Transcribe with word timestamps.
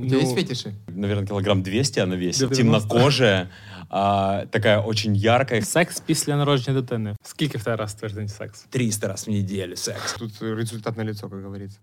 У 0.00 0.05
тебя 0.05 0.19
есть 0.19 0.35
фетиши? 0.35 0.73
Наверное, 0.87 1.27
килограмм 1.27 1.63
200 1.63 1.99
она 1.99 2.15
весит. 2.15 2.49
90. 2.49 2.55
Темнокожая, 2.55 3.49
а, 3.89 4.45
такая 4.45 4.79
очень 4.79 5.15
яркая. 5.15 5.61
Секс 5.61 5.99
після 5.99 6.37
народження 6.37 6.81
дитини. 6.81 7.15
Скільки 7.23 7.57
в 7.57 7.63
тебе 7.63 7.75
раз 7.75 7.93
в 7.95 7.99
тиждень 7.99 8.27
секс? 8.27 8.65
300 8.69 9.07
раз 9.07 9.27
в 9.27 9.31
неделю 9.31 9.75
секс. 9.75 10.13
Тут 10.13 10.41
э, 10.41 10.55
результат 10.55 10.97
на 10.97 11.03
лицо, 11.03 11.29
как 11.29 11.41
говорится. 11.41 11.79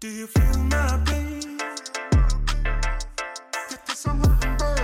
Do 0.00 0.08
you 0.08 0.26
feel 0.26 0.56
my 0.68 1.04
pain? 1.04 1.42
Get 3.70 3.86
this 3.86 4.06
I'm 4.06 4.20
looking 4.22 4.58
back. 4.58 4.82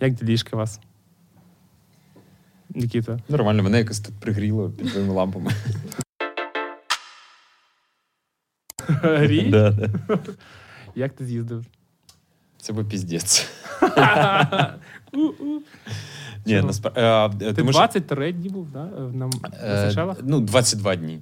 Як 0.00 0.14
ділішки 0.14 0.50
у 0.52 0.58
вас? 0.58 0.80
Нікіта. 2.74 3.18
Нормально, 3.28 3.62
мене 3.62 3.78
якось 3.78 4.00
тут 4.00 4.14
пригріло 4.20 4.70
під 4.70 4.90
твоїми 4.90 5.14
лампами. 5.14 5.50
Грій? 8.88 9.42
Да, 9.50 9.70
да. 9.70 9.90
Як 10.94 11.12
ти 11.12 11.24
з'їздив? 11.26 11.64
Це 12.58 12.72
був 12.72 12.88
піздець. 12.88 13.48
У-у. 15.12 15.60
Ні, 16.46 16.54
Чого? 16.54 16.66
насправді. 16.66 17.52
Ти 17.52 17.62
23 17.62 18.32
дні 18.32 18.48
був, 18.48 18.70
да? 18.70 18.84
На, 18.84 19.26
на 19.26 19.30
е, 19.62 20.16
ну, 20.22 20.40
22 20.40 20.96
дні. 20.96 21.20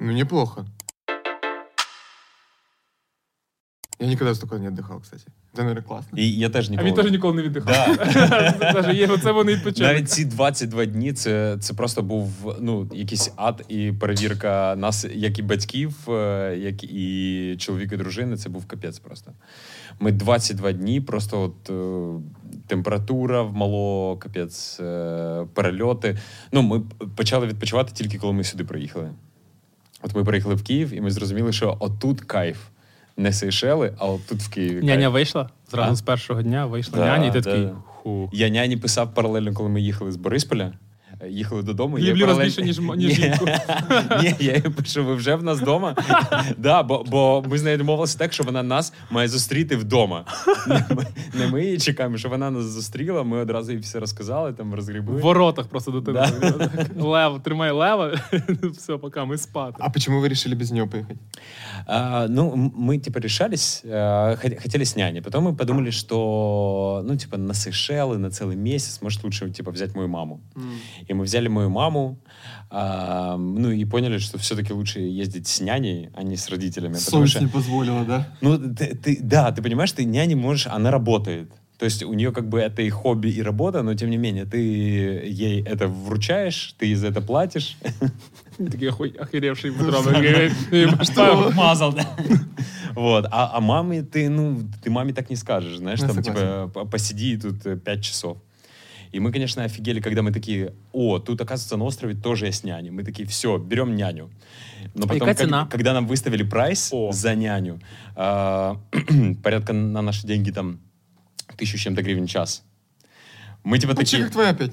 Ну, 0.00 0.12
неплохо. 0.12 0.66
Я 3.98 4.08
никогда 4.08 4.34
столько 4.34 4.58
не 4.58 4.66
отдыхал, 4.66 5.00
кстати. 5.00 5.24
Это, 5.54 5.62
наверное, 5.62 5.82
классно. 5.82 6.18
І 6.18 6.30
я 6.30 6.50
теж 6.50 6.70
А 6.76 6.82
він 6.82 6.94
теж 6.94 7.10
ніколи 7.10 7.34
не 7.34 7.42
віддихав. 7.42 7.96
Да. 7.96 8.72
Даже 8.72 9.32
вони 9.32 9.54
відпочинок. 9.54 9.92
Навіть 9.92 10.10
ці 10.10 10.24
22 10.24 10.84
дні 10.84 11.12
це, 11.12 11.56
це 11.60 11.74
просто 11.74 12.02
був 12.02 12.56
ну, 12.60 12.90
якийсь 12.94 13.32
ад 13.36 13.64
і 13.68 13.92
перевірка 13.92 14.74
нас, 14.78 15.06
як 15.14 15.38
і 15.38 15.42
батьків, 15.42 16.10
е, 16.10 16.56
як 16.58 16.84
і 16.84 17.56
чоловіка 17.58 17.94
і 17.94 17.98
дружини. 17.98 18.36
Це 18.36 18.48
був 18.48 18.66
капець 18.66 18.98
просто. 18.98 19.32
Ми 20.00 20.12
22 20.12 20.72
дні, 20.72 21.00
просто 21.00 21.42
от 21.42 21.70
е, 21.70 22.20
температура 22.66 23.42
вмало, 23.42 24.16
капець, 24.16 24.80
е, 24.80 25.46
перельоти. 25.54 26.18
Ну, 26.52 26.62
ми 26.62 26.80
почали 27.16 27.46
відпочивати 27.46 27.92
тільки 27.94 28.18
коли 28.18 28.32
ми 28.32 28.44
сюди 28.44 28.64
приїхали. 28.64 29.10
От 30.02 30.14
ми 30.14 30.24
приїхали 30.24 30.54
в 30.54 30.62
Київ, 30.62 30.94
і 30.94 31.00
ми 31.00 31.10
зрозуміли, 31.10 31.52
що 31.52 31.76
отут 31.80 32.20
кайф. 32.20 32.58
Не 33.17 33.33
Сейшели, 33.33 33.93
а 33.97 34.05
от 34.05 34.27
тут 34.27 34.39
в 34.39 34.49
Києві. 34.49 34.81
Няня 34.85 35.01
кайф. 35.01 35.13
вийшла, 35.13 35.49
зразу 35.71 35.91
А? 35.91 35.95
з 35.95 36.01
першого 36.01 36.41
дня 36.41 36.65
вийшла 36.65 36.99
Да, 36.99 37.05
няня, 37.05 37.25
і 37.27 37.31
ти 37.31 37.41
да, 37.41 37.49
такий 37.51 37.65
да. 37.65 37.73
ху. 37.85 38.29
Я 38.33 38.49
няні 38.49 38.77
писав 38.77 39.13
паралельно, 39.13 39.53
коли 39.53 39.69
ми 39.69 39.81
їхали 39.81 40.11
з 40.11 40.15
Борисполя. 40.15 40.73
Е, 41.21 41.29
Їхали 41.29 41.63
додому. 41.63 41.99
я 41.99 42.11
Люблю 42.11 42.25
вас 42.27 42.37
паралель- 42.37 42.43
більше, 42.43 42.61
ніж 42.61 42.79
м- 42.79 42.93
ніж 42.95 43.07
Ні. 43.19 43.25
жінку. 43.25 43.45
Ні, 44.21 44.35
я 44.39 44.53
їй 44.53 44.61
пишу, 44.61 45.05
ви 45.05 45.15
вже 45.15 45.35
в 45.35 45.43
нас 45.43 45.59
вдома. 45.61 45.95
да, 46.57 46.83
бо, 46.83 47.03
бо 47.07 47.43
ми 47.49 47.57
з 47.57 47.63
нею 47.63 47.77
домовилися 47.77 48.17
так, 48.17 48.33
що 48.33 48.43
вона 48.43 48.63
нас 48.63 48.93
має 49.09 49.27
зустріти 49.27 49.75
вдома. 49.75 50.25
Не 50.67 50.85
ми, 50.95 51.05
не 51.33 51.47
ми 51.47 51.65
її 51.65 51.77
чекаємо, 51.77 52.17
що 52.17 52.29
вона 52.29 52.51
нас 52.51 52.63
зустріла. 52.63 53.23
Ми 53.23 53.37
одразу 53.37 53.71
їй 53.71 53.77
все 53.77 53.99
розказали, 53.99 54.53
там 54.53 54.71
В 54.71 54.75
розгрібли. 54.75 55.21
воротах 55.21 55.67
просто 55.67 55.91
дитина. 55.91 56.31
Лев, 56.99 57.43
тримай 57.43 57.71
лева, 57.71 58.19
все, 58.73 58.97
поки 58.97 59.19
ми 59.25 59.37
спати. 59.37 59.77
А 59.79 59.89
почему 59.89 60.21
вы 60.21 60.27
решили 60.29 60.55
без 60.55 60.71
нее 60.71 60.85
поехать? 60.85 61.17
А, 61.87 62.27
ну, 62.29 62.53
м- 62.53 62.73
мы, 62.89 62.99
типа, 62.99 63.19
решались, 63.19 63.83
э, 63.85 63.95
хот- 64.45 64.61
хотели 64.63 64.83
с 64.83 64.95
няней. 64.95 65.21
Потом 65.21 65.47
мы 65.47 65.55
подумали, 65.55 65.91
что, 65.91 67.03
ну, 67.07 67.17
типа, 67.17 67.37
на 67.37 67.53
Сейшелы, 67.53 68.17
на 68.17 68.27
целый 68.29 68.55
месяц, 68.55 69.01
может, 69.01 69.23
лучше, 69.23 69.49
типа, 69.51 69.71
взять 69.71 69.95
мою 69.95 70.07
маму. 70.07 70.39
И 71.08 71.14
мы 71.14 71.24
взяли 71.24 71.48
мою 71.48 71.70
маму, 71.70 72.18
а, 72.70 73.36
ну, 73.36 73.70
и 73.70 73.84
поняли, 73.84 74.18
что 74.18 74.38
все-таки 74.38 74.72
лучше 74.72 75.00
ездить 75.00 75.46
с 75.46 75.60
няней, 75.60 76.08
а 76.16 76.22
не 76.22 76.36
с 76.36 76.48
родителями. 76.50 76.94
Совесть 76.94 77.32
что- 77.32 77.40
не 77.44 77.48
позволила, 77.50 78.04
да? 78.04 78.26
Ну, 78.40 78.58
ты, 78.58 78.94
ты- 78.96 79.18
да, 79.22 79.52
ты 79.52 79.62
понимаешь, 79.62 79.92
ты 79.92 80.04
няни 80.04 80.34
можешь, 80.34 80.66
она 80.66 80.90
работает. 80.90 81.48
То 81.78 81.84
есть 81.86 82.02
у 82.02 82.14
нее 82.14 82.32
как 82.32 82.48
бы 82.48 82.58
это 82.58 82.82
и 82.82 82.90
хобби, 82.90 83.28
и 83.28 83.42
работа, 83.42 83.82
но 83.82 83.94
тем 83.94 84.10
не 84.10 84.16
менее 84.18 84.44
ты 84.46 84.58
ей 84.58 85.62
это 85.62 85.88
вручаешь, 85.88 86.74
ты 86.78 86.96
за 86.96 87.08
это 87.08 87.20
платишь. 87.20 87.76
Охеревший 89.20 89.70
Петро. 89.70 90.02
такий, 90.02 90.50
«Що? 91.04 91.52
Мазал, 91.56 91.94
да. 91.94 92.06
Вот. 92.94 93.26
А, 93.30 93.50
а 93.52 93.60
маме 93.60 94.02
ты, 94.02 94.28
ну, 94.30 94.56
ты 94.82 94.90
маме 94.90 95.12
так 95.12 95.30
не 95.30 95.36
скажешь, 95.36 95.76
знаешь, 95.76 96.00
там, 96.00 96.22
типа, 96.22 96.70
по- 96.74 96.86
посиди 96.86 97.36
тут 97.38 97.66
э, 97.66 97.76
пять 97.76 98.04
часов. 98.04 98.36
И 99.16 99.18
мы, 99.18 99.32
конечно, 99.32 99.64
офигели, 99.64 100.00
когда 100.00 100.20
мы 100.20 100.30
такие, 100.30 100.74
о, 100.92 101.18
тут, 101.18 101.40
оказывается, 101.40 101.78
на 101.78 101.84
острове 101.84 102.14
тоже 102.14 102.46
есть 102.46 102.64
няня. 102.64 102.92
Мы 102.92 103.02
такие, 103.02 103.26
все, 103.26 103.56
берем 103.56 103.96
няню. 103.96 104.30
Но 104.94 105.06
потом, 105.06 105.34
как- 105.34 105.70
когда 105.70 105.94
нам 105.94 106.06
выставили 106.06 106.42
прайс 106.42 106.90
О. 106.92 107.12
за 107.12 107.34
няню, 107.34 107.80
а, 108.14 108.76
порядка 109.42 109.72
на 109.72 110.02
наши 110.02 110.26
деньги 110.26 110.50
там 110.50 110.80
тысячу 111.56 111.78
чем-то 111.78 112.02
гривен 112.02 112.26
в 112.26 112.30
час. 112.30 112.62
Мы 113.64 113.78
типа 113.78 113.94
Почти 113.94 114.18
такие... 114.18 114.24
как 114.24 114.32
твоя 114.32 114.50
опять. 114.50 114.72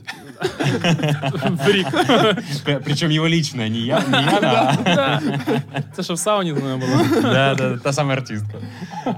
Причем 2.83 3.09
его 3.11 3.27
личное, 3.27 3.69
не 3.69 3.79
я, 3.79 4.01
не 4.01 4.23
я, 4.23 4.77
а 5.73 5.81
Це 5.95 6.03
що 6.03 6.13
в 6.13 6.19
сауні 6.19 6.53
з 6.53 6.57
мною 6.57 6.77
було? 6.77 7.21
Да, 7.21 7.55
да, 7.55 7.77
та 7.77 7.93
самая 7.93 8.17
артистка. 8.17 8.57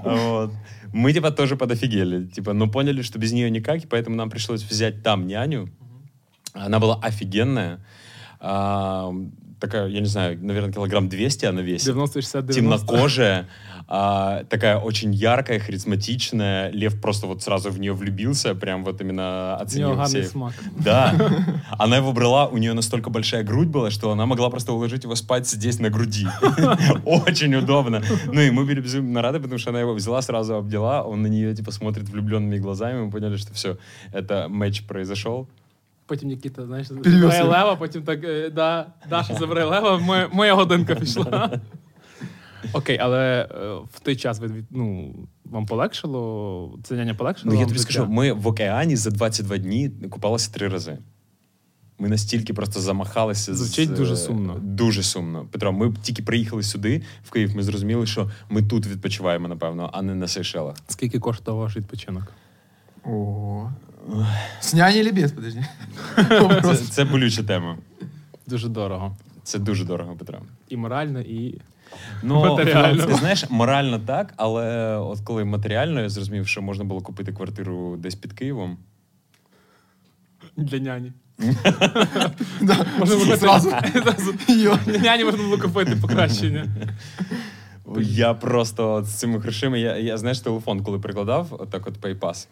Вот. 0.04 0.52
Мы 0.94 1.14
типа 1.14 1.32
тоже 1.32 1.56
подофигели. 1.56 2.26
Типа, 2.28 2.54
но 2.54 2.68
поняли, 2.68 3.02
что 3.02 3.20
без 3.20 3.32
нее 3.32 3.50
никак, 3.50 3.84
и 3.84 3.88
поэтому 3.88 4.16
нам 4.16 4.30
пришлось 4.30 4.64
взять 4.64 5.04
там 5.04 5.28
няню. 5.28 5.70
Она 6.54 6.80
была 6.80 7.00
офигенная. 7.02 7.86
А, 8.40 9.12
такая, 9.60 9.88
я 9.88 10.00
не 10.00 10.08
знаю, 10.08 10.38
наверное, 10.42 10.72
килограмм 10.72 11.10
200 11.10 11.46
она 11.46 11.62
весит. 11.62 11.88
90 11.88 12.22
60 12.22 12.46
90 12.48 12.86
Темнокожая, 12.86 13.48
а, 13.89 14.45
такая 14.45 14.79
очень 14.79 15.13
яркая, 15.13 15.59
харизматичная. 15.59 16.71
Лев 16.73 17.01
просто 17.01 17.27
вот 17.27 17.43
сразу 17.43 17.71
в 17.71 17.81
нее 17.81 17.93
влюбился, 17.93 18.55
прям 18.55 18.85
вот 18.85 19.01
именно 19.01 19.23
У 19.23 19.53
нього 19.53 19.63
оценил 19.63 19.89
гарний 19.97 20.21
все. 20.21 20.31
смак. 20.31 20.53
Да. 20.85 21.15
Она 21.79 21.97
его 21.97 22.13
брала, 22.13 22.47
у 22.47 22.59
нее 22.59 22.73
настолько 22.75 23.11
большая 23.11 23.43
грудь 23.45 23.69
была, 23.69 23.91
что 23.91 24.11
она 24.11 24.27
могла 24.27 24.49
просто 24.51 24.73
уложить 24.73 25.05
его 25.05 25.17
спать 25.17 25.49
здесь 25.49 25.81
на 25.81 25.91
груди. 25.91 26.27
Очень 27.05 27.55
удобно. 27.57 28.03
Ну 28.33 28.41
и 28.41 28.51
мы 28.51 28.65
были 28.65 28.81
безумно 28.81 29.23
рады, 29.23 29.41
потому 29.41 29.59
что 29.59 29.71
она 29.71 29.81
его 29.81 29.95
взяла, 29.95 30.23
сразу 30.23 30.55
обдела, 30.55 31.03
он 31.03 31.23
на 31.23 31.27
нее 31.29 31.55
типа 31.55 31.73
смотрит 31.73 32.09
влюбленными 32.09 32.59
глазами, 32.59 33.05
мы 33.05 33.11
поняли, 33.11 33.37
что 33.37 33.53
все, 33.55 33.77
это 34.13 34.49
матч 34.49 34.81
произошел. 34.81 35.47
Потім 36.07 36.29
Нікіта, 36.29 36.67
знаєш, 36.67 36.89
Перевез 36.89 37.13
забирає 37.13 37.39
його. 37.41 37.53
лева, 37.53 37.77
потім 37.77 38.03
так, 38.03 38.25
е, 38.25 38.51
да, 38.51 38.87
Даша 39.11 39.35
забирає 39.35 39.67
лева, 39.67 39.99
моя, 39.99 40.29
моя 40.33 40.55
годинка 40.55 40.95
пішла. 40.95 41.51
Окей, 42.74 42.98
але 43.02 43.50
е, 43.52 43.76
в 43.94 44.00
той 44.00 44.16
час 44.16 44.40
ви, 44.40 44.48
від- 44.48 44.66
ну, 44.72 45.16
вам 45.46 45.66
полегшило? 45.66 46.80
Це 46.84 46.96
няня 46.96 47.14
полегшила? 47.14 47.46
Ну 47.54 47.54
я 47.54 47.60
вам 47.60 47.68
тобі 47.68 47.80
життя? 47.80 47.92
скажу, 47.94 48.12
ми 48.12 48.32
в 48.34 48.48
океані 48.48 48.96
за 48.96 49.10
22 49.12 49.58
дні 49.58 49.92
купалися 50.10 50.52
три 50.52 50.68
рази. 50.68 50.98
Ми 52.00 52.10
настільки 52.10 52.54
просто 52.54 52.80
замахалися. 52.82 53.56
Звучить 53.56 53.90
з- 53.90 53.98
дуже 54.00 54.18
сумно. 54.18 54.56
Дуже 54.62 55.04
сумно. 55.04 55.46
Петро, 55.52 55.72
ми 55.74 55.94
тільки 56.02 56.24
приїхали 56.24 56.64
сюди, 56.64 57.02
в 57.24 57.32
Київ, 57.32 57.56
ми 57.56 57.64
зрозуміли, 57.64 58.06
що 58.06 58.32
ми 58.50 58.64
тут 58.64 58.88
відпочиваємо, 58.88 59.48
напевно, 59.48 59.90
а 59.94 60.02
не 60.02 60.16
на 60.16 60.28
Сейшелах. 60.28 60.76
Скільки 60.88 61.20
коштував 61.20 61.60
ваш 61.62 61.78
відпочинок? 61.78 62.34
О. 63.06 63.70
С 64.62 64.74
няней 64.74 65.00
или 65.00 65.12
без, 65.12 65.32
подожди. 65.32 65.66
Це, 66.64 66.76
це 66.76 67.06
болюча 67.06 67.44
тема. 67.44 67.78
Дуже 68.48 68.70
дорого. 68.70 69.18
Це 69.44 69.60
дуже 69.60 69.86
дорого, 69.86 70.16
Петро. 70.16 70.42
І 70.70 70.78
морально, 70.78 71.22
і. 71.22 71.62
Ну, 72.24 72.40
Матеріально. 72.46 73.06
ти 73.06 73.14
знаєш, 73.14 73.46
морально 73.50 74.00
так, 74.00 74.34
але 74.38 74.96
от 74.98 75.20
коли 75.20 75.46
матеріально 75.46 76.02
я 76.02 76.10
зрозумів, 76.10 76.48
що 76.48 76.62
можна 76.62 76.84
було 76.84 77.02
купити 77.02 77.34
квартиру 77.34 77.98
десь 77.98 78.16
під 78.16 78.34
Києвом. 78.34 78.78
Для 80.58 80.80
няні. 80.80 81.12
Можна 83.00 83.16
було. 83.16 83.26
Для 84.86 84.98
няні 84.98 85.24
можна 85.24 85.44
було 85.44 85.58
купити 85.58 85.96
покращення. 86.02 86.66
Я 88.02 88.34
просто 88.34 89.04
з 89.04 89.14
цими 89.14 89.40
грошима, 89.40 89.78
я, 89.78 89.98
я 89.98 90.18
знаєш, 90.18 90.40
телефон, 90.40 90.84
коли 90.84 91.00
прикладав, 91.00 91.48
отак 91.60 91.88
от 91.88 92.00
PayPass. 92.02 92.48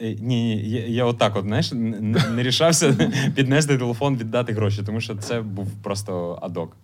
Е, 0.00 0.14
Ні, 0.14 0.16
ні, 0.20 0.70
я, 0.70 0.86
я 0.86 1.04
отак, 1.04 1.36
от, 1.36 1.44
знаєш, 1.44 1.72
н- 1.72 1.94
н- 1.94 2.34
не 2.36 2.42
рішався 2.42 2.92
піднести 3.34 3.78
телефон, 3.78 4.16
віддати 4.16 4.52
гроші, 4.52 4.82
тому 4.86 5.00
що 5.00 5.14
це 5.16 5.40
був 5.40 5.70
просто 5.82 6.38
адок. 6.42 6.76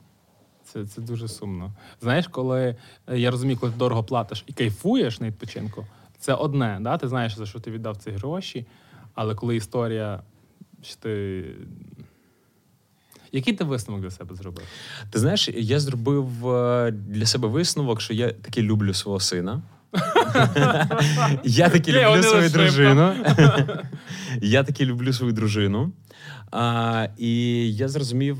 Це, 0.74 0.84
це 0.84 1.00
дуже 1.00 1.28
сумно. 1.28 1.72
Знаєш, 2.00 2.26
коли 2.26 2.76
е, 3.06 3.18
я 3.18 3.30
розумію, 3.30 3.58
коли 3.58 3.72
ти 3.72 3.78
дорого 3.78 4.04
платиш 4.04 4.44
і 4.46 4.52
кайфуєш 4.52 5.20
на 5.20 5.26
відпочинку, 5.26 5.86
це 6.18 6.34
одне, 6.34 6.78
да? 6.80 6.98
ти 6.98 7.08
знаєш, 7.08 7.36
за 7.36 7.46
що 7.46 7.60
ти 7.60 7.70
віддав 7.70 7.96
ці 7.96 8.10
гроші, 8.10 8.66
але 9.14 9.34
коли 9.34 9.56
історія, 9.56 10.22
що 10.82 10.96
ти. 10.96 11.44
Який 13.32 13.54
ти 13.54 13.64
висновок 13.64 14.02
для 14.02 14.10
себе 14.10 14.34
зробив? 14.34 14.64
Ти 15.10 15.18
знаєш, 15.18 15.48
я 15.48 15.80
зробив 15.80 16.48
е, 16.48 16.90
для 16.90 17.26
себе 17.26 17.48
висновок, 17.48 18.00
що 18.00 18.14
я 18.14 18.30
таки 18.30 18.62
люблю 18.62 18.94
свого 18.94 19.20
сина. 19.20 19.62
Я 21.44 21.68
таки 21.68 21.92
люблю 21.92 22.22
свою 22.22 22.50
дружину. 22.50 23.14
Я 24.42 24.64
таки 24.64 24.84
люблю 24.84 25.12
свою 25.12 25.32
дружину. 25.32 25.92
І 27.18 27.74
я 27.76 27.88
зрозумів. 27.88 28.38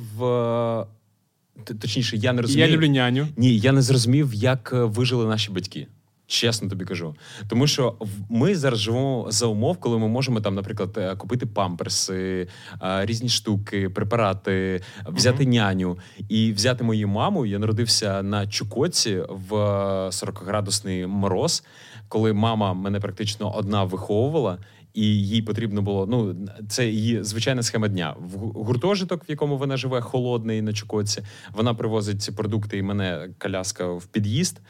Точніше, 1.80 2.16
я 2.16 2.32
не 2.32 2.42
розумію. 2.42 2.68
я 2.68 2.76
люблю 2.76 2.86
няню. 2.86 3.28
Ні, 3.36 3.58
я 3.58 3.72
не 3.72 3.82
зрозумів, 3.82 4.34
як 4.34 4.70
е, 4.74 4.84
вижили 4.84 5.26
наші 5.26 5.50
батьки. 5.50 5.86
Чесно 6.26 6.68
тобі 6.68 6.84
кажу. 6.84 7.14
Тому 7.48 7.66
що 7.66 7.96
ми 8.30 8.54
зараз 8.54 8.78
живемо 8.78 9.26
за 9.28 9.46
умов, 9.46 9.76
коли 9.76 9.98
ми 9.98 10.08
можемо 10.08 10.40
там, 10.40 10.54
наприклад, 10.54 10.94
е, 10.96 11.16
купити 11.16 11.46
памперси, 11.46 12.48
е, 12.82 13.06
різні 13.06 13.28
штуки, 13.28 13.88
препарати, 13.90 14.82
взяти 15.06 15.46
няню 15.46 15.98
і 16.28 16.52
взяти 16.52 16.84
мою 16.84 17.08
маму. 17.08 17.46
Я 17.46 17.58
народився 17.58 18.22
на 18.22 18.46
Чукоці 18.46 19.22
в 19.28 19.54
е, 19.54 20.08
40-градусний 20.08 21.06
мороз, 21.06 21.64
коли 22.08 22.32
мама 22.32 22.74
мене 22.74 23.00
практично 23.00 23.54
одна 23.56 23.84
виховувала. 23.84 24.58
І 24.94 25.06
їй 25.06 25.42
потрібно 25.42 25.82
було. 25.82 26.06
Ну, 26.06 26.36
це 26.68 26.86
її 26.86 27.22
звичайна 27.24 27.62
схема 27.62 27.88
дня. 27.88 28.14
В 28.18 28.38
гуртожиток, 28.38 29.28
в 29.28 29.30
якому 29.30 29.58
вона 29.58 29.76
живе, 29.76 30.00
холодний 30.00 30.62
на 30.62 30.72
Чукоці. 30.72 31.22
Вона 31.52 31.74
привозить 31.74 32.22
ці 32.22 32.32
продукти, 32.32 32.78
і 32.78 32.82
мене 32.82 33.28
коляска 33.38 33.86
в 33.86 34.06
під'їзд, 34.06 34.60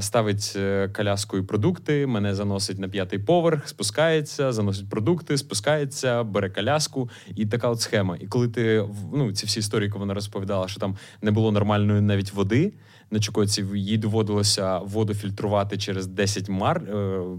ставить 0.00 0.52
е, 0.56 0.88
коляску 0.88 1.44
продукти, 1.44 2.06
мене 2.06 2.34
заносить 2.34 2.78
на 2.78 2.88
п'ятий 2.88 3.18
поверх, 3.18 3.68
спускається, 3.68 4.52
заносить 4.52 4.90
продукти, 4.90 5.38
спускається, 5.38 6.22
бере 6.22 6.50
коляску. 6.50 7.10
І 7.36 7.46
така 7.46 7.68
от 7.68 7.80
схема. 7.80 8.16
І 8.20 8.26
коли 8.26 8.48
ти 8.48 8.84
ну, 9.14 9.32
ці 9.32 9.46
всі 9.46 9.60
історії, 9.60 9.90
коли 9.90 10.00
вона 10.00 10.14
розповідала, 10.14 10.68
що 10.68 10.80
там 10.80 10.96
не 11.22 11.30
було 11.30 11.52
нормальної 11.52 12.00
навіть 12.00 12.32
води. 12.32 12.72
На 13.12 13.20
Чукоці 13.20 13.64
їй 13.74 13.98
доводилося 13.98 14.78
воду 14.78 15.14
фільтрувати 15.14 15.78
через 15.78 16.06
10 16.06 16.48
мар, 16.48 16.82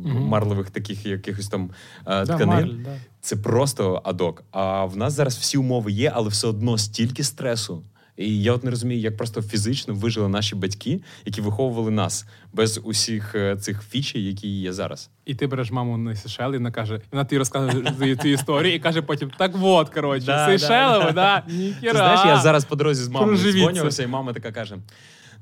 марливих 0.06 0.70
таких 0.70 1.06
якихось 1.06 1.48
там 1.48 1.70
е, 2.00 2.04
Да, 2.06 2.26
тканин. 2.26 2.48
Марль, 2.48 2.84
да. 2.84 2.96
Це 3.22 3.36
просто 3.36 4.02
адок. 4.04 4.44
А 4.52 4.86
в 4.86 4.98
нас 4.98 5.14
зараз 5.14 5.38
всі 5.38 5.58
умови 5.58 5.92
є, 5.92 6.12
але 6.16 6.30
все 6.30 6.48
одно 6.48 6.78
стільки 6.78 7.24
стресу. 7.24 7.84
І 8.18 8.42
я 8.42 8.54
от 8.54 8.64
не 8.64 8.70
розумію, 8.70 9.02
як 9.02 9.18
просто 9.18 9.42
фізично 9.42 9.94
вижили 9.94 10.28
наші 10.30 10.56
батьки, 10.56 11.02
які 11.26 11.42
виховували 11.42 11.92
нас 11.92 12.26
без 12.54 12.82
усіх 12.84 13.36
е, 13.36 13.56
цих 13.56 13.84
фічей, 13.90 14.24
які 14.26 14.48
є 14.48 14.74
зараз. 14.74 15.10
І 15.26 15.36
ти 15.36 15.48
береш 15.48 15.72
маму 15.72 15.98
на 15.98 16.16
Сейшели, 16.16 16.56
і 16.56 16.58
вона 16.58 16.72
каже, 16.72 17.02
вона 17.12 17.24
тобі 17.26 17.38
розказує 17.38 18.16
цю 18.16 18.28
історію 18.28 18.76
і 18.76 18.80
каже 18.80 19.02
потім: 19.02 19.32
так 19.38 19.52
от, 19.62 19.90
коротше, 19.90 20.26
Да, 20.26 20.46
Сейшелево, 20.46 21.12
да, 21.12 21.40
Ти 21.42 21.54
ніхіра. 21.54 21.94
знаєш, 21.94 22.22
я 22.26 22.40
зараз 22.42 22.66
по 22.66 22.76
дорозі 22.76 23.04
з 23.04 23.08
мамою 23.08 23.38
дзвонювався, 23.38 24.04
і 24.04 24.08
мама 24.08 24.34
така 24.34 24.52
каже: 24.52 24.78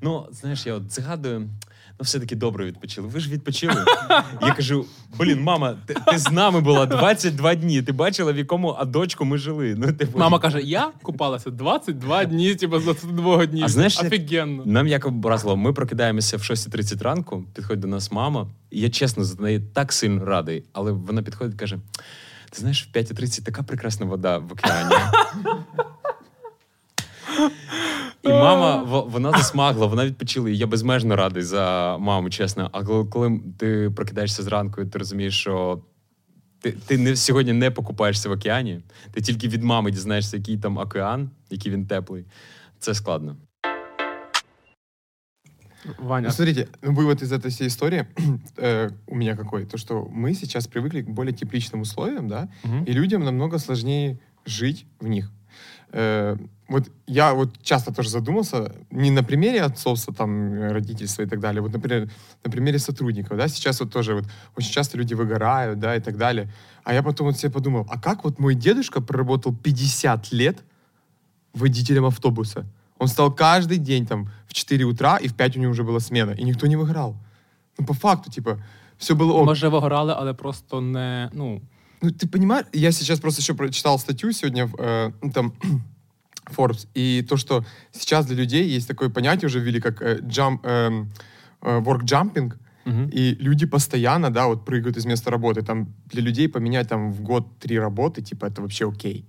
Ну, 0.01 0.27
знаєш, 0.31 0.65
я 0.65 0.73
от 0.73 0.91
згадую. 0.93 1.49
Ну, 1.99 2.03
все-таки 2.03 2.35
добре 2.35 2.65
відпочили. 2.65 3.07
Ви 3.07 3.19
ж 3.19 3.29
відпочили. 3.29 3.85
Я 4.41 4.53
кажу: 4.53 4.85
блін, 5.19 5.41
мама, 5.41 5.77
ти, 5.85 5.95
ти 6.07 6.17
з 6.17 6.31
нами 6.31 6.61
була 6.61 6.85
22 6.85 7.55
дні. 7.55 7.81
Ти 7.81 7.91
бачила, 7.91 8.31
в 8.31 8.37
якому 8.37 8.75
адочку 8.79 9.25
ми 9.25 9.37
жили. 9.37 9.75
Ну, 9.77 9.93
типу, 9.93 10.19
Мама 10.19 10.39
каже: 10.39 10.61
я 10.61 10.91
купалася 11.03 11.49
22 11.49 12.25
дні, 12.25 12.55
типу, 12.55 12.79
з 12.79 12.83
22 12.83 13.45
днів. 13.45 13.63
А 13.65 13.67
знаєш, 13.67 13.99
Офігенно. 13.99 14.63
Нам 14.65 14.87
як 14.87 15.05
образило, 15.05 15.57
ми 15.57 15.73
прокидаємося 15.73 16.37
в 16.37 16.39
6.30 16.39 17.03
ранку, 17.03 17.43
підходить 17.55 17.81
до 17.81 17.87
нас 17.87 18.11
мама, 18.11 18.47
і 18.69 18.81
я 18.81 18.89
чесно 18.89 19.23
за 19.23 19.41
неї 19.41 19.59
так 19.73 19.93
сильно 19.93 20.25
радий, 20.25 20.63
але 20.73 20.91
вона 20.91 21.21
підходить 21.21 21.55
і 21.55 21.57
каже: 21.57 21.77
Ти 22.49 22.59
знаєш, 22.59 22.89
в 22.93 22.97
5.30 22.97 23.43
така 23.43 23.63
прекрасна 23.63 24.05
вода 24.05 24.37
в 24.37 24.51
океані. 24.51 24.95
І 28.22 28.28
мама, 28.28 28.82
в- 28.82 29.10
вона 29.10 29.32
засмагла, 29.32 29.86
вона 29.86 30.06
відпочила. 30.06 30.50
І 30.50 30.56
я 30.56 30.66
безмежно 30.66 31.16
радий 31.16 31.42
за 31.42 31.96
маму, 31.98 32.30
чесно. 32.30 32.70
А 32.72 32.84
коли, 32.84 33.04
коли 33.04 33.40
ти 33.58 33.90
прокидаєшся 33.96 34.42
зранку, 34.42 34.80
і 34.80 34.86
ти 34.86 34.98
розумієш, 34.98 35.40
що 35.40 35.82
ти, 36.60 36.72
ти 36.86 36.98
не, 36.98 37.16
сьогодні 37.16 37.52
не 37.52 37.70
покупаєшся 37.70 38.28
в 38.28 38.32
океані, 38.32 38.80
ти 39.12 39.20
тільки 39.20 39.48
від 39.48 39.62
мами 39.62 39.90
дізнаєшся, 39.90 40.36
який 40.36 40.58
там 40.58 40.78
океан, 40.78 41.30
який 41.50 41.72
він 41.72 41.86
теплий. 41.86 42.24
Це 42.78 42.94
складно. 42.94 43.36
Ваня, 45.98 46.26
Ну, 46.28 46.32
смотрите, 46.32 46.68
ну, 46.82 46.92
вывод 46.92 47.22
из 47.22 47.32
этой 47.32 47.48
всей 47.50 47.68
истории 47.68 48.06
э, 48.56 48.90
у 49.06 49.14
меня 49.14 49.36
какой? 49.36 49.66
То, 49.66 49.78
что 49.78 50.02
мы 50.12 50.34
сейчас 50.34 50.66
привыкли 50.66 51.02
к 51.02 51.08
более 51.10 51.32
тепличным 51.32 51.80
условиям, 51.82 52.28
да, 52.28 52.48
Мгм. 52.64 52.84
и 52.88 52.92
людям 52.92 53.22
намного 53.24 53.58
сложнее 53.58 54.18
жить 54.46 54.86
в 55.00 55.06
них. 55.06 55.30
Э, 55.93 56.37
вот 56.67 56.89
я 57.07 57.33
вот 57.33 57.61
часто 57.61 57.93
тоже 57.93 58.09
задумался, 58.09 58.71
не 58.91 59.11
на 59.11 59.23
примере 59.23 59.61
отцовства, 59.61 60.13
там, 60.13 60.53
э, 60.53 60.71
родительства 60.71 61.23
и 61.23 61.25
так 61.25 61.39
далее, 61.39 61.61
вот, 61.61 61.73
например, 61.73 62.09
на 62.45 62.51
примере 62.51 62.79
сотрудников, 62.79 63.37
да, 63.37 63.47
сейчас 63.49 63.81
вот 63.81 63.91
тоже 63.91 64.15
вот 64.15 64.25
очень 64.55 64.71
часто 64.71 64.97
люди 64.97 65.13
выгорают, 65.13 65.79
да, 65.79 65.95
и 65.95 65.99
так 65.99 66.17
далее. 66.17 66.49
А 66.83 66.93
я 66.93 67.03
потом 67.03 67.27
вот 67.27 67.37
себе 67.37 67.51
подумал, 67.51 67.85
а 67.89 67.99
как 67.99 68.23
вот 68.23 68.39
мой 68.39 68.55
дедушка 68.55 69.01
проработал 69.01 69.53
50 69.53 70.31
лет 70.31 70.63
водителем 71.53 72.05
автобуса? 72.05 72.65
Он 72.97 73.07
стал 73.07 73.35
каждый 73.35 73.77
день 73.77 74.05
там 74.05 74.29
в 74.47 74.53
4 74.53 74.85
утра, 74.85 75.17
и 75.17 75.27
в 75.27 75.33
5 75.33 75.57
у 75.57 75.59
него 75.59 75.71
уже 75.71 75.83
была 75.83 75.99
смена, 75.99 76.31
и 76.31 76.43
никто 76.43 76.67
не 76.67 76.77
выиграл. 76.77 77.15
Ну, 77.77 77.85
по 77.85 77.93
факту, 77.93 78.31
типа, 78.31 78.63
все 78.97 79.15
было 79.15 79.33
ок. 79.33 79.45
може, 79.45 79.69
вигорали, 79.69 80.11
але 80.11 80.33
просто 80.33 80.79
не. 80.79 81.29
Ну, 81.33 81.61
Ну, 82.01 82.09
ты 82.09 82.27
понимаешь, 82.27 82.65
я 82.73 82.91
сейчас 82.91 83.19
просто 83.19 83.41
еще 83.41 83.53
прочитал 83.53 83.99
статью 83.99 84.31
сегодня 84.31 84.69
э, 84.77 85.11
ну, 85.21 85.31
там 85.31 85.53
Forbes, 86.49 86.87
и 86.95 87.25
то, 87.27 87.37
что 87.37 87.63
сейчас 87.91 88.25
для 88.25 88.35
людей 88.35 88.67
есть 88.67 88.87
такое 88.87 89.09
понятие 89.09 89.47
уже 89.47 89.59
ввели, 89.59 89.79
как 89.79 90.01
э, 90.01 90.19
jump, 90.21 90.59
эм, 90.63 91.11
э, 91.61 91.79
work 91.79 92.01
jumping, 92.03 92.53
Мгм. 92.85 93.09
и 93.09 93.35
люди 93.35 93.67
постоянно, 93.67 94.31
да, 94.31 94.47
вот 94.47 94.65
прыгают 94.65 94.97
из 94.97 95.05
места 95.05 95.29
работы. 95.29 95.61
Там 95.61 95.93
для 96.05 96.23
людей 96.23 96.47
поменять 96.49 96.89
там 96.89 97.11
в 97.11 97.21
год 97.21 97.45
три 97.59 97.77
работы, 97.77 98.23
типа, 98.23 98.47
это 98.47 98.61
вообще 98.63 98.89
окей. 98.89 99.25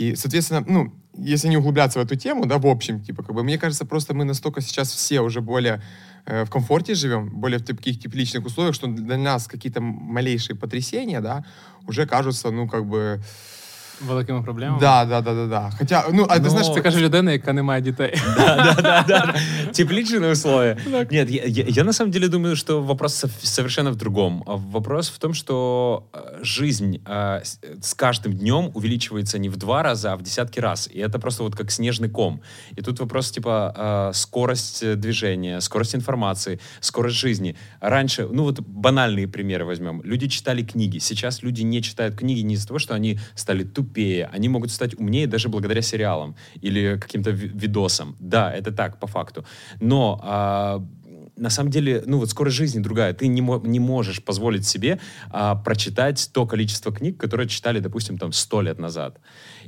И, 0.00 0.14
соответственно, 0.16 0.64
ну, 0.66 0.94
если 1.14 1.48
не 1.48 1.58
углубляться 1.58 1.98
в 1.98 2.02
эту 2.02 2.16
тему, 2.16 2.46
да, 2.46 2.56
в 2.56 2.66
общем, 2.66 3.02
типа, 3.02 3.22
как 3.22 3.34
бы, 3.34 3.44
мне 3.44 3.58
кажется, 3.58 3.84
просто 3.84 4.14
мы 4.14 4.24
настолько 4.24 4.62
сейчас 4.62 4.90
все 4.90 5.20
уже 5.20 5.42
более 5.42 5.82
э, 6.24 6.46
в 6.46 6.50
комфорте 6.50 6.94
живем, 6.94 7.28
более 7.28 7.58
в 7.58 7.66
таких 7.66 8.00
тепличных 8.00 8.46
условиях, 8.46 8.74
что 8.74 8.86
для 8.86 9.18
нас 9.18 9.46
какие-то 9.46 9.82
малейшие 9.82 10.56
потрясения, 10.56 11.20
да, 11.20 11.44
уже 11.86 12.06
кажутся, 12.06 12.50
ну, 12.50 12.66
как 12.66 12.86
бы, 12.86 13.20
великими 14.08 14.42
проблемами. 14.42 14.80
да, 14.80 15.04
да, 15.04 15.20
да, 15.20 15.34
да, 15.34 15.46
да. 15.46 15.70
Хотя, 15.78 16.04
ну, 16.12 16.26
а 16.28 16.36
ты 16.36 16.42
Ну, 16.42 16.50
знаешь, 16.50 16.66
Це 16.74 16.80
каже 16.80 17.00
людина, 17.00 17.32
яка 17.32 17.52
не 17.52 17.62
має 17.62 17.82
дітей. 17.82 18.14
Тепличные 19.72 20.32
условия. 20.32 20.76
Нет, 21.10 21.30
я, 21.30 21.44
я- 21.46 21.64
я 21.68 21.84
на 21.84 21.92
самом 21.92 22.10
деле 22.10 22.28
думаю, 22.28 22.56
что 22.56 22.82
вопрос 22.82 23.24
сов- 23.24 23.44
совершенно 23.44 23.90
в 23.92 23.96
другом. 23.96 24.42
А 24.46 24.56
Вопрос 24.56 25.10
в 25.10 25.18
том, 25.18 25.34
что 25.34 26.08
э, 26.12 26.38
жизнь 26.42 27.00
э, 27.06 27.40
с 27.80 27.94
каждым 27.94 28.32
днем 28.32 28.70
увеличивается 28.74 29.38
не 29.38 29.48
в 29.48 29.56
два 29.56 29.82
раза, 29.82 30.12
а 30.12 30.16
в 30.16 30.22
десятки 30.22 30.60
раз. 30.60 30.88
И 30.94 30.98
это 30.98 31.18
просто 31.18 31.42
вот 31.42 31.54
как 31.56 31.70
снежный 31.70 32.08
ком. 32.08 32.40
И 32.78 32.82
тут 32.82 33.00
вопрос 33.00 33.30
типа 33.30 33.74
э, 33.76 34.12
скорость 34.14 34.84
движения, 35.00 35.60
скорость 35.60 35.94
информации, 35.94 36.58
скорость 36.80 37.16
жизни. 37.16 37.54
Раньше, 37.80 38.28
ну 38.32 38.42
вот 38.44 38.60
банальные 38.60 39.26
примеры 39.28 39.64
возьмем. 39.64 40.02
Люди 40.04 40.28
читали 40.28 40.62
книги. 40.62 40.98
Сейчас 40.98 41.42
люди 41.42 41.62
не 41.62 41.82
читают 41.82 42.14
книги 42.16 42.40
не 42.40 42.54
из-за 42.54 42.66
того, 42.68 42.78
что 42.78 42.94
они 42.94 43.18
стали 43.34 43.64
тупее. 43.90 44.28
Они 44.32 44.48
могут 44.48 44.70
стать 44.70 44.98
умнее 44.98 45.26
даже 45.26 45.48
благодаря 45.48 45.82
сериалам 45.82 46.34
или 46.62 46.98
каким-то 46.98 47.30
ви- 47.30 47.48
видосам. 47.48 48.16
Да, 48.20 48.52
это 48.52 48.72
так, 48.72 48.98
по 49.00 49.06
факту. 49.06 49.44
Но 49.80 50.20
а, 50.22 50.82
на 51.36 51.50
самом 51.50 51.70
деле, 51.70 52.02
ну 52.06 52.18
вот 52.18 52.30
скорость 52.30 52.56
жизни 52.56 52.82
другая. 52.82 53.12
Ты 53.12 53.28
не, 53.28 53.40
не 53.40 53.80
можешь 53.80 54.22
позволить 54.22 54.66
себе 54.66 54.98
а, 55.30 55.54
прочитать 55.54 56.30
то 56.32 56.46
количество 56.46 56.92
книг, 56.92 57.18
которые 57.18 57.48
читали, 57.48 57.80
допустим, 57.80 58.18
там 58.18 58.32
сто 58.32 58.62
лет 58.62 58.78
назад. 58.78 59.18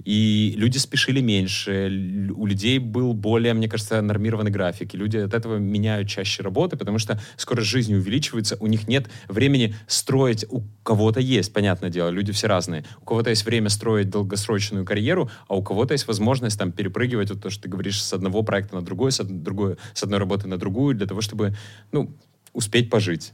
И 0.05 0.55
люди 0.57 0.79
спешили 0.79 1.21
меньше, 1.21 1.89
у 2.35 2.47
людей 2.47 2.79
был 2.79 3.15
более, 3.15 3.55
мне 3.55 3.69
кажется, 3.69 4.01
нормированный 4.01 4.51
график, 4.51 4.95
и 4.95 4.97
люди 4.97 5.17
от 5.19 5.35
этого 5.35 5.57
меняют 5.57 6.09
чаще 6.09 6.43
работы, 6.43 6.77
потому 6.77 6.99
что 6.99 7.21
скорость 7.37 7.69
жизни 7.69 7.95
увеличивается, 7.95 8.57
у 8.61 8.67
них 8.67 8.89
нет 8.89 9.09
времени 9.29 9.75
строить, 9.87 10.45
у 10.49 10.63
кого-то 10.83 11.21
есть, 11.21 11.53
понятное 11.53 11.91
дело, 11.91 12.09
люди 12.09 12.33
все 12.33 12.47
разные, 12.47 12.85
у 13.01 13.05
кого-то 13.05 13.31
есть 13.31 13.45
время 13.45 13.69
строить 13.69 14.11
долгосрочную 14.11 14.85
карьеру, 14.85 15.31
а 15.49 15.57
у 15.57 15.63
кого-то 15.63 15.93
есть 15.93 16.07
возможность 16.09 16.59
там 16.59 16.73
перепрыгивать, 16.73 17.31
вот 17.31 17.43
то, 17.43 17.51
что 17.51 17.63
ты 17.63 17.69
говоришь, 17.69 18.03
с 18.03 18.13
одного 18.13 18.43
проекта 18.43 18.77
на 18.77 18.83
другой, 18.83 19.13
с, 19.13 19.23
другой, 19.23 19.77
с 19.95 20.03
одной 20.03 20.19
работы 20.19 20.49
на 20.49 20.59
другую, 20.59 20.95
для 20.95 21.07
того, 21.07 21.21
чтобы, 21.21 21.55
ну, 21.93 22.17
успеть 22.53 22.91
пожить. 22.91 23.33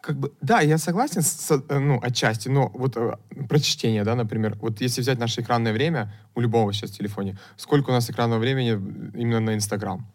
Как 0.00 0.16
бы, 0.16 0.32
да, 0.40 0.60
я 0.60 0.78
согласен, 0.78 1.22
с, 1.22 1.50
э, 1.50 1.78
ну, 1.78 1.98
отчасти, 2.02 2.48
но 2.48 2.70
вот 2.74 2.96
э, 2.96 3.16
про 3.48 3.58
чтение, 3.58 4.04
да, 4.04 4.14
например, 4.14 4.56
вот 4.60 4.80
если 4.80 5.02
взять 5.02 5.18
наше 5.18 5.40
экранное 5.40 5.72
время 5.72 6.12
у 6.34 6.40
любого 6.40 6.72
сейчас 6.72 6.90
в 6.90 6.98
телефоне, 6.98 7.38
сколько 7.56 7.90
у 7.90 7.92
нас 7.92 8.10
экранного 8.10 8.40
времени 8.40 8.70
именно 9.14 9.40
на 9.40 9.54
Инстаграм? 9.54 10.06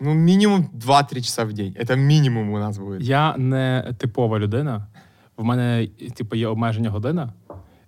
Ну, 0.00 0.14
минимум 0.14 0.70
2-3 0.74 1.20
часа 1.20 1.44
в 1.44 1.52
день. 1.52 1.74
Это 1.78 1.96
минимум 1.96 2.50
у 2.50 2.58
нас 2.58 2.78
будет. 2.78 3.02
Я 3.02 3.34
не 3.38 3.94
типова 3.98 4.38
людина. 4.38 4.88
В 5.36 5.44
мене, 5.44 5.86
типу, 5.86 6.36
є 6.36 6.46
обмеження 6.46 6.90
година. 6.90 7.32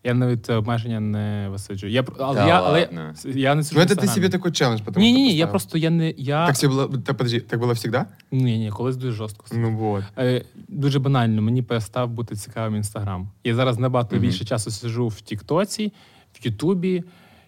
Я 0.03 0.13
навіть 0.13 0.45
це 0.45 0.55
обмеження 0.55 0.99
не 0.99 1.47
висиджую. 1.51 1.93
Я, 1.93 2.03
пр- 2.03 2.15
але 2.19 2.35
Та 2.35 2.47
я, 2.47 2.61
але 2.61 2.79
ладно. 2.81 3.13
я, 3.25 3.31
я 3.31 3.55
не 3.55 3.63
сиджу. 3.63 3.79
Ну, 3.79 3.85
в 3.85 3.87
это 3.87 3.89
ты 3.89 3.91
Інстаграмі. 3.91 4.15
себе 4.15 4.29
такой 4.29 4.51
челлендж, 4.51 4.81
потому 4.81 5.05
Ні, 5.05 5.11
что 5.11 5.17
ні, 5.19 5.23
ні, 5.23 5.35
я 5.35 5.47
поставил. 5.47 5.51
просто 5.51 5.77
я 5.77 5.89
не. 5.89 6.13
Я... 6.17 6.47
Так, 6.47 6.55
себе 6.57 6.73
было, 6.73 7.01
так, 7.03 7.17
подожди, 7.17 7.39
так 7.39 7.59
было 7.61 7.71
всегда? 7.73 8.05
Ні, 8.31 8.57
ні, 8.57 8.69
колись 8.71 8.95
дуже 8.97 9.11
жорстко. 9.13 9.45
Ну 9.51 9.77
вот. 9.77 10.03
Е, 10.17 10.45
дуже 10.67 10.99
банально, 10.99 11.41
мені 11.41 11.61
перестав 11.61 12.09
бути 12.09 12.35
цікавим 12.35 12.75
інстаграм. 12.75 13.29
Я 13.43 13.55
зараз 13.55 13.79
набагато 13.79 14.15
Мгм. 14.15 14.25
більше 14.25 14.45
часу 14.45 14.71
сиджу 14.71 15.07
в 15.07 15.21
Тіктоці, 15.21 15.93
в 16.41 16.45
Ютубі 16.45 17.03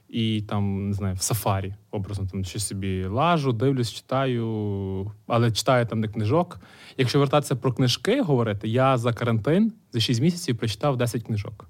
і 0.09 0.41
там, 0.41 0.87
не 0.87 0.93
знаю, 0.93 1.15
в 1.15 1.21
сафарі, 1.21 1.73
образно 1.91 2.27
там 2.31 2.43
щось 2.45 2.67
собі 2.67 3.05
лажу, 3.05 3.51
дивлюсь, 3.51 3.91
читаю, 3.91 5.11
але 5.27 5.51
читаю 5.51 5.85
там 5.85 5.99
не 5.99 6.07
книжок. 6.07 6.59
Якщо 6.97 7.19
вертатися 7.19 7.55
про 7.55 7.73
книжки 7.73 8.21
говорити, 8.21 8.67
я 8.67 8.97
за 8.97 9.13
карантин 9.13 9.73
за 9.91 9.99
6 9.99 10.21
місяців 10.21 10.57
прочитав 10.57 10.97
10 10.97 11.23
книжок. 11.23 11.67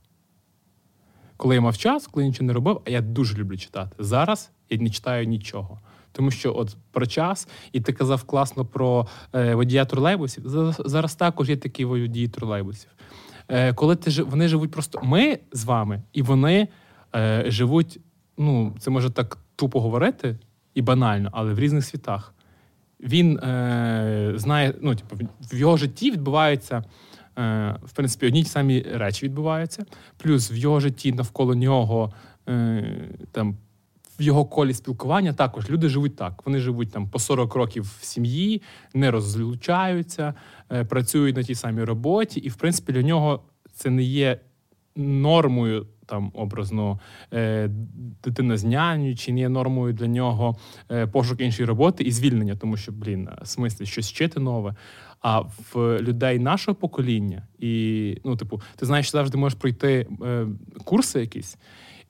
Коли 1.36 1.54
я 1.54 1.60
мав 1.60 1.78
час, 1.78 2.06
коли 2.06 2.26
нічого 2.26 2.46
не 2.46 2.52
робив, 2.52 2.80
а 2.86 2.90
я 2.90 3.00
дуже 3.00 3.36
люблю 3.36 3.56
читати. 3.56 3.96
Зараз 3.98 4.50
я 4.70 4.78
не 4.78 4.90
читаю 4.90 5.26
нічого. 5.26 5.80
Тому 6.12 6.30
що 6.30 6.56
от 6.56 6.76
про 6.90 7.06
час, 7.06 7.48
і 7.72 7.80
ти 7.80 7.92
казав 7.92 8.24
класно 8.24 8.64
про 8.64 9.06
е, 9.34 9.54
водія 9.54 9.84
тролейбусів. 9.84 10.48
За- 10.48 10.72
Зараз 10.78 11.14
також 11.14 11.48
є 11.50 11.56
такі 11.56 11.84
водії 11.84 12.28
тролейбусів. 12.28 12.90
Е, 13.48 13.74
коли 13.74 13.96
ти 13.96 14.22
вони 14.22 14.48
живуть 14.48 14.70
просто 14.70 15.00
ми 15.02 15.38
з 15.52 15.64
вами, 15.64 16.02
і 16.12 16.22
вони 16.22 16.68
е, 17.14 17.44
живуть. 17.46 18.00
Ну, 18.38 18.76
це 18.78 18.90
може 18.90 19.10
так 19.10 19.38
тупо 19.56 19.80
говорити 19.80 20.38
і 20.74 20.82
банально, 20.82 21.30
але 21.32 21.52
в 21.54 21.58
різних 21.58 21.84
світах. 21.84 22.34
Він 23.00 23.38
е, 23.38 24.32
знає, 24.36 24.74
ну, 24.80 24.94
типу, 24.94 25.16
в 25.52 25.56
його 25.58 25.76
житті 25.76 26.10
відбуваються, 26.10 26.76
е, 26.78 26.84
в 27.82 27.92
принципі, 27.94 28.26
одні 28.26 28.42
ті 28.42 28.48
самі 28.48 28.80
речі 28.94 29.26
відбуваються. 29.26 29.84
Плюс 30.16 30.52
в 30.52 30.56
його 30.56 30.80
житті 30.80 31.12
навколо 31.12 31.54
нього, 31.54 32.12
е, 32.48 32.84
там, 33.32 33.56
в 34.18 34.22
його 34.22 34.44
колі 34.44 34.74
спілкування 34.74 35.32
також 35.32 35.70
люди 35.70 35.88
живуть 35.88 36.16
так. 36.16 36.42
Вони 36.46 36.58
живуть 36.58 36.92
там 36.92 37.08
по 37.08 37.18
40 37.18 37.54
років 37.54 37.96
в 38.00 38.04
сім'ї, 38.04 38.62
не 38.94 39.10
розлучаються, 39.10 40.34
е, 40.72 40.84
працюють 40.84 41.36
на 41.36 41.42
тій 41.42 41.54
самій 41.54 41.84
роботі, 41.84 42.40
і 42.40 42.48
в 42.48 42.54
принципі 42.54 42.92
для 42.92 43.02
нього 43.02 43.42
це 43.72 43.90
не 43.90 44.02
є 44.02 44.40
нормою. 44.96 45.86
Там 46.06 46.30
образно 46.34 47.00
е, 47.32 47.68
дитина 48.24 48.56
з 48.56 48.64
няню, 48.64 49.16
чи 49.16 49.32
не 49.32 49.40
є 49.40 49.48
нормою 49.48 49.92
для 49.92 50.06
нього 50.06 50.56
е, 50.90 51.06
пошук 51.06 51.40
іншої 51.40 51.66
роботи 51.66 52.04
і 52.04 52.12
звільнення, 52.12 52.56
тому 52.56 52.76
що, 52.76 52.92
блін, 52.92 53.28
в 53.42 53.46
смислі 53.46 53.86
щось 53.86 54.10
вчити 54.10 54.40
нове. 54.40 54.74
А 55.28 55.40
в 55.40 55.98
людей 56.00 56.38
нашого 56.38 56.74
покоління, 56.74 57.42
і 57.58 58.16
ну, 58.24 58.36
типу, 58.36 58.60
ти 58.76 58.86
знаєш, 58.86 59.06
що 59.06 59.18
завжди 59.18 59.38
можеш 59.38 59.58
пройти 59.58 60.06
е, 60.22 60.46
курси 60.84 61.20
якісь, 61.20 61.56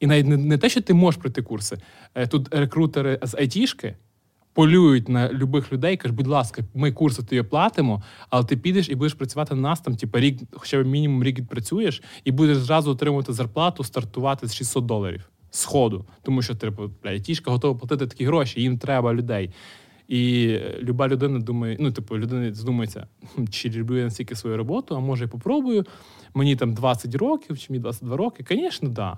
і 0.01 0.07
навіть 0.07 0.27
не, 0.27 0.37
не 0.37 0.59
те, 0.59 0.69
що 0.69 0.81
ти 0.81 0.95
можеш 0.95 1.21
пройти 1.21 1.43
курси. 1.43 1.79
Е, 2.15 2.27
тут 2.27 2.55
рекрутери 2.55 3.19
з 3.23 3.35
айтішки 3.35 3.97
полюють 4.53 5.09
на 5.09 5.33
любих 5.33 5.73
людей, 5.73 5.97
кажуть, 5.97 6.17
будь 6.17 6.27
ласка, 6.27 6.63
ми 6.75 6.93
курси 6.93 7.23
тобі 7.23 7.43
платимо, 7.43 8.03
але 8.31 8.45
ти 8.45 8.57
підеш 8.57 8.89
і 8.89 8.95
будеш 8.95 9.15
працювати 9.15 9.55
на 9.55 9.61
нас 9.61 9.81
там, 9.81 9.97
типу, 9.97 10.19
рік, 10.19 10.39
хоча 10.53 10.83
б 10.83 10.87
мінімум 10.87 11.25
рік 11.25 11.39
відпрацюєш, 11.39 12.03
і 12.25 12.33
будеш 12.33 12.59
зразу 12.59 12.91
отримувати 12.91 13.33
зарплату, 13.33 13.85
стартувати 13.85 14.49
з 14.49 14.55
600 14.55 14.87
доларів 14.87 15.31
сходу. 15.51 16.05
Тому 16.23 16.43
що 16.43 16.55
типу, 16.55 16.91
айтішка 17.03 17.51
готова 17.51 17.79
платити 17.79 18.07
такі 18.07 18.25
гроші, 18.25 18.61
їм 18.61 18.79
треба 18.79 19.15
людей. 19.15 19.51
І 20.08 20.48
е, 20.48 20.80
люба 20.82 21.08
людина 21.08 21.40
думає, 21.40 21.78
ну, 21.80 21.92
типу, 21.92 22.18
людина 22.18 22.54
задумається, 22.54 23.08
«Хм, 23.36 23.46
чи 23.46 23.70
люблю 23.70 23.98
я 23.98 24.04
настільки 24.04 24.36
свою 24.36 24.58
роботу, 24.58 24.96
а 24.96 25.00
може 25.00 25.24
я 25.24 25.28
попробую. 25.28 25.86
Мені 26.34 26.56
там 26.56 26.74
20 26.74 27.16
років, 27.16 27.60
чи 27.60 27.68
мені 27.70 27.82
22 27.82 28.18
роки. 28.18 28.46
Звісно, 28.50 28.90
да. 28.90 29.18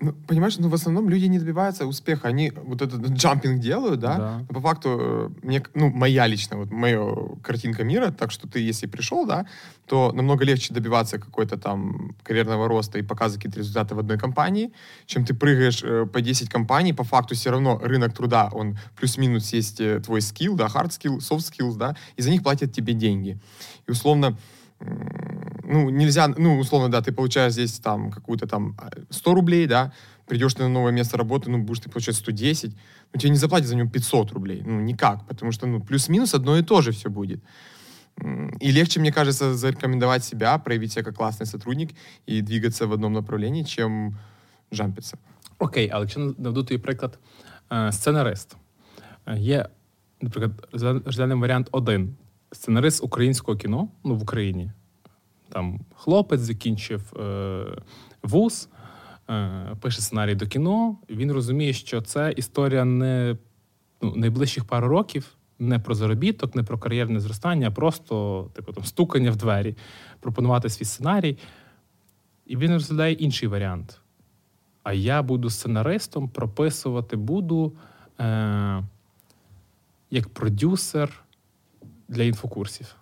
Ну, 0.00 0.12
понимаешь, 0.12 0.58
ну, 0.58 0.68
в 0.68 0.74
основном 0.74 1.08
люди 1.08 1.26
не 1.26 1.38
добиваются 1.38 1.86
успеха. 1.86 2.28
Они 2.28 2.50
вот 2.50 2.82
этот 2.82 3.00
джампинг 3.10 3.60
делают, 3.60 4.00
да? 4.00 4.16
Да. 4.18 4.38
Но 4.48 4.54
по 4.54 4.60
факту, 4.60 4.98
э, 5.00 5.30
мне, 5.42 5.62
ну, 5.74 5.88
моя 5.90 6.26
личная, 6.26 6.58
вот 6.58 6.70
моя 6.72 7.06
картинка 7.42 7.84
мира, 7.84 8.10
так 8.10 8.32
что 8.32 8.48
ты, 8.48 8.58
если 8.58 8.86
пришел, 8.86 9.24
да, 9.24 9.46
то 9.86 10.10
намного 10.12 10.44
легче 10.44 10.74
добиваться 10.74 11.18
какой-то 11.18 11.56
там 11.58 12.16
карьерного 12.24 12.66
роста 12.68 12.98
и 12.98 13.02
показывать 13.02 13.44
какие-то 13.44 13.60
результаты 13.60 13.94
в 13.94 14.00
одной 14.00 14.18
компании, 14.18 14.72
чем 15.06 15.24
ты 15.24 15.32
прыгаешь 15.32 15.82
э, 15.84 16.06
по 16.06 16.20
10 16.20 16.48
компаний, 16.48 16.92
по 16.92 17.04
факту 17.04 17.36
все 17.36 17.50
равно 17.50 17.78
рынок 17.78 18.14
труда, 18.14 18.50
он 18.52 18.76
плюс-минус 18.96 19.52
есть 19.52 19.80
э, 19.80 20.00
твой 20.00 20.22
скилл, 20.22 20.56
да, 20.56 20.66
hard 20.66 20.88
skill, 20.88 21.18
soft 21.18 21.52
skills, 21.52 21.76
да, 21.76 21.96
и 22.16 22.22
за 22.22 22.30
них 22.30 22.42
платят 22.42 22.72
тебе 22.72 22.94
деньги. 22.94 23.38
И 23.86 23.92
условно, 23.92 24.36
ну, 25.63 25.89
нельзя, 25.89 26.27
ну, 26.37 26.59
условно, 26.59 26.89
да, 26.89 27.01
ты 27.01 27.11
получаешь 27.11 27.53
здесь 27.53 27.79
там 27.79 28.11
какую-то 28.11 28.47
там 28.47 28.75
а, 28.79 28.89
100 29.09 29.33
рублей, 29.33 29.67
да, 29.67 29.91
придешь 30.27 30.53
ты 30.53 30.63
на 30.63 30.69
новое 30.69 30.91
место 30.91 31.17
работы, 31.17 31.49
ну, 31.51 31.57
будешь 31.63 31.79
ты 31.83 31.89
получать 31.89 32.15
110, 32.15 32.71
но 33.13 33.19
тебе 33.19 33.29
не 33.31 33.37
заплатят 33.37 33.67
за 33.67 33.75
него 33.75 33.89
500 33.89 34.31
рублей, 34.31 34.63
ну, 34.65 34.79
никак, 34.81 35.25
потому 35.27 35.51
что, 35.51 35.67
ну, 35.67 35.79
плюс-минус 35.81 36.33
одно 36.35 36.57
и 36.57 36.63
то 36.63 36.81
же 36.81 36.91
все 36.91 37.09
будет. 37.09 37.39
М, 38.21 38.57
И 38.61 38.71
легче, 38.71 38.99
мне 38.99 39.11
кажется, 39.11 39.53
зарекомендовать 39.53 40.23
себя, 40.23 40.57
проявить 40.57 40.91
себя 40.91 41.03
как 41.03 41.15
классный 41.15 41.45
сотрудник 41.45 41.89
и 42.29 42.41
двигаться 42.41 42.87
в 42.87 42.91
одном 42.93 43.13
направлении, 43.13 43.63
чем 43.63 44.17
джампиться. 44.73 45.17
Окей, 45.59 45.89
але 45.93 46.01
якщо 46.03 46.19
наведу 46.37 46.63
тобі 46.63 46.77
приклад 46.77 47.19
е, 47.71 47.91
сценарист. 47.91 48.57
Е, 49.27 49.37
Є, 49.39 49.65
наприклад, 50.21 50.67
розгля- 50.73 51.03
розглянемо 51.05 51.41
варіант 51.41 51.67
один. 51.71 52.15
Сценарист 52.51 53.03
українського 53.03 53.57
кіно 53.57 53.87
ну, 54.03 54.15
в 54.15 54.21
Україні. 54.23 54.71
Там 55.54 55.80
хлопець 55.94 56.40
закінчив 56.40 57.12
е, 57.16 57.64
вуз, 58.22 58.68
е, 59.30 59.76
пише 59.80 60.00
сценарій 60.00 60.34
до 60.34 60.46
кіно. 60.46 60.96
Він 61.10 61.32
розуміє, 61.32 61.72
що 61.72 62.00
це 62.00 62.34
історія 62.36 62.84
не 62.84 63.36
ну, 64.02 64.12
найближчих 64.16 64.64
пару 64.64 64.88
років, 64.88 65.36
не 65.58 65.78
про 65.78 65.94
заробіток, 65.94 66.54
не 66.54 66.62
про 66.62 66.78
кар'єрне 66.78 67.20
зростання, 67.20 67.68
а 67.68 67.70
просто 67.70 68.44
типу, 68.54 68.72
там, 68.72 68.84
стукання 68.84 69.30
в 69.30 69.36
двері, 69.36 69.76
пропонувати 70.20 70.68
свій 70.68 70.84
сценарій. 70.84 71.38
І 72.46 72.56
він 72.56 72.72
розглядає 72.72 73.14
інший 73.14 73.48
варіант. 73.48 74.00
А 74.82 74.92
я 74.92 75.22
буду 75.22 75.50
сценаристом, 75.50 76.28
прописувати 76.28 77.16
буду 77.16 77.72
е, 78.20 78.82
як 80.10 80.28
продюсер 80.28 81.24
для 82.08 82.22
інфокурсів 82.22 82.96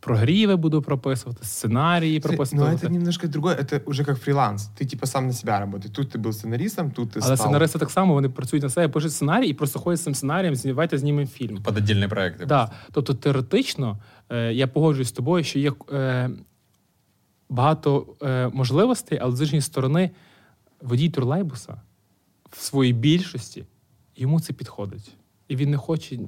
Прогріви 0.00 0.56
буду 0.56 0.82
прописувати, 0.82 1.44
сценарії 1.44 2.18
Но 2.18 2.22
прописувати. 2.22 2.86
это 2.86 2.92
немножко 2.92 3.26
другое, 3.26 3.54
это 3.54 3.80
уже 3.86 4.04
как 4.04 4.18
фриланс. 4.18 4.70
Ты 4.80 4.86
типа 4.90 5.06
сам 5.06 5.26
на 5.26 5.32
себя 5.32 5.60
работаешь. 5.60 5.94
Тут 5.96 6.14
ты 6.14 6.18
был 6.18 6.32
сценаристом, 6.32 6.90
тут 6.90 7.08
ты 7.10 7.20
Але 7.22 7.36
стал... 7.36 7.36
сценаристи 7.36 7.78
так 7.78 7.90
само 7.90 8.14
вони 8.14 8.28
працюють 8.28 8.62
на 8.62 8.70
себе, 8.70 8.88
пишуть 8.88 9.12
сценарій 9.12 9.46
і 9.46 9.54
просто 9.54 9.78
ходять 9.78 10.00
з 10.00 10.02
цим 10.02 10.14
сценарієм, 10.14 10.54
давайте 10.64 10.98
знімемо 10.98 11.26
фільм. 11.26 11.62
Під 11.62 11.76
отдільний 11.76 12.08
проект. 12.08 12.46
Да. 12.46 12.70
Тобто 12.92 13.14
теоретично 13.14 13.98
е, 14.30 14.52
я 14.52 14.66
погоджуюсь 14.66 15.08
з 15.08 15.12
тобою, 15.12 15.44
що 15.44 15.58
є 15.58 15.72
е, 15.92 16.30
багато 17.48 18.06
е, 18.22 18.48
можливостей, 18.48 19.18
але 19.22 19.36
з 19.36 19.40
іншої 19.40 19.62
сторони, 19.62 20.10
водій 20.82 21.10
тролейбуса 21.10 21.80
в 22.50 22.62
своїй 22.62 22.92
більшості 22.92 23.64
йому 24.16 24.40
це 24.40 24.52
підходить. 24.52 25.12
І 25.51 25.55
він 25.55 25.69
не 25.69 25.77
хоче. 25.77 26.19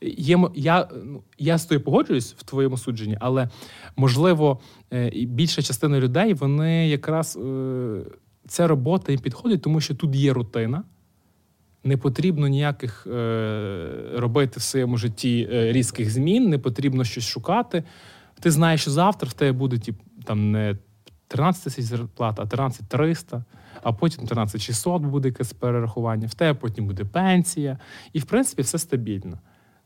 Є, 0.00 0.38
я, 0.54 0.88
ну, 1.04 1.22
я 1.38 1.58
з 1.58 1.66
тобою 1.66 1.84
погоджуюсь 1.84 2.34
в 2.38 2.42
твоєму 2.42 2.76
судженні, 2.78 3.16
але 3.20 3.48
можливо, 3.96 4.60
е, 4.92 5.10
більша 5.26 5.62
частина 5.62 6.00
людей 6.00 6.34
вони 6.34 6.88
якраз 6.88 7.36
е, 7.36 8.00
ця 8.48 8.66
робота 8.66 9.12
їм 9.12 9.20
підходить, 9.20 9.62
тому 9.62 9.80
що 9.80 9.94
тут 9.94 10.14
є 10.14 10.32
рутина. 10.32 10.82
Не 11.84 11.96
потрібно 11.96 12.48
ніяких 12.48 13.06
е, 13.06 14.10
робити 14.14 14.60
в 14.60 14.62
своєму 14.62 14.96
житті 14.96 15.48
різких 15.50 16.10
змін, 16.10 16.48
не 16.48 16.58
потрібно 16.58 17.04
щось 17.04 17.26
шукати. 17.26 17.84
Ти 18.40 18.50
знаєш, 18.50 18.80
що 18.80 18.90
завтра 18.90 19.28
в 19.28 19.32
тебе 19.32 19.52
буде 19.52 19.78
тип, 19.78 19.96
там 20.24 20.50
не 20.50 20.76
13 21.32 21.64
тисяч 21.64 21.84
зарплата, 21.84 22.42
а 22.42 22.46
13 22.46 22.88
300, 22.88 23.44
а 23.82 23.92
потім 23.92 24.26
13 24.26 24.60
600 24.60 25.02
буде 25.02 25.28
якесь 25.28 25.52
перерахування, 25.52 26.26
в 26.26 26.34
тебе 26.34 26.54
потім 26.54 26.86
буде 26.86 27.04
пенсія. 27.04 27.78
І, 28.12 28.18
в 28.18 28.24
принципі, 28.24 28.62
все 28.62 28.78
стабільно. 28.78 29.38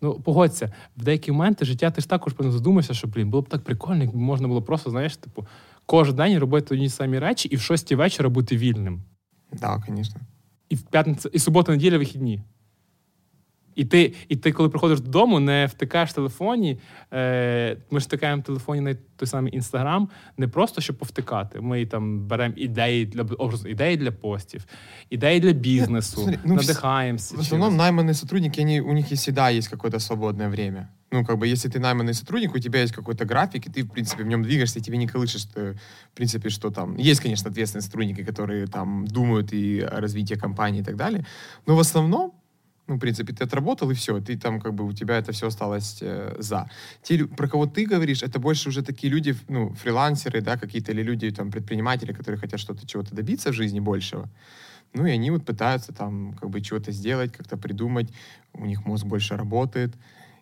Ну, 0.03 0.21
погодься, 0.21 0.73
в 0.97 1.05
деякі 1.05 1.33
моменти 1.33 1.65
життя 1.65 1.91
ти 1.91 2.01
ж 2.01 2.09
також 2.09 2.35
задумався, 2.39 2.95
що 2.95 3.09
блін, 3.09 3.31
було 3.31 3.43
б 3.43 3.49
так 3.49 3.65
прикольно, 3.65 4.03
якби 4.03 4.19
можна 4.19 4.49
було 4.49 4.63
просто, 4.63 4.91
знаєш, 4.91 5.17
типу, 5.17 5.47
кожен 5.87 6.17
день 6.17 6.39
робити 6.39 6.75
одні 6.75 6.89
самі 6.89 7.19
речі 7.19 7.49
і 7.49 7.57
в 7.57 7.61
6 7.61 7.93
вечора 7.93 8.29
бути 8.29 8.57
вільним. 8.57 9.03
Да, 9.53 9.83
конечно. 9.87 10.21
І 10.69 10.75
в 10.75 10.83
п'ятницю, 10.83 11.31
і 11.33 11.39
субота, 11.39 11.73
неділя 11.73 11.99
вихідні. 11.99 12.43
І 13.76 13.86
ти, 13.86 14.14
і 14.30 14.36
ти, 14.36 14.52
коли 14.52 14.70
приходиш 14.70 15.00
додому, 15.00 15.40
не 15.40 15.66
втикаєш 15.66 16.10
в 16.10 16.14
телефоні. 16.14 16.78
Е, 17.14 17.78
ми 17.92 18.00
ж 18.00 18.06
втикаємо 18.06 18.42
в 18.42 18.46
телефоні 18.46 18.82
на 18.82 18.96
той 19.16 19.28
самий 19.28 19.56
інстаграм, 19.56 20.10
не 20.38 20.48
просто 20.48 20.82
щоб 20.82 20.98
повтикати. 20.98 21.62
Ми 21.62 21.86
там 21.86 22.20
беремо 22.28 22.54
ідеї 22.58 23.06
для 23.06 23.22
образу, 23.22 23.68
ідеї 23.68 23.98
для 23.98 24.12
постів, 24.12 24.66
ідеї 25.10 25.40
для 25.40 25.52
бізнесу, 25.52 26.22
смотри, 26.22 26.40
ну, 26.44 26.54
вс- 26.54 26.58
надихаємося. 26.58 27.36
В 27.38 27.40
основном 27.40 27.78
найманные 27.78 28.14
сотрудники, 28.14 28.62
они, 28.62 28.82
у 28.82 28.94
них 28.94 29.12
и 29.12 29.16
всегда 29.16 29.52
есть 29.52 29.68
какое-то 29.68 30.00
свободное 30.00 30.50
время. 30.50 30.88
Ну, 31.14 31.26
как 31.26 31.38
бы, 31.38 31.48
если 31.48 31.70
ты 31.70 31.80
найманный 31.80 32.14
сотрудник, 32.14 32.56
у 32.56 32.60
тебя 32.60 32.82
есть 32.82 32.96
какой-то 32.96 33.26
график, 33.26 33.68
и 33.68 33.70
ты, 33.70 33.84
в 33.84 33.90
принципе, 33.90 34.24
в 34.24 34.28
нем 34.28 34.44
двигаешься, 34.44 34.80
и 34.80 34.82
тебе 34.82 34.98
не 34.98 35.08
колышешь, 35.08 35.42
что, 35.42 35.60
в 36.14 36.16
принципе, 36.16 36.50
что 36.50 36.72
там... 36.72 36.96
Есть, 36.98 37.22
конечно, 37.22 37.50
ответственные 37.50 37.84
сотрудники, 37.84 38.24
которые 38.24 38.68
там 38.68 39.06
думают 39.08 39.54
и 39.54 39.82
о 39.82 40.00
развитии 40.02 40.36
компании 40.36 40.82
и 40.82 40.84
так 40.84 40.96
далее, 40.96 41.26
но 41.68 41.76
в 41.76 41.80
основном, 41.80 42.32
ну, 42.87 42.97
в 42.97 42.99
принципе, 42.99 43.33
ты 43.33 43.45
отработал, 43.45 43.91
и 43.91 43.95
все, 43.95 44.21
ты 44.21 44.37
там, 44.39 44.61
как 44.61 44.75
бы, 44.75 44.85
у 44.85 44.93
тебя 44.93 45.19
это 45.19 45.33
все 45.33 45.49
осталось 45.49 45.99
э, 46.01 46.37
за. 46.39 46.71
Те, 47.03 47.27
про 47.27 47.49
кого 47.49 47.67
ты 47.67 47.85
говоришь, 47.85 48.23
это 48.23 48.39
больше 48.39 48.69
уже 48.69 48.83
такие 48.83 49.13
люди, 49.13 49.35
ну, 49.49 49.75
фрилансеры, 49.75 50.41
да, 50.41 50.57
какие-то 50.57 50.93
или 50.93 51.03
люди, 51.03 51.31
там, 51.31 51.51
предприниматели, 51.51 52.13
которые 52.13 52.39
хотят 52.39 52.61
что-то, 52.61 52.87
чего-то 52.87 53.15
добиться 53.15 53.51
в 53.51 53.55
жизни 53.55 53.81
большего. 53.81 54.29
Ну, 54.95 55.05
и 55.05 55.11
они 55.11 55.31
вот 55.31 55.45
пытаются 55.45 55.93
там 55.93 56.35
как 56.41 56.49
бы 56.49 56.61
чего-то 56.61 56.93
сделать, 56.93 57.33
как-то 57.33 57.57
придумать. 57.57 58.11
У 58.53 58.65
них 58.65 58.87
мозг 58.87 59.05
больше 59.05 59.37
работает. 59.37 59.95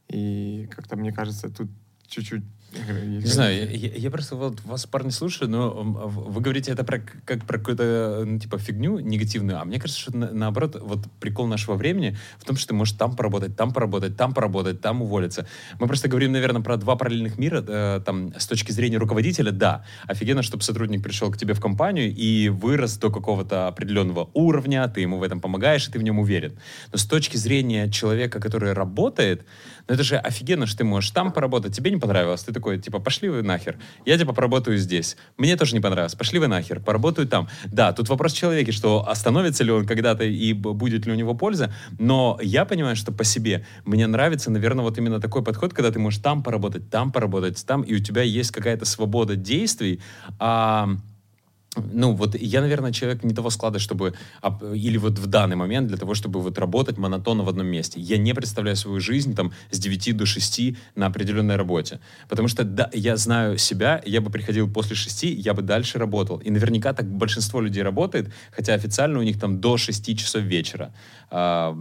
И 0.09 0.69
как-то, 0.71 0.97
мне 0.97 1.13
кажется, 1.13 1.49
тут 1.49 1.69
чуть-чуть... 2.07 2.45
Не 2.75 3.27
знаю, 3.27 3.71
я, 3.77 3.91
я- 3.95 4.11
просто 4.11 4.37
вот 4.37 4.61
вас, 4.65 4.87
парни, 4.87 5.11
слушаю, 5.11 5.49
но 5.51 5.71
а 5.71 6.07
вы 6.07 6.41
говорите 6.41 6.73
это 6.73 6.85
про, 6.85 6.99
как 7.25 7.45
про 7.45 7.59
какую-то, 7.59 8.25
ну, 8.27 8.39
типа, 8.39 8.59
фигню 8.59 8.99
негативную, 8.99 9.61
а 9.61 9.65
мне 9.65 9.79
кажется, 9.79 10.01
что 10.01 10.17
на- 10.17 10.31
наоборот, 10.31 10.81
вот 10.81 11.01
прикол 11.21 11.47
нашего 11.47 11.75
времени 11.75 12.17
в 12.39 12.45
том, 12.45 12.57
что 12.57 12.69
ты 12.69 12.75
можешь 12.75 12.95
там 12.95 13.17
поработать, 13.17 13.57
там 13.57 13.73
поработать, 13.73 14.17
там 14.17 14.35
поработать, 14.35 14.81
там 14.81 15.03
уволиться. 15.03 15.47
Мы 15.79 15.87
просто 15.87 16.09
говорим, 16.09 16.33
наверное, 16.33 16.63
про 16.63 16.77
два 16.77 16.97
параллельных 16.97 17.39
мира, 17.39 17.65
э, 17.67 18.01
там, 18.05 18.33
с 18.37 18.47
точки 18.47 18.73
зрения 18.73 18.99
руководителя, 18.99 19.51
да, 19.51 19.85
офигенно, 20.07 20.43
чтобы 20.43 20.63
сотрудник 20.63 21.03
пришел 21.03 21.31
к 21.31 21.37
тебе 21.37 21.55
в 21.55 21.61
компанию 21.61 22.15
и 22.15 22.49
вырос 22.49 22.99
до 22.99 23.11
какого-то 23.11 23.69
определенного 23.69 24.31
уровня, 24.35 24.87
ты 24.89 25.01
ему 25.01 25.19
в 25.19 25.23
этом 25.23 25.41
помогаешь, 25.41 25.89
и 25.89 25.93
ты 25.93 25.99
в 25.99 26.03
нем 26.03 26.19
уверен. 26.19 26.59
Но 26.93 26.99
с 26.99 27.05
точки 27.07 27.37
зрения 27.37 27.91
человека, 27.91 28.41
который 28.41 28.73
работает, 28.73 29.45
ну 29.87 29.95
это 29.95 30.03
же 30.03 30.17
офигенно, 30.17 30.67
что 30.67 30.79
ты 30.79 30.85
можешь 30.85 31.11
там 31.11 31.33
поработать, 31.33 31.75
тебе 31.75 31.91
не 31.91 31.99
понравилось, 31.99 32.43
ты 32.43 32.53
такой, 32.53 32.79
типа, 32.79 32.99
пошли 32.99 33.29
вы 33.29 33.43
нахер, 33.43 33.79
я 34.05 34.19
типа 34.19 34.33
поработаю 34.33 34.79
здесь. 34.79 35.17
Мне 35.37 35.57
тоже 35.57 35.75
не 35.75 35.81
понравилось, 35.81 36.15
пошли 36.15 36.39
вы 36.39 36.47
нахер, 36.47 36.81
поработаю 36.81 37.29
там. 37.29 37.49
Да, 37.67 37.93
тут 37.93 38.09
вопрос 38.09 38.33
в 38.33 38.37
человеке, 38.37 38.73
что 38.73 39.09
остановится 39.09 39.65
ли 39.65 39.73
он 39.73 39.87
когда-то 39.87 40.25
и 40.25 40.53
будет 40.53 41.07
ли 41.07 41.13
у 41.13 41.15
него 41.15 41.35
польза, 41.35 41.73
но 41.99 42.39
я 42.43 42.65
понимаю, 42.65 42.97
что 42.97 43.13
по 43.13 43.25
себе 43.25 43.67
мне 43.85 44.07
нравится, 44.07 44.51
наверное, 44.51 44.85
вот 44.85 44.99
именно 44.99 45.21
такой 45.21 45.43
подход, 45.43 45.73
когда 45.73 45.91
ты 45.91 45.99
можешь 45.99 46.21
там 46.21 46.43
поработать, 46.43 46.91
там 46.91 47.13
поработать, 47.13 47.65
там, 47.67 47.83
и 47.83 47.95
у 47.95 47.99
тебя 47.99 48.23
есть 48.23 48.51
какая-то 48.51 48.85
свобода 48.85 49.37
действий, 49.37 50.01
а 50.39 50.89
ну, 51.77 52.15
вот 52.15 52.35
я, 52.41 52.61
наверное, 52.61 52.93
человек 52.93 53.25
не 53.25 53.35
того 53.35 53.51
склада, 53.51 53.79
чтобы... 53.79 54.15
об- 54.41 54.65
Или 54.75 54.99
вот 54.99 55.19
в 55.19 55.27
данный 55.27 55.57
момент 55.57 55.89
для 55.89 55.97
того, 55.97 56.15
чтобы 56.15 56.41
вот 56.41 56.59
работать 56.59 56.99
монотонно 56.99 57.43
в 57.45 57.49
одном 57.49 57.67
месте. 57.67 58.01
Я 58.01 58.19
не 58.19 58.35
представляю 58.35 58.77
свою 58.77 59.01
жизнь 59.01 59.35
там 59.35 59.53
с 59.71 59.79
9 59.79 60.17
до 60.17 60.27
6 60.27 60.61
на 60.95 61.07
определенной 61.07 61.57
работе. 61.57 61.99
Потому 62.29 62.49
что, 62.49 62.65
да, 62.65 62.91
я 62.93 63.17
знаю 63.17 63.59
себя, 63.59 64.03
я 64.07 64.21
бы 64.21 64.31
приходил 64.31 64.71
после 64.73 64.97
6, 64.97 65.25
я 65.25 65.55
бы 65.55 65.63
дальше 65.63 65.99
работал. 65.99 66.39
И 66.39 66.51
наверняка 66.51 66.93
так 66.93 67.07
большинство 67.07 67.61
людей 67.61 67.83
работает, 67.83 68.33
хотя 68.51 68.75
официально 68.75 69.19
у 69.19 69.23
них 69.23 69.41
там 69.41 69.61
до 69.61 69.77
6 69.77 70.17
часов 70.19 70.43
вечера 70.43 70.93
а, 71.31 71.75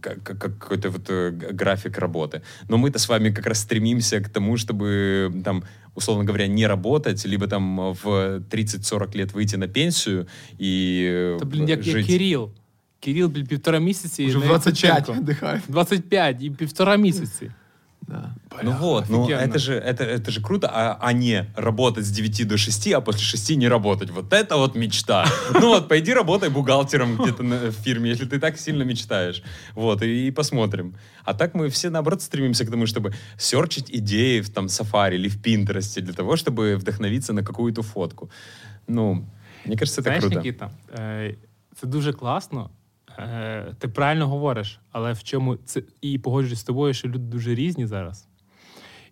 как- 0.00 0.22
какой-то 0.22 0.90
вот 0.90 1.06
э, 1.08 1.30
график 1.30 1.98
работы. 1.98 2.42
Но 2.68 2.76
мы-то 2.78 2.98
с 2.98 3.08
вами 3.08 3.30
как 3.30 3.46
раз 3.46 3.60
стремимся 3.60 4.20
к 4.20 4.28
тому, 4.28 4.56
чтобы 4.56 5.30
там 5.44 5.62
условно 5.95 6.23
говоря, 6.25 6.47
не 6.47 6.67
работать, 6.67 7.25
либо 7.25 7.47
там 7.47 7.93
в 7.93 8.39
30-40 8.49 9.17
лет 9.17 9.33
выйти 9.33 9.55
на 9.57 9.67
пенсию 9.67 10.27
и 10.61 11.05
э, 11.11 11.39
Та, 11.39 11.45
блін, 11.45 11.69
як, 11.69 11.87
як 11.87 11.97
жить. 11.97 12.07
Кирил. 12.07 12.51
Кирил, 12.99 13.27
блін, 13.27 13.47
півтора 13.47 13.79
місяці. 13.79 14.25
Уже 14.25 14.37
в 14.37 14.41
на 14.41 14.47
25 14.47 14.99
відпочинку. 14.99 15.31
отдыхают. 15.31 15.61
25 15.67 16.43
і 16.43 16.49
півтора 16.49 16.95
місяці. 16.97 17.51
Да. 18.07 18.35
Ну 18.63 18.71
вот, 18.71 19.09
ну 19.09 19.23
офигенно. 19.23 19.41
это 19.41 19.59
же, 19.59 19.73
это, 19.73 20.03
это 20.03 20.31
же 20.31 20.41
круто, 20.41 20.69
а, 20.71 20.97
а 21.01 21.13
не 21.13 21.45
работать 21.55 22.05
с 22.05 22.11
9 22.11 22.47
до 22.47 22.57
6, 22.57 22.93
а 22.93 23.01
после 23.01 23.21
6 23.21 23.57
не 23.57 23.67
работать. 23.67 24.11
Вот 24.11 24.31
это 24.33 24.57
вот 24.57 24.75
мечта. 24.75 25.25
Ну 25.53 25.69
вот, 25.69 25.87
пойди 25.87 26.13
работай 26.13 26.49
бухгалтером 26.49 27.17
где-то 27.17 27.43
на- 27.43 27.71
в 27.71 27.71
фирме, 27.71 28.09
если 28.11 28.27
ты 28.27 28.39
так 28.39 28.59
сильно 28.59 28.83
мечтаешь. 28.83 29.43
Вот, 29.73 30.03
и, 30.03 30.27
и 30.27 30.31
посмотрим. 30.31 30.93
А 31.23 31.33
так 31.33 31.55
мы 31.55 31.69
все, 31.69 31.89
наоборот, 31.89 32.21
стремимся 32.21 32.65
к 32.65 32.69
тому, 32.69 32.85
чтобы 32.85 33.13
серчить 33.37 33.89
идеи 33.89 34.41
в 34.41 34.49
там 34.49 34.67
Safari 34.67 35.15
или 35.15 35.27
в 35.27 35.41
Пинтересте 35.41 36.01
для 36.01 36.13
того, 36.13 36.35
чтобы 36.35 36.75
вдохновиться 36.77 37.33
на 37.33 37.43
какую-то 37.43 37.81
фотку. 37.81 38.29
Ну, 38.87 39.25
мне 39.65 39.77
кажется, 39.77 40.01
это 40.01 40.03
Знаєш, 40.03 40.23
круто. 40.23 40.37
Нікіта, 40.37 40.71
е, 40.99 41.35
це 41.75 41.87
дуже 41.87 42.13
класно. 42.13 42.69
Е, 43.18 43.74
ти 43.78 43.88
правильно 43.88 44.28
говориш, 44.28 44.80
але 44.92 45.12
в 45.12 45.22
чому 45.22 45.56
це 45.56 45.82
і 46.00 46.18
погоджуюсь 46.18 46.60
з 46.60 46.64
тобою, 46.64 46.94
що 46.94 47.08
люди 47.08 47.18
дуже 47.18 47.54
різні 47.54 47.86
зараз. 47.86 48.28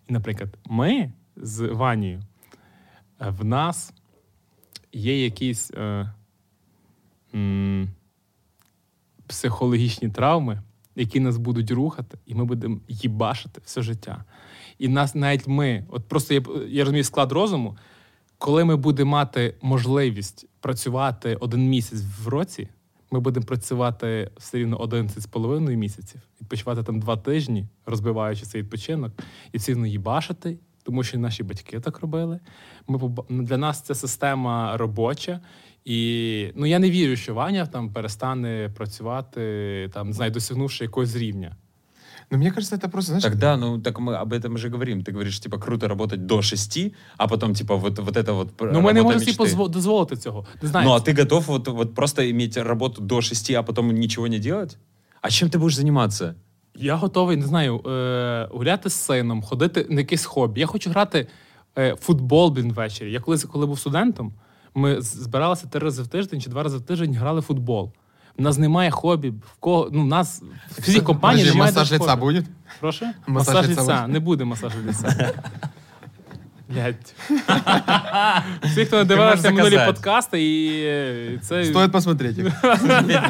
І, 0.09 0.13
наприклад, 0.13 0.57
ми 0.65 1.11
з 1.35 1.67
Ванією, 1.67 2.21
е, 3.21 3.29
в 3.29 3.45
нас 3.45 3.93
є 4.93 5.23
якісь 5.23 5.71
е, 5.71 6.13
м, 7.35 7.89
психологічні 9.27 10.09
травми, 10.09 10.61
які 10.95 11.19
нас 11.19 11.37
будуть 11.37 11.71
рухати, 11.71 12.17
і 12.25 12.35
ми 12.35 12.45
будемо 12.45 12.79
їбашити 12.87 13.61
все 13.65 13.81
життя. 13.81 14.23
І 14.79 14.87
нас 14.87 15.15
навіть 15.15 15.47
ми, 15.47 15.85
от 15.89 16.07
просто 16.07 16.33
я, 16.33 16.41
я 16.67 16.83
розумію 16.83 17.03
склад 17.03 17.31
розуму, 17.31 17.77
коли 18.37 18.65
ми 18.65 18.75
будемо 18.75 19.11
мати 19.11 19.55
можливість 19.61 20.47
працювати 20.59 21.35
один 21.35 21.69
місяць 21.69 22.01
в 22.23 22.27
році, 22.27 22.69
ми 23.11 23.19
будемо 23.19 23.45
працювати 23.45 24.31
все 24.37 24.57
рівно 24.57 24.77
11 24.77 25.23
з 25.23 25.27
половиною 25.27 25.77
місяців, 25.77 26.21
відпочивати 26.41 26.83
там 26.83 26.99
два 26.99 27.17
тижні, 27.17 27.67
розбиваючи 27.85 28.45
цей 28.45 28.61
відпочинок, 28.61 29.13
і 29.51 29.57
все 29.57 29.71
рівно 29.71 29.87
їбашити, 29.87 30.57
тому 30.83 31.03
що 31.03 31.19
наші 31.19 31.43
батьки 31.43 31.79
так 31.79 31.99
робили. 31.99 32.39
Ми 32.87 32.99
для 33.29 33.57
нас 33.57 33.81
ця 33.81 33.95
система 33.95 34.77
робоча. 34.77 35.39
І 35.85 36.51
ну 36.55 36.65
я 36.65 36.79
не 36.79 36.89
вірю, 36.89 37.15
що 37.15 37.33
Ваня 37.33 37.65
там 37.65 37.93
перестане 37.93 38.71
працювати, 38.75 39.89
там 39.93 40.13
знайдосягнувши 40.13 40.29
досягнувши 40.33 40.83
якогось 40.83 41.15
рівня. 41.15 41.55
Но 42.30 42.38
мне 42.38 42.50
кажется, 42.50 42.76
это 42.76 42.88
просто, 42.88 43.08
знаешь, 43.10 43.22
Тогда, 43.22 43.56
ну, 43.56 43.78
так 43.78 43.98
мы 44.00 44.14
об 44.16 44.32
этом 44.32 44.58
же 44.58 44.68
говорим. 44.68 45.02
Ты 45.04 45.12
говоришь, 45.12 45.40
типа, 45.40 45.58
круто 45.58 45.88
работать 45.88 46.26
до 46.26 46.42
6, 46.42 46.78
а 47.16 47.26
потом, 47.28 47.54
типа, 47.54 47.76
вот, 47.76 47.98
вот 47.98 48.16
это 48.16 48.32
вот 48.32 48.48
Ну, 48.60 48.66
ми 48.80 48.92
не 48.92 49.00
работа 49.00 49.02
можемо 49.02 49.20
собі 49.20 49.30
мечты. 49.32 49.56
позво- 49.56 49.68
дозволити 49.68 50.16
цього. 50.16 50.46
Не 50.62 50.68
знаю, 50.68 50.88
Ну, 50.88 50.94
а 50.94 50.98
ты 50.98 51.14
готов 51.20 51.44
вот, 51.46 51.68
вот 51.68 51.94
просто 51.94 52.22
иметь 52.30 52.56
работу 52.56 53.02
до 53.02 53.22
6, 53.22 53.50
а 53.54 53.62
потом 53.62 53.90
ничего 53.92 54.26
не 54.28 54.38
делать? 54.38 54.76
А 55.20 55.30
чем 55.30 55.48
ты 55.48 55.58
будешь 55.58 55.74
заниматься? 55.76 56.34
Я 56.76 56.96
готовий, 56.96 57.36
не 57.36 57.46
знаю, 57.46 57.80
е, 57.86 58.48
гуляти 58.52 58.90
з 58.90 58.94
сином, 58.94 59.42
ходити 59.42 59.86
на 59.90 60.00
якесь 60.00 60.24
хобі. 60.24 60.60
Я 60.60 60.66
хочу 60.66 60.90
грати 60.90 61.26
е, 61.78 61.92
в 61.92 61.96
футбол 61.96 62.50
блін, 62.50 62.72
ввечері. 62.72 63.12
Я 63.12 63.20
колись, 63.20 63.44
коли 63.44 63.66
був 63.66 63.78
студентом, 63.78 64.32
ми 64.74 65.00
з- 65.02 65.14
збиралися 65.22 65.66
три 65.66 65.80
рази 65.80 66.02
в 66.02 66.08
тиждень 66.08 66.40
чи 66.40 66.50
два 66.50 66.62
рази 66.62 66.76
в 66.76 66.80
тиждень 66.82 67.14
грали 67.14 67.40
в 67.40 67.42
футбол. 67.42 67.92
У 68.38 68.42
нас 68.42 68.58
немає 68.58 68.90
хобі, 68.90 69.30
в 69.30 69.56
кого 69.60 69.88
ну, 69.92 70.02
в 70.02 70.06
нас 70.06 70.42
в 70.78 70.80
всій 70.82 71.00
компанії 71.00 71.44
Подожди, 71.44 71.58
немає 71.58 71.72
массаж 71.72 71.90
даже 71.90 72.02
лица 72.02 72.10
хобі. 72.12 72.20
будет? 72.20 72.44
Прошу? 72.80 73.06
Масаж 73.26 73.54
Масаж, 73.54 73.68
лица 73.68 73.80
лица. 73.82 74.00
буде? 74.00 74.12
Не 74.12 74.20
буде 74.20 74.44
масажу 74.44 74.78
лица. 74.86 75.32
Блядь. 76.68 77.14
Всі, 78.62 78.84
хто 78.84 78.96
не 78.96 79.04
дивився 79.04 79.36
можеш 79.36 79.44
минулі 79.44 79.70
заказати. 79.70 79.92
подкасти, 79.92 80.42
і 80.42 80.82
е, 80.84 81.38
це 81.42 81.64
Стоит 81.64 81.92
посмотреть 81.92 82.38
их. 82.38 82.46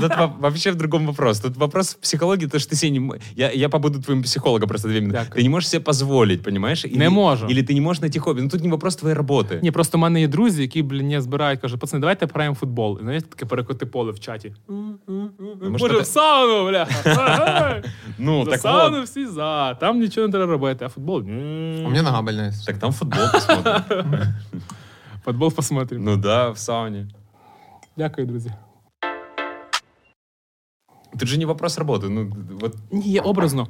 Тут 0.00 0.16
во- 0.18 0.32
вообще 0.40 0.70
в 0.70 0.74
другом 0.76 1.06
вопрос. 1.06 1.40
Тут 1.40 1.56
вопрос 1.56 1.94
в 1.94 1.98
психологии, 2.00 2.46
то, 2.46 2.58
что 2.58 2.74
ты 2.74 2.76
себе 2.78 2.90
не... 2.90 2.98
м- 2.98 3.14
Я, 3.36 3.50
я 3.52 3.68
побуду 3.68 4.00
твоим 4.00 4.22
психологом 4.22 4.68
просто 4.68 4.88
две 4.88 5.00
минуты. 5.00 5.12
Дякую. 5.12 5.40
Ты 5.40 5.42
не 5.42 5.48
можешь 5.48 5.68
себе 5.68 5.80
позволить, 5.84 6.42
понимаешь? 6.42 6.84
Или, 6.84 6.96
Не 6.98 7.10
можу. 7.10 7.46
Или 7.46 7.62
ты 7.62 7.74
не 7.74 7.80
можешь 7.80 8.00
найти 8.00 8.18
хобби. 8.18 8.42
Ну, 8.42 8.48
тут 8.48 8.62
не 8.62 8.68
вопрос 8.70 8.96
твоей 8.96 9.16
работы. 9.16 9.58
Ні, 9.62 9.70
просто 9.70 9.98
в 9.98 10.00
мене 10.00 10.20
є 10.20 10.28
друзі, 10.28 10.62
які, 10.62 10.82
блін, 10.82 11.10
я 11.10 11.20
збирають, 11.20 11.60
кажуть, 11.60 11.80
пацани, 11.80 12.00
давайте 12.00 12.26
пограємо 12.26 12.54
в 12.54 12.58
футбол. 12.58 12.98
І 13.00 13.02
знаєте, 13.02 13.26
таке 13.28 13.46
перекоти 13.46 13.86
поле 13.86 14.12
в 14.12 14.20
чаті. 14.20 14.52
Може, 14.68 15.70
Може, 15.70 15.88
ти- 15.94 16.00
в 16.00 16.06
сауну, 16.06 16.68
бля. 16.70 16.86
Ну, 18.18 18.44
За 18.44 18.50
так 18.50 18.60
сауну 18.60 18.96
вот. 18.96 19.06
всі 19.08 19.26
за. 19.26 19.74
Там 19.74 20.00
нічого 20.00 20.26
не 20.26 20.32
треба 20.32 20.52
робити, 20.52 20.84
а 20.84 20.88
футбол. 20.88 21.18
У 21.20 21.88
меня 21.90 22.02
нога 22.02 22.22
больная. 22.22 22.52
Так 22.66 22.78
там 22.78 22.92
футбол 22.92 23.24
Посмотрим. 23.31 24.33
Футбол 25.23 25.51
посмотрим. 25.51 26.03
Ну 26.03 26.17
да, 26.17 26.49
в 26.49 26.57
сауне. 26.57 27.07
Дякую, 27.97 28.27
друзі. 28.27 28.51
Тут 31.19 31.27
же 31.27 31.37
не 31.37 31.45
вопрос 31.45 31.77
работы. 31.77 32.09
Ну, 32.09 32.35
вот 32.61 32.75
Ні, 32.91 33.19
образно. 33.19 33.67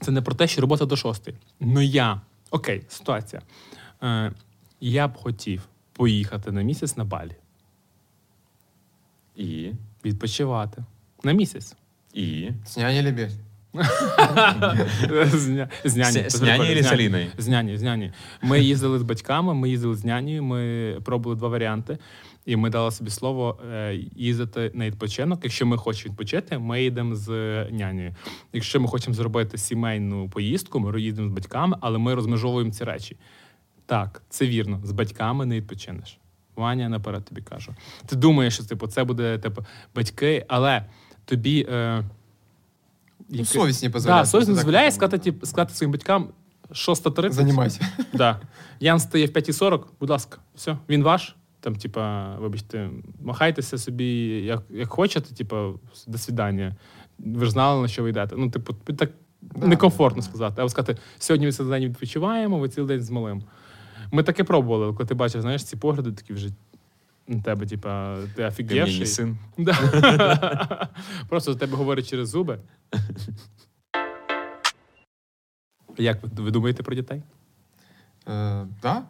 Це 0.00 0.10
не 0.10 0.22
про 0.22 0.34
те, 0.34 0.46
що 0.46 0.60
робота 0.60 0.86
до 0.86 0.96
шостої. 0.96 1.36
Ну 1.60 1.80
я. 1.80 2.20
Окей, 2.50 2.82
ситуація. 2.88 3.42
Е, 4.02 4.32
я 4.80 5.08
б 5.08 5.16
хотів 5.16 5.68
поїхати 5.92 6.52
на 6.52 6.62
місяць 6.62 6.96
на 6.96 7.04
Балі, 7.04 7.36
и... 9.38 9.72
відпочивати. 10.04 10.84
На 11.22 11.32
місяць. 11.32 11.76
И... 12.16 12.52
С 12.66 12.76
няней 12.76 12.98
или 12.98 13.12
без? 13.12 13.32
З 13.74 15.48
ня- 15.48 15.68
з 15.84 15.96
няні. 15.96 16.28
Алиной? 17.02 17.30
З 17.38 17.48
няні, 17.48 17.76
з 17.76 17.82
няні. 17.82 18.12
Ми 18.42 18.60
їздили 18.60 18.98
з 18.98 19.02
батьками, 19.02 19.54
ми 19.54 19.70
їздили 19.70 19.96
з 19.96 20.04
нянею, 20.04 20.42
ми 20.44 20.96
пробували 21.04 21.38
два 21.38 21.48
варіанти. 21.48 21.98
І 22.46 22.56
ми 22.56 22.70
дали 22.70 22.90
собі 22.90 23.10
слово 23.10 23.58
е, 23.72 23.94
їздити 24.16 24.70
на 24.74 24.86
відпочинок. 24.86 25.40
Якщо 25.44 25.66
ми 25.66 25.76
хочемо 25.76 26.12
відпочити, 26.12 26.58
ми 26.58 26.82
їдемо 26.82 27.14
з 27.14 27.28
нянею. 27.70 28.14
Якщо 28.52 28.80
ми 28.80 28.88
хочемо 28.88 29.14
зробити 29.14 29.58
сімейну 29.58 30.28
поїздку, 30.28 30.80
ми 30.80 31.00
їдемо 31.00 31.28
з 31.28 31.32
батьками, 31.32 31.76
але 31.80 31.98
ми 31.98 32.14
розмежовуємо 32.14 32.70
ці 32.70 32.84
речі. 32.84 33.16
Так, 33.86 34.22
це 34.28 34.46
вірно. 34.46 34.80
З 34.84 34.92
батьками 34.92 35.46
не 35.46 35.56
відпочинеш. 35.56 36.18
Ваня, 36.56 36.88
наперед 36.88 37.24
тобі 37.24 37.42
кажу. 37.42 37.74
Ти 38.06 38.16
думаєш, 38.16 38.54
що 38.54 38.64
типу, 38.64 38.86
це 38.86 39.04
буде 39.04 39.38
типу, 39.38 39.64
батьки, 39.94 40.44
але 40.48 40.84
тобі. 41.24 41.66
Е, 41.72 42.04
Ну, 43.30 43.44
совість 43.44 43.82
не 43.82 43.90
позволяє. 43.90 44.22
Да, 44.22 44.26
совість 44.26 44.48
не 44.48 44.54
дозволяє 44.54 44.92
сказати, 44.92 45.34
сказати 45.42 45.74
своїм 45.74 45.92
батькам 45.92 46.28
6.30. 46.70 47.30
Занимайся. 47.30 47.80
Да. 48.12 48.40
Ян 48.80 49.00
стає 49.00 49.26
в 49.26 49.30
5.40, 49.30 49.80
будь 50.00 50.10
ласка, 50.10 50.38
все, 50.54 50.76
він 50.88 51.02
ваш, 51.02 51.36
там, 51.60 51.76
типа, 51.76 52.36
вибачте, 52.36 52.90
махайтеся 53.22 53.78
собі, 53.78 54.14
як, 54.44 54.62
як 54.70 54.88
хочете, 54.88 55.34
типа, 55.34 55.72
до 56.06 56.18
свідання. 56.18 56.76
Ви 57.18 57.44
ж 57.44 57.50
знали, 57.50 57.82
на 57.82 57.88
що 57.88 58.02
ви 58.02 58.10
йдете. 58.10 58.34
Ну, 58.38 58.50
типу, 58.50 58.72
так 58.72 59.10
Да, 59.42 59.66
некомфортно 59.66 60.22
да, 60.22 60.28
сказати. 60.28 60.62
А 60.62 60.68
сказати, 60.68 60.96
сьогодні 61.18 61.46
ми 61.46 61.52
цілий 61.52 61.70
день 61.70 61.88
відпочиваємо, 61.88 62.58
ви 62.58 62.68
цілий 62.68 62.88
день 62.88 63.04
з 63.04 63.10
малим. 63.10 63.42
Ми 64.12 64.22
таке 64.22 64.44
пробували, 64.44 64.92
коли 64.92 65.08
ти 65.08 65.14
бачиш, 65.14 65.40
знаєш, 65.40 65.64
ці 65.64 65.76
погляди 65.76 66.12
такі 66.12 66.32
вже 66.32 66.48
на 67.29 67.41
тебе, 67.41 67.65
типа, 67.65 68.17
ти 68.21 68.27
Ти 68.35 68.41
мені 68.41 68.47
офігевший. 68.47 68.99
не 68.99 69.05
син. 69.05 69.37
Да. 69.57 70.89
Просто 71.29 71.53
до 71.53 71.59
тебе 71.59 71.77
говорять 71.77 72.09
через 72.09 72.29
зуби. 72.29 72.59
Як 75.97 76.23
ви, 76.23 76.43
ви 76.43 76.51
думаєте 76.51 76.83
про 76.83 76.95
дітей? 76.95 77.23
Э, 78.25 78.67
да, 78.81 79.03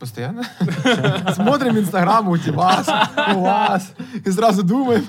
постоянно. 0.00 0.42
Смотрим 1.34 1.76
Инстаграм 1.76 2.28
у 2.28 2.36
вас, 2.52 2.88
у 3.34 3.40
вас, 3.40 3.92
и 4.26 4.32
сразу 4.32 4.62
думаем. 4.62 5.06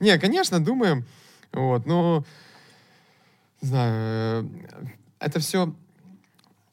Не, 0.00 0.18
конечно, 0.18 0.60
думаем. 0.60 1.04
Вот, 1.52 1.86
но, 1.86 2.24
не 3.62 3.68
знаю, 3.68 4.44
э, 4.44 4.44
это 5.20 5.38
все... 5.40 5.72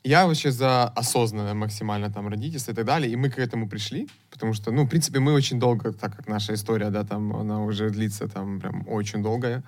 я 0.04 0.26
вообще 0.26 0.50
за 0.50 0.84
осознанное 0.96 1.54
максимально 1.54 2.10
там 2.10 2.28
родительство 2.28 2.72
и 2.72 2.74
так 2.74 2.84
далее, 2.84 3.12
и 3.12 3.16
мы 3.16 3.30
к 3.30 3.38
этому 3.38 3.68
пришли, 3.68 4.08
потому 4.30 4.52
что, 4.54 4.72
ну, 4.72 4.82
в 4.82 4.88
принципе, 4.88 5.20
мы 5.20 5.32
очень 5.32 5.60
долго, 5.60 5.92
так 5.92 6.16
как 6.16 6.28
наша 6.28 6.52
история, 6.54 6.90
да, 6.90 7.04
там, 7.04 7.32
она 7.36 7.62
уже 7.62 7.88
длится 7.90 8.26
там 8.28 8.60
прям 8.60 8.84
очень 8.88 9.22
долгая, 9.22 9.62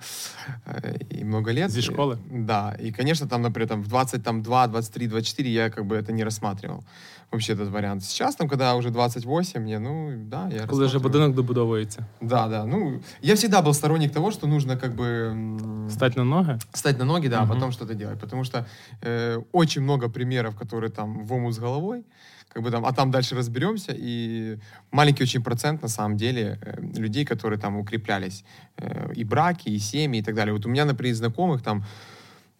э, 0.65 0.97
и 1.09 1.23
много 1.23 1.51
лет. 1.53 1.71
Зи 1.71 1.81
школы? 1.81 2.17
Да, 2.31 2.75
и, 2.83 2.91
конечно, 2.91 3.27
там, 3.27 3.41
например, 3.41 3.69
там, 3.69 3.81
в 3.83 3.87
22, 3.87 4.67
23, 4.67 5.07
24 5.07 5.49
я 5.53 5.69
как 5.69 5.85
бы 5.85 5.95
это 5.95 6.11
не 6.11 6.23
рассматривал, 6.25 6.83
вообще 7.31 7.53
этот 7.53 7.69
вариант. 7.69 8.03
Сейчас, 8.03 8.35
там, 8.35 8.49
когда 8.49 8.75
уже 8.75 8.89
28, 8.89 9.61
мне, 9.61 9.79
ну, 9.79 10.11
да, 10.29 10.49
я 10.51 10.67
Коли 10.67 10.85
вже 10.85 10.93
рассматриваю. 10.95 11.01
будинок 11.03 11.35
добудовується. 11.35 12.05
Да, 12.21 12.47
да, 12.47 12.65
ну, 12.65 12.99
я 13.21 13.33
всегда 13.35 13.61
был 13.61 13.73
сторонник 13.73 14.11
того, 14.11 14.31
что 14.31 14.47
нужно 14.47 14.77
как 14.77 14.95
бы... 14.95 15.89
Стать 15.89 16.17
на 16.17 16.23
ноги. 16.23 16.57
встать 16.73 16.99
на 16.99 17.05
ноги, 17.05 17.27
да, 17.29 17.41
Мгм. 17.41 17.51
а 17.51 17.53
потом 17.53 17.71
что-то 17.71 17.93
делать. 17.93 18.19
Потому 18.19 18.43
что 18.43 18.65
э, 19.01 19.41
очень 19.53 19.81
много 19.83 20.09
примеров, 20.09 20.24
которые 20.55 20.91
там 20.91 21.25
в 21.25 21.33
омут 21.33 21.53
с 21.53 21.59
головой, 21.59 22.03
как 22.49 22.63
бы 22.63 22.71
там, 22.71 22.85
а 22.85 22.93
там 22.93 23.11
дальше 23.11 23.35
разберемся. 23.35 23.93
И 23.95 24.57
маленький 24.91 25.23
очень 25.23 25.43
процент, 25.43 25.81
на 25.81 25.89
самом 25.89 26.17
деле, 26.17 26.59
э, 26.61 26.81
людей, 26.99 27.25
которые 27.25 27.59
там 27.59 27.77
укреплялись. 27.77 28.43
Э, 28.77 29.11
и 29.13 29.23
браки, 29.23 29.69
и 29.69 29.79
семьи, 29.79 30.19
и 30.19 30.23
так 30.23 30.35
далее. 30.35 30.53
Вот 30.53 30.65
у 30.65 30.69
меня, 30.69 30.85
например, 30.85 31.15
знакомых 31.15 31.61
там 31.61 31.83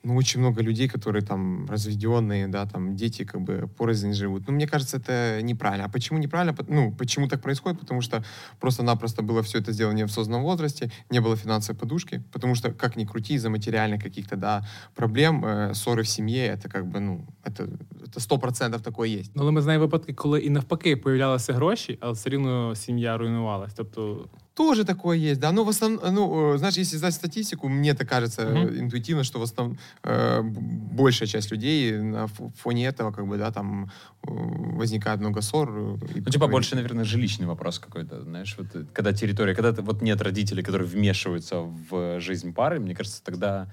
ну, 0.05 0.17
очень 0.17 0.41
много 0.41 0.63
людей, 0.63 0.89
которые 0.89 1.23
там 1.23 1.67
разведенные, 1.69 2.49
да, 2.49 2.67
там 2.67 2.97
дети 2.97 3.25
как 3.25 3.41
бы 3.43 3.69
порознь 3.77 4.13
живут. 4.15 4.43
Ну, 4.47 4.55
мне 4.55 4.67
кажется, 4.67 4.97
это 4.97 5.43
неправильно. 5.43 5.85
А 5.85 5.89
почему 5.89 6.19
неправильно? 6.19 6.53
Пот- 6.55 6.71
Ну, 6.71 6.93
почему 6.99 7.29
так 7.29 7.43
происходит? 7.43 7.81
Потому 7.81 8.01
что 8.03 8.25
просто-напросто 8.61 9.23
было 9.23 9.43
все 9.43 9.59
это 9.59 9.73
сделано 9.73 9.97
не 9.97 10.05
в 10.05 10.07
осознанном 10.07 10.43
возрасте, 10.45 10.91
не 11.11 11.21
было 11.21 11.37
финансовой 11.37 11.79
подушки, 11.79 12.23
потому 12.33 12.55
что, 12.55 12.73
как 12.73 12.97
ни 12.97 13.05
крути, 13.05 13.35
из-за 13.35 13.51
материальных 13.51 14.03
каких-то, 14.03 14.37
да, 14.37 14.67
проблем, 14.95 15.45
э, 15.45 15.75
ссоры 15.75 16.03
в 16.03 16.09
семье, 16.09 16.47
это 16.57 16.69
как 16.71 16.87
бы, 16.87 17.01
ну, 17.01 17.27
это 17.45 17.69
это 18.07 18.21
сто 18.21 18.39
процентов 18.39 18.81
такое 18.83 19.09
есть. 19.21 19.33
Ну, 19.35 19.43
Але 19.43 19.51
ми 19.53 19.63
знаємо 19.63 19.85
випадки, 19.85 20.13
коли 20.15 20.41
і 20.41 20.51
навпаки 20.51 20.97
появлялися 20.97 21.53
гроші, 21.53 21.99
але 22.01 22.13
все 22.13 22.31
рівно 22.31 22.75
сім'я 22.75 23.17
руйнувалась. 23.19 23.75
Тобто, 23.75 24.29
тоже 24.56 24.86
такое 24.86 25.18
есть, 25.18 25.40
да. 25.42 25.52
Но 25.52 25.64
в 25.66 25.70
основном, 25.70 26.14
ну, 26.14 26.54
э, 26.54 26.58
знаешь, 26.58 26.78
если 26.78 26.96
знать 26.98 27.14
статистику, 27.14 27.68
мне 27.70 27.94
так 27.94 28.08
кажется 28.10 28.42
э, 28.42 28.80
интуитивно, 28.80 29.24
что 29.26 29.40
в 29.40 29.44
основном 29.44 29.78
э, 30.04 30.42
большая 30.42 31.28
часть 31.28 31.52
людей 31.52 31.92
на 32.00 32.28
фоне 32.28 32.88
этого, 32.88 33.12
как 33.12 33.28
бы, 33.28 33.38
да, 33.38 33.52
там 33.52 33.92
э, 34.24 34.30
возникает 34.78 35.20
много 35.20 35.42
ссор. 35.42 35.70
э, 35.70 35.98
и 36.16 36.20
Ну, 36.20 36.26
типа, 36.26 36.32
такое- 36.32 36.50
больше, 36.52 36.76
наверное, 36.76 37.04
жилищный 37.04 37.48
вопрос 37.48 37.80
какой-то, 37.80 38.24
знаешь, 38.24 38.56
вот 38.58 38.68
когда 38.94 39.12
территория, 39.12 39.54
когда 39.56 39.72
вот 39.82 40.02
нет 40.02 40.22
родителей, 40.22 40.64
которые 40.64 40.88
вмешиваются 40.88 41.60
в 41.90 42.20
жизнь 42.22 42.54
пары, 42.54 42.80
мне 42.80 42.96
кажется, 42.96 43.22
тогда 43.24 43.68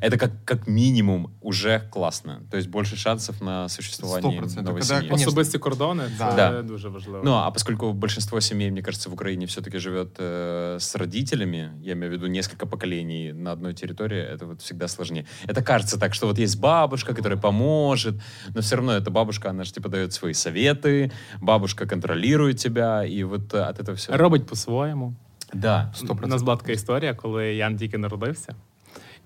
это 0.00 0.16
как, 0.16 0.30
как 0.44 0.66
минимум 0.66 1.30
уже 1.42 1.80
классно. 1.90 2.40
То 2.50 2.56
есть 2.56 2.68
больше 2.70 2.96
шансов 2.96 3.42
на 3.42 3.68
существование 3.68 4.40
100%. 4.40 4.62
новой 4.62 4.80
Когда- 4.80 4.82
семьи. 4.84 5.08
Конечно. 5.08 5.26
особисті 5.28 5.58
кордони 5.58 6.04
це 6.18 6.24
Да. 6.36 6.50
Да. 6.50 6.62
дуже 6.62 6.88
важливо. 6.88 7.20
Ну, 7.24 7.32
а 7.32 7.50
поскольку 7.50 7.92
большинство 7.92 8.40
семей, 8.40 8.70
мне 8.70 8.82
кажется, 8.82 9.10
в 9.10 9.12
Украине 9.12 9.44
все-таки 9.46 9.78
живет 9.78 10.18
э, 10.20 10.74
с 10.80 10.96
родителями, 10.96 11.70
я 11.82 11.92
имею 11.92 12.10
в 12.10 12.14
виду 12.14 12.26
несколько 12.26 12.66
поколений 12.66 13.32
на 13.32 13.52
одной 13.52 13.74
территории, 13.74 14.18
это 14.34 14.46
вот 14.46 14.60
всегда 14.62 14.88
сложнее. 14.88 15.24
Это 15.46 15.62
кажется 15.62 15.98
так, 15.98 16.14
что 16.14 16.26
вот 16.26 16.38
есть 16.38 16.60
бабушка, 16.60 17.14
которая 17.14 17.38
поможет, 17.40 18.14
но 18.54 18.60
все 18.60 18.76
равно 18.76 18.92
эта 18.92 19.10
бабушка, 19.10 19.50
она 19.50 19.64
же 19.64 19.72
типа 19.72 19.88
дает 19.88 20.12
свои 20.12 20.32
советы, 20.32 21.10
бабушка 21.40 21.86
контролирует 21.86 22.56
тебя, 22.56 23.04
и 23.04 23.24
вот 23.24 23.54
э, 23.54 23.68
от 23.70 23.78
этого 23.80 23.94
все... 23.96 24.16
Робить 24.16 24.46
по-своєму. 24.46 25.14
Да. 25.54 25.92
Сто 25.94 26.04
У 26.04 26.06
процентов. 26.08 26.30
нас 26.30 26.42
була 26.42 26.56
така 26.56 26.72
історія, 26.72 27.14
коли 27.14 27.54
Ян 27.54 27.76
тільки 27.76 27.98
народився, 27.98 28.54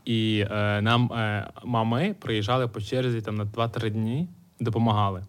І 0.05 0.45
е, 0.51 0.81
нам 0.81 1.13
е, 1.13 1.49
мами 1.63 2.15
приїжджали 2.19 2.67
по 2.67 2.81
черзі 2.81 3.21
там 3.21 3.35
на 3.35 3.45
2-3 3.45 3.89
дні, 3.89 4.27
допомагали. 4.59 5.23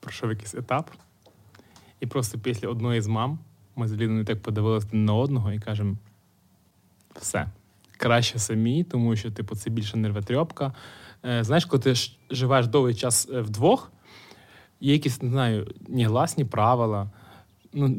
Пройшов 0.00 0.30
якийсь 0.30 0.54
етап. 0.54 0.90
І 2.00 2.06
просто 2.06 2.38
після 2.38 2.68
одної 2.68 3.00
з 3.00 3.06
мам 3.06 3.38
ми 3.76 3.88
з 3.88 3.92
Ліною 3.92 4.24
так 4.24 4.42
подивилися 4.42 4.88
на 4.92 5.14
одного 5.14 5.52
і 5.52 5.58
кажемо: 5.58 5.96
все, 7.14 7.46
краще 7.96 8.38
самі, 8.38 8.84
тому 8.84 9.16
що, 9.16 9.30
типу, 9.30 9.56
це 9.56 9.70
більше 9.70 9.96
нервотрьопка. 9.96 10.72
Е, 11.24 11.44
знаєш, 11.44 11.64
коли 11.64 11.82
ти 11.82 11.94
живеш 12.30 12.66
довгий 12.66 12.94
час 12.94 13.28
е, 13.32 13.40
вдвох, 13.40 13.92
є 14.80 14.92
якісь, 14.92 15.22
не 15.22 15.30
знаю, 15.30 15.74
негласні 15.88 16.44
правила. 16.44 17.10
Ну, 17.78 17.96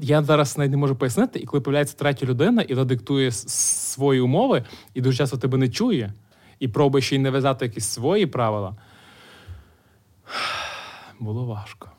я 0.00 0.22
зараз 0.22 0.58
навіть 0.58 0.70
не 0.70 0.76
можу 0.76 0.96
пояснити, 0.96 1.38
і 1.38 1.44
коли 1.44 1.60
появляється 1.60 1.96
третя 1.96 2.26
людина, 2.26 2.62
і 2.62 2.74
вона 2.74 2.84
диктує 2.84 3.32
свої 3.32 4.20
умови, 4.20 4.64
і 4.94 5.00
дуже 5.00 5.18
часто 5.18 5.36
тебе 5.36 5.58
не 5.58 5.68
чує, 5.68 6.12
і 6.58 6.68
пробує 6.68 7.02
ще 7.02 7.16
й 7.16 7.18
нав'язати 7.18 7.64
якісь 7.64 7.86
свої 7.86 8.26
правила. 8.26 8.76
Було 11.20 11.44
важко. 11.44 11.90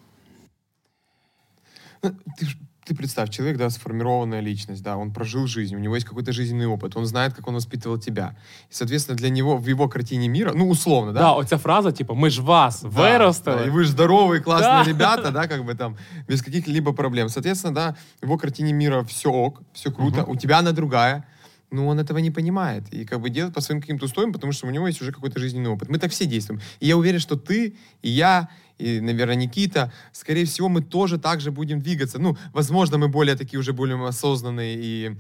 Ти 2.38 2.46
ж- 2.46 2.58
ты 2.90 2.96
представь, 2.96 3.30
человек, 3.30 3.58
да, 3.58 3.70
сформированная 3.70 4.40
личность, 4.42 4.82
да, 4.82 4.98
он 4.98 5.12
прожил 5.14 5.46
жизнь, 5.48 5.76
у 5.76 5.80
него 5.80 5.96
есть 5.96 6.08
какой-то 6.08 6.32
жизненный 6.32 6.66
опыт, 6.66 6.98
он 6.98 7.06
знает, 7.06 7.34
как 7.36 7.48
он 7.48 7.54
воспитывал 7.54 8.00
тебя. 8.00 8.36
И, 8.72 8.74
соответственно, 8.74 9.16
для 9.18 9.30
него, 9.30 9.58
в 9.58 9.68
его 9.68 9.88
картине 9.88 10.28
мира, 10.28 10.54
ну, 10.56 10.68
условно, 10.70 11.14
Да, 11.14 11.20
да, 11.20 11.36
оця 11.40 11.58
фраза, 11.58 11.92
типу, 11.92 12.16
ми 12.16 12.30
ж 12.30 12.40
вас 12.42 12.82
Да, 12.82 12.90
виростили. 12.90 13.54
да, 13.54 13.66
и 13.66 13.70
вы 13.70 13.84
же 13.84 13.92
здоровые, 13.92 14.42
классные 14.42 14.84
Да. 14.84 14.90
ребята, 14.90 15.32
да, 15.32 15.48
как 15.48 15.64
бы 15.66 15.76
там, 15.76 15.98
без 16.28 16.42
каких-либо 16.42 16.94
проблем. 16.94 17.30
Соответственно, 17.30 17.76
да, 17.76 17.96
в 18.22 18.24
его 18.26 18.38
картине 18.38 18.74
мира 18.74 19.04
все 19.04 19.30
ок, 19.30 19.62
все 19.74 19.92
круто, 19.92 20.24
у 20.26 20.36
тебя 20.36 20.58
она 20.60 20.72
другая, 20.72 21.24
но 21.72 21.86
он 21.88 22.00
этого 22.00 22.18
не 22.18 22.32
понимает. 22.32 22.84
И 22.94 23.06
как 23.06 23.20
бы 23.22 23.30
делает 23.30 23.54
по 23.54 23.62
своим 23.62 23.82
каким-то 23.82 24.06
устоям, 24.06 24.34
потому 24.34 24.52
что 24.54 24.68
у 24.68 24.72
него 24.72 24.88
есть 24.88 25.02
уже 25.02 25.12
какой-то 25.12 25.40
жизненный 25.40 25.70
опыт. 25.70 25.90
Мы 25.90 26.00
так 26.00 26.10
все 26.12 26.26
действуем. 26.26 26.60
И 26.82 26.88
я 26.88 26.96
уверен, 26.98 27.20
что 27.20 27.36
ты, 27.36 27.76
и 28.02 28.10
я, 28.10 28.50
и, 28.79 29.01
наверное, 29.01 29.37
Никита, 29.37 29.93
скорее 30.13 30.45
всего, 30.45 30.69
мы 30.69 30.83
тоже 30.83 31.19
так 31.19 31.41
же 31.41 31.51
будем 31.51 31.81
двигаться. 31.81 32.19
Ну, 32.19 32.37
возможно, 32.53 32.99
мы 32.99 33.09
более 33.09 33.37
такие 33.37 33.61
уже 33.61 33.73
более 33.73 33.97
осознанные 34.09 34.77
и... 34.77 35.17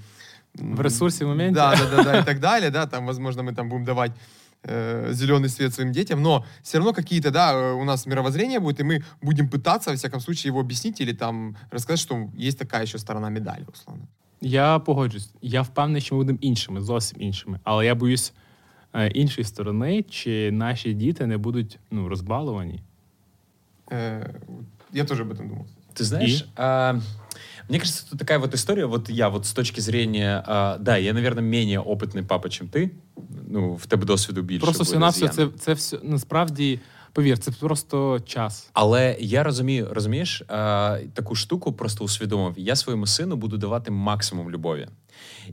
м, 0.58 0.76
В 0.76 0.80
ресурсе, 0.80 1.24
в 1.24 1.28
моменте. 1.28 1.54
Да, 1.54 1.74
да, 1.76 1.96
да, 1.96 2.02
да, 2.04 2.18
и 2.20 2.24
так 2.24 2.40
далее, 2.40 2.70
да, 2.70 2.86
там, 2.86 3.06
возможно, 3.06 3.42
мы 3.42 3.54
там 3.54 3.68
будем 3.68 3.84
давать 3.84 4.12
э, 4.62 5.12
зеленый 5.12 5.48
свет 5.48 5.74
своим 5.74 5.92
детям, 5.92 6.22
но 6.22 6.44
все 6.62 6.78
равно 6.78 6.92
какие-то, 6.92 7.30
да, 7.30 7.52
э, 7.52 7.72
у 7.72 7.84
нас 7.84 8.06
мировоззрение 8.06 8.60
будет, 8.60 8.80
и 8.80 8.84
мы 8.84 9.02
будем 9.22 9.48
пытаться, 9.48 9.90
во 9.90 9.96
всяком 9.96 10.20
случае, 10.20 10.50
его 10.50 10.60
объяснить 10.60 11.00
или 11.00 11.12
там 11.12 11.56
рассказать, 11.70 12.00
что 12.00 12.30
есть 12.46 12.58
такая 12.58 12.82
еще 12.82 12.98
сторона 12.98 13.30
медали, 13.30 13.64
условно. 13.72 14.06
Я 14.40 14.78
погоджуюсь. 14.78 15.30
Я 15.42 15.62
впевнений, 15.62 16.00
що 16.02 16.14
ми 16.14 16.20
будемо 16.20 16.38
іншими, 16.42 16.80
зовсім 16.80 17.20
іншими. 17.22 17.60
Але 17.64 17.86
я 17.86 17.94
боюсь 17.94 18.32
е, 18.94 19.08
іншої 19.08 19.44
сторони, 19.44 20.02
чи 20.10 20.50
наші 20.52 20.94
діти 20.94 21.26
не 21.26 21.36
будуть 21.38 21.78
ну, 21.90 22.08
розбаловані. 22.08 22.82
Э, 23.90 24.34
я 24.92 25.04
тоже 25.04 25.22
об 25.22 25.32
этом 25.32 25.48
думал. 25.48 25.66
Ты 25.94 26.04
знаешь, 26.04 26.46
а, 26.56 26.98
мне 27.68 27.78
кажется, 27.78 28.10
тут 28.10 28.18
такая 28.18 28.38
вот 28.38 28.54
история, 28.54 28.86
вот 28.86 29.08
я 29.08 29.28
вот 29.28 29.46
с 29.46 29.52
точки 29.52 29.80
зрения, 29.80 30.42
а, 30.46 30.76
да, 30.78 30.96
я, 30.96 31.12
наверное, 31.12 31.42
менее 31.42 31.80
опытный 31.80 32.22
папа, 32.24 32.48
чем 32.50 32.68
ты, 32.68 32.90
ну, 33.48 33.74
в 33.74 33.86
тебе 33.86 34.04
досвіду 34.04 34.42
більше. 34.42 34.60
Просто 34.60 34.84
буде 34.84 34.90
все 34.90 34.98
на 34.98 35.12
з 35.12 35.14
все 35.16 35.24
Яном. 35.24 35.52
це, 35.52 35.64
це 35.64 35.72
все 35.74 35.98
насправді, 36.02 36.80
повір, 37.12 37.38
це 37.38 37.50
просто 37.50 38.20
час. 38.20 38.70
Але 38.72 39.16
я 39.20 39.42
розумію, 39.42 39.88
розумієш, 39.90 40.42
а, 40.48 40.98
таку 41.14 41.34
штуку 41.34 41.72
просто 41.72 42.04
усвідомив. 42.04 42.54
Я 42.56 42.76
своєму 42.76 43.06
сину 43.06 43.36
буду 43.36 43.56
давати 43.56 43.90
максимум 43.90 44.50
любові. 44.50 44.88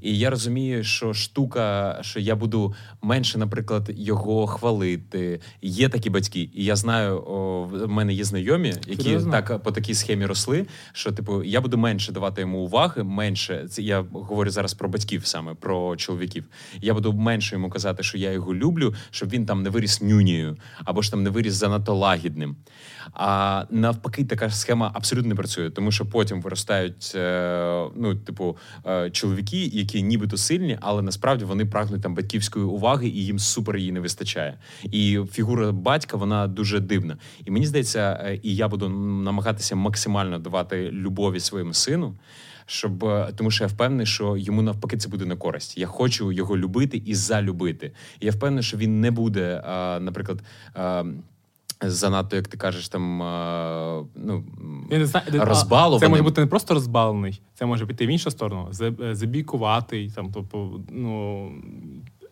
І 0.00 0.18
я 0.18 0.30
розумію, 0.30 0.84
що 0.84 1.14
штука, 1.14 1.98
що 2.02 2.20
я 2.20 2.36
буду 2.36 2.74
менше, 3.02 3.38
наприклад, 3.38 3.90
його 3.94 4.46
хвалити. 4.46 5.40
Є 5.62 5.88
такі 5.88 6.10
батьки, 6.10 6.50
і 6.54 6.64
я 6.64 6.76
знаю, 6.76 7.24
о, 7.26 7.62
в 7.64 7.88
мене 7.88 8.12
є 8.12 8.24
знайомі, 8.24 8.68
які 8.86 9.02
Серйозно? 9.02 9.32
так 9.32 9.62
по 9.62 9.72
такій 9.72 9.94
схемі 9.94 10.26
росли. 10.26 10.66
Що, 10.92 11.12
типу, 11.12 11.42
я 11.42 11.60
буду 11.60 11.78
менше 11.78 12.12
давати 12.12 12.40
йому 12.40 12.58
уваги, 12.58 13.02
менше. 13.02 13.66
Це 13.70 13.82
я 13.82 14.04
говорю 14.12 14.50
зараз 14.50 14.74
про 14.74 14.88
батьків 14.88 15.26
саме, 15.26 15.54
про 15.54 15.96
чоловіків. 15.96 16.44
Я 16.80 16.94
буду 16.94 17.12
менше 17.12 17.54
йому 17.54 17.70
казати, 17.70 18.02
що 18.02 18.18
я 18.18 18.32
його 18.32 18.54
люблю, 18.54 18.94
щоб 19.10 19.28
він 19.28 19.46
там 19.46 19.62
не 19.62 19.70
виріс 19.70 20.02
нюнією, 20.02 20.56
або 20.84 21.02
ж 21.02 21.10
там 21.10 21.22
не 21.22 21.30
виріс 21.30 21.54
занадто 21.54 21.94
лагідним. 21.94 22.56
А 23.12 23.64
навпаки, 23.70 24.24
така 24.24 24.50
схема 24.50 24.90
абсолютно 24.94 25.28
не 25.28 25.34
працює, 25.34 25.70
тому 25.70 25.92
що 25.92 26.06
потім 26.06 26.42
виростають 26.42 27.12
е, 27.14 27.88
ну, 27.96 28.14
типу, 28.14 28.56
е, 28.86 29.10
чоловіки, 29.56 29.76
які 29.76 30.02
нібито 30.02 30.36
сильні, 30.36 30.78
але 30.80 31.02
насправді 31.02 31.44
вони 31.44 31.64
прагнуть 31.64 32.02
там 32.02 32.14
батьківської 32.14 32.64
уваги, 32.64 33.08
і 33.08 33.24
їм 33.24 33.38
супер 33.38 33.76
її 33.76 33.92
не 33.92 34.00
вистачає. 34.00 34.58
І 34.84 35.20
фігура 35.32 35.72
батька 35.72 36.16
вона 36.16 36.46
дуже 36.46 36.80
дивна. 36.80 37.18
І 37.44 37.50
мені 37.50 37.66
здається, 37.66 38.20
е, 38.24 38.40
і 38.42 38.56
я 38.56 38.68
буду 38.68 38.88
намагатися 38.88 39.76
максимально 39.76 40.38
давати 40.38 40.90
любові 40.90 41.40
своєму 41.40 41.74
сину. 41.74 42.16
Щоб 42.68 43.04
е, 43.04 43.32
тому, 43.36 43.50
що 43.50 43.64
я 43.64 43.68
впевнений, 43.68 44.06
що 44.06 44.36
йому 44.36 44.62
навпаки 44.62 44.96
це 44.96 45.08
буде 45.08 45.24
на 45.24 45.36
користь. 45.36 45.78
Я 45.78 45.86
хочу 45.86 46.32
його 46.32 46.56
любити 46.56 47.02
і 47.06 47.14
залюбити. 47.14 47.92
І 48.20 48.26
я 48.26 48.32
впевнений, 48.32 48.62
що 48.62 48.76
він 48.76 49.00
не 49.00 49.10
буде, 49.10 49.62
е, 49.68 50.00
наприклад. 50.00 50.42
Е, 51.84 51.90
Занадто, 51.90 52.36
як 52.36 52.48
ти 52.48 52.56
кажеш, 52.56 52.88
там 52.88 53.22
е, 53.22 54.04
ну 54.14 54.44
Я 54.90 54.98
не 54.98 55.06
знаю, 55.06 55.26
а. 55.38 55.44
Це 56.00 56.08
може 56.08 56.22
бути 56.22 56.40
не 56.40 56.46
просто 56.46 56.74
розбалений, 56.74 57.40
це 57.54 57.66
може 57.66 57.86
піти 57.86 58.06
в 58.06 58.08
іншу 58.08 58.30
сторону. 58.30 58.68
заб- 58.72 59.14
Забійкуватий, 59.14 60.10
там, 60.10 60.30
тобто, 60.34 60.80
ну, 60.90 61.50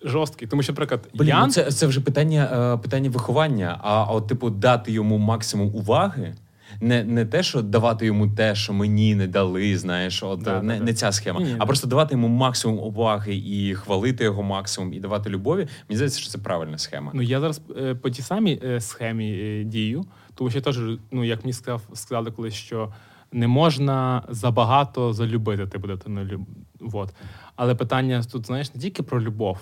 жорсткий. 0.04 0.48
Тому 0.48 0.62
що, 0.62 0.72
наприклад, 0.72 1.08
Блін, 1.14 1.28
Ян, 1.28 1.42
ну 1.46 1.50
це, 1.52 1.70
це 1.72 1.86
вже 1.86 2.00
питання, 2.00 2.72
е, 2.74 2.82
питання 2.82 3.10
виховання. 3.10 3.78
А 3.82 4.04
от, 4.04 4.26
типу, 4.26 4.50
дати 4.50 4.92
йому 4.92 5.18
максимум 5.18 5.74
уваги. 5.74 6.34
Не, 6.80 7.04
не 7.04 7.24
те, 7.26 7.42
що 7.42 7.62
давати 7.62 8.06
йому 8.06 8.28
те, 8.28 8.54
що 8.54 8.72
мені 8.72 9.14
не 9.14 9.26
дали, 9.26 9.78
знаєш, 9.78 10.22
от 10.22 10.42
Да, 10.42 10.62
не, 10.62 10.72
да, 10.72 10.78
да. 10.78 10.84
не 10.84 10.94
ця 10.94 11.12
схема, 11.12 11.40
Ні-ні, 11.40 11.56
а 11.58 11.66
просто 11.66 11.86
давати 11.86 12.14
йому 12.14 12.28
максимум 12.28 12.78
уваги 12.78 13.34
і 13.36 13.74
хвалити 13.74 14.24
його 14.24 14.42
максимум, 14.42 14.92
і 14.92 15.00
давати 15.00 15.30
любові. 15.30 15.68
Мені 15.88 15.96
здається, 15.96 16.20
що 16.20 16.30
це 16.30 16.38
правильна 16.38 16.78
схема. 16.78 17.10
Ну, 17.14 17.22
я 17.22 17.40
зараз 17.40 17.60
е, 17.76 17.94
по 17.94 18.10
тій 18.10 18.22
самій 18.22 18.60
е, 18.64 18.80
схемі 18.80 19.32
е, 19.32 19.64
дію, 19.64 20.04
тому 20.34 20.50
що 20.50 20.58
я 20.58 20.62
теж, 20.62 20.78
ну, 21.10 21.24
як 21.24 21.44
мені 21.44 21.52
сказав, 21.52 21.82
сказали 21.94 22.30
колись, 22.30 22.54
що 22.54 22.92
не 23.32 23.46
можна 23.48 24.22
забагато 24.28 25.12
залюбити 25.12 25.66
тебе 25.66 25.88
дитину. 25.88 26.20
люб- 26.24 26.46
Вот. 26.80 27.14
Але 27.56 27.74
питання 27.74 28.22
тут, 28.32 28.46
знаєш, 28.46 28.74
не 28.74 28.80
тільки 28.80 29.02
про 29.02 29.22
любов, 29.22 29.58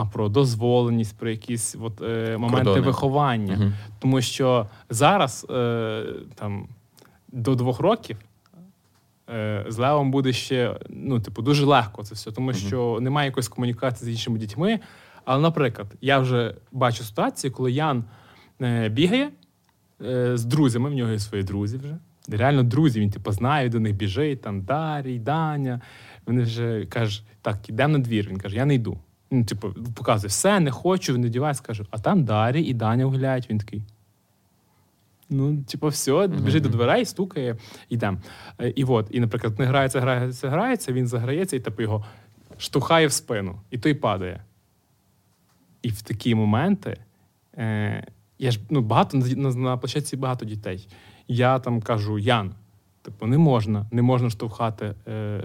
а 0.00 0.04
про 0.04 0.28
дозволеність, 0.28 1.18
про 1.18 1.30
якісь 1.30 1.76
от, 1.80 2.02
е, 2.02 2.36
моменти 2.38 2.64
Кордони. 2.64 2.80
виховання. 2.86 3.56
Мгм. 3.56 3.74
Тому 3.98 4.20
що 4.20 4.66
зараз 4.90 5.46
е, 5.50 6.04
там, 6.34 6.68
до 7.32 7.54
двох 7.54 7.80
років. 7.80 8.16
е, 9.30 9.64
З 9.68 9.78
Левом 9.78 10.10
буде 10.10 10.32
ще 10.32 10.76
ну, 10.90 11.20
типу, 11.20 11.42
дуже 11.42 11.64
легко 11.64 12.02
це 12.02 12.14
все, 12.14 12.32
тому 12.32 12.52
що 12.52 12.98
немає 13.00 13.26
якоїсь 13.26 13.48
комунікації 13.48 14.10
з 14.10 14.14
іншими 14.14 14.38
дітьми. 14.38 14.80
Але, 15.24 15.42
наприклад, 15.42 15.86
я 16.00 16.18
вже 16.18 16.54
бачу 16.72 17.04
ситуації, 17.04 17.50
коли 17.50 17.72
Ян 17.72 18.04
е, 18.62 18.88
бігає 18.88 19.30
е, 20.04 20.36
з 20.36 20.44
друзями, 20.44 20.90
в 20.90 20.94
нього 20.94 21.12
є 21.12 21.18
свої 21.18 21.44
друзі 21.44 21.76
вже. 21.76 21.96
Реально 22.28 22.62
друзі, 22.62 23.00
він 23.00 23.10
типу, 23.10 23.32
знає, 23.32 23.68
до 23.68 23.80
них 23.80 23.94
біжить, 23.94 24.40
там 24.42 24.62
Дарій, 24.62 25.18
Даня. 25.18 25.80
Вони 26.26 26.42
вже 26.42 26.86
кажуть, 26.86 27.24
так, 27.42 27.68
ідемо 27.68 27.92
на 27.92 27.98
двір. 27.98 28.26
Він 28.30 28.38
каже, 28.38 28.56
я 28.56 28.64
не 28.64 28.74
йду. 28.74 28.98
Ну, 29.30 29.44
типу, 29.44 29.74
показує, 29.96 30.28
все, 30.28 30.60
не 30.60 30.70
хочу, 30.70 31.18
не 31.18 31.28
дівайся, 31.28 31.62
каже, 31.62 31.84
а 31.90 31.98
там 31.98 32.24
Дарій 32.24 32.62
і 32.62 32.74
Даня 32.74 33.04
гуляють. 33.04 33.50
Він 33.50 33.58
такий. 33.58 33.82
Ну, 35.30 35.62
типу, 35.62 35.88
все, 35.88 36.26
біжить 36.26 36.62
до 36.62 36.68
дверей, 36.68 37.04
стукає, 37.04 37.56
йдемо. 37.88 38.18
Е, 38.60 38.68
І 38.68 38.84
от, 38.84 39.06
і, 39.10 39.20
наприклад, 39.20 39.58
не 39.58 39.64
грається, 39.64 40.00
грається, 40.00 40.48
грається, 40.48 40.92
він 40.92 41.06
заграється 41.06 41.56
і 41.56 41.60
типу 41.60 41.82
його 41.82 42.04
штовхає 42.58 43.06
в 43.06 43.12
спину, 43.12 43.60
і 43.70 43.78
той 43.78 43.94
падає. 43.94 44.44
І 45.82 45.88
в 45.88 46.02
такі 46.02 46.34
моменти 46.34 46.96
е, 47.54 48.06
я 48.38 48.50
ж 48.50 48.60
ну, 48.70 48.80
багато 48.80 49.16
на, 49.18 49.26
на, 49.26 49.54
на 49.54 49.76
площадці 49.76 50.16
багато 50.16 50.44
дітей. 50.44 50.88
Я 51.28 51.58
там 51.58 51.80
кажу: 51.82 52.18
Ян, 52.18 52.54
типу, 53.02 53.26
не 53.26 53.38
можна, 53.38 53.86
не 53.92 54.02
можна 54.02 54.30
штовхати 54.30 54.94
е, 55.08 55.42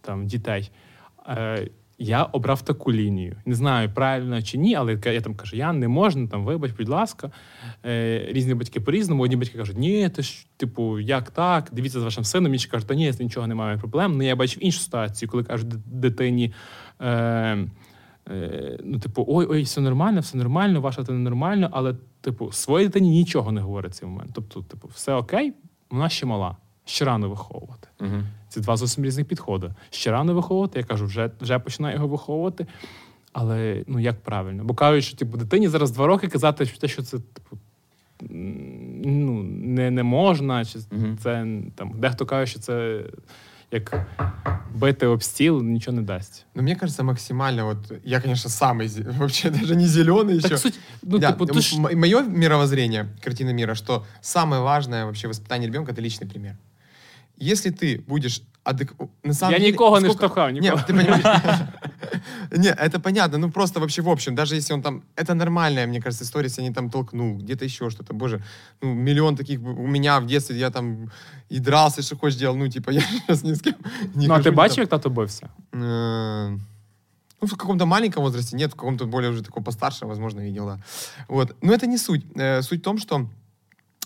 там, 0.00 0.26
дітей. 0.26 0.70
Е, 1.28 1.68
я 2.02 2.22
обрав 2.22 2.62
таку 2.62 2.92
лінію. 2.92 3.36
Не 3.46 3.54
знаю, 3.54 3.90
правильно 3.94 4.42
чи 4.42 4.58
ні, 4.58 4.74
але 4.74 4.98
я 5.04 5.20
там 5.20 5.34
кажу, 5.34 5.56
Ян, 5.56 5.78
не 5.78 5.88
можна, 5.88 6.26
там, 6.26 6.44
вибач, 6.44 6.72
будь 6.78 6.88
ласка. 6.88 7.30
Е, 7.86 8.26
різні 8.28 8.54
батьки 8.54 8.80
по-різному. 8.80 9.22
Одні 9.22 9.36
батьки 9.36 9.58
кажуть, 9.58 9.78
ні, 9.78 10.08
ти 10.08 10.22
ж, 10.22 10.46
типу, 10.56 11.00
як 11.00 11.30
так? 11.30 11.68
Дивіться 11.72 12.00
з 12.00 12.04
вашим 12.04 12.24
сином. 12.24 12.52
Інші 12.52 12.68
кажуть, 12.68 12.88
та 12.88 12.94
ні, 12.94 13.12
нічого 13.20 13.46
немає 13.46 13.78
проблем. 13.78 14.16
Ну, 14.16 14.22
я 14.22 14.36
бачив 14.36 14.64
іншу 14.64 14.80
ситуацію, 14.80 15.28
коли 15.28 15.44
кажуть 15.44 15.68
дитині. 15.86 16.52
Е, 17.00 17.66
Е, 18.30 18.78
ну, 18.84 18.98
типу, 18.98 19.24
ой, 19.28 19.46
ой, 19.50 19.62
все 19.62 19.80
нормально, 19.80 20.20
все 20.20 20.36
нормально, 20.36 20.80
ваша 20.80 21.02
дитина 21.02 21.18
нормально, 21.18 21.68
але, 21.72 21.94
типу, 22.20 22.52
своїй 22.52 22.86
дитині 22.86 23.10
нічого 23.10 23.52
не 23.52 23.60
говорить 23.60 23.92
в 23.92 23.94
цей 23.94 24.08
момент. 24.08 24.30
Тобто, 24.34 24.62
типу, 24.62 24.88
все 24.88 25.12
окей, 25.12 25.52
вона 25.90 26.08
ще 26.08 26.26
мала, 26.26 26.56
ще 26.89 27.05
рано 27.05 27.29
виховувати. 27.29 27.87
Угу. 28.01 28.23
Це 28.49 28.61
два 28.61 28.77
зовсім 28.77 29.05
різних 29.05 29.25
підходи. 29.25 29.71
Ще 29.89 30.11
рано 30.11 30.33
виховувати, 30.33 30.79
я 30.79 30.85
кажу, 30.85 31.05
вже, 31.05 31.31
вже 31.41 31.59
починаю 31.59 31.95
його 31.95 32.07
виховувати. 32.07 32.65
Але 33.33 33.83
ну 33.87 33.99
як 33.99 34.21
правильно? 34.21 34.63
Бо 34.63 34.73
кажуть, 34.73 35.03
що 35.03 35.17
типу, 35.17 35.37
дитині 35.37 35.67
зараз 35.67 35.91
два 35.91 36.07
роки 36.07 36.27
казати, 36.27 36.65
що 36.65 36.77
те, 36.79 36.87
що 36.87 37.03
це 37.03 37.17
типу, 37.17 37.57
м, 38.31 39.01
ну, 39.01 39.43
не, 39.43 39.91
не 39.91 40.03
можна, 40.03 40.65
чи 40.65 40.79
Мгм. 40.91 41.17
це 41.23 41.47
там 41.75 41.91
дехто 41.99 42.25
каже, 42.25 42.51
що 42.51 42.59
це 42.59 43.03
як 43.71 44.07
бити 44.75 45.07
об 45.07 45.23
стіл, 45.23 45.61
нічого 45.63 45.97
не 45.97 46.01
дасть. 46.03 46.45
Но 46.55 46.61
мне 46.63 46.75
кажется, 46.75 47.03
максимально 47.03 47.65
вот... 47.65 48.01
Я, 48.03 48.21
конечно, 48.21 48.49
самый... 48.49 48.87
зе- 48.87 49.17
Вообще 49.17 49.49
даже 49.49 49.75
не 49.75 49.87
зеленый 49.87 50.37
еще. 50.37 50.49
Так 50.49 50.57
суть, 50.59 50.79
ну, 51.03 51.17
Да, 51.17 51.31
типу, 51.31 51.45
ти 51.45 51.61
ж... 51.61 51.79
мое 51.79 52.21
мировоззрение, 52.21 53.05
картина 53.23 53.53
мира, 53.53 53.75
что 53.75 54.05
самое 54.21 54.61
важное 54.61 55.03
вообще 55.03 55.27
в 55.27 55.31
воспитании 55.31 55.67
ребенка 55.67 55.91
это 55.91 56.01
личный 56.01 56.27
пример. 56.27 56.57
Если 57.40 57.70
ты 57.70 58.02
будешь 58.08 58.42
адек... 58.64 58.92
на 59.24 59.34
самом 59.34 59.52
Я 59.52 59.58
деле, 59.58 59.70
нікого 59.72 60.00
не 60.00 60.06
сколько- 60.08 60.18
штовхав, 60.18 60.50
нікого. 60.50 60.76
Нет, 60.76 60.86
ты 60.88 60.92
понимаешь? 60.96 61.60
Не, 62.52 62.68
это 62.68 62.98
понятно, 62.98 63.38
ну 63.38 63.50
просто 63.50 63.80
вообще 63.80 64.02
в 64.02 64.08
общем, 64.08 64.34
даже 64.34 64.56
если 64.56 64.74
он 64.74 64.82
там, 64.82 65.02
это 65.16 65.34
нормальная, 65.34 65.86
мне 65.86 66.00
кажется, 66.00 66.24
история, 66.24 66.46
если 66.48 66.62
они 66.66 66.74
там 66.74 66.90
толкнул, 66.90 67.36
где-то 67.38 67.64
еще 67.64 67.90
что-то, 67.90 68.14
боже, 68.14 68.42
ну 68.82 68.94
миллион 68.94 69.36
таких, 69.36 69.60
у 69.60 69.86
меня 69.86 70.20
в 70.20 70.26
детстве 70.26 70.56
я 70.58 70.70
там 70.70 71.10
и 71.52 71.58
дрался, 71.60 72.00
и 72.00 72.04
что 72.04 72.16
хочешь 72.16 72.38
делал, 72.38 72.56
ну 72.56 72.68
типа 72.68 72.90
я 72.94 73.00
сейчас 73.00 73.44
ни 73.44 73.52
с 73.54 73.60
кем 73.62 73.74
не 74.14 74.26
Ну, 74.28 74.34
а 74.34 74.38
ни 74.40 74.50
бачив, 74.50 74.78
як 74.78 74.88
тато 74.88 75.08
бився? 75.10 75.48
Э, 75.72 76.58
Ну, 77.42 77.46
в 77.48 77.56
каком-то 77.56 77.86
маленьком 77.86 78.22
возрасте, 78.24 78.56
нет, 78.56 78.70
в 78.70 78.74
каком-то 78.74 79.06
более 79.06 79.30
уже 79.30 79.42
таком 79.42 79.64
постарше, 79.64 80.06
возможно, 80.06 80.40
видел, 80.42 80.66
да. 80.66 80.78
Вот. 81.28 81.56
Но 81.62 81.72
это 81.72 81.86
не 81.86 81.98
суть. 81.98 82.22
Э, 82.36 82.62
Суть 82.62 82.80
в 82.80 82.84
том, 82.84 82.98
что 82.98 83.26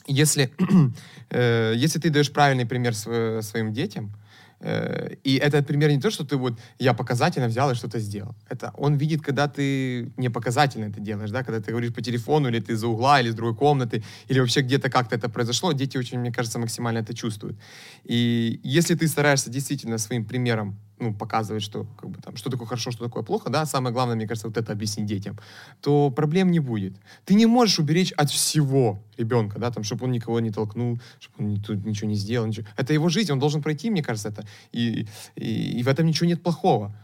если, 0.07 0.53
э, 1.31 1.75
если 1.77 1.99
ты 1.99 2.11
даешь 2.11 2.31
правильный 2.33 2.67
пример 2.67 2.95
св- 2.95 3.45
своим 3.45 3.73
детям, 3.73 4.13
э, 4.61 5.15
и 5.25 5.37
этот 5.37 5.67
пример 5.67 5.91
не 5.91 6.01
то, 6.01 6.11
что 6.11 6.25
ты 6.25 6.37
вот, 6.37 6.59
я 6.79 6.95
показательно 6.95 7.49
взял 7.49 7.71
и 7.71 7.75
что-то 7.75 7.99
сделал. 7.99 8.35
Это 8.49 8.73
он 8.77 8.95
видит, 8.97 9.23
когда 9.23 9.49
ты 9.49 10.13
не 10.17 10.31
показательно 10.31 10.87
это 10.87 11.01
делаешь, 11.01 11.31
да, 11.31 11.43
когда 11.43 11.61
ты 11.61 11.71
говоришь 11.71 11.93
по 11.93 12.03
телефону, 12.03 12.49
или 12.49 12.61
ты 12.61 12.73
из-за 12.73 12.89
угла, 12.89 13.21
или 13.21 13.29
из 13.29 13.35
другой 13.35 13.55
комнаты, 13.55 14.03
или 14.29 14.41
вообще 14.41 14.61
где-то 14.61 14.91
как-то 14.91 15.17
это 15.17 15.29
произошло, 15.29 15.73
дети 15.73 15.99
очень, 15.99 16.19
мне 16.19 16.33
кажется, 16.33 16.59
максимально 16.59 16.99
это 16.99 17.15
чувствуют. 17.15 17.57
И 18.05 18.61
если 18.63 18.95
ты 18.95 19.09
стараешься 19.09 19.51
действительно 19.51 19.99
своим 19.99 20.25
примером 20.25 20.79
ну, 20.99 21.13
показывать, 21.13 21.63
что, 21.63 21.87
как 21.99 22.11
бы, 22.11 22.21
там, 22.21 22.37
что 22.37 22.51
такое 22.51 22.67
хорошо, 22.67 22.91
что 22.91 23.05
такое 23.05 23.23
плохо, 23.23 23.51
да, 23.51 23.67
самое 23.67 23.93
главное, 23.93 24.17
мне 24.17 24.27
кажется, 24.27 24.49
вот 24.49 24.57
это 24.57 24.73
объяснить 24.73 25.07
детям, 25.07 25.39
то 25.81 26.11
проблем 26.11 26.51
не 26.51 26.61
будет. 26.61 26.95
Ты 27.25 27.35
не 27.35 27.47
можешь 27.47 27.79
уберечь 27.79 28.13
от 28.13 28.31
всего 28.31 29.03
ребенка, 29.17 29.59
да, 29.59 29.71
там, 29.71 29.85
чтобы 29.85 30.05
он 30.05 30.13
никого 30.13 30.41
не 30.41 30.51
толкнул, 30.51 31.01
чтобы 31.19 31.49
он 31.49 31.61
тут 31.61 31.85
ничего 31.85 32.09
не 32.09 32.17
сделал. 32.17 32.47
Ничего. 32.47 32.67
Это 32.77 32.93
его 32.93 33.09
жизнь, 33.09 33.33
он 33.33 33.39
должен 33.39 33.63
пройти, 33.63 33.91
мне 33.91 34.03
кажется, 34.03 34.29
это. 34.29 34.47
И, 34.73 35.07
и, 35.37 35.79
и 35.79 35.83
в 35.83 35.89
этом 35.89 36.07
ничего 36.07 36.27
нет 36.27 36.43
плохого. 36.43 36.95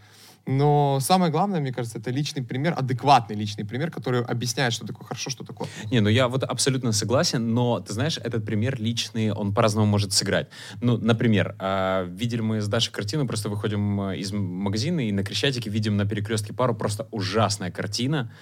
Но 0.46 0.98
самое 1.00 1.30
главное, 1.30 1.60
мне 1.60 1.72
кажется, 1.72 1.98
это 1.98 2.10
личный 2.10 2.42
пример, 2.42 2.74
адекватный 2.76 3.36
личный 3.36 3.64
пример, 3.64 3.90
который 3.90 4.22
объясняет, 4.22 4.72
что 4.72 4.86
такое 4.86 5.06
хорошо, 5.06 5.30
что 5.30 5.44
такое. 5.44 5.68
Не, 5.90 6.00
ну 6.00 6.08
я 6.08 6.28
вот 6.28 6.44
абсолютно 6.44 6.92
согласен, 6.92 7.54
но 7.54 7.80
ты 7.80 7.92
знаешь, 7.92 8.18
этот 8.18 8.44
пример 8.44 8.80
личный, 8.80 9.32
он 9.32 9.54
по-разному 9.54 9.86
может 9.86 10.12
сыграть. 10.12 10.48
Ну, 10.80 10.96
например, 10.96 11.54
а, 11.58 12.04
видели 12.04 12.40
мы 12.40 12.60
с 12.60 12.68
Дашей 12.68 12.92
картину, 12.92 13.26
просто 13.26 13.48
выходим 13.48 14.00
а, 14.00 14.16
из 14.16 14.32
магазина 14.32 15.00
и 15.00 15.12
на 15.12 15.22
Крещатике 15.22 15.70
видим 15.70 15.96
на 15.96 16.06
перекрестке 16.06 16.52
пару 16.52 16.74
просто 16.74 17.06
ужасная 17.10 17.70
картина, 17.70 18.32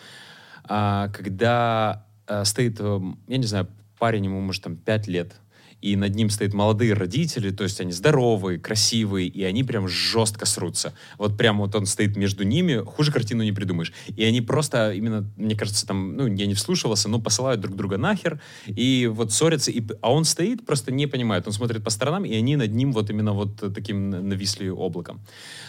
а, 0.65 1.09
когда 1.09 2.05
стоит, 2.45 2.79
эм, 2.81 3.19
я 3.27 3.39
не 3.39 3.47
знаю, 3.47 3.69
парень 3.99 4.27
ему, 4.27 4.41
может, 4.41 4.63
там, 4.63 4.77
5 4.77 5.09
лет, 5.09 5.33
и 5.81 5.97
над 5.97 6.15
ним 6.15 6.31
стоят 6.31 6.55
молодые 6.55 6.95
родители, 6.95 7.51
то 7.51 7.65
есть 7.65 7.81
они 7.81 7.93
здоровые, 7.93 8.59
красивые, 8.59 9.29
и 9.29 9.45
они 9.45 9.63
прям 9.65 9.89
жестко 9.89 10.47
срутся. 10.47 10.93
Вот 11.19 11.37
прям 11.37 11.59
вот 11.59 11.75
он 11.75 11.87
стоит 11.87 12.17
между 12.17 12.45
ними, 12.45 12.83
хуже 12.85 13.13
картину 13.13 13.45
не 13.45 13.53
придумаешь. 13.53 13.93
И 14.17 14.25
они 14.25 14.41
просто 14.41 14.93
именно, 14.93 15.25
мне 15.37 15.57
кажется, 15.57 15.87
там, 15.87 16.17
ну, 16.17 16.27
я 16.27 16.47
не 16.47 16.55
вслушивался, 16.55 17.09
но 17.09 17.21
посылают 17.21 17.61
друг 17.61 17.77
друга 17.77 17.97
нахер, 17.97 18.41
и 18.67 19.09
вот 19.13 19.33
ссорятся, 19.33 19.71
и, 19.71 19.83
а 20.01 20.13
он 20.13 20.25
стоит, 20.25 20.67
просто 20.67 20.93
не 20.93 21.07
понимает, 21.07 21.47
он 21.47 21.53
смотрит 21.53 21.85
по 21.85 21.91
сторонам, 21.91 22.25
и 22.25 22.35
они 22.35 22.57
над 22.57 22.73
ним 22.73 22.93
вот 22.93 23.11
именно 23.11 23.33
вот 23.33 23.73
таким 23.75 24.11
нависли 24.11 24.69
облаком. 24.69 25.21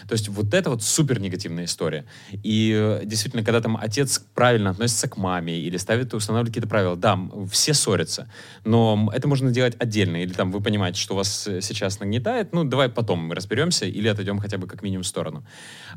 То 0.08 0.14
есть 0.14 0.28
вот 0.28 0.52
это 0.54 0.70
вот 0.70 0.82
супер 0.82 1.20
негативная 1.20 1.64
история. 1.64 2.04
И 2.42 2.72
э, 2.76 3.02
действительно, 3.04 3.44
когда 3.44 3.60
там 3.60 3.76
отец 3.76 4.22
правильно 4.34 4.70
относится 4.70 5.08
к 5.08 5.16
маме 5.16 5.60
или 5.60 5.76
ставит, 5.76 6.14
устанавливает 6.14 6.48
какие-то 6.48 6.68
правила, 6.68 6.96
да, 6.96 7.18
все 7.50 7.74
ссорятся, 7.74 8.28
но 8.64 9.10
это 9.14 9.28
можно 9.28 9.50
делать 9.52 9.76
отдельно. 9.78 9.99
Или 10.00 10.32
там 10.32 10.50
вы 10.50 10.60
понимаете, 10.60 11.00
что 11.00 11.14
вас 11.14 11.46
э, 11.46 11.60
сейчас 11.60 12.00
нагнетает, 12.00 12.52
ну 12.52 12.64
давай 12.64 12.88
потом 12.88 13.26
мы 13.26 13.34
разберемся 13.34 13.86
или 13.86 14.08
отойдем 14.08 14.38
хотя 14.38 14.58
бы 14.58 14.66
как 14.66 14.82
минимум 14.82 15.02
в 15.02 15.06
сторону. 15.06 15.44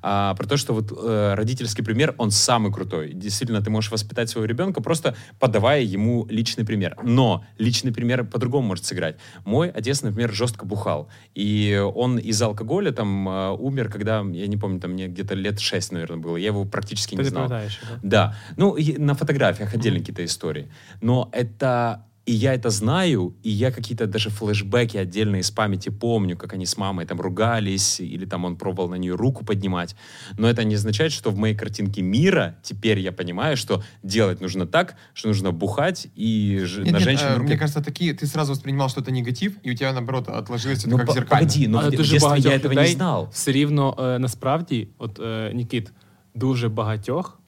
А, 0.02 0.34
про 0.36 0.48
то, 0.48 0.58
что 0.58 0.74
вот 0.74 0.92
э, 0.92 1.34
родительский 1.36 1.84
пример, 1.84 2.16
он 2.18 2.32
самый 2.32 2.72
крутой. 2.72 3.13
Действительно, 3.13 3.62
ты 3.62 3.70
можешь 3.70 3.92
воспитать 3.92 4.30
своего 4.30 4.46
ребенка, 4.46 4.82
просто 4.82 5.16
подавая 5.39 5.82
ему 5.82 6.28
личный 6.30 6.66
пример. 6.66 6.98
Но 7.04 7.46
личный 7.58 7.92
пример 7.92 8.24
по-другому 8.26 8.68
может 8.68 8.86
сыграть. 8.86 9.18
Мой 9.46 9.70
отец, 9.70 10.02
например, 10.02 10.34
жестко 10.34 10.66
бухал. 10.66 11.10
И 11.36 11.82
он 11.96 12.18
из 12.18 12.42
алкоголя 12.42 12.92
там 12.92 13.30
э, 13.30 13.50
умер, 13.52 13.89
когда, 13.89 14.20
я 14.20 14.48
не 14.48 14.58
помню, 14.58 14.80
там 14.80 14.92
мне 14.92 15.08
где-то 15.08 15.36
лет 15.36 15.60
6, 15.60 15.92
наверное, 15.92 16.18
было. 16.18 16.38
Я 16.38 16.48
его 16.48 16.66
практически 16.66 17.12
Ти 17.12 17.18
не 17.18 17.24
знал. 17.24 17.46
його? 17.46 18.00
Да. 18.02 18.36
Ну, 18.58 18.76
и 18.76 18.98
на 18.98 19.16
фотографиях 19.16 19.74
отдельно 19.74 20.00
какие-то 20.00 20.26
истории. 20.26 20.72
Но 21.02 21.30
это... 21.32 22.06
И 22.29 22.33
я 22.33 22.53
это 22.55 22.69
знаю, 22.69 23.35
и 23.43 23.49
я 23.49 23.71
какие-то 23.71 24.07
даже 24.07 24.29
флешбеки 24.29 24.99
отдельно 24.99 25.37
из 25.37 25.51
памяти 25.51 25.88
помню, 25.88 26.37
как 26.37 26.53
они 26.53 26.67
с 26.67 26.77
мамой 26.77 27.07
там 27.07 27.21
ругались, 27.23 28.01
или 28.01 28.27
там 28.27 28.45
он 28.45 28.57
пробовал 28.57 28.91
на 28.91 28.97
нее 28.97 29.14
руку 29.14 29.45
поднимать. 29.47 29.97
Но 30.38 30.47
это 30.47 30.62
не 30.64 30.75
означает, 30.75 31.12
что 31.12 31.31
в 31.31 31.38
моей 31.38 31.55
картинке 31.55 32.03
мира 32.03 32.55
теперь 32.62 32.99
я 32.99 33.12
понимаю, 33.12 33.57
что 33.57 33.83
делать 34.03 34.43
нужно 34.43 34.67
так, 34.67 34.95
что 35.14 35.29
нужно 35.29 35.53
бухать 35.53 36.09
и 36.17 36.61
ж- 36.64 36.79
Нет, 36.83 36.93
на 36.93 36.99
нет, 36.99 37.03
женщину 37.03 37.31
э, 37.31 37.35
руки... 37.37 37.47
Мне 37.47 37.57
кажется, 37.57 37.83
такие 37.83 38.12
ты 38.12 38.27
сразу 38.27 38.53
воспринимал, 38.53 38.91
что 38.91 39.01
это 39.01 39.11
негатив, 39.11 39.57
и 39.62 39.71
у 39.71 39.75
тебя, 39.75 39.93
наоборот, 39.95 40.29
отложилось 40.29 40.81
это 40.81 40.91
ну, 40.91 40.97
как 40.99 41.07
по- 41.07 41.12
зеркально. 41.14 41.47
погоди, 41.49 41.69
но 41.69 41.79
Але 41.79 41.88
в, 41.88 41.93
в 41.93 41.97
дуже 41.97 42.11
детстве 42.11 42.29
багатьох 42.29 42.53
я 42.53 42.59
этого 42.59 42.73
людей 42.73 42.85
не 42.88 42.93
знал. 42.95 43.29
все 43.33 43.53
рівно 43.53 43.97
е, 43.99 44.19
насправді, 44.19 44.88
от 44.99 45.19
е, 45.21 45.53
Нікіт, 45.55 45.93
дуже 46.35 46.69
багатьох 46.69 47.41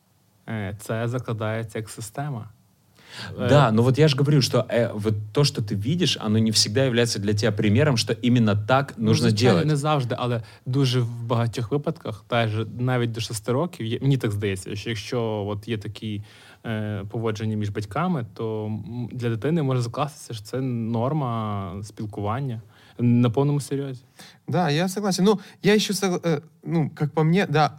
е, 0.49 0.77
це 0.81 1.09
закладається 1.09 1.79
як 1.79 1.89
система. 1.91 2.49
Е, 3.39 3.49
Да, 3.49 3.73
но 3.73 3.83
вот 3.83 3.99
я 3.99 4.09
же 4.09 4.17
говорю, 4.17 4.41
что 4.43 4.67
э, 4.69 4.91
вот 4.95 5.15
то, 5.33 5.45
что 5.45 5.63
ты 5.63 5.75
видишь, 5.75 6.17
оно 6.21 6.39
не 6.39 6.51
всегда 6.51 6.85
является 6.85 7.19
для 7.19 7.33
тебя 7.35 7.53
примером, 7.53 7.97
что 7.97 8.13
именно 8.23 8.57
так 8.67 8.95
ну, 8.97 9.05
нужно 9.07 9.29
звичайно, 9.31 9.53
делать. 9.55 9.67
Не 9.67 9.77
завжди, 9.77 10.15
але 10.19 10.43
дуже 10.67 11.01
в 11.01 11.23
багатьох 11.27 11.71
випадках, 11.73 12.25
теж 12.29 12.51
навіть 12.79 13.13
до 13.13 13.21
6 13.21 13.49
років, 13.49 13.87
є, 13.87 13.99
мені 14.03 14.17
так 14.17 14.33
здається, 14.33 14.77
що 14.77 14.89
якщо 14.91 15.23
от 15.49 15.69
є 15.69 15.79
такі 15.79 16.23
е, 16.67 17.05
поводження 17.11 17.57
між 17.57 17.69
батьками, 17.69 18.27
то 18.35 18.67
м, 18.67 19.09
для 19.13 19.29
дитини 19.29 19.63
може 19.63 19.81
закластися, 19.81 20.35
що 20.35 20.43
це 20.45 20.61
норма 20.61 21.73
спілкування 21.83 22.61
на 22.99 23.31
повному 23.31 23.61
серйозі. 23.61 24.03
Да, 24.49 24.71
я 24.71 24.89
согласен. 24.89 25.25
Ну, 25.25 25.41
я 25.63 25.75
еще, 25.75 25.93
согла- 25.93 26.21
э, 26.21 26.41
ну, 26.65 26.91
как 26.95 27.11
по 27.11 27.25
мне, 27.25 27.47
да, 27.49 27.71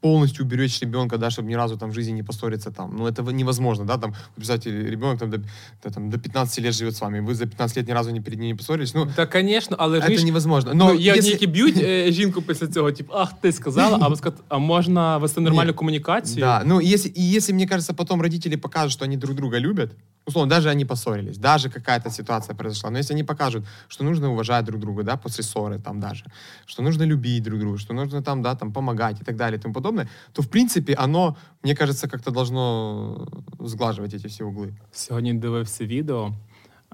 полностью 0.00 0.44
уберечь 0.44 0.82
ребенка, 0.82 1.16
да, 1.16 1.30
чтобы 1.30 1.48
ни 1.48 1.54
разу 1.56 1.76
там 1.78 1.90
в 1.90 1.94
жизни 1.94 2.12
не 2.12 2.22
поссориться 2.22 2.70
там. 2.70 2.94
Ну, 2.96 3.06
это 3.06 3.32
невозможно, 3.32 3.84
да, 3.86 3.96
там, 3.96 4.14
представьте, 4.34 4.70
ребенок 4.70 5.18
там 5.18 5.30
до, 5.30 5.38
да, 5.84 5.90
там, 5.90 6.10
до 6.10 6.18
15 6.18 6.60
лет 6.64 6.74
живет 6.74 6.94
с 6.94 7.00
вами, 7.00 7.20
вы 7.20 7.34
за 7.34 7.46
15 7.46 7.76
лет 7.78 7.88
ни 7.88 7.92
разу 7.94 8.10
не 8.10 8.20
перед 8.20 8.38
ним 8.38 8.48
не 8.48 8.54
поссорились, 8.54 8.94
ну, 8.94 9.06
Та, 9.16 9.28
звісно, 9.32 9.76
але 9.80 10.00
ж 10.00 10.06
это 10.06 10.18
ж- 10.18 10.24
невозможно. 10.24 10.70
Ну, 10.74 10.84
Но 10.84 10.94
є 10.94 11.12
одні, 11.12 11.20
если- 11.20 11.30
які 11.32 11.46
б'ють 11.46 11.76
е, 11.78 12.12
жінку 12.12 12.42
після 12.42 12.66
цього, 12.66 12.92
типу, 12.92 13.12
ах, 13.14 13.32
ти 13.40 13.52
сказала, 13.52 13.98
або 14.02 14.16
сказати, 14.16 14.42
а 14.48 14.58
можна 14.58 15.18
вести 15.18 15.40
нормальну 15.40 15.70
Ні. 15.70 15.76
комунікацію. 15.76 16.40
Да, 16.40 16.62
ну 16.66 16.80
если, 16.80 17.10
и 17.18 17.36
если, 17.36 17.54
мне 17.54 17.66
кажется, 17.66 17.94
потом 17.94 18.22
родители 18.22 18.56
покажут, 18.56 18.92
что 18.92 19.04
они 19.04 19.16
друг 19.16 19.34
друга 19.36 19.58
любят, 19.60 19.90
условно, 20.28 20.50
даже 20.50 20.70
они 20.70 20.84
поссорились, 20.84 21.38
даже 21.38 21.70
какая-то 21.70 22.10
ситуация 22.10 22.56
произошла, 22.56 22.90
но 22.90 22.98
если 22.98 23.14
они 23.14 23.24
покажут, 23.24 23.64
что 23.88 24.04
нужно 24.04 24.30
уважать 24.30 24.64
друг 24.64 24.80
друга, 24.80 25.02
да, 25.02 25.16
после 25.16 25.44
ссоры 25.44 25.78
там 25.78 26.00
даже, 26.00 26.24
что 26.66 26.82
нужно 26.82 27.04
любить 27.04 27.42
друг 27.42 27.60
друга, 27.60 27.78
что 27.78 27.94
нужно 27.94 28.22
там, 28.22 28.42
да, 28.42 28.54
там 28.54 28.72
помогать 28.72 29.20
и 29.20 29.24
так 29.24 29.36
далее 29.36 29.58
и 29.58 29.62
тому 29.62 29.74
подобное, 29.74 30.08
то, 30.32 30.42
в 30.42 30.48
принципе, 30.48 30.94
оно, 30.94 31.36
мне 31.62 31.74
кажется, 31.74 32.08
как-то 32.08 32.30
должно 32.30 33.28
сглаживать 33.60 34.14
эти 34.14 34.28
все 34.28 34.44
углы. 34.44 34.74
Сьогодні 34.92 35.34
дивився 35.34 35.86
відео 35.86 36.32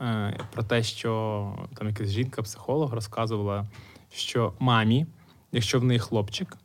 е, 0.01 0.41
про 0.53 0.63
те, 0.63 0.83
що 0.83 1.69
там 1.77 1.89
якась 1.89 2.09
жінка-психолог 2.09 2.95
розказувала, 2.95 3.69
що 4.13 4.55
мамі, 4.59 5.07
якщо 5.53 5.81
в 5.81 5.85
неї 5.85 6.01
хлопчик, 6.01 6.57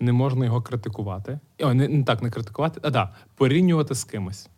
не 0.00 0.12
можна 0.12 0.44
його 0.44 0.62
критикувати. 0.62 1.40
О, 1.60 1.74
не, 1.74 1.88
не 1.88 2.04
так, 2.04 2.22
не 2.22 2.30
критикувати, 2.30 2.80
а 2.82 2.90
да, 2.90 3.14
порівнювати 3.36 3.94
з 3.94 4.04
кимось. 4.04 4.48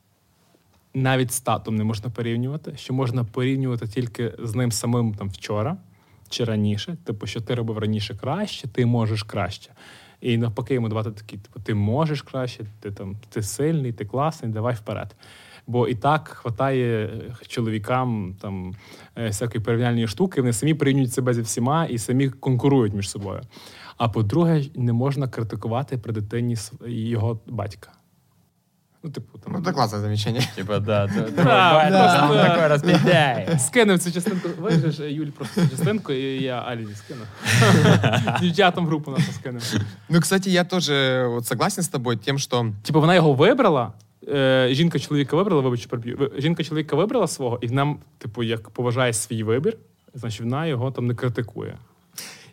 Навіть 0.93 1.31
з 1.31 1.41
татом 1.41 1.75
не 1.75 1.83
можна 1.83 2.09
порівнювати, 2.09 2.73
що 2.75 2.93
можна 2.93 3.23
порівнювати 3.23 3.87
тільки 3.87 4.33
з 4.39 4.55
ним 4.55 4.71
самим 4.71 5.13
там 5.13 5.29
вчора 5.29 5.77
чи 6.29 6.43
раніше. 6.43 6.97
Типу, 7.03 7.27
що 7.27 7.41
ти 7.41 7.55
робив 7.55 7.77
раніше 7.77 8.15
краще, 8.15 8.67
ти 8.67 8.85
можеш 8.85 9.23
краще. 9.23 9.71
І 10.21 10.37
навпаки, 10.37 10.73
йому 10.73 10.89
давати 10.89 11.11
такі, 11.11 11.37
типу, 11.37 11.59
ти 11.59 11.73
можеш 11.73 12.21
краще, 12.21 12.65
ти 12.79 12.91
там 12.91 13.15
ти 13.29 13.43
сильний, 13.43 13.93
ти 13.93 14.05
класний, 14.05 14.51
давай 14.51 14.75
вперед. 14.75 15.15
Бо 15.67 15.87
і 15.87 15.95
так 15.95 16.27
хватає 16.27 17.05
е, 17.05 17.31
чоловікам 17.47 18.35
там 18.41 18.75
е, 19.17 19.27
всякої 19.27 19.63
порівняльної 19.63 20.07
штуки, 20.07 20.41
вони 20.41 20.53
самі 20.53 20.73
порівнюють 20.73 21.13
себе 21.13 21.33
зі 21.33 21.41
всіма 21.41 21.85
і 21.85 21.97
самі 21.97 22.29
конкурують 22.29 22.93
між 22.93 23.09
собою. 23.09 23.41
А 23.97 24.09
по-друге, 24.09 24.63
не 24.75 24.93
можна 24.93 25.27
критикувати 25.27 25.97
при 25.97 26.13
дитині 26.13 26.55
його 26.85 27.39
батька. 27.47 27.91
Ну, 29.03 29.09
типу, 29.09 29.37
там. 29.39 29.53
Ну, 29.53 29.59
это 29.59 29.73
классное 29.73 29.99
замечание. 29.99 30.43
Типа, 30.55 30.79
да, 30.79 31.07
такой 31.35 32.67
распиздяй. 32.67 33.59
Скинув 33.59 33.99
цю 33.99 34.11
частинку. 34.11 34.49
Вижиш, 34.59 34.99
Юль 34.99 35.31
просто 35.31 35.61
цю 35.61 35.69
частинку, 35.69 36.11
і 36.13 36.43
я 36.43 36.61
Аліні 36.61 36.95
скину. 36.95 37.21
Дівчатам 38.41 38.87
групу 38.87 39.11
нашу 39.11 39.31
скинув. 39.31 39.73
Ну, 40.09 40.21
кстати, 40.21 40.49
я 40.49 40.63
тоже 40.63 41.25
вот 41.27 41.47
согласен 41.47 41.83
с 41.83 41.89
тобой 41.89 42.17
тем, 42.17 42.37
что 42.37 42.73
Типу, 42.83 43.01
вона 43.01 43.15
його 43.15 43.33
вибрала. 43.33 43.93
Е, 44.27 44.67
жінка 44.71 44.99
чоловіка 44.99 45.35
вибрала, 45.35 45.61
вибач, 45.61 45.85
переб'ю. 45.85 46.31
Жінка 46.37 46.63
чоловіка 46.63 46.95
вибрала 46.95 47.27
свого, 47.27 47.59
і 47.61 47.69
нам, 47.69 47.99
типу, 48.17 48.43
як 48.43 48.69
поважає 48.69 49.13
свій 49.13 49.43
вибір, 49.43 49.77
значить 50.13 50.41
вона 50.41 50.65
його 50.65 50.91
там 50.91 51.07
не 51.07 51.15
критикує. 51.15 51.77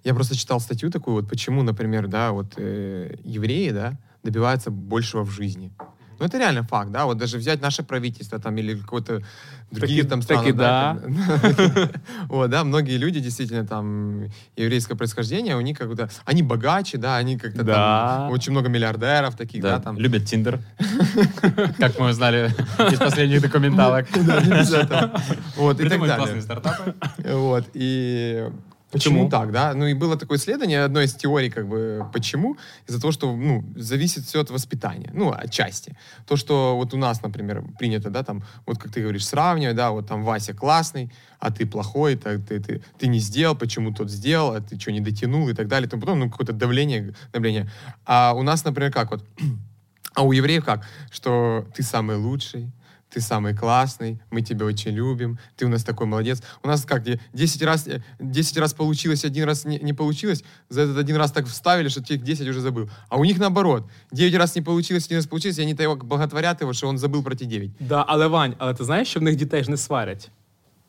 Я 0.04 0.14
просто 0.14 0.34
читал 0.34 0.60
статью 0.60 0.90
такую, 0.90 1.16
вот 1.16 1.28
почему, 1.28 1.62
например, 1.62 2.08
да, 2.08 2.30
вот 2.30 2.58
э, 2.58 3.18
евреи, 3.36 3.72
да, 3.72 3.96
добиваются 4.24 4.70
большего 4.70 5.24
в 5.24 5.30
жизни. 5.30 5.70
Ну, 6.18 6.26
это 6.26 6.38
реально 6.38 6.62
факт, 6.64 6.90
да, 6.90 7.04
вот 7.06 7.16
даже 7.18 7.38
взять 7.38 7.60
наше 7.62 7.82
правительство 7.82 8.38
там 8.38 8.56
или 8.56 8.74
какое-то 8.76 9.22
другие 9.70 10.02
Таки- 10.02 10.08
там 10.10 10.20
таки 10.22 10.52
страны, 10.52 10.52
да. 10.52 10.98
там, 11.00 11.90
Вот, 12.28 12.50
да, 12.50 12.64
многие 12.64 12.96
люди 12.96 13.20
действительно 13.20 13.66
там 13.66 14.24
еврейского 14.56 14.96
происхождения, 14.96 15.56
у 15.56 15.60
них 15.60 15.78
как 15.78 15.88
бы, 15.94 16.08
они 16.24 16.42
богаче, 16.42 16.98
да, 16.98 17.16
они 17.16 17.38
как-то 17.38 17.62
Да. 17.62 17.74
там, 18.18 18.30
очень 18.30 18.52
много 18.52 18.68
миллиардеров 18.68 19.36
таких, 19.36 19.62
да, 19.62 19.76
Да, 19.76 19.82
там. 19.84 19.98
любят 19.98 20.24
Тиндер. 20.24 20.60
Как 21.78 21.98
мы 21.98 22.08
узнали 22.10 22.50
из 22.92 22.98
последних 22.98 23.40
документалок. 23.42 24.06
Да. 24.16 25.12
Вот, 25.56 25.80
и 25.80 25.88
так 25.88 25.98
далее. 26.00 26.16
классные 26.16 26.42
стартапы. 26.42 26.94
Вот, 27.24 27.64
и 27.74 28.48
Почему? 28.90 29.16
почему 29.16 29.30
так, 29.30 29.52
да? 29.52 29.74
Ну 29.74 29.86
и 29.86 29.92
было 29.92 30.16
такое 30.16 30.38
исследование, 30.38 30.82
одной 30.82 31.04
из 31.04 31.14
теорий, 31.14 31.50
как 31.50 31.68
бы, 31.68 32.06
почему? 32.12 32.56
Из-за 32.86 32.98
того, 32.98 33.12
что, 33.12 33.36
ну, 33.36 33.62
зависит 33.76 34.24
все 34.24 34.40
от 34.40 34.50
воспитания, 34.50 35.10
ну, 35.12 35.30
отчасти. 35.30 35.94
То, 36.26 36.36
что 36.36 36.74
вот 36.74 36.94
у 36.94 36.96
нас, 36.96 37.22
например, 37.22 37.62
принято, 37.78 38.08
да, 38.08 38.22
там, 38.22 38.42
вот 38.64 38.78
как 38.78 38.90
ты 38.90 39.02
говоришь, 39.02 39.26
сравнивать, 39.26 39.76
да, 39.76 39.90
вот 39.90 40.06
там 40.08 40.24
Вася 40.24 40.54
классный, 40.54 41.12
а 41.38 41.50
ты 41.50 41.66
плохой, 41.66 42.16
так, 42.16 42.40
ты, 42.46 42.60
ты, 42.60 42.82
ты 42.98 43.08
не 43.08 43.18
сделал, 43.18 43.54
почему 43.54 43.92
тот 43.92 44.10
сделал, 44.10 44.54
а 44.54 44.60
ты 44.62 44.80
что, 44.80 44.90
не 44.90 45.00
дотянул 45.00 45.48
и 45.50 45.54
так 45.54 45.68
далее, 45.68 45.88
тому 45.88 46.00
потом, 46.00 46.20
ну, 46.20 46.30
какое-то 46.30 46.54
давление, 46.54 47.14
давление. 47.30 47.70
А 48.06 48.32
у 48.32 48.42
нас, 48.42 48.64
например, 48.64 48.90
как 48.90 49.10
вот, 49.10 49.22
а 50.14 50.22
у 50.22 50.32
евреев 50.32 50.64
как? 50.64 50.86
Что 51.10 51.66
ты 51.74 51.82
самый 51.82 52.16
лучший, 52.16 52.70
ты 53.15 53.21
самый 53.21 53.53
классный, 53.53 54.17
мы 54.31 54.41
тебя 54.41 54.65
очень 54.65 54.91
любим, 54.95 55.37
ты 55.55 55.65
у 55.65 55.69
нас 55.69 55.83
такой 55.83 56.07
молодец. 56.07 56.41
У 56.63 56.67
нас 56.67 56.85
как, 56.85 57.01
где 57.01 57.19
10 57.33 57.61
раз, 57.61 57.87
э, 57.87 58.01
10 58.19 58.57
раз 58.57 58.73
получилось, 58.73 59.25
один 59.25 59.45
раз 59.45 59.65
не, 59.65 59.79
не 59.79 59.93
получилось, 59.93 60.43
за 60.69 60.81
этот 60.81 60.99
один 60.99 61.17
раз 61.17 61.31
так 61.31 61.45
вставили, 61.45 61.89
что 61.89 62.01
тех 62.01 62.23
10 62.23 62.47
уже 62.47 62.59
забыл. 62.59 62.89
А 63.09 63.17
у 63.17 63.25
них 63.25 63.39
наоборот, 63.39 63.83
9 64.11 64.35
раз 64.35 64.55
не 64.55 64.61
получилось, 64.61 65.05
один 65.05 65.17
раз 65.17 65.27
получилось, 65.27 65.59
и 65.59 65.61
они 65.61 65.75
его 65.79 65.95
боготворят 65.95 66.61
его, 66.61 66.73
что 66.73 66.87
он 66.87 66.97
забыл 66.97 67.23
про 67.23 67.35
те 67.35 67.45
9. 67.45 67.71
Да, 67.79 68.05
але 68.07 68.27
Вань, 68.27 68.55
але 68.57 68.73
ти 68.73 68.83
знаєш, 68.83 69.07
що 69.07 69.19
в 69.19 69.23
них 69.23 69.35
дітей 69.35 69.63
ж 69.63 69.71
не 69.71 69.77
сварять, 69.77 70.31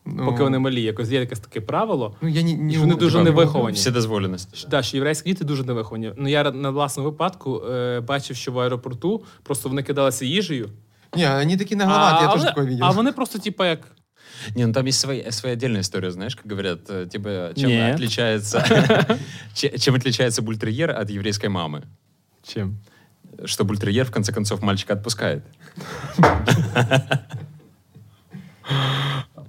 Ну, 0.07 0.25
поки 0.25 0.43
вони 0.43 0.59
малі. 0.59 0.81
Якось 0.81 1.09
є 1.09 1.19
якесь 1.19 1.39
таке 1.39 1.61
правило. 1.61 2.15
Ну, 2.21 2.29
я 2.29 2.43
не, 2.43 2.53
не 2.53 2.77
Вони 2.77 2.93
у- 2.93 2.97
дуже 2.97 3.17
не 3.17 3.23
невиховані. 3.23 3.75
Вседозволенность. 3.77 4.55
Що- 4.55 4.67
Да, 4.67 4.83
що 4.83 4.97
єврейські 4.97 5.29
діти 5.29 5.43
дуже 5.45 5.63
невиховані. 5.63 6.13
Ну 6.17 6.27
я 6.29 6.51
на 6.51 6.69
власному 6.69 7.09
випадку 7.09 7.61
е, 7.69 7.99
бачив, 7.99 8.35
що 8.35 8.51
в 8.51 8.59
аеропорту 8.59 9.23
просто 9.43 9.69
вони 9.69 9.83
кидалися 9.83 10.25
їжею. 10.25 10.69
Не, 11.15 11.27
они 11.41 11.57
такие 11.57 11.77
нагловатые, 11.77 12.21
я 12.21 12.27
тоже 12.27 12.37
вони, 12.37 12.49
такое 12.49 12.65
видел. 12.65 12.85
а 12.85 12.91
вони 12.91 13.11
просто, 13.11 13.39
типа, 13.39 13.65
як. 13.65 13.79
Не, 14.55 14.65
ну 14.67 14.73
там 14.73 14.85
есть 14.87 14.99
свои, 14.99 15.31
своя 15.31 15.53
отдельная 15.55 15.81
история, 15.81 16.11
знаешь, 16.11 16.35
как 16.35 16.45
говорят, 16.51 16.89
э, 16.89 17.07
типа, 17.07 17.53
чем 17.55 17.69
Нет. 17.69 17.95
отличается, 17.95 18.63
че- 19.53 19.77
чем 19.79 19.95
отличается 19.95 20.41
бультерьер 20.41 20.91
от 20.91 21.09
еврейской 21.09 21.49
мамы? 21.49 21.83
Чим? 22.43 22.77
Что 23.45 23.63
бультерьер, 23.65 24.05
в 24.05 24.11
конце 24.11 24.33
концов, 24.33 24.61
мальчика 24.61 24.93
отпускает. 24.93 25.43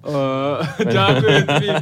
Е, 0.09 0.67
Дякую 0.79 1.47
тобі. 1.47 1.73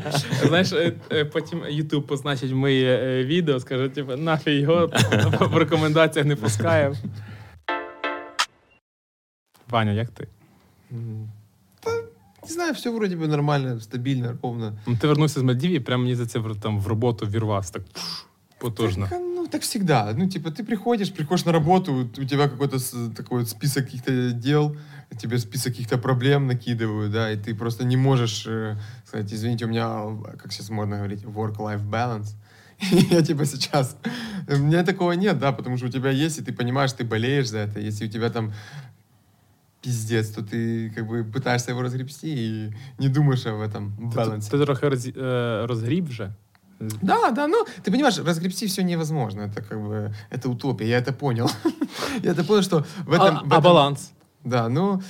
Знаєш, 0.48 0.72
е, 0.72 0.92
е, 1.12 1.24
потім 1.24 1.62
Ютуб 1.70 2.06
позначить 2.06 2.52
моє 2.52 2.98
е, 3.02 3.24
відео, 3.24 3.60
скаже, 3.60 3.88
типу, 3.88 4.16
нафіг 4.16 4.60
його 4.60 4.90
в 5.40 5.56
рекомендаціях 5.56 6.26
не 6.26 6.36
пускає. 6.36 6.94
Ваня, 9.70 9.92
як 9.92 10.10
ти? 10.10 10.28
Не 12.46 12.50
знаю, 12.52 12.72
все 12.74 12.90
вроде 12.90 13.16
бы 13.16 13.26
нормально, 13.26 13.80
стабильно, 13.80 14.38
ровно. 14.42 14.72
Ну, 14.86 14.96
Ти 14.96 15.06
вернувся 15.06 15.40
з 15.40 15.42
Мальдів 15.42 15.70
і 15.70 15.80
прямо 15.80 16.02
мені 16.02 16.14
за 16.14 16.26
це 16.26 16.38
в- 16.38 16.60
там 16.60 16.80
в 16.80 16.86
роботу 16.86 17.26
вірвався 17.26 17.72
так 17.72 17.82
пш, 17.92 18.24
потужно. 18.58 19.06
Так, 19.10 19.20
ну, 19.20 19.46
так 19.46 19.62
всегда. 19.62 20.14
Ну, 20.18 20.28
типа, 20.28 20.50
ты 20.50 20.62
приходишь, 20.64 21.10
приходишь 21.10 21.46
на 21.46 21.52
работу, 21.52 22.08
у 22.18 22.24
тебя 22.24 22.48
какой-то 22.48 22.76
с- 22.78 23.10
такой 23.16 23.38
вот 23.38 23.48
список 23.48 23.84
каких-то 23.84 24.30
дел, 24.30 24.76
тебе 25.20 25.38
список 25.38 25.72
каких-то 25.72 25.98
проблем 25.98 26.46
накидывают, 26.46 27.10
да, 27.12 27.30
и 27.32 27.36
ты 27.36 27.54
просто 27.54 27.84
не 27.84 27.96
можешь 27.96 28.46
э, 28.46 28.76
сказать, 29.06 29.32
извините, 29.32 29.64
у 29.64 29.68
меня, 29.68 30.04
как 30.42 30.52
сейчас 30.52 30.70
модно 30.70 30.96
говорить, 30.96 31.24
work-life 31.24 31.90
balance. 31.90 32.34
И 32.92 32.96
я 33.14 33.22
типа 33.22 33.46
сейчас... 33.46 33.96
У 34.48 34.56
меня 34.56 34.82
такого 34.84 35.12
нет, 35.12 35.38
да, 35.38 35.52
потому 35.52 35.76
что 35.78 35.86
у 35.86 35.90
тебя 35.90 36.10
есть, 36.10 36.38
и 36.38 36.42
ты 36.42 36.52
понимаешь, 36.52 36.92
ты 36.92 37.04
болеешь 37.04 37.48
за 37.48 37.58
это. 37.58 37.80
Если 37.80 38.06
у 38.06 38.10
тебя 38.10 38.30
там 38.30 38.52
пиздец, 39.81 40.29
то 40.29 40.41
ты 40.41 40.89
как 40.95 41.07
бы 41.07 41.23
пытаешься 41.23 41.71
его 41.71 41.81
разгребсти 41.81 42.27
и 42.27 42.73
не 42.97 43.09
думаешь 43.09 43.45
об 43.45 43.61
этом 43.61 43.93
Ти, 44.11 44.17
балансе. 44.17 44.51
ти 44.51 44.65
трохи 44.65 44.89
роз, 44.89 45.07
е, 45.07 45.65
розгріб 45.65 46.09
вже. 46.09 46.33
Да, 47.01 47.31
да, 47.31 47.47
ну, 47.47 47.65
ты 47.83 47.91
понимаешь, 47.91 48.17
разгребсти 48.17 48.65
все 48.65 48.83
невозможно. 48.83 49.41
Это 49.41 49.61
как 49.61 49.77
бы, 49.77 50.13
это 50.31 50.49
утопия, 50.49 50.87
я 50.87 50.97
это 50.99 51.11
понял. 51.11 51.51
Я 52.23 52.31
это 52.31 52.43
понял, 52.43 52.63
что 52.63 52.85
в 53.05 53.13
этом... 53.13 53.37
а, 53.37 53.43
в 53.43 53.53
а 53.53 53.59
баланс? 53.59 54.11
Да, 54.43 54.69
ну, 54.69 55.01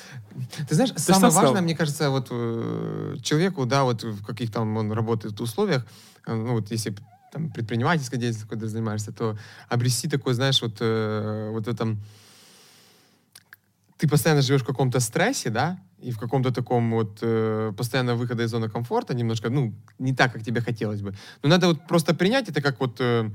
ты 0.67 0.76
знаешь, 0.76 0.91
сам 0.95 1.15
самое 1.15 1.32
сказал. 1.32 1.43
важное, 1.43 1.61
мне 1.61 1.76
кажется, 1.76 2.09
вот 2.09 2.28
э, 2.32 3.17
человеку, 3.22 3.65
да, 3.65 3.84
вот 3.84 4.03
в 4.03 4.26
каких 4.26 4.51
там 4.51 4.78
он 4.78 4.91
работает 4.91 5.39
условиях, 5.41 5.86
э, 6.26 6.34
ну, 6.34 6.53
вот 6.53 6.72
если 6.72 6.95
там 7.32 7.51
предпринимательской 7.51 8.17
деятельностью 8.17 8.67
занимаешься, 8.67 9.11
то 9.11 9.38
обрести 9.70 10.07
такой, 10.07 10.34
знаешь, 10.34 10.61
вот, 10.61 10.78
э, 10.82 11.51
вот 11.51 11.65
в 11.65 11.70
этом... 11.70 11.99
Ты 14.00 14.08
постоянно 14.08 14.41
живешь 14.41 14.62
в 14.62 14.66
каком-то 14.66 15.00
стрессе, 15.00 15.50
да, 15.50 15.78
и 16.06 16.12
в 16.12 16.18
каком-то 16.20 16.52
таком 16.52 16.91
вот 16.91 17.20
э, 17.22 17.74
постоянно 17.78 18.16
выхода 18.16 18.43
из 18.43 18.50
зоны 18.50 18.70
комфорта, 18.70 19.14
немножко, 19.14 19.50
ну, 19.50 19.74
не 20.00 20.14
так, 20.14 20.32
как 20.34 20.43
тебе 20.43 20.62
хотелось 20.62 21.02
бы. 21.02 21.14
Но 21.43 21.50
надо 21.50 21.68
вот 21.68 21.88
просто 21.88 22.14
принять 22.14 22.50
это 22.50 22.62
как 22.62 22.80
вот, 22.80 23.02
э, 23.02 23.30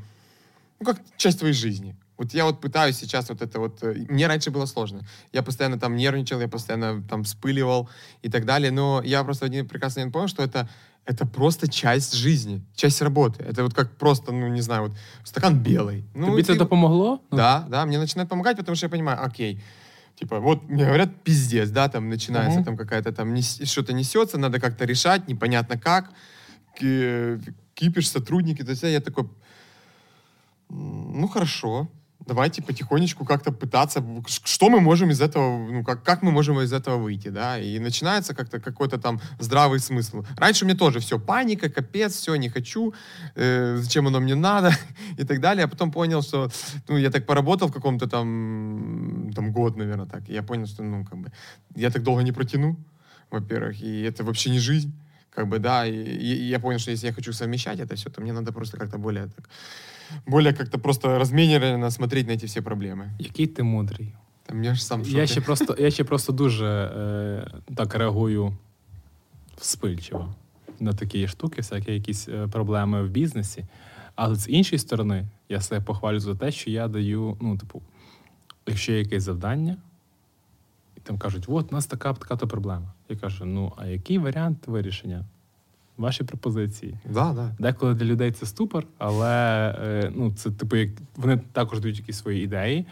ну, 0.80 0.86
как 0.86 0.96
часть 1.16 1.38
твоей 1.38 1.54
жизни. 1.54 1.94
Вот 2.16 2.34
я 2.34 2.44
вот 2.44 2.60
пытаюсь 2.60 2.96
сейчас 2.96 3.28
вот 3.28 3.42
это 3.42 3.58
вот... 3.58 3.82
э, 3.82 4.06
Мне 4.08 4.26
раньше 4.26 4.50
было 4.50 4.66
сложно. 4.66 5.00
Я 5.32 5.42
постоянно 5.42 5.78
там 5.78 5.96
нервничал, 5.96 6.40
я 6.40 6.48
постоянно 6.48 7.02
там 7.10 7.22
вспыливал 7.24 7.88
и 8.22 8.30
так 8.30 8.44
далее. 8.46 8.70
Но 8.70 9.02
я 9.04 9.22
просто 9.24 9.46
один 9.46 9.66
прекрасный 9.68 10.00
момент 10.00 10.12
понял, 10.14 10.28
что 10.28 10.42
это, 10.42 10.66
это 11.04 11.26
просто 11.26 11.66
часть 11.68 12.14
жизни, 12.14 12.62
часть 12.74 13.02
работы. 13.02 13.44
Это 13.44 13.62
вот 13.62 13.74
как 13.74 13.98
просто, 13.98 14.32
ну, 14.32 14.48
не 14.48 14.62
знаю, 14.62 14.82
вот 14.82 14.92
стакан 15.24 15.58
белый. 15.62 16.04
Ну, 16.14 16.26
Тобі 16.26 16.42
ты- 16.42 16.46
це 16.46 16.54
допомогло? 16.54 17.20
Ну, 17.30 17.36
да, 17.36 17.66
да, 17.68 17.84
мне 17.84 17.98
начинает 17.98 18.28
помогать, 18.28 18.56
потому 18.56 18.76
что 18.76 18.86
я 18.86 18.90
понимаю, 18.90 19.18
окей, 19.26 19.58
типа, 20.16 20.40
вот 20.40 20.68
мне 20.68 20.84
говорят, 20.84 21.22
пиздец, 21.22 21.70
да, 21.70 21.88
там 21.88 22.08
начинается 22.08 22.58
Мгм. 22.60 22.64
там 22.66 22.76
какая-то 22.76 23.12
там 23.12 23.36
что-то 23.42 23.92
несется, 23.92 24.38
надо 24.38 24.60
как-то 24.60 24.84
решать, 24.84 25.28
непонятно 25.28 25.78
как, 25.78 26.10
Ки- 26.78 27.38
кипиш, 27.74 28.08
сотрудники, 28.08 28.62
то 28.64 28.70
есть 28.70 28.82
я 28.82 29.00
такой, 29.00 29.24
«М, 30.70 31.20
ну 31.20 31.28
хорошо, 31.28 31.88
давайте 32.26 32.62
потихонечку 32.62 33.24
как-то 33.24 33.52
пытаться, 33.52 34.02
что 34.44 34.68
мы 34.70 34.80
можем 34.80 35.10
из 35.10 35.20
этого, 35.20 35.58
ну 35.70 35.84
как, 35.84 36.02
как 36.02 36.22
мы 36.22 36.30
можем 36.30 36.60
из 36.60 36.72
этого 36.72 36.96
выйти, 36.96 37.28
да, 37.28 37.58
и 37.58 37.78
начинается 37.78 38.34
как-то 38.34 38.60
какой-то 38.60 38.98
там 38.98 39.20
здравый 39.38 39.78
смысл. 39.80 40.24
Раньше 40.36 40.64
меня 40.64 40.76
тоже 40.76 40.98
все, 41.00 41.18
паника, 41.18 41.68
капец, 41.68 42.14
все, 42.14 42.34
не 42.36 42.48
хочу, 42.48 42.94
э, 43.34 43.76
зачем 43.76 44.06
оно 44.06 44.20
мне 44.20 44.34
надо 44.34 44.72
и 45.18 45.24
так 45.24 45.40
далее, 45.40 45.64
а 45.64 45.68
потом 45.68 45.90
понял, 45.92 46.22
что, 46.22 46.50
ну, 46.88 46.96
я 46.98 47.10
так 47.10 47.26
поработал 47.26 47.68
в 47.68 47.72
каком-то 47.72 48.06
там, 48.06 49.30
там 49.34 49.52
год, 49.52 49.76
наверное, 49.76 50.06
так, 50.06 50.28
и 50.28 50.32
я 50.32 50.42
понял, 50.42 50.66
что, 50.66 50.82
ну, 50.82 51.04
как 51.04 51.18
бы, 51.18 51.32
я 51.76 51.90
так 51.90 52.02
долго 52.02 52.22
не 52.22 52.32
протяну, 52.32 52.76
во-первых, 53.30 53.82
и 53.82 54.02
это 54.02 54.24
вообще 54.24 54.50
не 54.50 54.58
жизнь, 54.60 54.92
как 55.30 55.48
бы, 55.48 55.58
да, 55.58 55.86
и- 55.86 55.92
и 55.92 56.48
я 56.48 56.58
понял, 56.60 56.78
что 56.78 56.90
если 56.92 57.06
я 57.08 57.12
хочу 57.12 57.32
совмещать 57.32 57.80
это 57.80 57.94
все, 57.96 58.08
то 58.10 58.20
мне 58.22 58.32
надо 58.32 58.52
просто 58.52 58.76
как-то 58.78 58.98
более 58.98 59.26
так, 59.26 59.48
более 60.26 60.52
как-то 60.52 60.78
просто 60.78 61.18
размененно 61.18 61.90
смотреть 61.90 62.26
на 62.26 62.32
эти 62.32 62.46
все 62.46 62.60
проблемы. 62.60 63.10
Який 63.18 63.46
ти 63.46 63.62
мудрий. 63.62 64.14
Там 64.46 64.64
я 64.64 64.74
ж 64.74 64.84
сам 64.84 65.02
Я 65.02 65.26
ще 65.26 65.40
просто, 65.40 65.76
я 65.78 65.90
ще 65.90 66.04
просто 66.04 66.32
дуже 66.32 66.66
е, 66.66 67.74
так 67.74 67.94
реагую 67.94 68.56
вспильчиво 69.56 70.34
на 70.80 70.92
такі 70.92 71.28
штуки, 71.28 71.56
всякі 71.56 71.92
якісь 71.92 72.28
е, 72.28 72.48
проблеми 72.48 73.02
в 73.02 73.10
бізнесі. 73.10 73.64
Але 74.14 74.36
з 74.36 74.48
іншої 74.48 74.78
сторони, 74.78 75.26
я 75.48 75.60
себе 75.60 75.80
похвалю 75.80 76.20
за 76.20 76.34
те, 76.34 76.52
що 76.52 76.70
я 76.70 76.88
даю, 76.88 77.36
ну, 77.40 77.58
типу, 77.58 77.82
якщо 78.66 78.92
є 78.92 78.98
якесь 78.98 79.22
завдання, 79.22 79.76
і 80.96 81.00
там 81.00 81.18
кажуть, 81.18 81.44
от 81.48 81.72
у 81.72 81.74
нас 81.74 81.86
така 81.86 82.12
така 82.12 82.36
то 82.36 82.48
проблема. 82.48 82.92
Я 83.08 83.16
кажу: 83.16 83.44
ну, 83.44 83.72
а 83.76 83.86
який 83.86 84.18
варіант 84.18 84.58
вирішення? 84.66 85.24
Ваші 85.96 86.24
пропозиції. 86.24 86.98
Да, 87.10 87.32
да. 87.32 87.50
Деколи 87.58 87.94
для 87.94 88.06
людей 88.06 88.32
це 88.32 88.46
ступор, 88.46 88.86
але 88.98 89.68
е, 89.84 90.12
ну, 90.16 90.32
це 90.32 90.50
типу, 90.50 90.76
як 90.76 90.90
вони 91.16 91.40
також 91.52 91.80
дають 91.80 91.98
якісь 91.98 92.18
свої 92.18 92.44
ідеї, 92.44 92.86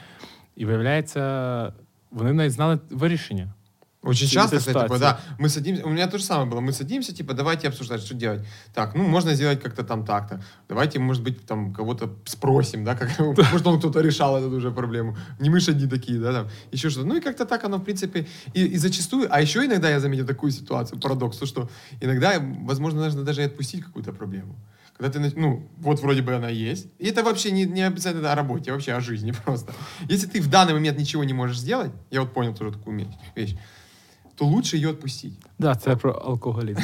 і 0.56 0.64
виявляється, 0.64 1.72
вони 2.10 2.32
навіть 2.32 2.52
знали 2.52 2.78
вирішення. 2.90 3.54
Очень 4.02 4.26
часто, 4.26 4.58
кстати, 4.58 4.74
типа, 4.74 4.96
ситуации. 4.96 5.00
да, 5.00 5.20
мы 5.38 5.48
садимся, 5.48 5.86
у 5.86 5.88
меня 5.88 6.08
то 6.08 6.18
же 6.18 6.24
самое 6.24 6.50
было, 6.50 6.60
мы 6.60 6.72
садимся, 6.72 7.14
типа, 7.14 7.34
давайте 7.34 7.68
обсуждать, 7.68 8.00
что 8.00 8.14
делать. 8.14 8.44
Так, 8.74 8.96
ну, 8.96 9.04
можно 9.04 9.34
сделать 9.34 9.60
как-то 9.60 9.84
там 9.84 10.04
так-то. 10.04 10.42
Давайте, 10.68 10.98
может 10.98 11.22
быть, 11.22 11.46
там, 11.46 11.72
кого-то 11.72 12.10
спросим, 12.24 12.84
да, 12.84 12.96
как, 12.96 13.16
может, 13.52 13.66
он 13.66 13.78
кто-то 13.78 14.00
решал 14.00 14.36
эту 14.36 14.50
уже 14.50 14.72
проблему. 14.72 15.16
Не 15.38 15.50
мы 15.50 15.60
же 15.60 15.70
одни 15.70 15.86
такие, 15.86 16.18
да, 16.18 16.32
там, 16.32 16.48
еще 16.72 16.90
что-то. 16.90 17.06
Ну, 17.06 17.16
и 17.16 17.20
как-то 17.20 17.46
так 17.46 17.62
оно, 17.62 17.76
в 17.76 17.84
принципе, 17.84 18.26
и, 18.54 18.64
и 18.66 18.76
зачастую, 18.76 19.28
а 19.30 19.40
еще 19.40 19.64
иногда 19.64 19.88
я 19.88 20.00
заметил 20.00 20.26
такую 20.26 20.50
ситуацию, 20.50 21.00
парадокс, 21.00 21.36
то, 21.36 21.46
что 21.46 21.70
иногда, 22.00 22.40
возможно, 22.40 23.04
нужно 23.04 23.22
даже 23.22 23.42
и 23.42 23.44
отпустить 23.44 23.84
какую-то 23.84 24.12
проблему. 24.12 24.56
Когда 24.96 25.10
ты, 25.10 25.32
ну, 25.36 25.68
вот 25.78 26.00
вроде 26.00 26.22
бы 26.22 26.34
она 26.34 26.48
есть. 26.48 26.88
И 26.98 27.06
это 27.06 27.22
вообще 27.22 27.50
не, 27.50 27.64
не 27.64 27.82
обязательно 27.82 28.32
о 28.32 28.34
работе, 28.34 28.70
а 28.70 28.74
вообще 28.74 28.92
о 28.92 29.00
жизни 29.00 29.32
просто. 29.44 29.72
Если 30.08 30.26
ты 30.26 30.40
в 30.40 30.48
данный 30.50 30.74
момент 30.74 30.98
ничего 30.98 31.24
не 31.24 31.32
можешь 31.32 31.58
сделать, 31.58 31.92
я 32.10 32.20
вот 32.20 32.32
понял 32.32 32.54
тоже 32.54 32.72
такую 32.72 33.08
вещь, 33.36 33.56
то 34.42 34.48
лучше 34.48 34.76
ее 34.76 34.90
отпустить. 34.90 35.32
Да, 35.58 35.74
це 35.74 35.96
про 35.96 36.12
алкоголізм. 36.12 36.80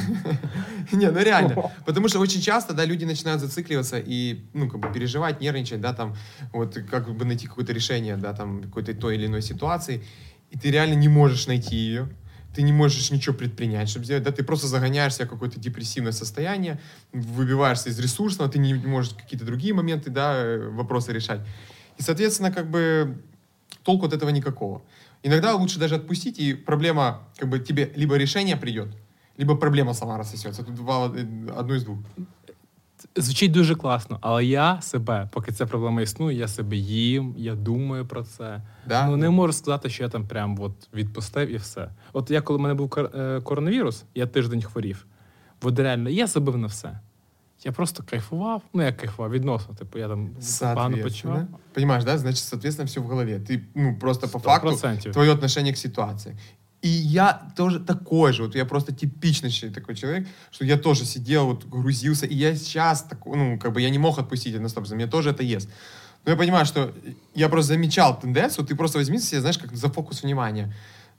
Не, 0.93 1.11
ну 1.11 1.25
реально. 1.25 1.71
Потому 1.85 2.09
что 2.09 2.21
очень 2.21 2.41
часто, 2.41 2.75
да, 2.75 2.87
люди 2.87 3.07
начинают 3.07 3.41
зацикливаться 3.41 3.99
и, 3.99 4.37
ну, 4.55 4.69
как 4.69 4.81
бы 4.81 4.93
переживать, 4.93 5.41
нервничать, 5.41 5.81
да, 5.81 5.93
там, 5.93 6.15
вот, 6.53 6.79
как 6.91 7.09
бы 7.09 7.25
найти 7.25 7.47
какое-то 7.47 7.73
решение, 7.73 8.17
да, 8.17 8.33
там, 8.33 8.63
какой-то 8.63 8.95
той 8.95 9.17
или 9.17 9.27
иной 9.27 9.43
ситуации, 9.43 10.01
и 10.53 10.57
ты 10.57 10.71
реально 10.71 10.95
не 10.95 11.09
можешь 11.09 11.49
найти 11.49 11.77
ее, 11.77 12.09
ты 12.55 12.63
не 12.63 12.73
можешь 12.73 13.11
ничего 13.11 13.37
предпринять, 13.37 13.89
чтобы 13.89 14.05
сделать, 14.05 14.23
да, 14.23 14.31
ты 14.31 14.45
просто 14.45 14.69
загоняешь 14.69 15.15
себя 15.15 15.27
в 15.27 15.31
какое-то 15.31 15.59
депрессивное 15.59 16.13
состояние, 16.13 16.79
выбиваешься 17.13 17.91
из 17.91 17.99
ресурсного, 17.99 18.51
ты 18.51 18.61
не 18.61 18.75
можешь 18.75 19.15
какие-то 19.15 19.45
другие 19.45 19.75
моменты, 19.75 20.11
да, 20.11 20.35
э, 20.37 20.71
вопросы 20.71 21.13
решать. 21.13 21.41
И, 22.01 22.03
соответственно, 22.03 22.53
как 22.53 22.71
бы 22.71 23.17
толку 23.83 24.07
от 24.07 24.13
этого 24.13 24.31
никакого. 24.31 24.81
Иногда 25.23 25.55
лучше 25.55 25.79
даже 25.79 25.97
отпустить, 25.97 26.39
и 26.39 26.55
проблема, 26.55 27.21
как 27.37 27.49
бы 27.49 27.59
тебе 27.59 27.93
либо 27.97 28.17
решение 28.17 28.57
придет, 28.57 28.89
либо 29.37 29.57
проблема 29.57 29.95
сама 29.95 30.19
рассосется. 30.19 30.63
Тут 30.63 30.75
два, 30.75 31.09
э, 31.09 31.51
одно 31.57 31.75
из 31.75 31.85
двух. 31.85 31.99
Звучить 33.17 33.53
дуже 33.53 33.75
класно, 33.75 34.19
але 34.21 34.45
я 34.45 34.81
себе, 34.81 35.29
поки 35.33 35.53
ця 35.53 35.67
проблема 35.67 36.03
існує, 36.03 36.39
я 36.39 36.49
себе 36.49 36.77
їм, 36.77 37.35
я 37.37 37.55
думаю 37.55 38.07
про 38.07 38.23
це. 38.23 38.63
Да? 38.87 39.07
Ну 39.07 39.17
не 39.17 39.31
можу 39.31 39.53
сказати, 39.53 39.91
що 39.91 40.03
я 40.03 40.09
там 40.09 40.27
прям 40.27 40.61
от 40.61 40.73
відпустив 40.95 41.49
і 41.49 41.57
все. 41.57 41.91
От 42.13 42.31
я, 42.31 42.41
коли 42.41 42.59
в 42.59 42.63
мене 42.63 42.75
був 42.75 42.95
е, 42.99 43.41
коронавірус, 43.41 44.05
я 44.15 44.27
тиждень 44.27 44.63
хворів. 44.63 45.07
От 45.63 45.79
реально, 45.79 46.11
я 46.11 46.27
забив 46.27 46.57
на 46.57 46.67
все. 46.67 47.01
Я 47.65 47.73
просто 47.73 48.03
кайфував. 48.03 48.63
Ну, 48.73 48.83
як 48.83 48.97
кайфував, 48.97 49.31
відносно. 49.31 49.75
Типу, 49.75 49.99
я 49.99 50.09
там 50.09 50.31
погано 50.61 50.97
почував. 50.97 51.37
Соответственно. 51.37 51.49
Понимаешь, 51.75 52.05
да? 52.05 52.19
Значит, 52.19 52.45
соответственно, 52.45 52.87
все 52.87 53.01
в 53.01 53.07
голове. 53.07 53.39
Ты, 53.39 53.65
ну, 53.75 53.97
просто 53.99 54.29
по 54.29 54.39
факту 54.39 54.69
процентов. 54.69 55.13
твое 55.13 55.33
отношение 55.33 55.73
к 55.73 55.77
ситуации. 55.77 56.37
И 56.83 56.89
я 56.89 57.51
тоже 57.57 57.81
такой 57.81 58.33
же, 58.33 58.45
вот 58.45 58.55
я 58.55 58.65
просто 58.65 58.93
типичный 58.93 59.51
такой 59.71 59.97
человек, 59.97 60.29
что 60.53 60.65
я 60.65 60.77
тоже 60.77 61.05
сидел, 61.05 61.47
вот 61.47 61.65
грузился, 61.65 62.27
и 62.27 62.35
я 62.35 62.55
сейчас 62.55 63.03
такой, 63.03 63.37
ну, 63.37 63.59
как 63.59 63.73
бы 63.73 63.81
я 63.81 63.91
не 63.91 63.99
мог 63.99 64.19
отпустить 64.19 64.55
это 64.55 64.63
на 64.63 64.69
100%, 64.69 64.95
мне 64.95 65.09
тоже 65.09 65.31
это 65.31 65.43
есть. 65.43 65.69
Но 66.25 66.31
я 66.31 66.37
понимаю, 66.37 66.67
что 66.67 66.95
я 67.35 67.49
просто 67.49 67.75
замечал 67.75 68.21
тенденцию, 68.21 68.65
ты 68.65 68.77
просто 68.77 68.99
возьми 68.99 69.19
себе, 69.19 69.41
знаешь, 69.41 69.59
как 69.59 69.75
за 69.75 69.89
фокус 69.89 70.23
внимания. 70.23 70.73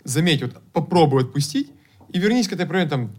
Заметь, 0.05 0.41
вот 0.41 0.61
попробуй 0.71 1.23
отпустить, 1.23 1.71
и 2.07 2.19
вернись 2.19 2.47
к 2.47 2.53
этой 2.53 2.65
проблеме 2.65 2.89
там 2.89 3.15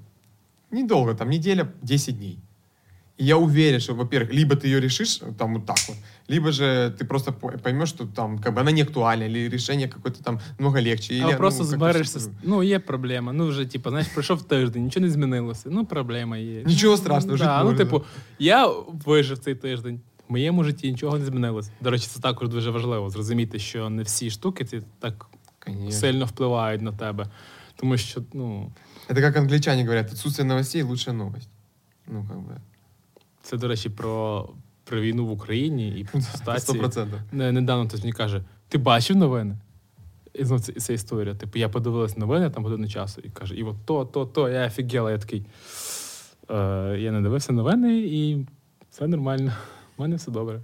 недолго, 0.71 1.15
там 1.15 1.29
неделя, 1.29 1.71
10 1.83 2.17
дней. 2.17 2.39
И 3.20 3.24
я 3.26 3.38
уверен, 3.38 3.80
что, 3.80 3.94
во-первых, 3.96 4.34
либо 4.34 4.56
ты 4.56 4.68
ее 4.68 4.82
решишь 4.82 5.22
э, 5.22 5.32
там 5.38 5.54
вот 5.54 5.66
так 5.66 5.78
вот, 5.88 5.98
либо 6.28 6.52
же 6.52 6.94
ты 7.00 7.06
просто 7.06 7.32
по- 7.32 7.58
поймешь, 7.58 7.90
что 7.90 8.06
там 8.06 8.40
как 8.40 8.54
бы 8.54 8.60
она 8.62 8.72
не 8.72 8.82
актуальна, 8.82 9.24
или 9.26 9.50
решение 9.50 9.88
какое-то 9.88 10.24
там 10.24 10.40
много 10.60 10.82
легче. 10.82 11.14
Или, 11.14 11.24
А 11.24 11.32
ну, 11.32 11.38
просто 11.38 11.64
как-то 11.64 11.78
зберешся. 11.78 12.20
всё- 12.20 12.22
з- 12.22 12.30
Ну, 12.44 12.64
є 12.64 12.80
проблема. 12.80 13.34
Ну, 13.34 13.48
вже, 13.48 13.66
типу, 13.66 13.90
знаєш, 13.90 14.08
пройшов 14.08 14.44
тиждень, 14.44 14.84
нічого 14.84 15.06
не 15.06 15.12
змінилося. 15.12 15.70
Ну, 15.72 15.86
проблема 15.86 16.38
є. 16.38 16.64
Нічого 16.66 16.92
Ну, 16.94 16.98
страшного, 16.98 17.38
жити 17.38 17.48
да, 17.50 17.60
Ну, 17.64 17.64
можна. 17.70 17.78
типу, 17.86 18.04
я 18.40 18.68
вижив 19.06 19.38
цей 19.38 19.56
тиждень. 19.56 20.02
В 20.28 20.32
моєму 20.32 20.64
житті 20.64 20.92
нічого 20.92 21.18
не 21.20 21.26
змінилося. 21.26 21.72
До 21.82 21.90
речі, 21.90 22.08
це 22.08 22.20
також 22.20 22.50
дуже 22.50 22.72
важливо 22.72 23.10
зрозуміти, 23.10 23.60
що 23.60 23.90
не 23.90 24.04
всі 24.04 24.30
штуки 24.32 24.66
ці 24.66 24.82
так 25.00 25.26
Конечно. 25.60 25.92
сильно 25.92 26.26
впливають 26.26 26.82
на 26.82 26.92
тебе. 26.92 27.26
Тому 27.76 27.98
що, 27.98 28.22
ну, 28.34 28.72
Это 29.10 29.22
как 29.22 29.38
англичане 29.38 29.82
говорят, 29.84 30.12
отсутствие 30.12 30.48
новостей – 30.48 30.84
лучшая 30.84 31.18
новость. 31.18 31.50
Ну, 32.08 32.26
как 32.30 32.38
бы, 32.38 32.58
Це, 33.43 33.57
до 33.57 33.69
речі, 33.69 33.89
про, 33.91 34.49
про 34.85 35.01
війну 35.01 35.27
в 35.27 35.31
Україні 35.31 36.01
і 36.01 36.05
про 36.05 36.21
цю 36.21 36.27
сто 36.29 36.39
ситуацію. 36.39 36.79
процентов. 36.79 37.21
Не- 37.33 37.53
Недавно 37.53 37.89
хтось 37.89 38.01
мені 38.01 38.13
каже: 38.13 38.43
ти 38.69 38.79
бачив 38.79 39.17
новини? 39.17 39.57
І 40.35 40.45
знову 40.45 40.63
це, 40.63 40.73
це 40.73 40.95
історія. 40.95 41.35
Типу, 41.35 41.59
я 41.59 41.69
подивилась 41.69 42.17
новини 42.17 42.51
там 42.51 42.65
годину 42.65 42.89
часу 42.89 43.21
і 43.25 43.29
каже, 43.29 43.55
і 43.55 43.63
от 43.63 43.77
то, 43.85 44.05
то, 44.05 44.27
то, 44.27 44.49
я 44.49 44.67
офігела. 44.67 45.11
Я 45.11 45.19
такий. 45.19 45.47
Е, 46.51 46.97
я 46.99 47.13
не 47.13 47.21
дивився 47.21 47.53
новини, 47.53 47.99
і 47.99 48.47
все 48.91 49.07
нормально. 49.07 49.53
У 49.97 50.03
мене 50.03 50.17
все 50.17 50.31
добре. 50.31 50.61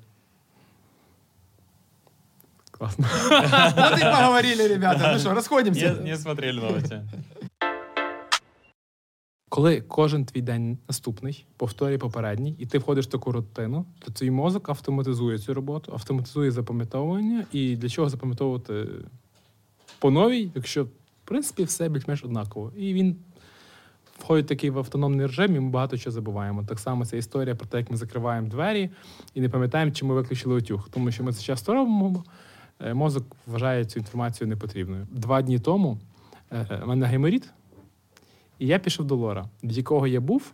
Класно. 2.70 3.06
Вот 3.76 3.98
и 3.98 4.02
поговорили, 4.04 4.68
ребята. 4.68 5.10
Ну 5.12 5.18
что, 5.18 5.34
расходимся? 5.34 5.94
Не, 5.94 6.10
не 6.10 6.16
смотрели 6.16 6.60
новости. 6.60 7.02
Коли 9.48 9.80
кожен 9.80 10.24
твій 10.24 10.42
день 10.42 10.78
наступний, 10.88 11.44
повторює 11.56 11.98
попередній, 11.98 12.54
і 12.58 12.66
ти 12.66 12.78
входиш 12.78 13.06
в 13.06 13.10
таку 13.10 13.32
рутину, 13.32 13.86
то 13.98 14.12
твій 14.12 14.30
мозок 14.30 14.68
автоматизує 14.68 15.38
цю 15.38 15.54
роботу, 15.54 15.92
автоматизує 15.92 16.50
запам'ятовування. 16.50 17.44
І 17.52 17.76
для 17.76 17.88
чого 17.88 18.08
запам'ятовувати 18.08 18.86
по 19.98 20.10
новій, 20.10 20.50
якщо 20.54 20.84
в 20.84 20.88
принципі 21.24 21.64
все 21.64 21.88
більш-менш 21.88 22.24
однаково. 22.24 22.72
І 22.76 22.94
він 22.94 23.16
входить 24.18 24.46
такий 24.46 24.70
в 24.70 24.78
автономний 24.78 25.26
режим, 25.26 25.56
і 25.56 25.60
ми 25.60 25.70
багато 25.70 25.98
чого 25.98 26.14
забуваємо. 26.14 26.64
Так 26.64 26.78
само 26.78 27.06
це 27.06 27.18
історія 27.18 27.54
про 27.54 27.66
те, 27.66 27.78
як 27.78 27.90
ми 27.90 27.96
закриваємо 27.96 28.48
двері 28.48 28.90
і 29.34 29.40
не 29.40 29.48
пам'ятаємо, 29.48 29.90
чи 29.90 30.04
ми 30.04 30.14
виключили 30.14 30.54
утюг. 30.56 30.88
Тому 30.90 31.10
що 31.10 31.24
ми 31.24 31.32
це 31.32 31.42
часто 31.42 31.74
робимо. 31.74 32.24
е, 32.80 32.94
Мозок 32.94 33.24
вважає 33.46 33.84
цю 33.84 33.98
інформацію 33.98 34.48
непотрібною. 34.48 35.06
Два 35.10 35.42
дні 35.42 35.58
тому 35.58 35.98
е, 36.52 36.80
в 36.84 36.88
мене 36.88 37.06
гайморіт, 37.06 37.50
і 38.58 38.66
я 38.66 38.78
пішов 38.78 39.06
до 39.06 39.16
Лора, 39.16 39.48
від 39.62 39.76
якого 39.76 40.06
я 40.06 40.20
був 40.20 40.52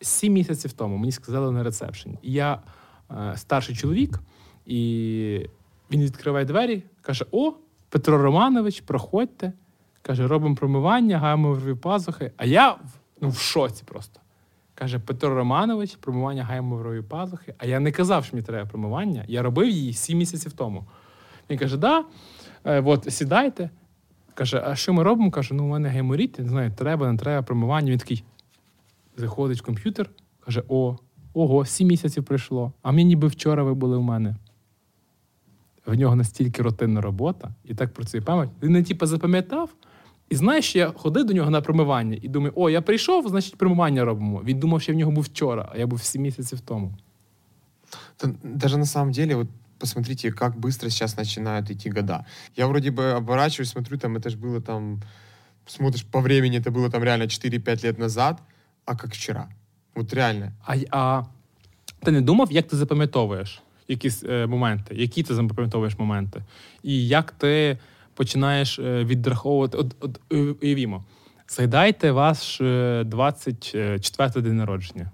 сім 0.00 0.32
місяців 0.32 0.72
тому. 0.72 0.96
Мені 0.96 1.12
сказали 1.12 1.52
на 1.52 1.62
ресепшені. 1.62 2.18
Я 2.22 2.62
е, 3.10 3.32
старший 3.36 3.76
чоловік, 3.76 4.20
і 4.66 5.46
він 5.90 6.02
відкриває 6.02 6.44
двері, 6.44 6.82
каже: 7.02 7.26
О, 7.30 7.52
Петро 7.88 8.22
Романович, 8.22 8.80
проходьте. 8.80 9.52
Каже, 10.02 10.26
робимо 10.26 10.54
промивання, 10.54 11.18
гаймові 11.18 11.74
пазухи. 11.74 12.32
А 12.36 12.44
я 12.44 12.76
ну, 13.20 13.28
в 13.28 13.38
шоці 13.38 13.84
просто. 13.86 14.20
Каже, 14.74 14.98
Петро 14.98 15.34
Романович, 15.34 15.96
промивання 15.96 16.44
гаймової 16.44 17.02
пазухи. 17.02 17.54
А 17.58 17.66
я 17.66 17.80
не 17.80 17.92
казав, 17.92 18.24
що 18.24 18.36
мені 18.36 18.46
треба 18.46 18.68
промивання. 18.68 19.24
Я 19.28 19.42
робив 19.42 19.68
її 19.68 19.92
сім 19.92 20.18
місяців 20.18 20.52
тому. 20.52 20.84
Він 21.50 21.58
каже: 21.58 21.76
да, 21.76 22.04
е, 22.64 22.82
от 22.82 23.12
сідайте. 23.12 23.70
Каже, 24.34 24.62
а 24.66 24.76
що 24.76 24.92
ми 24.92 25.02
робимо? 25.02 25.30
Каже, 25.30 25.54
ну 25.54 25.64
у 25.64 25.68
мене 25.68 25.88
геморіт, 25.88 26.38
не 26.38 26.48
знаю, 26.48 26.72
треба, 26.76 27.12
не 27.12 27.18
треба, 27.18 27.42
промивання. 27.42 27.90
Він 27.90 27.98
такий 27.98 28.24
заходить 29.16 29.58
в 29.58 29.62
комп'ютер, 29.62 30.10
каже: 30.40 30.62
О, 30.68 30.96
ого, 31.34 31.64
сім 31.64 31.88
місяців 31.88 32.24
пройшло. 32.24 32.72
А 32.82 32.92
мені 32.92 33.04
ніби 33.04 33.28
вчора 33.28 33.62
ви 33.62 33.74
були 33.74 33.96
у 33.96 34.02
мене. 34.02 34.36
В 35.86 35.94
нього 35.94 36.16
настільки 36.16 36.62
рутинна 36.62 37.00
робота, 37.00 37.54
і 37.64 37.74
так 37.74 37.94
працює 37.94 38.20
пам'ять. 38.20 38.50
Він 38.62 38.72
не 38.72 38.82
типу 38.82 39.06
запам'ятав. 39.06 39.70
І 40.28 40.36
знаєш, 40.36 40.76
я 40.76 40.90
ходив 40.90 41.26
до 41.26 41.32
нього 41.32 41.50
на 41.50 41.60
промивання 41.60 42.18
і 42.22 42.28
думаю, 42.28 42.52
о, 42.56 42.70
я 42.70 42.82
прийшов, 42.82 43.28
значить, 43.28 43.56
промивання 43.56 44.04
робимо. 44.04 44.42
Він 44.44 44.58
думав, 44.58 44.82
що 44.82 44.92
я 44.92 44.96
в 44.96 44.98
нього 44.98 45.12
був 45.12 45.24
вчора, 45.24 45.68
а 45.72 45.78
я 45.78 45.86
був 45.86 46.02
сім 46.02 46.22
місяців 46.22 46.60
тому. 46.60 46.94
Даже 48.42 48.78
на 48.78 48.86
самом 48.86 49.12
деле, 49.12 49.34
вот 49.34 49.48
посмотрите, 49.79 50.31
как 50.31 50.55
быстро 50.57 50.89
сейчас 50.89 51.17
начинают 51.17 51.69
идти 51.69 51.89
года. 51.89 52.25
Я 52.55 52.67
вроде 52.67 52.91
бы 52.91 53.11
оборачиваюсь, 53.11 53.69
смотрю, 53.69 53.97
там 53.97 54.15
это 54.17 54.29
же 54.29 54.37
было 54.37 54.61
там, 54.61 55.01
смотришь 55.65 56.03
по 56.05 56.21
времени, 56.21 56.57
это 56.59 56.71
было 56.71 56.89
там 56.89 57.03
реально 57.03 57.23
4-5 57.27 57.85
лет 57.85 57.99
назад, 57.99 58.41
а 58.85 58.95
как 58.95 59.13
вчера. 59.13 59.49
Вот 59.95 60.13
реально. 60.13 60.51
А, 60.65 60.75
й- 60.75 60.87
а 60.91 61.23
ти 62.03 62.11
не 62.11 62.21
думав, 62.21 62.51
як 62.51 62.67
ти 62.67 62.77
запам'ятовуєш 62.77 63.61
якісь 63.87 64.23
е, 64.23 64.45
моменти? 64.47 64.95
Які 64.95 65.23
ти 65.23 65.35
запам'ятовуєш 65.35 65.97
моменти? 65.99 66.43
І 66.83 67.07
як 67.07 67.31
ти 67.31 67.77
починаєш 68.13 68.79
е, 68.79 69.03
відраховувати? 69.03 69.77
От, 69.77 69.95
от 69.99 70.19
уяв- 70.29 70.55
уявімо, 70.63 71.03
згадайте 71.49 72.11
ваш 72.11 72.61
е, 72.61 73.03
24 73.05 74.41
день 74.41 74.57
народження. 74.57 75.11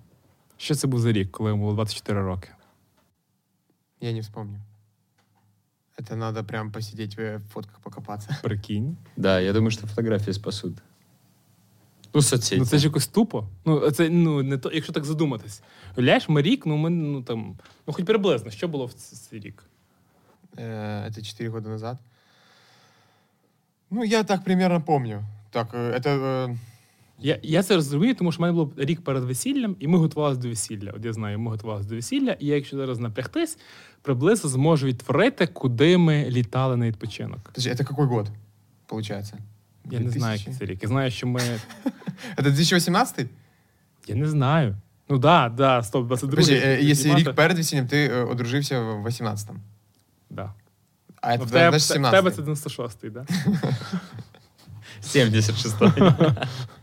Що 0.57 0.75
це 0.75 0.87
був 0.87 0.99
за 0.99 1.11
рік, 1.11 1.31
коли 1.31 1.49
йому 1.49 1.63
було 1.63 1.73
24 1.75 2.21
роки? 2.21 2.47
Я 4.01 4.11
не 4.13 4.21
вспомню. 4.21 4.59
Это 5.97 6.15
надо 6.15 6.43
прям 6.43 6.71
посидеть 6.71 7.17
в 7.17 7.39
фотках 7.53 7.79
покопаться. 7.79 8.37
Прикинь. 8.43 8.97
Да, 9.17 9.39
я 9.39 9.53
думаю, 9.53 9.71
что 9.71 9.87
фотографии 9.87 10.33
спасут. 10.33 10.77
Ну, 12.13 12.21
соцсети. 12.21 12.57
Ну 12.57 12.65
це 12.65 12.77
ж 12.77 12.85
якось 12.85 13.07
тупо. 13.07 13.47
Ну, 13.65 13.91
це 13.91 14.09
ну 14.09 14.43
не 14.43 14.57
то, 14.57 14.71
якщо 14.71 14.93
так 14.93 15.05
задуматись. 15.05 15.61
Уявляєш, 15.97 16.29
ми 16.29 16.41
рік, 16.41 16.65
ну 16.65 16.77
ми 16.77 16.89
ну 16.89 17.23
там, 17.23 17.57
ну 17.87 17.93
хоч 17.93 18.05
приблизно, 18.05 18.51
що 18.51 18.67
було 18.67 18.85
в 18.85 18.93
ц- 18.93 19.15
цей 19.15 19.39
рік? 19.39 19.63
Э, 20.57 21.05
Это 21.09 21.21
4 21.23 21.49
года 21.49 21.69
назад. 21.69 21.97
Ну, 23.89 24.03
я 24.03 24.23
так 24.23 24.43
примерно 24.43 24.81
помню. 24.81 25.23
Так, 25.51 25.73
э, 25.73 25.93
это... 25.99 26.09
э, 26.19 26.57
Я, 27.23 27.39
я 27.43 27.63
це 27.63 27.75
розумію, 27.75 28.15
тому 28.15 28.31
що 28.31 28.39
в 28.39 28.41
мене 28.41 28.53
було 28.53 28.71
рік 28.77 29.03
перед 29.03 29.23
весіллям, 29.23 29.75
і 29.79 29.87
ми 29.87 29.97
готувалися 29.97 30.41
до 30.41 30.47
весілля. 30.47 30.91
От 30.95 31.05
я 31.05 31.13
знаю, 31.13 31.39
ми 31.39 31.51
готувалися 31.51 31.89
до 31.89 31.95
весілля, 31.95 32.31
і 32.39 32.45
я, 32.45 32.55
якщо 32.55 32.77
зараз 32.77 32.99
напрягтись, 32.99 33.57
приблизно 34.01 34.49
зможу 34.49 34.87
відтворити, 34.87 35.47
куди 35.47 35.97
ми 35.97 36.29
літали 36.29 36.77
на 36.77 36.87
відпочинок. 36.87 37.39
Подожди, 37.39 37.69
это 37.69 37.83
какой 37.83 38.05
год, 38.05 38.31
получается? 38.87 39.37
Я 39.91 39.99
не 39.99 40.09
знаю, 40.09 40.37
2000? 40.37 40.49
який 40.51 40.53
це 40.59 40.73
рік. 40.73 40.83
Я 40.83 40.89
знаю, 40.89 41.11
що 41.11 41.27
ми. 41.27 41.39
Это 42.37 42.43
2018? 42.43 43.27
Я 44.07 44.15
не 44.15 44.27
знаю. 44.27 44.75
Ну 45.09 45.17
да, 45.17 45.49
да, 45.49 45.83
стоп, 45.83 46.07
22 46.07 46.29
Подожди, 46.29 46.55
э, 46.55 46.83
если 46.83 46.95
Знімати- 46.95 47.29
рік 47.29 47.35
перед 47.35 47.57
весіллям, 47.57 47.87
ти 47.87 48.07
е, 48.07 48.23
одружився 48.23 48.81
в 48.81 49.05
18-му. 49.07 49.59
Да. 50.29 50.53
А 51.21 51.31
це 51.31 51.37
Ну, 51.37 51.45
в 51.45 51.51
тебе, 51.51 51.79
значить 51.79 52.07
в 52.07 52.11
тебе 52.11 52.31
17 52.31 52.35
це 52.59 52.69
96-й, 52.69 53.09
да? 53.09 53.25
76 55.01 55.75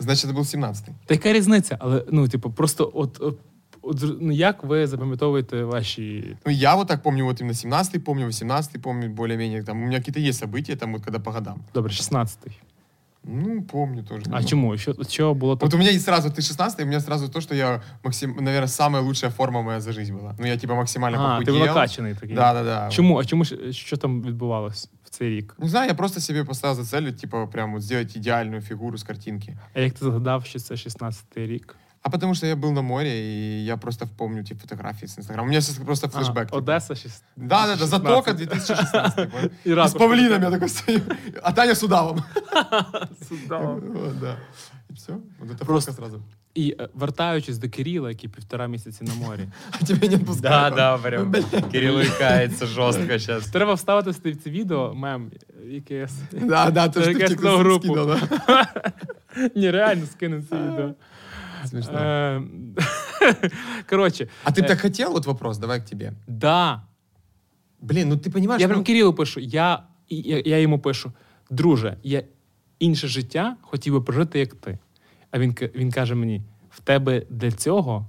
Значить, 0.00 0.26
це 0.26 0.32
був 0.32 0.44
17-й. 0.44 0.92
Та 1.06 1.14
яка 1.14 1.32
різниця? 1.32 1.76
Але 1.80 2.04
ну, 2.10 2.28
типу, 2.28 2.50
просто 2.50 2.90
от, 2.94 3.20
от, 3.20 3.38
от 3.82 3.96
зр- 4.02 4.16
ну, 4.20 4.32
як 4.32 4.64
ви 4.64 4.86
запам'ятовуєте 4.86 5.64
ваші. 5.64 6.36
Ну, 6.46 6.52
я 6.52 6.74
вот 6.74 6.88
так 6.88 7.02
помню, 7.02 7.24
вот 7.24 7.40
именно 7.40 7.54
17-й 7.54 7.98
помню, 7.98 8.26
18-й 8.26 8.78
помню, 8.78 9.08
более-менее. 9.08 9.62
Там 9.62 9.82
у 9.82 9.86
меня 9.86 9.98
какие-то 9.98 10.20
есть 10.20 10.42
события, 10.44 10.76
там 10.76 10.92
вот 10.92 11.02
когда 11.04 11.18
по 11.18 11.30
годам. 11.30 11.60
Добре, 11.74 11.92
16-й. 11.92 12.52
Ну, 13.28 13.62
помню 13.62 14.02
тоже. 14.02 14.22
А 14.30 14.40
Ну, 14.40 14.46
чому? 14.46 14.76
Що, 14.76 14.94
що 15.08 15.34
було 15.34 15.56
так? 15.56 15.62
Вот 15.62 15.74
у 15.74 15.78
меня 15.78 15.90
есть 15.90 16.04
сразу, 16.04 16.28
ты 16.28 16.42
16 16.42 16.80
у 16.80 16.86
меня 16.86 17.00
сразу 17.00 17.28
то, 17.28 17.40
что 17.40 17.54
я, 17.54 17.82
максим, 18.04 18.36
наверное, 18.40 18.68
самая 18.68 19.02
лучшая 19.02 19.32
форма 19.32 19.62
моя 19.62 19.80
за 19.80 19.92
жизнь 19.92 20.12
была. 20.14 20.34
Ну, 20.38 20.46
я 20.46 20.56
типа 20.56 20.74
максимально 20.74 21.18
А, 21.18 21.38
ти 21.38 21.44
похудел. 21.44 21.66
накачаний 21.74 22.14
такий. 22.14 22.34
Да, 22.36 22.52
да, 22.54 22.62
да. 22.64 22.88
Чому? 22.90 23.18
А 23.18 23.24
чому 23.24 23.44
ж- 23.44 23.72
що 23.72 23.96
там 23.96 24.22
відбувалось 24.22 24.90
Рік? 25.29 25.55
Не 25.59 25.69
знаю, 25.69 25.87
я 25.87 25.93
просто 25.93 26.19
себе 26.19 26.43
поставил 26.43 26.75
за 26.75 26.85
цель, 26.85 27.11
типа, 27.11 27.47
прям 27.47 27.73
вот 27.73 27.81
сделать 27.83 28.17
идеальную 28.17 28.61
фигуру 28.61 28.97
с 28.97 29.03
картинки. 29.03 29.57
А 29.73 29.79
як 29.79 29.93
ти 29.93 30.05
згадав, 30.05 30.45
що 30.45 30.59
це 30.59 30.73
16-й 30.75 31.45
рік? 31.45 31.75
А 32.03 32.09
потому 32.09 32.33
что 32.35 32.47
я 32.47 32.55
был 32.55 32.71
на 32.71 32.81
море, 32.81 33.09
и 33.09 33.63
я 33.65 33.77
просто 33.77 34.07
помню, 34.17 34.43
типа, 34.43 34.61
фотографии 34.61 35.05
с 35.07 35.19
Инстаграма. 35.19 35.45
У 35.45 35.49
меня 35.49 35.61
сейчас 35.61 35.77
просто 35.85 36.07
флешбэк. 36.07 36.41
А, 36.41 36.45
типа. 36.45 36.57
Одеса 36.57 36.95
6. 36.95 37.23
Да, 37.35 37.67
да, 37.67 37.75
да, 37.75 37.85
Затока 37.85 38.33
2016. 38.33 39.31
понял? 39.31 39.51
И 39.65 39.69
И 39.69 39.87
с 39.87 39.93
павлином 39.93 40.41
такой. 40.41 40.45
я 40.45 40.51
такой 40.51 40.69
стою. 40.69 41.01
А 41.43 41.53
Таня 41.53 41.75
с 41.75 41.83
удавом. 41.83 42.23
Судово. 43.29 43.79
Вот, 43.79 44.19
да. 44.19 44.35
И 44.89 44.93
все. 44.93 45.19
Вот 45.39 45.51
это 45.51 45.65
просто 45.65 45.93
сразу. 45.93 46.23
І 46.54 46.76
е, 46.80 46.88
вертаючись 46.94 47.58
до 47.58 47.68
Кирила, 47.68 48.08
який 48.08 48.30
півтора 48.30 48.66
місяці 48.66 49.04
на 49.04 49.14
морі. 49.14 49.48
А 49.70 49.84
тебя 49.84 50.08
не 50.08 50.16
Да, 50.16 50.22
отпускают. 50.22 50.74
да, 50.74 50.98
прям. 50.98 51.32
Кирилл 51.72 52.00
икается 52.00 52.66
жестко 52.66 53.02
сейчас. 53.06 53.46
Треба 53.50 53.74
вставити 53.74 54.10
в 54.10 54.36
це 54.36 54.50
відео, 54.50 54.94
мем, 54.94 55.30
якесь. 55.70 56.14
Да, 56.32 56.70
да, 56.70 56.86
ты 56.86 56.90
Це 56.92 57.02
же 57.02 57.12
якась 57.12 57.30
тільки 57.30 57.44
нова 57.44 57.58
група. 57.58 57.84
скинув, 57.86 58.06
да. 58.06 58.66
Ні, 59.56 59.70
реально 59.70 60.06
скину 60.06 60.42
це 60.50 60.56
відео. 60.56 60.94
Смешно. 61.64 61.98
Е, 61.98 62.42
Коротше, 63.90 64.28
А 64.44 64.50
ты 64.50 64.62
э, 64.62 64.66
так 64.66 64.80
хотел? 64.80 65.12
Вот 65.12 65.26
вопрос, 65.26 65.58
давай 65.58 65.80
к 65.80 65.84
тебе. 65.86 66.12
да. 66.26 66.82
Блин, 67.80 68.08
ну 68.08 68.14
ты 68.16 68.30
понимаешь, 68.30 68.60
Я 68.60 68.68
ну, 68.68 68.72
прям 68.74 68.84
Кирилу 68.84 69.14
пишу, 69.14 69.40
я, 69.40 69.82
і- 70.08 70.16
я, 70.16 70.42
я 70.44 70.58
йому 70.58 70.78
пишу: 70.78 71.12
друже, 71.50 71.96
я 72.02 72.22
інше 72.78 73.08
життя 73.08 73.56
хотів 73.62 73.94
би 73.94 74.00
прожити, 74.00 74.38
як 74.38 74.54
ти. 74.54 74.78
А 75.30 75.38
він, 75.38 75.52
ка- 75.54 75.68
він 75.74 75.92
каже 75.92 76.14
мені: 76.14 76.42
в 76.70 76.80
тебе 76.80 77.22
для 77.30 77.50
цього, 77.52 78.06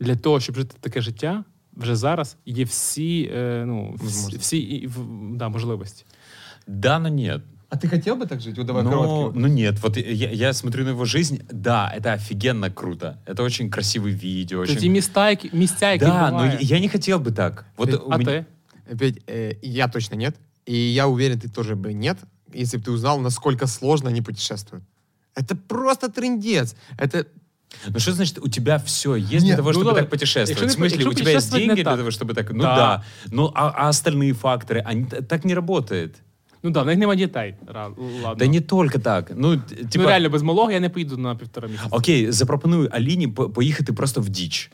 для 0.00 0.16
того, 0.16 0.40
щоб 0.40 0.56
жити 0.56 0.76
таке 0.80 1.00
життя, 1.00 1.44
вже 1.76 1.96
зараз 1.96 2.36
є 2.46 2.64
всі, 2.64 3.30
е, 3.34 3.64
ну, 3.66 3.92
всі, 3.94 4.04
Можливості. 4.04 4.36
всі 4.38 4.58
і, 4.58 4.86
в- 4.86 5.36
да, 5.36 5.48
можливості. 5.48 6.04
Да, 6.66 6.98
но 6.98 7.08
нет. 7.08 7.40
А 7.68 7.76
ты 7.76 7.88
хотел 7.90 8.16
бы 8.16 8.26
так 8.26 8.40
жить? 8.40 8.58
Вот 8.58 8.66
давай 8.66 8.82
но, 8.84 8.90
короткий. 8.90 9.40
ну 9.40 9.48
нет, 9.48 9.80
вот 9.82 9.96
я, 9.96 10.30
я 10.30 10.52
смотрю 10.52 10.84
на 10.84 10.90
его 10.90 11.04
жизнь, 11.04 11.36
да, 11.52 11.94
это 11.98 12.14
офигенно 12.14 12.70
круто. 12.70 13.16
Это 13.26 13.42
очень 13.42 13.70
красивый 13.70 14.14
видео. 14.14 14.58
Тобто 14.58 14.72
ті 14.74 14.78
Очень... 14.78 14.92
міста, 14.92 15.30
які, 15.30 15.50
місця, 15.52 15.92
які 15.92 16.04
Да, 16.04 16.24
но 16.30 16.30
буває. 16.30 16.58
я, 16.60 16.76
я 16.76 16.80
не 16.82 16.88
хотел 16.88 17.18
бы 17.18 17.32
так. 17.32 17.64
Вот 17.76 17.94
у 17.94 18.08
А 18.10 18.16
меня- 18.18 18.24
ти? 18.24 18.44
Опять, 18.92 19.14
э, 19.26 19.56
я 19.62 19.88
точно 19.88 20.16
нет. 20.16 20.34
И 20.68 20.92
я 20.92 21.06
уверен, 21.06 21.38
ты 21.38 21.48
тоже 21.50 21.74
бы 21.74 21.92
нет, 21.94 22.16
если 22.54 22.78
бы 22.80 22.84
ты 22.84 22.90
узнал, 22.92 23.20
насколько 23.20 23.66
сложно 23.66 24.10
они 24.10 24.22
путешествуют. 24.22 24.84
Это 25.36 25.56
просто 25.68 26.08
трындец. 26.08 26.74
Это 26.98 27.24
Ну 27.88 27.98
что 28.00 28.12
значит, 28.12 28.38
у 28.38 28.48
тебя 28.48 28.76
все 28.78 29.16
есть 29.16 29.28
для 29.30 29.40
Нет, 29.40 29.56
того, 29.56 29.68
ну 29.68 29.72
чтобы 29.72 29.84
давай. 29.84 30.02
так 30.02 30.10
путешествовать? 30.10 30.48
Якщо 30.50 30.66
В 30.66 30.68
не- 30.68 30.74
смысле, 30.86 30.92
якщо 30.92 31.10
у 31.10 31.14
тебя 31.14 31.30
есть 31.30 31.50
путешествовать 31.50 31.62
не 31.62 31.66
деньги 31.68 31.82
для 31.82 31.90
так. 31.90 31.98
того, 31.98 32.10
чтобы 32.10 32.34
так... 32.34 32.52
Ну 32.52 32.62
Да. 32.62 32.76
да. 32.76 33.02
Ну 33.30 33.50
а, 33.54 33.68
а 33.74 33.88
остальные 33.88 34.32
факторы, 34.34 34.82
они 34.92 35.04
т- 35.04 35.22
так 35.22 35.44
не 35.44 35.54
работает. 35.54 36.14
Ну 36.62 36.72
так, 36.72 36.84
в 36.84 36.86
них 36.86 36.98
немає 36.98 37.18
дітей. 37.18 37.54
Ра- 37.66 37.94
Ладно. 38.22 38.34
Да 38.38 38.46
не 38.46 38.60
только 38.60 38.98
так. 38.98 39.32
Ну, 39.36 39.56
т- 39.56 39.74
типа, 39.76 40.04
ну 40.04 40.08
реально, 40.08 40.28
без 40.30 40.42
малого 40.42 40.70
я 40.70 40.80
не 40.80 40.88
поїду 40.90 41.16
на 41.16 41.34
півтора 41.36 41.68
місяця. 41.68 41.88
окей, 41.90 42.32
запропоную 42.32 42.88
Аліні 42.92 43.28
по- 43.28 43.50
поїхати 43.50 43.92
просто 43.92 44.20
в 44.20 44.28
діч. 44.28 44.70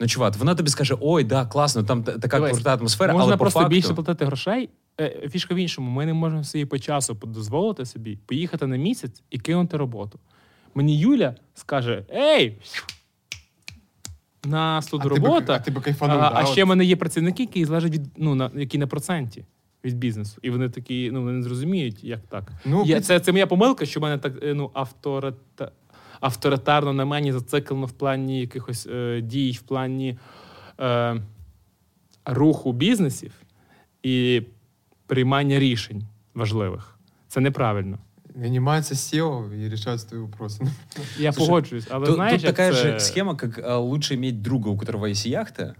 Ну, 0.00 0.06
чувак, 0.06 0.36
вона 0.36 0.54
тобі 0.54 0.70
скаже: 0.70 0.94
ой, 1.00 1.24
да, 1.24 1.46
класно, 1.46 1.82
там 1.82 2.02
така 2.02 2.36
Дивись, 2.38 2.52
крута 2.52 2.74
атмосфера, 2.74 3.12
Можна 3.12 3.24
але 3.24 3.32
по 3.36 3.38
просто 3.38 3.60
факту... 3.60 3.70
більше 3.74 3.94
платити 3.94 4.24
грошей. 4.24 4.68
Е, 5.00 5.28
Фішка 5.30 5.54
в 5.54 5.58
іншому. 5.58 5.90
Ми 5.90 6.06
не 6.06 6.14
можемо 6.14 6.44
собі 6.44 6.64
по 6.64 6.78
часу 6.78 7.14
дозволити 7.14 7.86
собі 7.86 8.18
поїхати 8.26 8.66
на 8.66 8.76
місяць 8.76 9.22
і 9.30 9.38
кинути 9.38 9.76
роботу. 9.76 10.18
Мені 10.74 10.98
Юля 10.98 11.34
скаже: 11.54 12.04
Ей! 12.14 12.58
Нас 14.44 14.86
тут 14.86 15.00
А 15.00 15.04
ти 15.04 15.08
би- 15.08 15.16
робота. 15.16 15.54
а 15.54 15.58
ти 15.58 15.70
би 15.70 15.80
кайфанув, 15.80 16.18
а, 16.18 16.30
да, 16.30 16.32
а 16.34 16.46
ще 16.46 16.64
в 16.64 16.66
мене 16.66 16.84
є 16.84 16.96
працівники, 16.96 17.42
які 17.42 17.64
залежать 17.64 17.92
від 17.92 18.02
ну 18.16 18.34
на 18.34 18.50
які 18.54 18.78
на 18.78 18.86
проценті 18.86 19.44
від 19.84 19.96
бізнесу. 19.98 20.38
І 20.42 20.50
вони 20.50 20.68
такі, 20.68 21.10
ну 21.12 21.20
вони 21.22 21.32
не 21.32 21.42
зрозуміють, 21.42 22.04
як 22.04 22.20
так. 22.28 22.52
Ну, 22.64 22.84
я, 22.86 22.94
при- 22.96 23.04
це, 23.04 23.20
це 23.20 23.32
моя 23.32 23.46
помилка, 23.46 23.86
що 23.86 24.00
в 24.00 24.02
мене 24.02 24.18
так 24.18 24.32
е, 24.42 24.54
ну 24.54 24.70
авторита, 24.74 25.70
авторитарно 26.20 26.92
на 26.92 27.04
мені 27.04 27.32
зациклено 27.32 27.86
в 27.86 27.92
плані 27.92 28.40
якихось 28.40 28.86
е, 28.86 29.20
дій, 29.20 29.52
в 29.52 29.60
плані 29.60 30.18
е, 30.80 31.22
руху 32.24 32.72
бізнесів 32.72 33.32
і 34.02 34.42
приймання 35.06 35.58
рішень 35.58 36.02
важливих. 36.34 36.98
Це 37.28 37.40
неправильно. 37.40 37.98
нанимается 38.38 38.94
SEO 38.94 39.52
и 39.52 39.68
решают 39.68 40.06
твои 40.06 40.20
вопросы. 40.20 40.64
Я 41.18 41.32
Слушай, 41.32 41.48
погоджуюсь, 41.48 41.86
але 41.90 42.06
Тут, 42.06 42.14
знаєш, 42.14 42.34
тут 42.34 42.42
як 42.42 42.52
такая 42.52 42.72
это... 42.72 42.76
же 42.76 43.00
схема, 43.00 43.36
как 43.36 43.58
а, 43.58 43.78
лучше 43.78 44.14
иметь 44.14 44.42
друга, 44.42 44.70
у 44.70 44.78
которого 44.78 45.06
есть 45.06 45.26
яхта, 45.26 45.74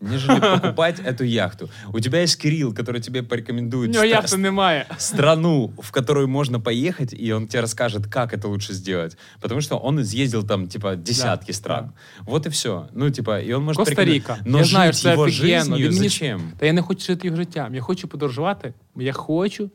нежели 0.00 0.40
покупать 0.40 1.00
эту 1.00 1.24
яхту. 1.24 1.68
У 1.92 2.00
тебя 2.00 2.18
есть 2.22 2.42
Кирилл, 2.42 2.72
который 2.74 3.00
тебе 3.00 3.20
У 3.20 3.24
порекомендует 3.24 3.92
нього 3.92 4.04
стра- 4.04 4.08
яхти 4.08 4.36
немає. 4.36 4.86
страну, 4.98 5.66
в 5.78 5.90
которую 5.90 6.28
можно 6.28 6.60
поехать, 6.60 7.14
и 7.14 7.32
он 7.32 7.46
тебе 7.46 7.60
расскажет, 7.62 8.06
как 8.06 8.32
это 8.34 8.46
лучше 8.48 8.74
сделать. 8.74 9.18
Потому 9.40 9.60
что 9.60 9.80
он 9.84 9.98
изъездил 10.00 10.46
там, 10.46 10.68
типа, 10.68 10.96
десятки 10.96 11.46
Да, 11.46 11.52
стран. 11.52 11.90
Вот 12.26 12.46
и 12.46 12.48
все. 12.48 12.88
Ну, 12.94 13.10
типа, 13.10 13.38
и 13.40 13.52
он 13.54 13.64
может 13.64 13.76
Коста-Ріка. 13.78 14.32
порекомен- 14.32 14.50
Но 14.50 14.58
я 14.58 14.64
жить 14.64 14.70
знаю, 14.72 14.92
що 14.92 15.02
це 15.02 15.12
его 15.12 15.22
офігенно. 15.22 15.58
жизнью 15.64 15.76
Він 15.88 15.96
мені- 15.96 16.08
зачем? 16.08 16.40
Та 16.58 16.66
я 16.66 16.72
не 16.72 16.82
хочу 16.82 17.00
жити 17.06 17.26
його 17.26 17.36
життям. 17.36 17.74
Я 17.74 17.80
хочу 17.80 18.08
подорожувати. 18.08 18.74
Я 18.96 19.12
хочу 19.12 19.70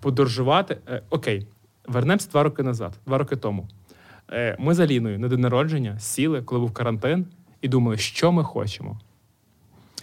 подорожувати. 0.00 0.78
Е, 0.88 1.02
окей, 1.10 1.46
вернемося 1.88 2.28
два 2.32 2.42
роки 2.42 2.62
назад, 2.62 2.92
два 3.06 3.18
роки 3.18 3.36
тому. 3.36 3.68
Е, 4.32 4.56
ми 4.58 4.74
з 4.74 4.80
Аліною 4.80 5.18
на 5.18 5.28
день 5.28 5.40
народження 5.40 5.98
сіли, 5.98 6.42
коли 6.42 6.60
був 6.60 6.72
карантин, 6.72 7.26
і 7.62 7.68
думали, 7.68 7.98
що 7.98 8.32
ми 8.32 8.44
хочемо. 8.44 9.00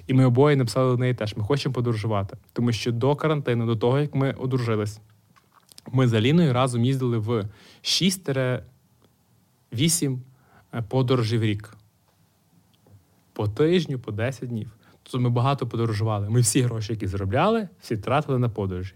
І 0.07 0.15
ми 0.15 0.25
обоє 0.25 0.57
написали 0.57 0.93
до 0.93 0.99
неї 0.99 1.15
теж: 1.15 1.37
ми 1.37 1.45
хочемо 1.45 1.75
подорожувати. 1.75 2.37
Тому 2.53 2.73
що 2.73 2.93
до 2.93 3.17
карантину, 3.17 3.67
до 3.67 3.77
того, 3.77 3.99
як 3.99 4.15
ми 4.15 4.33
одружились, 4.33 5.01
ми 5.93 6.09
з 6.09 6.15
Аліною 6.15 6.53
разом 6.53 6.85
їздили 6.85 7.19
в 7.19 7.49
6-8 7.83 10.19
подорожей 10.89 11.39
в 11.39 11.43
рік. 11.43 11.75
По 13.33 13.49
тижню, 13.49 13.99
по 13.99 14.13
10 14.13 14.49
днів. 14.49 14.73
Тобто 15.03 15.21
ми 15.21 15.31
багато 15.31 15.67
подорожували. 15.67 16.31
Ми 16.31 16.41
всі 16.41 16.61
гроші, 16.61 16.93
які 16.93 17.07
заробляли, 17.07 17.69
всі 17.81 17.97
тратили 17.97 18.39
на 18.39 18.49
подорожі. 18.49 18.95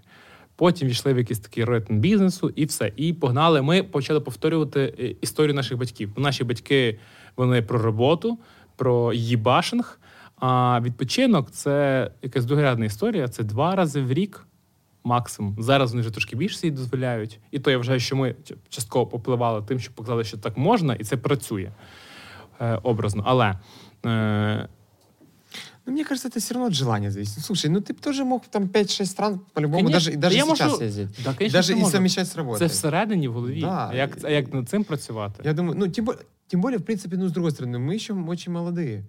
Потім 0.57 0.89
війшли 0.89 1.15
в 1.15 1.19
якийсь 1.19 1.39
такий 1.39 1.65
ритм 1.65 1.99
бізнесу 1.99 2.53
і 2.57 2.65
все. 2.65 2.93
І 2.97 3.13
погнали. 3.13 3.63
Ми 3.63 3.83
почали 3.83 4.21
повторювати 4.21 4.95
е, 4.99 5.15
історію 5.21 5.55
наших 5.55 5.79
батьків. 5.79 6.13
Наші 6.17 6.45
батьки 6.45 6.99
вони 7.37 7.63
про 7.63 7.83
роботу, 7.83 8.39
про 8.77 9.13
їбашинг. 9.13 10.01
А 10.40 10.80
відпочинок 10.84 11.52
це 11.52 12.12
якась 12.22 12.46
другорядна 12.46 12.86
історія. 12.86 13.28
Це 13.28 13.44
два 13.44 13.76
рази 13.76 14.02
в 14.02 14.14
рік 14.14 14.48
максимум. 15.04 15.56
Зараз 15.60 15.92
вони 15.92 16.02
вже 16.02 16.12
трошки 16.12 16.36
більше 16.36 16.58
собі 16.58 16.72
дозволяють. 16.72 17.40
І 17.52 17.60
то 17.60 17.72
я 17.72 17.78
вважаю, 17.78 18.00
що 18.00 18.16
ми 18.16 18.36
ч- 18.44 18.56
частково 18.70 19.08
попливали 19.08 19.62
тим, 19.68 19.80
що 19.80 19.92
показали, 19.94 20.24
що 20.24 20.38
так 20.38 20.58
можна, 20.58 20.96
і 20.96 21.04
це 21.04 21.18
працює 21.18 21.72
е, 22.62 22.80
образно. 22.84 23.24
Але 23.26 23.60
е, 24.06 24.68
Ну, 25.88 25.94
мне 25.94 26.04
кажется, 26.04 26.28
это 26.30 26.40
все 26.40 26.54
равно 26.54 26.68
от 26.68 26.74
желания 26.74 27.12
зависит. 27.12 27.36
Ну, 27.38 27.44
слушай, 27.44 27.70
ну 27.72 27.80
ты 27.80 27.94
бы 27.94 28.00
тоже 28.02 28.24
мог 28.24 28.42
там 28.50 28.64
5-6 28.64 29.06
стран 29.06 29.40
по-любому, 29.54 29.84
Конечно. 29.84 30.12
даже, 30.12 30.18
даже 30.18 30.36
Да 30.38 30.46
я 30.46 30.46
сейчас 30.56 30.72
могу- 30.72 30.84
ездить. 30.84 31.10
да, 31.24 31.34
конечно, 31.34 31.58
даже 31.60 31.64
что 31.68 31.74
и 31.74 31.82
можно. 31.82 31.92
совмещать 31.92 32.28
с 32.28 32.36
работой. 32.38 32.60
це 32.60 32.66
всередині 32.66 33.28
в 33.28 33.34
голові. 33.34 33.62
Да. 33.62 33.88
А 33.92 33.96
як, 33.96 34.18
а 34.24 34.30
як 34.30 34.54
над 34.54 34.70
цим 34.70 34.84
працювати? 34.84 35.42
Я 35.46 35.54
думаю, 35.54 35.76
ну, 35.80 35.88
тем, 35.90 36.06
бо- 36.06 36.16
тем 36.48 36.62
более, 36.62 36.78
в 36.78 36.82
принципе, 36.86 37.18
ну, 37.18 37.26
с 37.26 37.32
другой 37.32 37.52
стороны, 37.52 37.78
мы 37.78 37.94
еще 37.96 38.14
очень 38.28 38.54
молодые. 38.58 39.04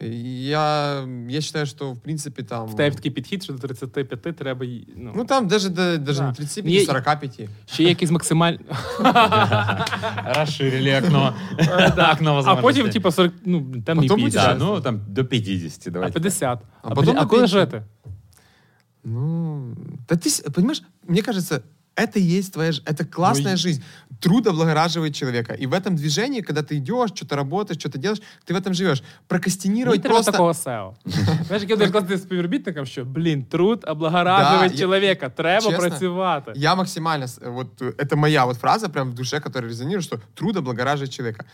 Я, 0.00 1.04
я 1.28 1.40
считаю, 1.40 1.66
что, 1.66 1.92
в 1.92 1.98
принципе, 2.00 2.42
там... 2.42 2.66
В 2.68 2.76
тебе 2.76 2.96
такий 2.96 3.10
підхід, 3.10 3.42
що 3.42 3.52
до 3.52 3.58
35 3.58 4.36
треба. 4.36 4.66
Ну, 4.96 5.12
Ну, 5.16 5.24
там 5.24 5.48
даже, 5.48 5.68
до- 5.68 5.98
даже 5.98 6.20
Да. 6.20 6.26
не 6.26 6.32
35, 6.32 6.74
Не- 6.80 6.86
45. 6.86 7.40
ще 7.66 7.82
є 7.82 7.88
якісь 7.88 8.10
максимальні. 8.10 8.60
Расширили 10.24 10.98
окно. 10.98 11.34
окно 12.12 12.42
А 12.46 12.56
потім, 12.56 12.90
типу, 12.90 13.10
40, 13.10 13.32
ну, 13.44 13.82
там 13.86 13.98
не 13.98 14.08
50, 14.08 14.58
Да, 14.58 14.64
ну 14.64 14.80
там 14.80 15.00
до 15.08 15.24
50, 15.24 15.96
а 15.96 16.10
50. 16.10 16.58
А 16.82 16.88
А, 16.90 16.94
потім 16.94 17.18
а 17.18 17.26
коли 17.26 17.46
жити? 17.46 17.82
Ну, 19.04 19.76
да 20.08 20.14
ты, 20.14 20.26
с- 20.28 20.40
понимаешь, 20.50 20.82
мне 21.08 21.22
кажется, 21.22 21.60
это 21.97 22.19
и 22.19 22.37
есть 22.39 22.53
твоя, 22.53 22.71
ж- 22.71 22.81
это 22.85 23.05
классная 23.05 23.51
Ну, 23.51 23.53
и- 23.53 23.57
жизнь. 23.57 23.83
Труд 24.19 24.47
облагораживает 24.47 25.15
человека. 25.15 25.53
И 25.53 25.67
в 25.67 25.73
этом 25.73 25.95
движении, 25.95 26.41
когда 26.41 26.61
ты 26.61 26.77
идешь, 26.77 27.09
что-то 27.13 27.35
работаешь, 27.35 27.79
что-то 27.79 27.97
делаешь, 27.97 28.21
ты 28.47 28.53
в 28.53 28.57
этом 28.57 28.73
живешь. 28.73 29.01
Мені 29.01 29.11
Прокрастинировать 29.27 30.01
треба 30.01 30.15
просто... 30.15 30.31
такого 30.31 30.51
SEO. 30.51 30.93
Знаєш, 31.47 31.61
як 31.61 31.69
я 31.69 31.75
буду 31.75 31.91
казати 31.91 32.17
співробітникам, 32.17 32.85
що, 32.85 33.05
блін, 33.05 33.43
труд 33.43 33.83
облагоражує 33.87 34.69
Да, 34.69 34.75
я- 34.75 34.81
чоловіка, 34.81 35.29
треба 35.29 35.61
чесно, 35.71 35.77
працювати. 35.79 36.51
Я 36.55 36.75
максимально, 36.75 37.25
с- 37.27 37.41
вот 37.45 37.81
э, 37.81 37.91
это 37.95 38.15
моя 38.15 38.45
вот 38.45 38.57
фраза 38.57 38.89
прям 38.89 39.11
в 39.11 39.13
душе, 39.13 39.39
которая 39.39 39.69
резонирует, 39.69 40.03
что 40.05 40.19
труд 40.33 40.57
облагораживает 40.57 41.11
человека. 41.13 41.45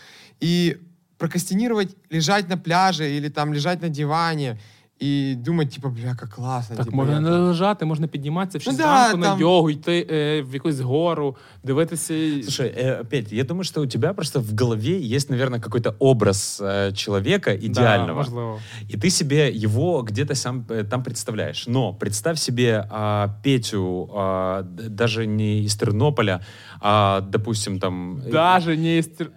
И 0.43 0.77
прокрастинировать, 1.17 1.95
лежать 2.11 2.49
на 2.49 2.57
пляже 2.57 3.17
или 3.17 3.29
там 3.29 3.53
лежать 3.53 3.81
на 3.81 3.89
диване 3.89 4.57
и 5.01 5.35
думать, 5.37 5.71
типа, 5.75 5.89
бля, 5.89 6.15
как 6.15 6.29
классно. 6.35 6.75
Так 6.75 6.85
типа, 6.85 6.97
можна 6.97 7.13
я 7.13 7.19
не 7.19 7.29
там- 7.29 7.41
лежати, 7.47 7.85
можна 7.85 8.07
підніматися 8.07 8.57
в 8.57 8.61
Ну 8.65 8.71
6 8.71 8.77
да, 8.77 8.85
ранку 8.85 9.17
на 9.17 9.27
там- 9.27 9.39
йогу, 9.39 9.69
йти 9.69 10.07
е, 10.11 10.41
в 10.41 10.53
якусь 10.53 10.79
гору, 10.79 11.37
дивитися. 11.63 12.13
Слушай, 12.43 12.67
э, 12.83 13.01
опять, 13.01 13.31
я 13.33 13.43
думаю, 13.43 13.63
что 13.63 13.81
у 13.81 13.85
тебя 13.85 14.13
просто 14.13 14.39
в 14.39 14.53
голове 14.53 14.99
есть, 15.15 15.29
наверное, 15.29 15.59
какой-то 15.59 15.95
образ 15.99 16.61
э, 16.61 16.91
человека 16.93 17.51
Да, 17.51 17.65
идеального. 17.67 18.17
можливо. 18.17 18.59
И 18.89 18.97
ты 18.97 19.09
себе 19.09 19.49
его 19.51 20.01
где-то 20.01 20.35
сам 20.35 20.65
э, 20.69 20.83
там 20.83 21.03
представляешь. 21.03 21.67
Но 21.67 21.93
представь 21.93 22.37
себе 22.37 22.85
а, 22.89 23.27
Петю 23.43 24.09
а, 24.13 24.61
д- 24.63 24.89
даже 24.89 25.27
не 25.27 25.63
из 25.63 25.75
Тернополя, 25.75 26.41
а, 26.81 27.21
допустим, 27.21 27.79
там... 27.79 28.17
э, 28.17 28.31
Даже 28.31 28.77
не 28.77 28.97
із 28.97 29.07
тр- 29.07 29.29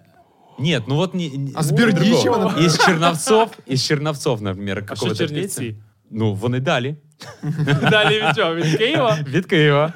Нет, 0.59 0.83
ну 0.87 0.95
вот 0.95 1.13
не... 1.13 1.29
не- 1.29 1.51
А 1.55 1.63
с 1.63 1.71
Бердичева, 1.71 2.21
другого. 2.23 2.43
например? 2.43 2.67
Из 2.69 2.77
Черновцов, 2.85 3.49
из 3.67 3.81
Черновцов, 3.83 4.41
например, 4.41 4.77
А 4.77 4.81
що 4.81 4.93
какого-то 4.95 5.17
Чернівці? 5.27 5.61
Петю. 5.61 5.77
Ну, 6.11 6.33
вони 6.33 6.59
далі. 6.59 6.95
Далі 7.91 8.21
від 8.27 8.35
чого? 8.35 8.55
Від 8.55 8.77
Києва? 8.77 9.19
Від 9.27 9.45
Киева. 9.45 9.93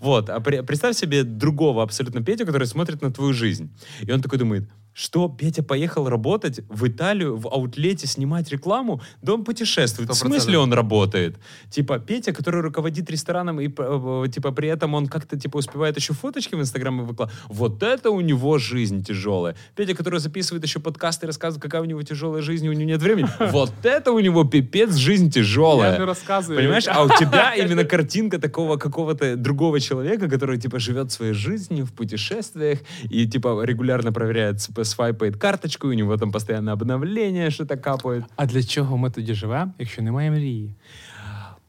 Вот. 0.00 0.30
А 0.30 0.40
при- 0.40 0.62
представь 0.62 0.94
себе 0.94 1.24
другого 1.24 1.82
абсолютно 1.82 2.24
Петю, 2.24 2.44
который 2.44 2.66
смотрит 2.66 3.02
на 3.02 3.10
твою 3.10 3.32
жизнь. 3.32 3.64
И 4.08 4.12
он 4.12 4.20
такой 4.20 4.38
думает, 4.38 4.64
что 4.99 5.29
Петя 5.29 5.63
поехал 5.63 6.09
работать 6.09 6.59
в 6.67 6.85
Италию, 6.85 7.37
в 7.37 7.47
аутлете 7.47 8.05
снимать 8.05 8.51
рекламу, 8.51 9.01
да 9.21 9.33
он 9.33 9.45
путешествует. 9.45 10.09
В 10.09 10.11
100%. 10.11 10.15
смысле 10.15 10.57
он 10.59 10.73
работает? 10.73 11.37
Типа 11.69 11.99
Петя, 11.99 12.33
который 12.33 12.61
руководит 12.61 13.09
рестораном, 13.09 13.61
и 13.61 13.69
э, 13.69 14.25
типа 14.29 14.51
при 14.51 14.67
этом 14.67 14.93
он 14.95 15.07
как-то 15.07 15.39
типа 15.39 15.57
успевает 15.57 15.95
еще 15.95 16.13
фоточки 16.13 16.55
в 16.55 16.59
Инстаграм 16.59 17.05
выкладывать. 17.05 17.39
Вот 17.47 17.81
это 17.81 18.11
у 18.11 18.19
него 18.19 18.57
жизнь 18.57 19.01
тяжелая. 19.05 19.55
Петя, 19.75 19.95
который 19.95 20.19
записывает 20.19 20.63
еще 20.63 20.81
подкасты 20.81 21.25
и 21.25 21.27
рассказывает, 21.27 21.63
какая 21.63 21.81
у 21.81 21.85
него 21.85 22.03
тяжелая 22.03 22.41
жизнь, 22.41 22.65
и 22.65 22.69
у 22.69 22.73
него 22.73 22.89
нет 22.89 23.01
времени. 23.01 23.29
Вот 23.51 23.71
это 23.83 24.11
у 24.11 24.19
него 24.19 24.43
пипец 24.43 24.95
жизнь 24.95 25.31
тяжелая. 25.31 25.97
Я 25.97 26.05
рассказываю. 26.05 26.59
Понимаешь, 26.59 26.87
а 26.87 27.03
у 27.03 27.09
тебя 27.09 27.53
именно 27.57 27.85
картинка 27.85 28.37
такого 28.37 28.75
какого-то 28.75 29.37
другого 29.37 29.79
человека, 29.79 30.27
который, 30.27 30.59
типа, 30.59 30.79
живет 30.79 31.11
своей 31.11 31.33
жизнью 31.33 31.85
в 31.85 31.93
путешествиях 31.93 32.79
и, 33.09 33.25
типа, 33.25 33.63
регулярно 33.63 34.11
проверяет, 34.11 34.57
сп- 34.57 34.88
свайпает 34.88 35.36
карточку, 35.36 35.88
у 35.88 35.92
него 35.92 36.16
там 36.16 36.32
постоянно 36.32 36.72
обновления 36.72 37.50
что-то 37.50 37.76
капает. 37.76 38.24
А 38.36 38.46
для 38.46 38.62
чого 38.62 38.96
ми 38.98 39.10
тоді 39.10 39.34
живемо, 39.34 39.72
якщо 39.78 40.02
немає 40.02 40.30
мрії? 40.30 40.74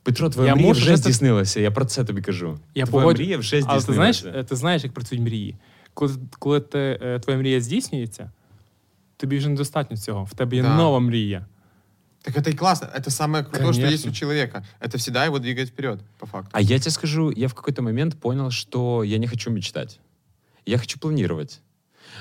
Петро, 0.03 0.29
твоя 0.29 0.47
Я 0.49 0.55
мрія 0.55 0.67
можу 0.67 0.81
вже 0.81 0.89
це- 0.91 0.97
здійснилася, 0.97 1.59
я 1.59 1.71
про 1.71 1.85
це 1.85 2.03
тобі 2.03 2.21
кажу. 2.21 2.59
Я 2.75 2.85
твоя 2.85 3.05
погоджу- 3.05 3.13
мрія 3.17 3.37
вже 3.37 3.61
Але 3.67 3.81
ти 3.81 3.93
знаєш, 3.93 4.15
здійснилася. 4.15 4.39
е, 4.39 4.43
ти 4.43 4.55
знаєш, 4.55 4.83
як 4.83 4.93
працюють 4.93 5.23
мрії. 5.23 5.55
Коли, 5.93 6.13
коли 6.39 6.59
ти, 6.59 6.99
е, 7.01 7.19
твоя 7.19 7.39
мрія 7.39 7.61
здійснюється, 7.61 8.31
тобі 9.17 9.37
вже 9.37 9.49
недостатньо 9.49 9.97
цього. 9.97 10.23
В 10.23 10.33
тебе 10.33 10.55
є 10.55 10.61
Да. 10.61 10.75
нова 10.77 10.99
мрія. 10.99 11.45
Так 12.21 12.35
это 12.37 12.49
и 12.49 12.53
классно. 12.53 12.87
Это 12.99 13.09
самое 13.09 13.43
крутое, 13.43 13.61
что 13.63 13.71
Конечно. 13.81 13.93
есть 13.93 14.07
у 14.07 14.11
человека. 14.11 14.63
Это 14.81 14.97
всегда 14.97 15.25
его 15.25 15.39
двигает 15.39 15.69
вперед, 15.69 15.99
по 16.17 16.25
факту. 16.25 16.49
А 16.53 16.61
я 16.61 16.79
тебе 16.79 16.91
скажу, 16.91 17.33
я 17.37 17.47
в 17.47 17.53
какой-то 17.53 17.81
момент 17.81 18.19
понял, 18.19 18.51
что 18.51 19.03
я 19.03 19.17
не 19.17 19.27
хочу 19.27 19.51
мечтать. 19.51 19.99
Я 20.65 20.77
хочу 20.77 20.99
планировать. 20.99 21.59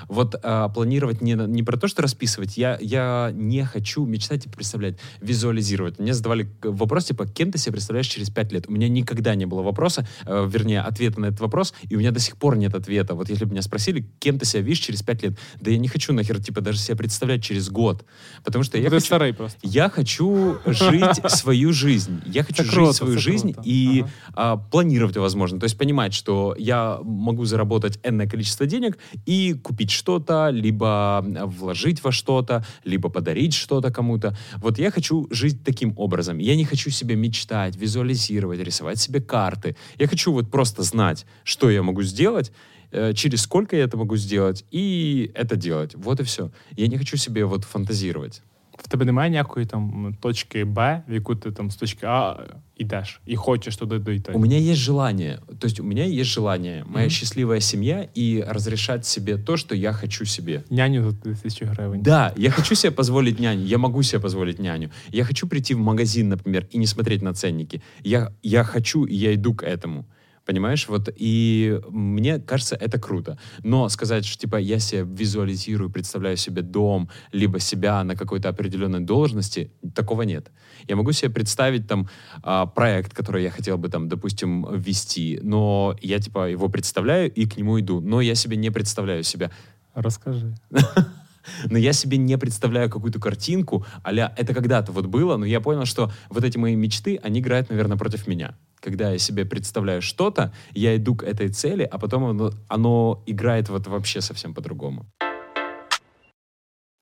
Вот 0.08 0.36
а, 0.44 0.70
планировать 0.70 1.22
не, 1.22 1.34
не 1.34 1.64
про 1.64 1.78
то, 1.78 1.88
что 1.88 2.02
расписывать. 2.02 2.58
Я, 2.58 2.78
я 2.82 3.32
не 3.34 3.64
хочу 3.66 4.06
мечтать 4.06 4.46
и 4.46 4.50
представлять, 4.50 4.98
визуализировать. 5.22 6.00
Мне 6.00 6.14
задавали 6.14 6.50
вопрос, 6.64 7.06
типа, 7.06 7.28
кем 7.28 7.52
ты 7.52 7.58
себя 7.58 7.74
представляешь 7.74 8.08
через 8.08 8.30
пять 8.30 8.52
лет? 8.52 8.66
У 8.68 8.72
меня 8.72 8.90
никогда 8.90 9.36
не 9.36 9.46
было 9.46 9.62
вопроса, 9.62 10.08
э, 10.26 10.48
вернее, 10.50 10.82
ответа 10.82 11.20
на 11.20 11.28
этот 11.28 11.40
вопрос, 11.40 11.74
и 11.88 11.96
у 11.96 12.00
меня 12.00 12.12
до 12.12 12.20
сих 12.20 12.38
пор 12.38 12.58
нет 12.58 12.76
ответа. 12.76 13.16
Вот 13.16 13.30
если 13.30 13.46
бы 13.46 13.52
меня 13.52 13.62
спросили, 13.62 14.06
кем 14.20 14.40
ты 14.40 14.46
себя 14.46 14.62
видишь 14.62 14.80
через 14.80 15.02
пять 15.02 15.24
лет, 15.24 15.38
да 15.60 15.72
я 15.72 15.78
не 15.78 15.88
хочу 15.88 16.14
нахер, 16.14 16.42
типа, 16.42 16.62
даже 16.62 16.80
себя 16.80 16.96
представлять 16.96 17.44
через 17.44 17.70
год. 17.70 18.06
Потому 18.44 18.64
что 18.64 18.78
я 18.78 18.86
ти 18.86 18.90
хочу... 18.90 19.06
старий 19.06 19.34
просто. 19.34 19.60
Я 19.64 19.90
хочу 19.90 20.58
жить 20.66 21.20
свою 21.28 21.74
жизнь. 21.74 22.22
Я 22.26 22.44
хочу 22.44 22.64
жить 22.64 22.96
свою 22.96 23.18
жизнь 23.18 23.56
и 23.64 24.06
а, 24.34 24.58
планировать, 24.58 25.18
возможно. 25.18 25.60
То 25.60 25.66
есть 25.66 25.78
понимать, 25.78 26.14
что 26.14 26.56
я 26.58 27.00
могу 27.04 27.46
заработать 27.46 28.00
энное 28.04 28.28
количество 28.28 28.66
денег 28.66 28.98
и 29.26 29.54
купить 29.54 29.89
что-то, 29.90 30.50
либо 30.50 31.18
а, 31.18 31.46
вложить 31.46 32.04
во 32.04 32.12
что-то, 32.12 32.66
либо 32.84 33.10
подарить 33.10 33.54
что-то 33.54 33.92
кому-то. 33.92 34.38
Вот 34.58 34.80
я 34.80 34.92
хочу 34.92 35.28
жить 35.32 35.64
таким 35.64 35.94
образом. 35.98 36.38
Я 36.38 36.56
не 36.56 36.66
хочу 36.66 36.90
себе 36.90 37.16
мечтать, 37.16 37.76
визуализировать, 37.76 38.60
рисовать 38.60 39.00
себе 39.00 39.22
карты. 39.22 39.76
Я 39.98 40.08
хочу 40.08 40.32
вот 40.32 40.52
просто 40.52 40.84
знать, 40.84 41.26
что 41.44 41.70
я 41.70 41.84
могу 41.84 42.04
сделать, 42.04 42.52
э, 42.92 43.14
через 43.14 43.42
сколько 43.42 43.76
я 43.76 43.84
это 43.84 43.98
могу 43.98 44.18
сделать, 44.18 44.66
и 44.72 45.32
это 45.36 45.56
делать. 45.56 45.96
Вот 45.96 46.20
и 46.20 46.24
все. 46.24 46.52
Я 46.76 46.88
не 46.88 46.98
хочу 46.98 47.18
себе 47.18 47.46
вот 47.46 47.64
фантазировать 47.64 48.42
В 48.79 48.89
тебе 48.89 49.05
немає 49.05 49.31
ніякої 49.31 49.67
там 49.67 50.17
точки 50.21 50.65
Б, 50.65 51.03
в 51.09 51.13
яку 51.15 51.37
ти 51.37 51.51
там 51.53 51.71
з 51.71 51.77
точки 51.77 52.07
А 52.07 52.37
йдеш 52.77 53.21
і 53.27 53.37
хочеш 53.37 53.77
туди 53.77 53.99
дойти. 53.99 54.33
У 54.33 54.39
меня 54.39 54.57
есть 54.57 54.81
желание, 54.81 55.39
то 55.59 55.67
есть 55.67 55.81
у 55.81 55.85
меня 55.85 56.05
есть 56.05 56.31
желание, 56.31 56.85
моя 56.87 57.07
Мгм. 57.07 57.11
счастливая 57.11 57.61
семья 57.61 58.09
и 58.19 58.45
разрешать 58.49 59.07
себе 59.07 59.37
то, 59.39 59.57
что 59.57 59.75
я 59.75 59.93
хочу 59.93 60.25
себе. 60.25 60.63
Няню 60.71 61.11
за 61.11 61.35
тисячу 61.35 61.67
гривень. 61.67 62.03
Да, 62.03 62.33
я 62.37 62.51
хочу 62.51 62.75
себе 62.75 62.91
позволить 62.91 63.41
няню, 63.41 63.65
я 63.65 63.79
могу 63.79 64.03
себе 64.03 64.23
позволить 64.23 64.59
няню. 64.59 64.91
Я 65.13 65.25
хочу 65.25 65.49
прийти 65.49 65.75
в 65.75 65.79
магазин, 65.79 66.29
например, 66.29 66.67
и 66.75 66.79
не 66.79 66.87
смотреть 66.87 67.23
на 67.23 67.33
ценники. 67.33 67.81
Я, 68.05 68.33
я 68.43 68.65
хочу, 68.65 69.05
и 69.07 69.15
я 69.15 69.33
иду 69.35 69.55
к 69.55 69.63
этому. 69.63 70.05
Понимаешь, 70.50 70.88
вот, 70.88 71.10
и 71.16 71.80
мне 71.92 72.40
кажется, 72.40 72.76
это 72.76 73.00
круто. 73.00 73.38
Но 73.62 73.88
сказать, 73.88 74.26
что, 74.26 74.40
типа, 74.40 74.56
я 74.56 74.80
себе 74.80 75.04
визуализирую, 75.04 75.92
представляю 75.92 76.38
себе 76.38 76.64
дом, 76.64 77.08
либо 77.32 77.60
себя 77.60 78.04
на 78.04 78.16
какой-то 78.16 78.50
определенной 78.50 79.02
должности, 79.02 79.72
такого 79.94 80.24
нет. 80.24 80.52
Я 80.88 80.96
могу 80.96 81.12
себе 81.12 81.30
представить, 81.30 81.88
там, 81.88 82.10
а, 82.42 82.66
проект, 82.66 83.14
который 83.14 83.44
я 83.44 83.52
хотел 83.52 83.78
бы, 83.78 83.90
там, 83.90 84.10
допустим, 84.10 84.66
ввести, 84.72 85.40
но 85.44 85.96
я, 86.02 86.18
типа, 86.18 86.50
его 86.50 86.68
представляю 86.68 87.32
и 87.32 87.46
к 87.46 87.56
нему 87.56 87.80
иду. 87.80 88.02
Но 88.02 88.20
я 88.20 88.34
себе 88.34 88.58
не 88.58 88.72
представляю 88.72 89.22
себя 89.22 89.52
Розкажи. 89.94 90.56
но 91.66 91.78
я 91.78 91.94
себе 91.94 92.18
не 92.18 92.38
представляю 92.38 92.90
какую-то 92.90 93.20
картинку, 93.20 93.86
а 94.04 94.12
это 94.12 94.54
когда-то 94.54 94.92
вот 94.92 95.06
было, 95.06 95.38
но 95.38 95.46
я 95.46 95.60
понял, 95.62 95.86
что 95.86 96.12
вот 96.30 96.44
эти 96.44 96.58
мои 96.58 96.76
мечты, 96.76 97.20
они 97.24 97.40
играют, 97.40 97.70
наверное, 97.70 97.98
против 97.98 98.28
меня. 98.28 98.56
Когда 98.80 99.12
я 99.12 99.18
себе 99.18 99.46
представляю 99.46 100.02
что-то, 100.02 100.54
я 100.72 100.96
иду 100.96 101.16
к 101.16 101.24
этой 101.24 101.50
цели, 101.50 101.84
а 101.84 101.98
потом 101.98 102.26
оно, 102.26 102.52
оно 102.68 103.24
играет 103.26 103.70
вот 103.70 103.88
вообще 103.88 104.22
совсем 104.22 104.54
по-другому. 104.54 105.06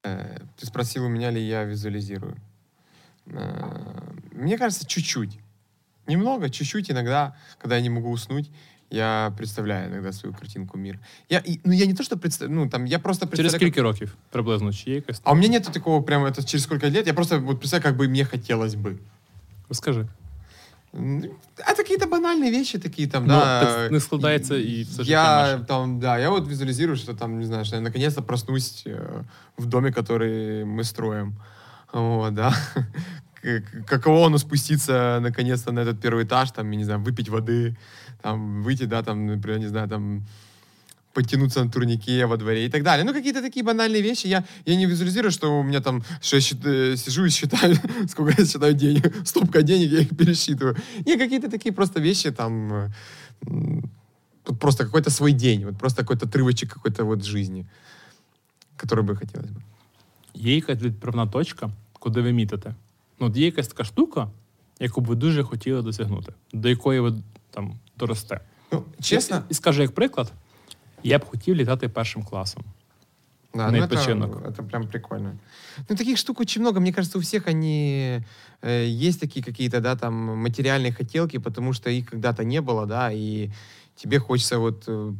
Э, 0.03 0.39
Ты 0.57 0.65
спросил 0.65 1.05
у 1.05 1.09
меня, 1.09 1.29
ли 1.29 1.41
я 1.41 1.63
визуализирую. 1.63 2.35
Э, 3.27 4.11
Мне 4.31 4.57
кажется, 4.57 4.87
чуть-чуть. 4.87 5.39
Немного, 6.07 6.49
чуть-чуть 6.49 6.89
иногда, 6.89 7.35
когда 7.59 7.75
я 7.75 7.81
не 7.81 7.89
могу 7.89 8.09
уснуть, 8.09 8.49
я 8.90 9.32
представляю 9.36 9.88
иногда 9.90 10.12
свою 10.12 10.34
картинку 10.34 10.78
мира. 10.78 10.98
Я, 11.30 11.38
и- 11.38 11.60
ну, 11.64 11.72
я 11.72 11.86
не 11.86 11.94
то, 11.94 12.02
что 12.02 12.16
представляю, 12.16 12.60
ну, 12.60 12.68
там, 12.70 12.86
я 12.86 12.98
просто 12.98 13.26
Через 13.26 13.38
представляю... 13.38 13.58
скільки 13.72 13.82
років 13.82 14.14
приблизно? 14.30 14.72
Чи 14.72 14.90
є 14.90 14.96
якась? 14.96 15.20
А 15.24 15.32
у 15.32 15.34
меня 15.34 15.48
нету 15.48 15.72
такого 15.72 16.02
прямо, 16.02 16.26
это 16.28 16.44
через 16.44 16.62
сколько 16.62 16.86
лет, 16.90 17.06
я 17.06 17.14
просто 17.14 17.38
вот 17.40 17.58
представляю, 17.58 17.82
как 17.96 17.96
бы 18.06 18.08
мне 18.10 18.24
хотелось 18.24 18.74
бы. 18.74 18.96
Розкажи. 19.68 20.06
М, 20.94 21.24
А 21.66 21.70
это 21.72 21.76
какие-то 21.76 22.06
банальные 22.06 22.50
вещи 22.50 22.78
такие 22.78 23.08
там, 23.08 23.22
Ну, 23.26 23.28
да. 23.34 23.60
так 23.64 23.90
не 23.92 24.00
складається 24.00 24.56
і 24.56 24.82
все 24.82 25.04
життя 25.04 25.10
Я 25.12 25.52
наше. 25.52 25.64
там, 25.64 25.98
да, 26.00 26.18
я 26.18 26.30
вот 26.30 26.48
визуализирую, 26.48 26.96
что 26.96 27.14
там, 27.14 27.38
не 27.38 27.46
знаю, 27.46 27.64
что 27.64 27.76
я 27.76 27.82
наконец-то 27.82 28.22
проснусь 28.22 28.82
э, 28.86 29.22
в 29.58 29.66
доме, 29.66 29.90
который 29.90 30.64
мы 30.64 30.84
строим. 30.84 31.34
Вот, 31.92 32.34
да. 32.34 32.54
К- 33.42 33.60
к- 33.60 33.84
Каково 33.86 34.26
оно 34.26 34.38
спуститься 34.38 35.18
наконец-то 35.22 35.72
на 35.72 35.80
этот 35.80 36.00
первый 36.00 36.24
этаж, 36.24 36.50
там, 36.50 36.70
я 36.70 36.76
не 36.78 36.84
знаю, 36.84 37.00
выпить 37.00 37.28
воды, 37.28 37.74
там, 38.22 38.62
выйти, 38.62 38.86
да, 38.86 39.02
там, 39.02 39.26
например, 39.26 39.60
не 39.60 39.68
знаю, 39.68 39.88
там, 39.88 40.22
подтянуться 41.12 41.64
на 41.64 41.70
турнике 41.70 42.26
во 42.26 42.36
дворе 42.36 42.64
и 42.64 42.68
так 42.70 42.82
далее. 42.82 43.04
Ну, 43.04 43.12
какие-то 43.12 43.42
такие 43.42 43.62
банальные 43.64 44.02
вещи. 44.02 44.28
Я, 44.28 44.44
я 44.66 44.76
не 44.76 44.86
визуализирую, 44.86 45.30
что 45.30 45.60
у 45.60 45.62
меня 45.62 45.80
там, 45.80 46.02
что 46.20 46.36
я 46.36 46.40
счит- 46.40 46.66
э, 46.66 46.96
сижу 46.96 47.24
и 47.24 47.30
считаю, 47.30 47.76
сколько 48.08 48.32
я 48.38 48.46
считаю 48.46 48.74
денег, 48.74 49.12
стопка 49.26 49.62
денег, 49.62 49.92
я 49.92 49.98
их 50.00 50.08
пересчитываю. 50.08 50.76
Не, 51.06 51.16
какие-то 51.18 51.48
такие 51.50 51.72
просто 51.72 52.00
вещи 52.00 52.30
там, 52.30 52.72
э, 52.72 52.90
м, 53.46 53.90
вот 54.46 54.58
просто 54.58 54.84
какой-то 54.84 55.10
свой 55.10 55.32
день, 55.32 55.64
вот 55.64 55.78
просто 55.78 56.02
какой-то 56.02 56.26
отрывочек 56.26 56.68
какой-то 56.74 57.04
вот 57.04 57.24
жизни, 57.24 57.66
который 58.78 59.02
бы 59.04 59.16
хотелось 59.16 59.50
бы. 59.50 59.60
Є 60.34 60.54
якась 60.54 60.80
відправна 60.82 61.26
точка, 61.26 61.70
куди 61.92 62.20
ви 62.20 62.32
мітите. 62.32 62.74
Ну, 63.20 63.26
от 63.26 63.36
є 63.36 63.46
якась 63.46 63.68
така 63.68 63.84
штука, 63.84 64.30
яку 64.80 65.00
б 65.00 65.04
ви 65.06 65.14
дуже 65.14 65.42
хотіли 65.42 65.82
досягнути, 65.82 66.32
до 66.52 66.68
якої 66.68 67.00
ви 67.00 67.14
там 67.50 67.78
доросте. 67.96 68.40
Ну, 68.72 68.84
честно, 69.00 69.36
І, 69.36 69.40
і 69.50 69.54
скажу 69.54 69.82
як 69.82 69.94
приклад, 69.94 70.32
я 71.02 71.18
б 71.18 71.24
хотів 71.24 71.54
літати 71.54 71.88
першим 71.88 72.22
класом. 72.22 72.64
Да, 73.54 73.70
На 73.70 73.78
ну 73.78 73.84
отпочинок. 73.84 74.36
это, 74.36 74.48
это 74.48 74.62
прям 74.62 74.88
прикольно. 74.88 75.38
Ну, 75.88 75.96
таких 75.96 76.16
штук 76.16 76.40
очень 76.40 76.62
много. 76.62 76.80
Мне 76.80 76.92
кажется, 76.92 77.18
у 77.18 77.20
всех 77.20 77.48
они 77.48 78.24
э, 78.62 78.86
есть 78.86 79.20
такие 79.20 79.44
какие-то, 79.44 79.80
да, 79.80 79.94
там, 79.94 80.14
материальные 80.14 80.92
хотелки, 80.92 81.38
потому 81.38 81.74
что 81.74 81.90
их 81.90 82.06
когда-то 82.10 82.44
не 82.44 82.60
было, 82.62 82.86
да, 82.86 83.12
и 83.12 83.50
тебе 83.94 84.18
хочется 84.18 84.58
вот 84.58 84.84
э, 84.86 85.12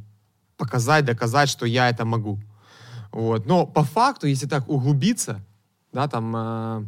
показать, 0.57 1.05
доказать, 1.05 1.50
что 1.50 1.66
я 1.66 1.90
это 1.90 2.07
могу. 2.07 2.38
Вот. 3.11 3.46
Но 3.46 3.66
по 3.66 3.84
факту, 3.84 4.26
если 4.26 4.46
так 4.48 4.68
углубиться, 4.68 5.40
да, 5.92 6.09
там, 6.09 6.34
э, 6.34 6.84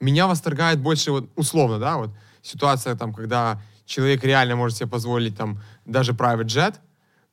меня 0.00 0.28
восторгает 0.28 0.80
больше, 0.80 1.10
вот, 1.10 1.28
условно, 1.34 1.80
да, 1.80 1.96
вот, 1.96 2.10
ситуация, 2.42 2.94
там, 2.94 3.12
когда 3.12 3.60
человек 3.89 4.23
реально 4.23 4.55
может 4.55 4.77
себе 4.77 4.87
позволить, 4.87 5.35
там, 5.35 5.59
даже 5.85 6.11
private 6.13 6.45
jet, 6.45 6.75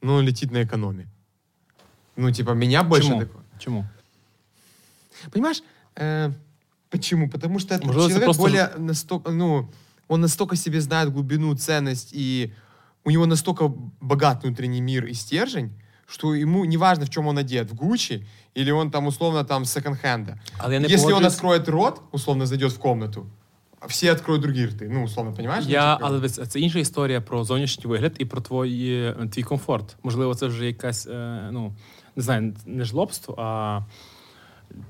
но 0.00 0.14
он 0.14 0.24
летит 0.24 0.50
на 0.50 0.62
экономе. 0.62 1.06
Ну, 2.16 2.30
типа, 2.30 2.52
меня 2.52 2.82
больше 2.82 3.08
Чому? 3.08 3.20
такое. 3.20 3.42
Чому? 3.58 3.84
Понимаешь, 5.32 5.62
э, 5.96 6.32
почему? 6.90 7.28
Потому 7.28 7.58
что 7.58 7.74
этот 7.74 7.86
Может, 7.86 8.02
человек 8.02 8.24
просто- 8.24 8.42
более 8.42 8.70
настолько, 8.78 9.30
ну, 9.30 9.68
он 10.08 10.20
настолько 10.20 10.56
себе 10.56 10.80
знает 10.80 11.12
глубину, 11.12 11.54
ценность, 11.54 12.10
и 12.12 12.52
у 13.04 13.10
него 13.10 13.26
настолько 13.26 13.68
богат 14.00 14.42
внутренний 14.44 14.80
мир 14.80 15.04
и 15.06 15.12
стержень, 15.14 15.70
что 16.08 16.34
ему 16.34 16.64
не 16.64 16.76
важно, 16.78 17.04
в 17.04 17.10
чем 17.10 17.26
он 17.26 17.36
одет, 17.38 17.70
в 17.70 17.74
Гуччи, 17.74 18.26
или 18.54 18.70
он 18.70 18.90
там 18.90 19.06
условно 19.06 19.44
там 19.44 19.64
с 19.64 19.72
секонд-хенда. 19.72 20.38
Не 20.68 20.74
Если 20.88 21.06
он 21.06 21.12
погоджуюсь- 21.20 21.34
откроет 21.34 21.68
рот, 21.68 22.00
условно 22.12 22.46
зайдет 22.46 22.72
в 22.72 22.78
комнату, 22.78 23.26
все 23.88 24.12
откроют 24.12 24.42
другие 24.42 24.66
рты. 24.66 24.88
Ну, 24.88 25.04
условно, 25.04 25.32
понимаешь? 25.32 25.64
Ну, 25.64 25.70
Я, 25.70 25.98
але 26.00 26.16
дивись, 26.16 26.48
це 26.48 26.60
інша 26.60 26.78
історія 26.78 27.20
про 27.20 27.44
зовнішній 27.44 27.90
вигляд 27.90 28.12
і 28.18 28.24
про 28.24 28.40
твої, 28.40 29.14
твій 29.32 29.42
комфорт. 29.42 29.96
Можливо, 30.02 30.34
це 30.34 30.46
вже 30.46 30.66
якась, 30.66 31.06
е, 31.06 31.48
ну, 31.52 31.74
не 32.16 32.22
знаю, 32.22 32.54
не 32.66 32.84
жлобство, 32.84 33.34
а 33.38 33.80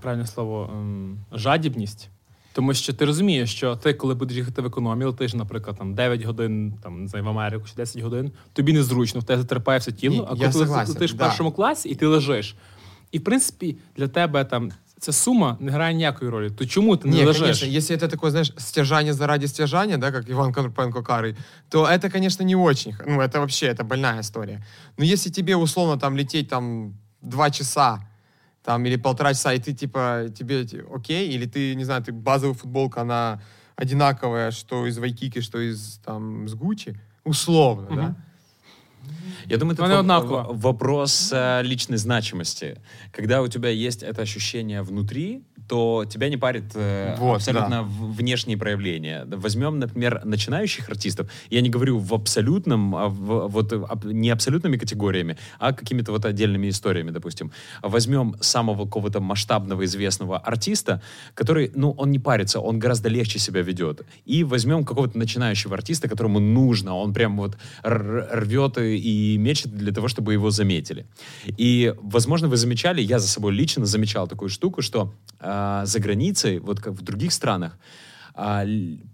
правильне 0.00 0.26
слово, 0.26 0.70
ем, 0.72 1.18
жадібність. 1.32 2.10
Тому 2.52 2.74
що 2.74 2.92
ти 2.92 3.04
розумієш, 3.04 3.54
що 3.54 3.76
ти, 3.76 3.94
коли 3.94 4.14
будеш 4.14 4.36
їхати 4.36 4.62
в 4.62 4.66
економію, 4.66 5.10
летиш, 5.10 5.34
наприклад, 5.34 5.76
там 5.78 5.94
9 5.94 6.22
годин 6.22 6.74
там, 6.82 7.02
не 7.02 7.08
знаю, 7.08 7.24
в 7.24 7.28
Америку 7.28 7.64
чи 7.68 7.74
10 7.74 8.02
годин, 8.02 8.32
тобі 8.52 8.72
незручно, 8.72 9.20
в 9.20 9.24
тебе 9.24 9.42
затерпає 9.42 9.78
все 9.78 9.92
тіло, 9.92 10.14
Ні, 10.14 10.22
а 10.22 10.28
коли 10.28 10.64
я 10.64 10.84
ти 10.84 10.92
летиш 10.92 11.14
в 11.14 11.16
першому 11.16 11.52
класі 11.52 11.88
і 11.88 11.94
ти 11.94 12.06
лежиш. 12.06 12.56
І 13.12 13.18
в 13.18 13.24
принципі, 13.24 13.76
для 13.96 14.08
тебе 14.08 14.44
там 14.44 14.70
ця 14.99 15.11
сума 15.11 15.57
не 15.59 15.71
грає 15.71 15.93
ніякої 15.95 16.31
ролі. 16.31 16.49
То 16.49 16.65
чому 16.65 16.97
ти 16.97 17.07
не, 17.07 17.17
Не, 17.17 17.25
лежиш? 17.25 17.41
конечно, 17.41 17.67
если 17.67 17.95
это 17.95 18.07
такое, 18.07 18.31
знаешь, 18.31 18.53
стяжание 18.57 19.13
заради 19.13 19.47
стяжания, 19.47 19.97
да, 19.97 20.11
как 20.11 20.29
Иван 20.29 20.53
Карпенко 20.53 20.99
Карый, 21.01 21.35
то 21.69 21.85
это, 21.87 22.09
конечно, 22.11 22.43
не 22.45 22.55
очень. 22.55 22.93
х- 22.93 23.03
Ну, 23.07 23.19
это 23.21 23.39
вообще, 23.39 23.65
это 23.67 23.83
больная 23.83 24.19
история. 24.21 24.63
Но 24.97 25.03
если 25.05 25.31
тебе, 25.31 25.55
условно, 25.55 25.97
там, 25.99 26.15
лететь, 26.17 26.49
там, 26.49 26.93
два 27.21 27.49
часа, 27.49 27.99
там, 28.63 28.85
или 28.85 28.95
полтора 28.97 29.33
часа, 29.33 29.53
и 29.53 29.59
ты, 29.59 29.73
типа, 29.73 30.25
тебе 30.37 30.63
т- 30.65 30.83
окей, 30.95 31.29
или 31.35 31.45
ты, 31.47 31.75
не 31.75 31.83
знаю, 31.85 32.03
ты 32.03 32.11
базовая 32.11 32.53
футболка, 32.55 33.01
она 33.01 33.39
одинаковая, 33.75 34.51
что 34.51 34.85
из 34.87 34.97
Вайкики, 34.99 35.41
что 35.41 35.59
из, 35.59 35.99
там, 36.05 36.47
с 36.47 36.53
Гуччи, 36.53 36.95
условно, 37.23 37.87
да? 37.95 38.15
я 39.48 39.56
думаю, 39.58 39.74
это 39.74 39.82
в- 40.20 40.60
вопрос 40.60 41.30
э, 41.32 41.62
личной 41.62 41.98
значимости. 41.98 42.78
Когда 43.12 43.42
у 43.42 43.48
тебя 43.48 43.68
есть 43.68 44.02
это 44.02 44.22
ощущение 44.22 44.82
внутри, 44.82 45.42
то 45.68 46.04
тебя 46.08 46.28
не 46.28 46.36
парит 46.36 46.64
э, 46.74 47.16
Вот, 47.18 47.36
абсолютно 47.36 47.68
да. 47.68 47.82
внешние 47.82 48.56
проявления. 48.56 49.24
Возьмем, 49.26 49.78
например, 49.80 50.20
начинающих 50.24 50.88
артистов. 50.88 51.28
Я 51.50 51.60
не 51.60 51.70
говорю 51.70 51.98
в 51.98 52.14
абсолютном, 52.14 52.94
а 52.94 53.08
в- 53.08 53.48
вот 53.48 53.72
аб- 53.72 54.04
не 54.04 54.30
абсолютными 54.30 54.76
категориями, 54.76 55.36
а 55.58 55.72
какими-то 55.72 56.12
вот 56.12 56.24
отдельными 56.24 56.68
историями, 56.68 57.10
допустим. 57.10 57.50
Возьмем 57.82 58.36
самого 58.40 58.84
какого-то 58.84 59.20
масштабного 59.20 59.84
известного 59.84 60.38
артиста, 60.38 61.02
который, 61.34 61.72
ну, 61.74 61.90
он 61.92 62.10
не 62.12 62.18
парится, 62.20 62.60
он 62.60 62.78
гораздо 62.78 63.08
легче 63.08 63.38
себя 63.40 63.62
ведет. 63.62 64.02
И 64.24 64.44
возьмем 64.44 64.84
какого-то 64.84 65.18
начинающего 65.18 65.74
артиста, 65.74 66.08
которому 66.08 66.38
нужно, 66.40 66.94
он 66.96 67.12
прям 67.12 67.36
вот 67.36 67.56
р- 67.82 68.28
рвет 68.32 68.78
и 68.78 68.95
и 68.98 69.36
мечет 69.38 69.72
для 69.72 69.92
того, 69.92 70.08
чтобы 70.08 70.32
его 70.32 70.50
заметили. 70.50 71.06
И, 71.56 71.94
возможно, 72.00 72.48
вы 72.48 72.56
замечали, 72.56 73.00
я 73.00 73.18
за 73.18 73.28
собой 73.28 73.52
лично 73.52 73.86
замечал 73.86 74.28
такую 74.28 74.48
штуку, 74.48 74.82
что 74.82 75.14
а, 75.40 75.84
за 75.86 76.00
границей, 76.00 76.58
вот 76.58 76.80
как 76.80 76.94
в 76.94 77.02
других 77.02 77.32
странах, 77.32 77.78
а, 78.34 78.64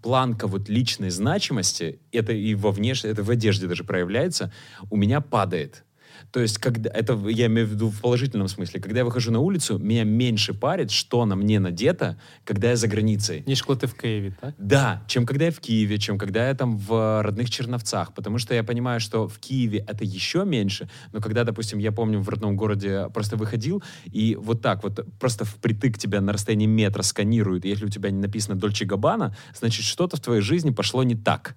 планка 0.02 0.46
вот 0.46 0.68
личной 0.68 1.10
значимости, 1.10 2.00
это 2.10 2.32
и 2.32 2.54
во 2.54 2.72
внешней, 2.72 3.10
это 3.10 3.22
в 3.22 3.30
одежде 3.30 3.66
даже 3.68 3.84
проявляется, 3.84 4.52
у 4.90 4.96
меня 4.96 5.20
падает. 5.20 5.84
То 6.31 6.39
есть, 6.39 6.57
когда 6.57 6.89
это 6.89 7.13
я 7.29 7.45
имею 7.45 7.67
в 7.67 7.71
виду 7.71 7.89
в 7.89 8.01
положительном 8.01 8.47
смысле, 8.47 8.79
когда 8.79 8.99
я 8.99 9.05
выхожу 9.05 9.31
на 9.31 9.39
улицу, 9.39 9.79
меня 9.79 10.03
меньше 10.03 10.53
парит, 10.53 10.91
что 10.91 11.25
на 11.25 11.35
мне 11.35 11.59
надето, 11.59 12.17
когда 12.43 12.69
я 12.69 12.75
за 12.75 12.87
границей. 12.87 13.43
Ніж 13.47 13.61
коли 13.61 13.79
ти 13.79 13.87
в 13.87 13.93
Києві, 13.93 14.33
так? 14.41 14.53
Да, 14.57 15.01
чем 15.07 15.25
когда 15.25 15.45
я 15.45 15.51
в 15.51 15.59
Киеве, 15.59 15.97
чем 15.97 16.17
когда 16.17 16.47
я 16.47 16.55
там 16.55 16.77
в 16.77 17.23
родных 17.23 17.49
Черновцах, 17.49 18.11
потому 18.13 18.39
что 18.39 18.53
я 18.53 18.63
понимаю, 18.63 18.99
что 18.99 19.27
в 19.27 19.37
Киеве 19.37 19.85
это 19.87 20.03
еще 20.03 20.45
меньше, 20.45 20.89
но 21.13 21.21
когда, 21.21 21.43
допустим, 21.43 21.79
я 21.79 21.91
помню, 21.91 22.19
в 22.19 22.29
родном 22.29 22.55
городе 22.57 23.07
просто 23.13 23.37
выходил, 23.37 23.83
и 24.05 24.35
вот 24.35 24.61
так 24.61 24.83
вот 24.83 25.05
просто 25.19 25.45
впритык 25.45 25.97
тебя 25.97 26.21
на 26.21 26.33
расстоянии 26.33 26.67
метра 26.67 27.03
сканируют, 27.03 27.65
и 27.65 27.69
если 27.69 27.85
у 27.85 27.89
тебя 27.89 28.11
не 28.11 28.19
написано 28.19 28.55
Дольче 28.55 28.85
Габбана, 28.85 29.35
значит, 29.55 29.85
что-то 29.85 30.17
в 30.17 30.19
твоей 30.19 30.41
жизни 30.41 30.71
пошло 30.71 31.03
не 31.03 31.15
так. 31.15 31.55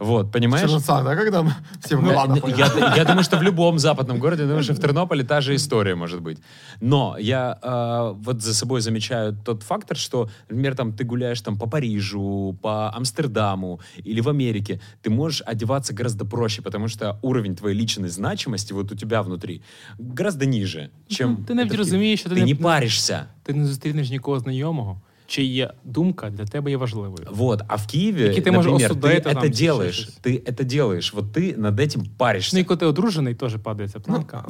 Вот, 0.00 0.32
понимаешь? 0.32 0.64
Черновца, 0.66 1.02
да, 1.02 1.14
когда 1.16 1.42
мы 1.42 1.52
все 1.80 1.96
в 1.96 2.02
Ну, 2.02 2.08
Габана 2.08 2.34
я, 2.34 2.40
ходят? 2.40 2.58
я- 2.58 2.94
я 2.96 3.04
думаю, 3.04 3.22
что 3.24 3.36
в 3.38 3.42
любом 3.42 3.78
западном 3.78 4.18
городе, 4.18 4.42
я 4.42 4.48
думаю, 4.48 4.64
что 4.64 4.74
в 4.74 4.78
Тернополе 4.80 5.22
та 5.24 5.40
же 5.40 5.54
история 5.54 5.94
может 5.94 6.20
быть. 6.20 6.38
Но 6.80 7.16
я 7.20 7.58
э, 7.62 8.14
вот 8.24 8.42
за 8.42 8.54
собой 8.54 8.80
замечаю 8.80 9.36
тот 9.44 9.62
фактор, 9.62 9.96
что, 9.96 10.28
например, 10.48 10.74
там 10.74 10.92
ты 10.92 11.04
гуляешь 11.04 11.40
там 11.40 11.56
по 11.58 11.66
Парижу, 11.66 12.56
по 12.62 12.90
Амстердаму 12.96 13.80
или 14.06 14.20
в 14.20 14.28
Америке, 14.28 14.80
ты 15.02 15.10
можешь 15.10 15.42
одеваться 15.46 15.94
гораздо 15.94 16.24
проще, 16.24 16.62
потому 16.62 16.88
что 16.88 17.18
уровень 17.22 17.54
твоей 17.54 17.78
личной 17.80 18.08
значимости 18.08 18.72
вот 18.74 18.92
у 18.92 18.96
тебя 18.96 19.22
внутри 19.22 19.62
гораздо 19.98 20.44
ниже, 20.46 20.90
чем... 21.08 21.36
Ну, 21.38 21.44
ти 21.46 21.54
навіть 21.54 21.70
это 21.70 21.74
в 21.74 21.76
Киеве. 21.76 21.84
розумієш, 21.84 22.20
що 22.20 22.28
ти 22.28 22.34
Ты 22.34 22.38
не- 22.38 22.44
не 22.46 22.54
паришься. 22.54 23.26
Ти 23.42 23.52
не 23.54 23.64
зустрінеш 23.66 24.10
нікого 24.10 24.38
знайомого, 24.40 25.00
чия 25.28 25.74
думка 25.84 26.30
для 26.30 26.44
тебе 26.44 26.70
є 26.70 26.76
важливою. 26.76 27.28
Вот, 27.30 27.62
а 27.68 27.76
в 27.76 27.86
Киеве, 27.86 28.22
Який 28.22 28.42
ти 28.42 28.50
можеш 28.50 28.72
например, 28.72 28.90
ты 28.90 28.94
осудити 28.94 29.20
там 29.20 29.36
это 29.36 29.48
чи 29.48 29.54
ще 29.54 29.64
делаешь, 29.64 30.00
щось. 30.00 30.18
ты 30.22 30.42
это 30.44 30.64
делаешь, 30.64 31.14
вот 31.14 31.32
ты 31.32 31.56
над 31.56 31.80
этим 31.80 32.04
паришься. 32.16 32.56
Ну 32.56 32.60
і 32.60 32.64
коли 32.64 32.78
ти 32.78 32.86
одружений, 32.86 33.34
теж 33.34 33.56
падає 33.56 33.88
ця 33.88 34.00
планка. 34.00 34.44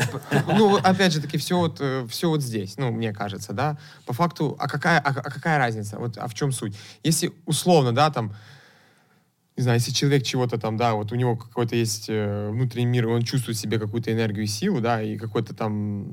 Ну, 0.59 0.75
опять 0.75 1.13
же 1.13 1.21
таки, 1.21 1.39
все 1.39 1.55
вот, 1.55 1.83
все 2.09 2.27
вот 2.27 2.43
здесь, 2.43 2.79
ну, 2.79 2.93
мне 2.93 3.13
кажется, 3.13 3.53
да. 3.53 3.77
По 4.05 4.13
факту, 4.13 4.57
а 4.59 4.69
какая, 4.69 5.01
а, 5.05 5.09
а 5.09 5.31
какая 5.31 5.59
разница? 5.59 5.99
Вот, 5.99 6.19
а 6.19 6.27
в 6.27 6.35
чем 6.35 6.53
суть? 6.53 6.77
Если 7.05 7.33
условно, 7.47 7.93
да, 7.93 8.11
там, 8.11 8.33
не 9.57 9.63
знаю, 9.63 9.79
если 9.79 9.93
человек 9.93 10.23
чего-то 10.23 10.59
там, 10.59 10.77
да, 10.77 10.95
вот 10.95 11.13
у 11.13 11.15
него 11.15 11.37
какой-то 11.37 11.77
есть 11.77 12.07
э, 12.09 12.51
внутренний 12.51 12.87
мир, 12.87 13.05
и 13.05 13.13
он 13.13 13.23
чувствует 13.23 13.59
в 13.59 13.61
себе 13.61 13.79
какую-то 13.79 14.11
энергию 14.11 14.45
и 14.45 14.49
силу, 14.49 14.81
да, 14.81 15.03
и 15.03 15.19
какой-то 15.19 15.55
там 15.55 16.07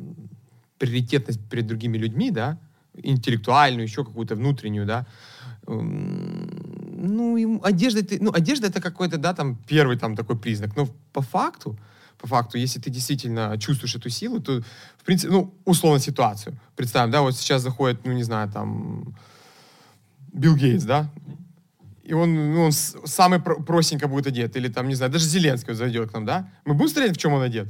приоритетность 0.78 1.39
перед 1.50 1.66
другими 1.66 1.98
людьми, 1.98 2.32
да, 2.32 2.58
интеллектуальную, 3.03 3.85
еще 3.85 4.05
какую-то 4.05 4.35
внутреннюю, 4.37 4.87
да, 4.87 5.07
М, 5.69 6.49
ну, 7.17 7.37
ему- 7.37 7.61
одежда, 7.65 8.01
ты, 8.03 8.19
ну, 8.21 8.31
одежда 8.33 8.69
это 8.69 8.81
какой-то, 8.81 9.17
да, 9.19 9.35
там, 9.35 9.57
первый 9.69 9.97
там 9.99 10.15
такой 10.17 10.37
признак, 10.37 10.77
но 10.77 10.89
по 11.13 11.23
факту, 11.23 11.77
по 12.19 12.27
факту, 12.29 12.59
если 12.59 12.81
ты 12.81 12.91
действительно 12.91 13.57
чувствуешь 13.59 13.97
эту 13.97 14.09
силу, 14.11 14.41
то, 14.41 14.63
в 14.97 15.05
принципе, 15.05 15.33
ну, 15.33 15.53
условно 15.65 15.99
ситуацию. 16.01 16.57
Представим, 16.77 17.11
да, 17.11 17.21
вот 17.23 17.37
сейчас 17.37 17.63
заходит, 17.63 18.07
ну, 18.07 18.13
не 18.13 18.23
знаю, 18.23 18.49
там, 18.51 19.15
Билл 20.33 20.55
Гейтс, 20.57 20.85
да, 20.85 21.11
и 22.05 22.13
он, 22.15 22.35
ну, 22.55 22.63
он 22.67 22.73
самый 22.73 23.41
про- 23.41 23.61
простенько 23.61 24.07
будет 24.09 24.27
одет, 24.29 24.57
или 24.57 24.69
там, 24.69 24.89
не 24.89 24.95
знаю, 24.95 25.13
даже 25.13 25.25
Зеленский 25.25 25.75
зайдет 25.75 26.11
к 26.11 26.15
нам, 26.15 26.25
да, 26.25 26.49
мы 26.65 26.75
будем 26.75 26.91
смотреть, 26.91 27.17
в 27.17 27.21
чем 27.21 27.33
он 27.33 27.43
одет? 27.43 27.67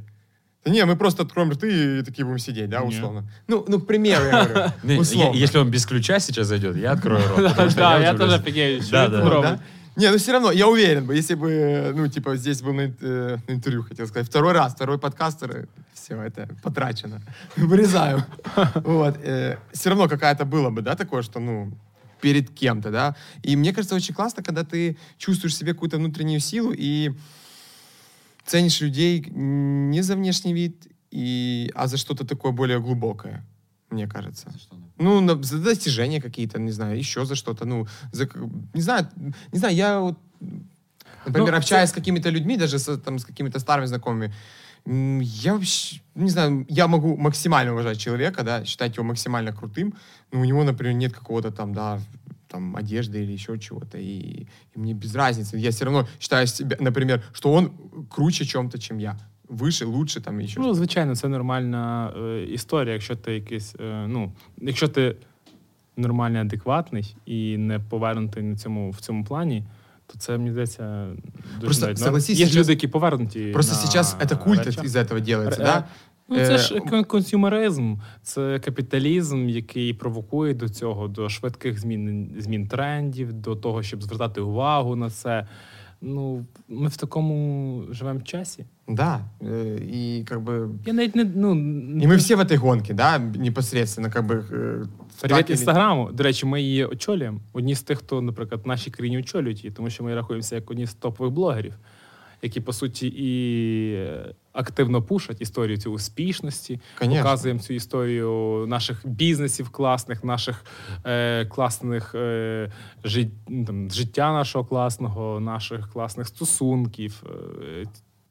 Да 0.67 0.73
не, 0.73 0.85
мы 0.85 0.97
просто 0.97 1.23
откроем 1.23 1.51
рты 1.51 2.01
и 2.01 2.03
такие 2.03 2.25
будем 2.25 2.41
сидеть, 2.41 2.69
да, 2.69 2.83
условно. 2.83 3.23
Ну, 3.47 3.65
ну, 3.69 3.81
к 3.81 3.87
примеру, 3.87 4.25
я 4.25 4.45
говорю. 4.45 5.01
Условно. 5.01 5.37
если 5.37 5.59
он 5.59 5.71
без 5.71 5.87
ключа 5.87 6.19
сейчас 6.19 6.49
зайдет, 6.49 6.77
я 6.77 6.93
открою 6.93 7.23
рот. 7.29 7.55
Да, 7.77 7.99
я 8.01 8.13
офігею, 8.13 8.83
що 8.83 8.91
Да, 8.91 9.09
да? 9.09 9.61
Не, 9.97 10.11
ну 10.11 10.17
все 10.17 10.33
равно, 10.33 10.53
я 10.53 10.67
уверен 10.67 11.07
бы, 11.07 11.15
если 11.15 11.37
бы, 11.37 11.93
ну, 11.97 12.09
типа, 12.09 12.37
здесь 12.37 12.61
был 12.63 12.75
на, 12.75 12.83
э, 12.83 13.39
на 13.49 13.53
интервью, 13.53 13.83
хотел 13.83 14.07
сказать, 14.07 14.29
второй 14.29 14.53
раз, 14.53 14.73
второй 14.73 14.99
подкастер, 14.99 15.69
все, 15.95 16.15
это 16.15 16.49
потрачено. 16.63 17.21
Вырезаю. 17.57 18.25
Вот. 18.75 19.17
Все 19.73 19.89
равно 19.89 20.09
какая-то 20.09 20.45
было 20.45 20.71
бы, 20.71 20.83
да, 20.83 20.97
такое, 20.97 21.23
что, 21.23 21.41
ну, 21.41 21.73
перед 22.21 22.51
кем-то, 22.51 22.91
да. 22.91 23.15
И 23.45 23.57
мне 23.57 23.73
кажется, 23.73 23.95
очень 23.95 24.15
классно, 24.15 24.43
когда 24.43 24.65
ты 24.65 24.97
чувствуешь 25.17 25.57
себе 25.57 25.73
какую-то 25.73 25.97
внутреннюю 25.97 26.41
силу 26.41 26.75
и 26.77 27.13
ценишь 28.47 28.81
людей 28.81 29.21
не 29.31 30.03
за 30.03 30.15
внешний 30.17 30.55
вид, 30.55 30.87
и, 31.11 31.71
а 31.75 31.87
за 31.87 31.97
что-то 31.97 32.25
такое 32.25 32.53
более 32.53 32.79
глубокое, 32.81 33.45
мне 33.91 34.07
кажется. 34.07 34.53
Ну, 34.99 35.21
на- 35.21 35.43
за 35.43 35.59
достижения 35.59 36.21
какие-то, 36.21 36.59
не 36.59 36.71
знаю, 36.73 36.99
еще 36.99 37.25
за 37.25 37.35
что-то, 37.35 37.65
ну, 37.65 37.87
за, 38.13 38.29
не 38.75 38.81
знаю, 38.83 39.09
не 39.53 39.59
знаю, 39.59 39.75
я 39.75 40.01
вот, 40.01 40.19
например, 41.27 41.53
Ну, 41.53 41.59
общаясь 41.59 41.91
с 41.91 41.93
какими-то 41.93 42.31
людьми, 42.31 42.57
даже 42.57 42.79
с, 42.79 42.99
там, 42.99 43.19
с 43.19 43.25
какими-то 43.25 43.59
старыми 43.59 43.87
знакомыми, 43.87 44.33
я 44.87 45.53
вообще, 45.55 46.01
не 46.15 46.31
знаю, 46.31 46.65
я 46.69 46.87
могу 46.87 47.17
максимально 47.17 47.73
уважать 47.73 47.99
человека, 47.99 48.43
да, 48.45 48.65
считать 48.65 48.97
его 48.97 49.05
максимально 49.05 49.53
крутым, 49.53 49.95
но 50.33 50.41
у 50.41 50.45
него, 50.45 50.65
например, 50.65 50.95
нет 50.95 51.13
какого-то 51.13 51.51
там, 51.51 51.73
да, 51.75 52.01
там, 52.48 52.76
одежды 52.76 53.24
или 53.24 53.32
еще 53.34 53.58
чего-то, 53.58 53.98
и, 53.98 54.48
и 54.76 54.80
мне 54.80 54.94
без 54.94 55.16
разницы. 55.16 55.58
Я 55.58 55.70
все 55.70 55.86
равно 55.86 56.08
считаю 56.20 56.48
себя, 56.48 56.76
например, 56.80 57.22
что 57.34 57.54
он 57.54 57.72
круче 58.10 58.46
чем-то, 58.46 58.78
чем 58.80 59.00
я. 59.00 59.18
Выше, 59.50 59.86
лучше, 59.86 60.22
там, 60.22 60.40
еще 60.40 60.60
Ну, 60.60 60.74
звичайно, 60.74 61.16
це 61.16 61.28
нормальна 61.28 62.14
е, 62.18 62.44
історія, 62.44 62.94
якщо 62.94 63.16
ти 63.16 63.34
якийсь, 63.34 63.76
е, 63.80 64.06
ну, 64.08 64.32
якщо 64.62 64.88
ти 64.88 65.16
нормальний, 65.98 66.42
адекватний 66.42 67.16
і 67.26 67.58
не 67.58 67.80
повернутий 67.80 68.44
на 68.44 68.56
цьому, 68.58 68.92
в 68.92 68.98
цьому 69.00 69.24
плані, 69.26 69.64
то 70.08 70.20
це, 70.20 70.38
мені 70.38 70.52
здається, 70.52 71.08
дуже 71.54 71.62
Просто 71.66 71.86
навіть 71.86 71.98
норм. 71.98 72.06
согласись, 72.08 72.40
Є 72.40 72.46
ж 72.46 72.52
сейчас- 72.52 72.64
люди, 72.64 72.72
які 72.74 72.88
повернуті. 72.88 73.52
Просто 73.54 73.76
на 73.76 73.82
сейчас 73.82 74.18
это 74.20 74.38
культ 74.44 74.66
речах. 74.66 74.86
из 74.86 74.96
этого 74.96 75.22
делается, 75.22 75.62
Э, 75.62 75.66
да? 75.66 75.88
Ну, 76.30 76.36
це 76.36 76.56
Е, 76.56 76.58
ж 76.58 76.76
кон- 76.80 77.04
консюмеризм, 77.06 77.96
це 78.22 78.60
капіталізм, 78.60 79.50
який 79.50 79.94
провокує 79.94 80.54
до 80.54 80.70
цього, 80.70 81.08
до 81.08 81.30
швидких 81.30 81.80
змін, 81.80 82.32
змін 82.40 82.68
трендів, 82.68 83.34
до 83.34 83.56
того, 83.56 83.84
щоб 83.84 84.04
звертати 84.04 84.42
увагу 84.42 84.96
на 84.96 85.10
це. 85.10 85.48
ну, 86.04 86.46
ми 86.70 86.88
в 86.88 86.98
такому 86.98 87.84
живемо 87.92 88.22
часі. 88.22 88.66
Да, 88.88 89.22
э, 89.42 90.20
и 90.20 90.24
как 90.26 90.40
бы... 90.42 90.70
Я 90.86 90.94
навіть 90.94 91.16
не 91.16 91.24
ну 91.36 91.52
И 92.04 92.08
мы 92.08 92.16
все 92.18 92.36
в 92.36 92.40
этой 92.40 92.58
гонке, 92.58 92.94
да, 92.94 93.20
непосредственно, 93.20 94.12
как 94.12 94.26
бы... 94.26 94.36
э, 94.52 94.82
так 95.22 95.30
Привіт 95.30 95.46
или- 95.50 95.52
інстаграму. 95.52 96.10
До 96.12 96.24
речі, 96.24 96.46
ми 96.46 96.62
її 96.62 96.86
очолюємо. 96.86 97.40
Одні 97.54 97.76
з 97.76 97.82
тих, 97.82 97.98
хто, 98.00 98.22
наприклад, 98.22 98.62
в 98.64 98.68
нашій 98.68 98.92
країні 98.92 99.18
очолюють 99.20 99.64
її, 99.64 99.76
тому 99.76 99.90
що 99.90 100.04
ми 100.04 100.16
рахуємося 100.16 100.56
як 100.56 100.72
одні 100.72 100.86
з 100.86 100.94
топових 100.94 101.34
блогерів, 101.34 101.74
які 102.42 102.62
по 102.62 102.74
суті 102.74 103.08
і 103.08 103.94
е, 103.96 104.36
активно 104.54 105.02
пушать 105.02 105.42
історію 105.42 105.78
цю 105.78 105.92
успішності, 105.92 106.80
Конечно. 107.00 107.24
показуємо 107.24 107.60
цю 107.60 107.74
історію 107.74 108.66
наших 108.68 109.02
бізнесів 109.08 109.70
класних, 109.70 110.24
наших 110.24 110.66
е, 111.06 111.46
класних 111.46 112.16
е, 112.16 112.72
жит, 113.04 113.30
ну, 113.48 113.66
там, 113.66 113.92
життя 113.92 114.34
нашого 114.34 114.66
класного, 114.66 115.40
наших 115.40 115.90
класних 115.92 116.28
стосунків. 116.28 117.24
Е, 117.62 117.86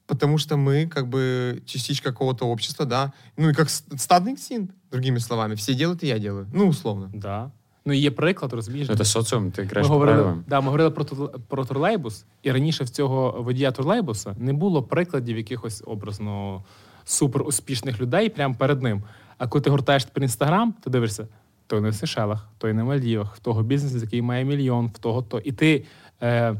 Потому 0.05 0.37
что 0.37 0.55
мы 0.57 0.87
как 0.89 1.07
бы 1.07 1.61
частичка 1.65 2.09
какого-то 2.09 2.45
общества, 2.49 2.85
да. 2.85 3.11
Ну 3.37 3.49
и 3.49 3.53
как 3.53 3.69
с- 3.69 3.85
стадный 3.95 4.35
син, 4.37 4.69
другими 4.91 5.19
словами. 5.19 5.55
Все 5.55 5.73
делают, 5.73 6.03
и 6.03 6.07
я 6.07 6.19
делаю. 6.19 6.47
Ну, 6.53 6.67
условно. 6.67 7.09
да. 7.13 7.51
Ну, 7.88 7.92
є 7.92 8.10
приклад, 8.10 8.52
розумієш? 8.52 8.88
Це 8.96 9.04
соціум, 9.04 9.50
ти 9.50 9.66
краще 9.66 9.92
говорили, 9.92 10.34
да, 10.46 10.60
ми 10.60 10.64
говорили 10.66 10.90
про, 10.90 11.04
про 11.48 11.64
тролейбус, 11.64 12.24
і 12.42 12.52
раніше 12.52 12.84
в 12.84 12.88
цього 12.88 13.42
водія 13.42 13.72
тролейбуса 13.72 14.34
не 14.38 14.52
було 14.52 14.82
прикладів 14.82 15.36
якихось 15.36 15.82
образно 15.86 16.64
супер 17.04 17.42
успішних 17.42 18.00
людей 18.00 18.28
прямо 18.28 18.54
перед 18.54 18.82
ним. 18.82 19.02
А 19.38 19.46
коли 19.48 19.62
ти 19.62 19.70
гортаєш 19.70 20.04
тепер 20.04 20.22
інстаграм, 20.22 20.74
ти 20.84 20.90
дивишся, 20.90 21.28
той 21.66 21.80
не 21.80 21.90
в 21.90 21.94
Сейшелах, 21.94 22.48
той 22.58 22.72
на 22.72 22.84
Мальдівах, 22.84 23.36
в 23.36 23.38
того 23.38 23.62
бізнес, 23.62 24.02
який 24.02 24.22
має 24.22 24.44
мільйон, 24.44 24.86
в 24.94 24.98
того 24.98 25.22
то. 25.22 25.38
І 25.38 25.52
ти 25.52 25.84
е, 26.22 26.56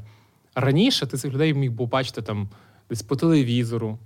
раніше 0.54 1.06
ти 1.06 1.16
цих 1.16 1.32
людей 1.32 1.54
міг 1.54 1.76
побачити 1.76 2.22
там 2.22 2.48
десь 2.90 3.02
по 3.02 3.16
телевізору. 3.16 3.98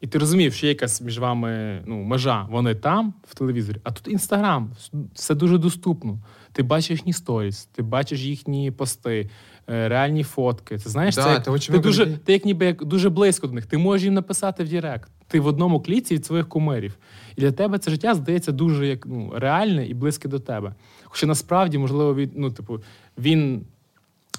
І 0.00 0.06
ти 0.06 0.18
розумів, 0.18 0.52
що 0.52 0.66
є 0.66 0.72
якась 0.72 1.00
між 1.00 1.18
вами 1.18 1.82
ну, 1.86 2.02
межа. 2.02 2.46
Вони 2.50 2.74
там, 2.74 3.14
в 3.28 3.34
телевізорі, 3.34 3.76
а 3.82 3.90
тут 3.90 4.08
інстаграм, 4.08 4.70
все 5.14 5.34
дуже 5.34 5.58
доступно. 5.58 6.18
Ти 6.56 6.62
бачиш 6.62 6.90
їхні 6.90 7.12
сторіс, 7.12 7.64
ти 7.64 7.82
бачиш 7.82 8.20
їхні 8.20 8.70
пости, 8.70 9.30
е, 9.70 9.88
реальні 9.88 10.22
фотки. 10.22 10.78
Ти 10.78 10.90
знаєш, 10.90 11.14
Да, 11.14 11.22
це 11.22 11.30
як, 11.30 11.48
очень 11.48 11.74
ти, 11.74 11.80
дуже, 11.80 12.06
ти 12.06 12.32
як 12.32 12.44
ніби 12.44 12.66
як 12.66 12.84
дуже 12.84 13.10
близько 13.10 13.46
до 13.46 13.52
них. 13.52 13.66
Ти 13.66 13.78
можеш 13.78 14.04
їм 14.04 14.14
написати 14.14 14.64
в 14.64 14.68
Директ. 14.68 15.10
Ти 15.28 15.40
в 15.40 15.46
одному 15.46 15.80
кліці 15.80 16.14
від 16.14 16.26
своїх 16.26 16.48
кумирів. 16.48 16.98
І 17.36 17.40
для 17.40 17.52
тебе 17.52 17.78
це 17.78 17.90
життя 17.90 18.14
здається 18.14 18.52
дуже 18.52 18.86
як 18.86 19.06
ну, 19.06 19.32
реальне 19.36 19.86
і 19.86 19.94
близьке 19.94 20.28
до 20.28 20.38
тебе. 20.38 20.74
Хоча 21.04 21.26
насправді, 21.26 21.78
можливо, 21.78 22.14
від, 22.14 22.30
ну, 22.36 22.50
типу, 22.50 22.80
він 23.18 23.66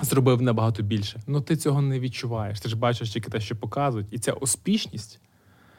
зробив 0.02 0.42
набагато 0.42 0.84
більше. 0.84 1.20
Ну 1.28 1.42
ти 1.42 1.56
цього 1.56 1.82
не 1.82 2.00
відчуваєш. 2.00 2.60
Ти 2.60 2.70
ж 2.70 2.76
бачиш 2.76 3.10
тільки 3.10 3.30
те, 3.30 3.40
що 3.40 3.56
показують. 3.56 4.08
І 4.12 4.20
ця 4.20 4.32
успішність. 4.32 5.20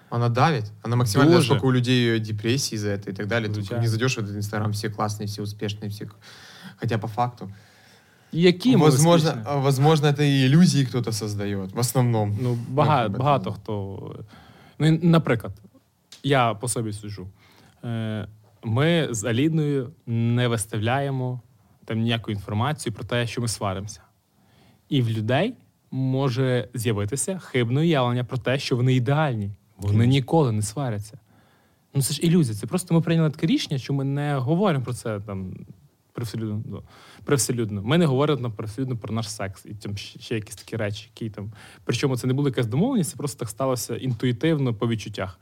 Она 0.09 0.29
давит. 0.29 0.71
Она 0.83 0.95
максимально 0.95 1.35
Дуже. 1.35 1.45
сколько 1.47 1.65
у 1.65 1.71
людей 1.71 2.19
депрессии 2.19 2.75
из-за 2.75 2.89
этого 2.89 3.09
и 3.13 3.15
так 3.15 3.27
далее. 3.27 3.49
Ты 3.49 3.55
Звичайно. 3.55 3.81
не 3.81 3.87
зайдешь 3.87 4.15
в 4.17 4.19
этот 4.19 4.35
Инстаграм, 4.35 4.71
все 4.71 4.89
классные, 4.89 5.25
все 5.25 5.41
успешные, 5.41 5.89
все... 5.89 6.05
Хотя 6.79 6.97
по 6.97 7.07
факту. 7.07 7.49
І 8.31 8.41
Які 8.41 8.77
ми 8.77 8.83
возможно, 8.83 9.29
успішні? 9.29 9.51
а, 9.51 9.55
возможно, 9.57 10.07
это 10.07 10.21
и 10.23 10.45
иллюзии 10.45 10.85
кто-то 10.85 11.11
создает, 11.11 11.71
в 11.73 11.79
основном. 11.79 12.37
Ну, 12.41 12.57
багато, 12.69 13.09
Ну, 13.09 13.17
багато 13.17 13.51
хто. 13.51 14.15
Ну, 14.79 14.87
і, 14.87 14.91
наприклад, 15.07 15.53
я 16.23 16.53
по 16.53 16.67
собі 16.67 16.93
суджу. 16.93 17.27
Е, 17.83 18.27
Ми 18.63 19.07
з 19.11 19.23
Аліною 19.23 19.91
не 20.07 20.47
виставляємо 20.47 21.41
там 21.85 21.99
ніяку 21.99 22.31
інформацію 22.31 22.93
про 22.93 23.03
те, 23.03 23.27
що 23.27 23.41
ми 23.41 23.47
сваримося. 23.47 24.01
І 24.89 25.01
в 25.01 25.09
людей 25.09 25.53
може 25.91 26.67
з'явитися 26.73 27.39
хибне 27.39 27.79
уявлення 27.81 28.23
про 28.23 28.37
те, 28.37 28.59
що 28.59 28.75
вони 28.75 28.93
ідеальні. 28.93 29.51
Вони 29.78 30.06
ніколи 30.06 30.52
не 30.52 30.62
сваряться. 30.62 31.18
Ну 31.94 32.02
це 32.02 32.14
ж 32.14 32.22
ілюзія. 32.22 32.58
Це 32.58 32.66
просто 32.66 32.94
ми 32.94 33.00
прийняли 33.00 33.30
таке 33.30 33.46
рішення, 33.46 33.78
що 33.78 33.92
ми 33.92 34.04
не 34.04 34.36
говоримо 34.36 34.84
про 34.84 34.94
це 34.94 35.20
там 35.20 35.54
привселюдно. 36.12 36.62
ну, 36.66 36.82
привселюдно. 37.24 37.82
Ми 37.82 37.98
не 37.98 38.06
говоримо 38.06 38.42
там 38.42 38.52
привселюдно 38.52 38.96
про 38.96 39.14
наш 39.14 39.30
секс 39.30 39.66
і 39.66 39.74
там 39.74 39.96
ще, 39.96 40.20
ще 40.20 40.34
якісь 40.34 40.56
такі 40.56 40.76
речі, 40.76 41.10
які 41.14 41.30
там. 41.30 41.52
Причому 41.84 42.16
це 42.16 42.26
не 42.26 42.32
була 42.32 42.48
якась 42.48 42.66
домовленість, 42.66 43.10
це 43.10 43.16
просто 43.16 43.38
так 43.38 43.48
сталося 43.48 43.96
інтуїтивно 43.96 44.74
по 44.74 44.88
відчуттях. 44.88 45.40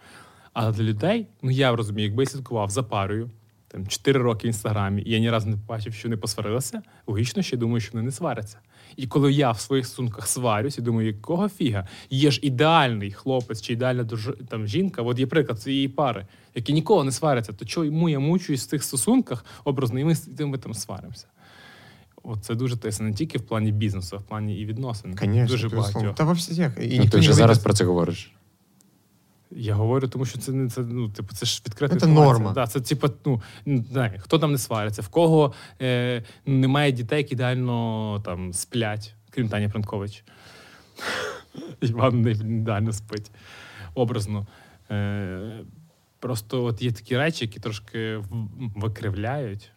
Але 0.52 0.72
для 0.72 0.82
людей, 0.82 1.26
ну 1.42 1.50
я 1.50 1.76
розумію, 1.76 2.06
якби 2.06 2.22
я 2.22 2.26
слідкував 2.26 2.70
за 2.70 2.82
парою, 2.82 3.30
там 3.68 3.86
4 3.86 4.20
роки 4.20 4.46
в 4.46 4.50
інстаграмі, 4.50 5.02
і 5.02 5.10
я 5.10 5.18
ні 5.18 5.30
разу 5.30 5.48
не 5.48 5.56
побачив, 5.56 5.94
що 5.94 6.08
вони 6.08 6.16
посварилися, 6.16 6.82
логічно 7.06 7.42
ще 7.42 7.56
думаю, 7.56 7.80
що 7.80 7.92
вони 7.92 8.04
не 8.04 8.12
сваряться. 8.12 8.58
І 8.96 9.06
коли 9.06 9.32
я 9.32 9.50
в 9.50 9.60
своїх 9.60 9.86
стосунках 9.86 10.26
сварюсь 10.28 10.78
і 10.78 10.82
думаю, 10.82 11.06
якого 11.06 11.48
фіга, 11.48 11.88
є 12.10 12.30
ж 12.30 12.40
ідеальний 12.42 13.12
хлопець 13.12 13.62
чи 13.62 13.72
ідеальна 13.72 14.02
друж- 14.04 14.36
там, 14.48 14.66
жінка, 14.66 15.02
от 15.02 15.18
є 15.18 15.26
приклад 15.26 15.60
цієї 15.60 15.88
пари, 15.88 16.26
які 16.54 16.72
ніколи 16.72 17.04
не 17.04 17.12
сваряться, 17.12 17.52
то 17.52 17.64
чому 17.64 18.08
я 18.08 18.18
мучуюсь 18.18 18.64
в 18.64 18.68
цих 18.68 18.84
стосунках 18.84 19.44
образно, 19.64 20.00
і 20.00 20.04
ми, 20.04 20.14
ми 20.40 20.58
там 20.58 20.74
сваримося. 20.74 21.26
От 22.22 22.44
це 22.44 22.54
дуже 22.54 22.76
тесно 22.76 23.06
не 23.06 23.12
тільки 23.14 23.38
в 23.38 23.42
плані 23.42 23.72
бізнесу, 23.72 24.16
а 24.16 24.18
в 24.18 24.22
плані 24.22 24.60
і 24.60 24.64
відносин. 24.66 25.16
Конечно, 25.16 25.46
дуже 25.56 25.68
багатьох. 25.68 26.14
Та 26.14 26.24
во 26.24 26.32
всех. 26.32 26.78
І 26.82 26.98
Ну, 26.98 27.08
ти 27.08 27.18
вже 27.18 27.32
зараз 27.32 27.58
про 27.58 27.72
це 27.72 27.84
говориш. 27.84 28.32
Я 29.50 29.74
говорю, 29.74 30.08
тому 30.08 30.24
що 30.24 30.38
це 30.38 30.52
не 30.52 30.70
це, 30.70 30.80
ну, 30.80 31.08
типу, 31.08 31.34
це 31.34 31.46
ж 31.46 31.62
відкрита 31.66 31.96
Це 31.96 32.06
норма. 32.06 32.52
Да, 32.52 32.66
це 32.66 32.80
типу, 32.80 33.08
ну, 33.24 33.42
не 33.66 34.18
хто 34.18 34.38
там 34.38 34.52
не 34.52 34.58
свариться, 34.58 35.02
в 35.02 35.08
кого 35.08 35.52
е, 35.82 36.22
немає 36.46 36.92
дітей, 36.92 37.18
які 37.18 37.34
ідеально 37.34 38.20
там 38.24 38.52
сплять, 38.52 39.14
крім 39.30 39.48
Тані 39.48 39.68
Франкович. 39.68 40.24
Іван 41.80 42.22
не 42.22 42.30
ідеально 42.30 42.92
спить. 42.92 43.30
Образно. 43.94 44.46
Е, 44.90 45.64
просто 46.18 46.64
от 46.64 46.82
є 46.82 46.92
такі 46.92 47.16
речі, 47.16 47.44
які 47.44 47.60
трошки 47.60 48.22
викривляють. 48.76 49.70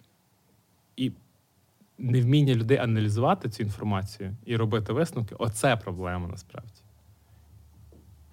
І 0.96 1.12
невміння 1.98 2.56
людей 2.56 2.78
аналізувати 2.78 3.50
цю 3.50 3.64
інформацію 3.64 4.36
і 4.46 4.56
робити 4.56 4.94
висновки 4.94 5.36
оце 5.40 5.76
проблема 5.76 6.28
насправді. 6.28 6.82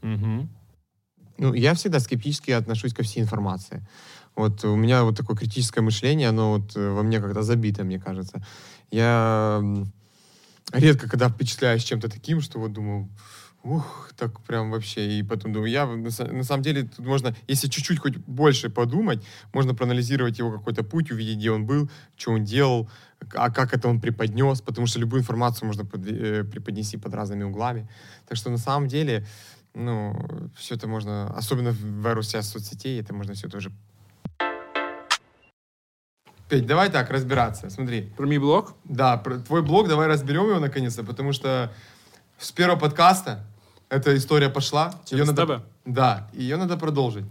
Угу. 0.03 0.49
Ну, 1.39 1.55
я 1.55 1.74
всегда 1.74 2.01
скептически 2.01 2.51
отношусь 2.51 2.95
ко 2.95 3.03
всей 3.03 3.20
информации. 3.20 3.87
Вот 4.34 4.64
у 4.64 4.76
меня 4.76 5.05
вот 5.05 5.16
такое 5.16 5.37
критическое 5.37 5.80
мышление, 5.80 6.28
оно 6.28 6.53
вот 6.59 6.76
э, 6.76 6.91
во 6.91 7.03
мне 7.03 7.20
как-то 7.20 7.43
забито, 7.43 7.84
мне 7.84 7.99
кажется. 7.99 8.45
Я 8.91 9.62
редко 10.72 11.09
когда 11.09 11.28
впечатляюсь 11.28 11.84
чем-то 11.84 12.09
таким, 12.09 12.41
что 12.41 12.59
вот 12.59 12.72
думаю, 12.72 13.09
ух, 13.66 14.12
так 14.16 14.41
прям 14.43 14.70
вообще. 14.70 15.18
И 15.18 15.22
потом 15.22 15.53
думаю, 15.53 15.70
я 15.70 15.87
на 15.87 16.43
самом 16.45 16.62
деле 16.62 16.84
тут 16.84 17.07
можно, 17.07 17.34
если 17.49 17.68
чуть-чуть 17.68 17.99
хоть 17.99 18.16
больше 18.16 18.70
подумать, 18.70 19.22
можно 19.53 19.74
проанализировать 19.74 20.39
его 20.39 20.53
какой-то 20.53 20.84
путь, 20.84 21.11
увидеть, 21.11 21.39
где 21.39 21.51
он 21.51 21.66
был, 21.66 21.91
что 22.16 22.32
он 22.32 22.45
делал, 22.45 22.89
а 23.34 23.51
как 23.51 23.74
это 23.74 23.89
он 23.89 24.01
преподнес, 24.01 24.61
потому 24.61 24.87
что 24.87 25.01
любую 25.01 25.20
информацию 25.22 25.66
можно 25.66 25.84
под- 25.84 26.07
э, 26.07 26.45
преподнести 26.45 26.97
под 26.97 27.14
разными 27.14 27.45
углами. 27.45 27.89
Так 28.28 28.39
что 28.39 28.51
на 28.51 28.59
самом 28.59 28.89
деле, 28.89 29.26
ну, 29.76 30.16
все 30.56 30.74
это 30.74 30.88
можно, 30.88 31.30
особенно 31.36 31.70
в 31.70 32.06
эру 32.06 32.22
соцсетей, 32.22 33.00
это 33.00 33.14
можно 33.14 33.34
все 33.34 33.48
тоже... 33.48 33.70
Петь, 36.48 36.66
давай 36.66 36.90
так 36.90 37.10
разбираться, 37.10 37.70
смотри. 37.70 38.02
Про 38.16 38.26
мій 38.26 38.38
блог? 38.38 38.74
Да, 38.84 39.16
про 39.16 39.38
твой 39.38 39.62
блог, 39.62 39.88
давай 39.88 40.06
разберем 40.06 40.48
его 40.48 40.60
наконец-то, 40.60 41.04
потому 41.04 41.32
что 41.32 41.70
с 42.38 42.52
первого 42.52 42.78
подкаста 42.78 43.44
эта 43.88 44.16
история 44.16 44.48
пошла. 44.48 44.94
Через 45.04 45.24
Её 45.24 45.24
надо, 45.26 45.42
тебя? 45.42 45.62
Да, 45.84 46.30
ее 46.32 46.56
надо 46.56 46.76
продолжить. 46.76 47.24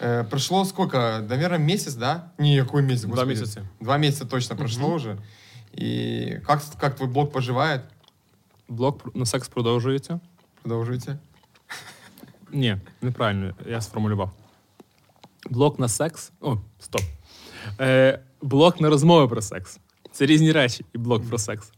Э, 0.00 0.24
прошло 0.24 0.64
сколько? 0.64 1.24
Наверное, 1.28 1.58
месяц, 1.58 1.94
да? 1.94 2.32
Не, 2.38 2.62
какой 2.62 2.82
месяц? 2.82 3.04
Два 3.04 3.14
господи. 3.14 3.30
месяца. 3.30 3.60
Два 3.80 3.98
месяца 3.98 4.26
точно 4.26 4.56
прошло 4.56 4.94
уже. 4.94 5.18
И 5.72 6.40
как, 6.46 6.62
как 6.80 6.96
твой 6.96 7.08
блог 7.08 7.32
поживает? 7.32 7.82
Блог 8.68 9.14
на 9.14 9.24
секс 9.24 9.48
продовжується. 9.48 10.20
Продолжите. 10.62 11.18
Ні, 12.53 12.77
неправильно, 13.01 13.53
я 13.69 13.81
сформулював. 13.81 14.31
Блог 15.49 15.79
на 15.79 15.87
секс. 15.87 16.31
О, 16.41 16.57
стоп. 16.79 17.01
Е, 17.79 18.19
блог 18.41 18.73
на 18.79 18.89
розмови 18.89 19.27
про 19.27 19.41
секс. 19.41 19.79
Це 20.11 20.25
різні 20.25 20.51
речі, 20.51 20.85
і 20.93 20.97
блог 20.97 21.21
про 21.21 21.37
секс. 21.37 21.71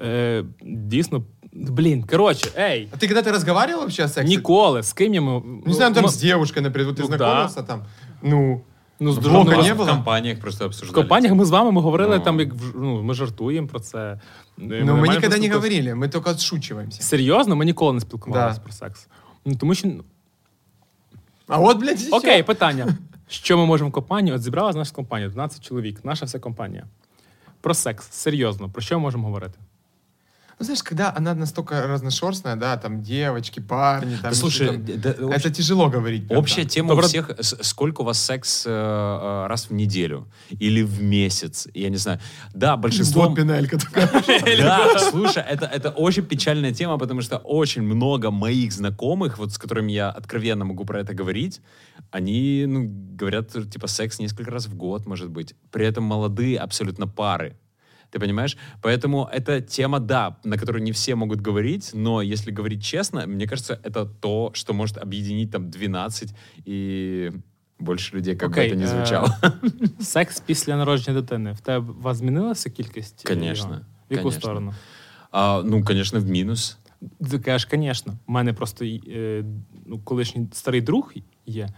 Е, 0.00 0.44
дійсно, 0.62 1.22
блін, 1.52 2.02
коротше, 2.02 2.50
ей, 2.58 2.88
А 2.92 2.96
ты 2.96 3.06
когда-то 3.08 3.32
разговаривал 3.32 3.80
вообще 3.80 4.04
о 4.04 4.08
сексе? 4.08 4.24
ніколи, 4.36 4.82
з 4.82 4.92
ким 4.92 5.14
я 5.14 5.20
м- 5.20 5.62
Не 5.66 5.72
знаю, 5.74 5.94
там 5.94 6.04
м- 6.04 6.10
с 6.10 6.16
девушкой, 6.20 6.62
например, 6.62 6.88
вот 6.88 6.98
ты 6.98 7.02
Ну, 7.02 7.08
да. 7.08 7.16
знакомился 7.16 7.62
там? 7.62 7.84
Ну, 8.22 8.60
ну, 9.00 9.12
з 9.12 9.18
в 9.18 9.20
дружиною- 9.20 9.44
блога 9.44 9.54
У 9.54 9.58
вас 9.58 9.66
не 9.66 9.72
в 9.72 9.76
було? 9.76 9.88
компаніях 9.88 10.40
просто 10.40 10.64
В 10.64 10.66
обсуждали. 10.66 10.94
компаніях 11.02 11.34
ми 11.34 11.44
з 11.44 11.50
вами 11.50 11.72
ми 11.72 11.80
говорили 11.80 12.18
Ну. 12.18 12.24
там, 12.24 12.40
як 12.40 12.54
в- 12.54 12.72
ну, 12.80 13.02
ми 13.02 13.14
жартуємо 13.14 13.68
про 13.68 13.80
це. 13.80 13.98
Е, 14.08 14.18
ну 14.58 14.66
мы 14.66 14.84
нормально 14.84 15.06
никогда 15.14 15.28
не 15.28 15.48
просто- 15.48 15.54
говорили, 15.54 15.94
мы 15.94 16.08
только 16.08 16.30
отшучиваемся. 16.30 17.02
Серйозно, 17.02 17.56
ми 17.56 17.64
ніколи 17.64 17.92
не 17.92 18.00
спілкувалися 18.00 18.58
Да. 18.58 18.64
про 18.64 18.72
секс. 18.72 19.06
Ну, 19.45 19.55
тому 19.55 19.75
що 19.75 19.89
А 21.47 21.59
от, 21.59 21.77
блядь, 21.77 21.99
сейчас. 21.99 22.23
Окей, 22.23 22.43
питання. 22.43 22.97
Що 23.27 23.57
ми 23.57 23.65
можемо 23.65 23.89
в 23.89 23.93
компанії? 23.93 24.35
От 24.35 24.41
зібралась 24.41 24.75
наша 24.75 24.93
компанія, 24.93 25.29
12 25.29 25.63
чоловік, 25.63 26.05
наша 26.05 26.25
вся 26.25 26.39
компанія. 26.39 26.85
Про 27.61 27.73
секс. 27.73 28.11
Серйозно, 28.11 28.69
про 28.69 28.81
що 28.81 28.95
ми 28.95 29.01
можемо 29.01 29.27
говорити? 29.27 29.59
Ну, 30.57 30.63
знаешь, 30.63 30.83
когда 30.83 31.13
она 31.13 31.33
настолько 31.33 31.85
разношерстная, 31.85 32.55
да, 32.55 32.77
там 32.77 33.01
девочки, 33.03 33.59
парни, 33.59 34.15
там... 34.15 34.31
Да, 34.31 34.33
слушай, 34.33 34.67
там- 34.67 34.85
да, 35.01 35.09
это 35.11 35.49
общ- 35.49 35.51
тяжело 35.51 35.89
говорить. 35.89 36.27
прям 36.29 36.39
Общая 36.39 36.61
так. 36.63 36.71
тема 36.71 36.93
у 36.93 36.97
Добро- 36.97 37.07
всех, 37.07 37.29
с- 37.37 37.57
сколько 37.61 38.01
у 38.01 38.03
вас 38.05 38.19
секс 38.19 38.63
э, 38.65 38.69
э, 38.71 39.47
раз 39.47 39.65
в 39.69 39.73
неделю 39.73 40.27
или 40.51 40.81
в 40.81 41.01
месяц, 41.01 41.67
я 41.73 41.89
не 41.89 41.97
знаю. 41.97 42.21
Да, 42.53 42.77
большинство... 42.77 43.27
Вот 43.27 43.35
пеналька 43.35 43.77
такая. 43.77 44.07
Да, 44.57 44.97
слушай, 45.11 45.43
это, 45.43 45.65
это 45.65 45.89
очень 45.89 46.23
печальная 46.23 46.73
тема, 46.73 46.97
потому 46.97 47.19
что 47.21 47.37
очень 47.37 47.81
много 47.81 48.31
моих 48.31 48.71
знакомых, 48.71 49.37
вот 49.37 49.51
с 49.51 49.57
которыми 49.57 49.91
я 49.91 50.09
откровенно 50.09 50.63
могу 50.63 50.85
про 50.85 51.01
это 51.01 51.13
говорить, 51.13 51.59
они, 52.11 52.65
ну, 52.65 52.85
говорят, 52.87 53.51
типа, 53.69 53.87
секс 53.87 54.19
несколько 54.19 54.51
раз 54.51 54.67
в 54.67 54.75
год, 54.75 55.05
может 55.05 55.29
быть. 55.29 55.53
При 55.71 55.85
этом 55.85 56.05
молодые 56.05 56.57
абсолютно 56.59 57.07
пары. 57.07 57.57
Ты 58.10 58.18
понимаешь? 58.18 58.56
Поэтому 58.82 59.28
это 59.32 59.60
тема, 59.60 60.00
да, 60.00 60.36
на 60.44 60.56
которую 60.58 60.82
не 60.82 60.90
все 60.92 61.14
могут 61.14 61.40
говорить, 61.40 61.90
но 61.94 62.22
если 62.22 62.50
говорить 62.50 62.84
честно, 62.84 63.26
мне 63.26 63.46
кажется, 63.46 63.78
это 63.84 64.04
то, 64.20 64.50
что 64.54 64.72
может 64.74 64.98
объединить 64.98 65.50
там 65.50 65.70
12 65.70 66.34
и 66.64 67.32
больше 67.78 68.16
людей, 68.16 68.36
как 68.36 68.50
Окей, 68.50 68.68
бы 68.70 68.74
это 68.74 68.76
ни 68.76 68.84
е, 68.84 68.86
звучало. 68.86 69.36
Секс 70.00 70.40
після 70.40 70.76
народження 70.76 71.20
дитини. 71.20 71.52
В 71.52 71.60
тебе 71.60 71.78
у 71.90 72.02
вас 72.02 72.16
змінилася 72.16 72.70
кількість? 72.70 73.22
е, 73.26 73.34
Конечно, 73.34 73.68
його? 73.68 73.80
В 74.10 74.12
яку 74.12 74.22
конечно. 74.22 74.40
сторону? 74.40 74.74
А, 75.30 75.62
ну, 75.64 75.84
конечно, 75.84 76.20
в 76.20 76.30
минус. 76.30 76.78
Ти 77.30 77.38
кажеш, 77.38 77.68
звісно. 77.72 78.14
У 78.26 78.32
мене 78.32 78.52
просто 78.52 78.84
е, 78.84 79.44
ну, 79.86 79.98
колишній 79.98 80.48
старий 80.52 80.80
друг 80.80 81.12
є. 81.46 81.68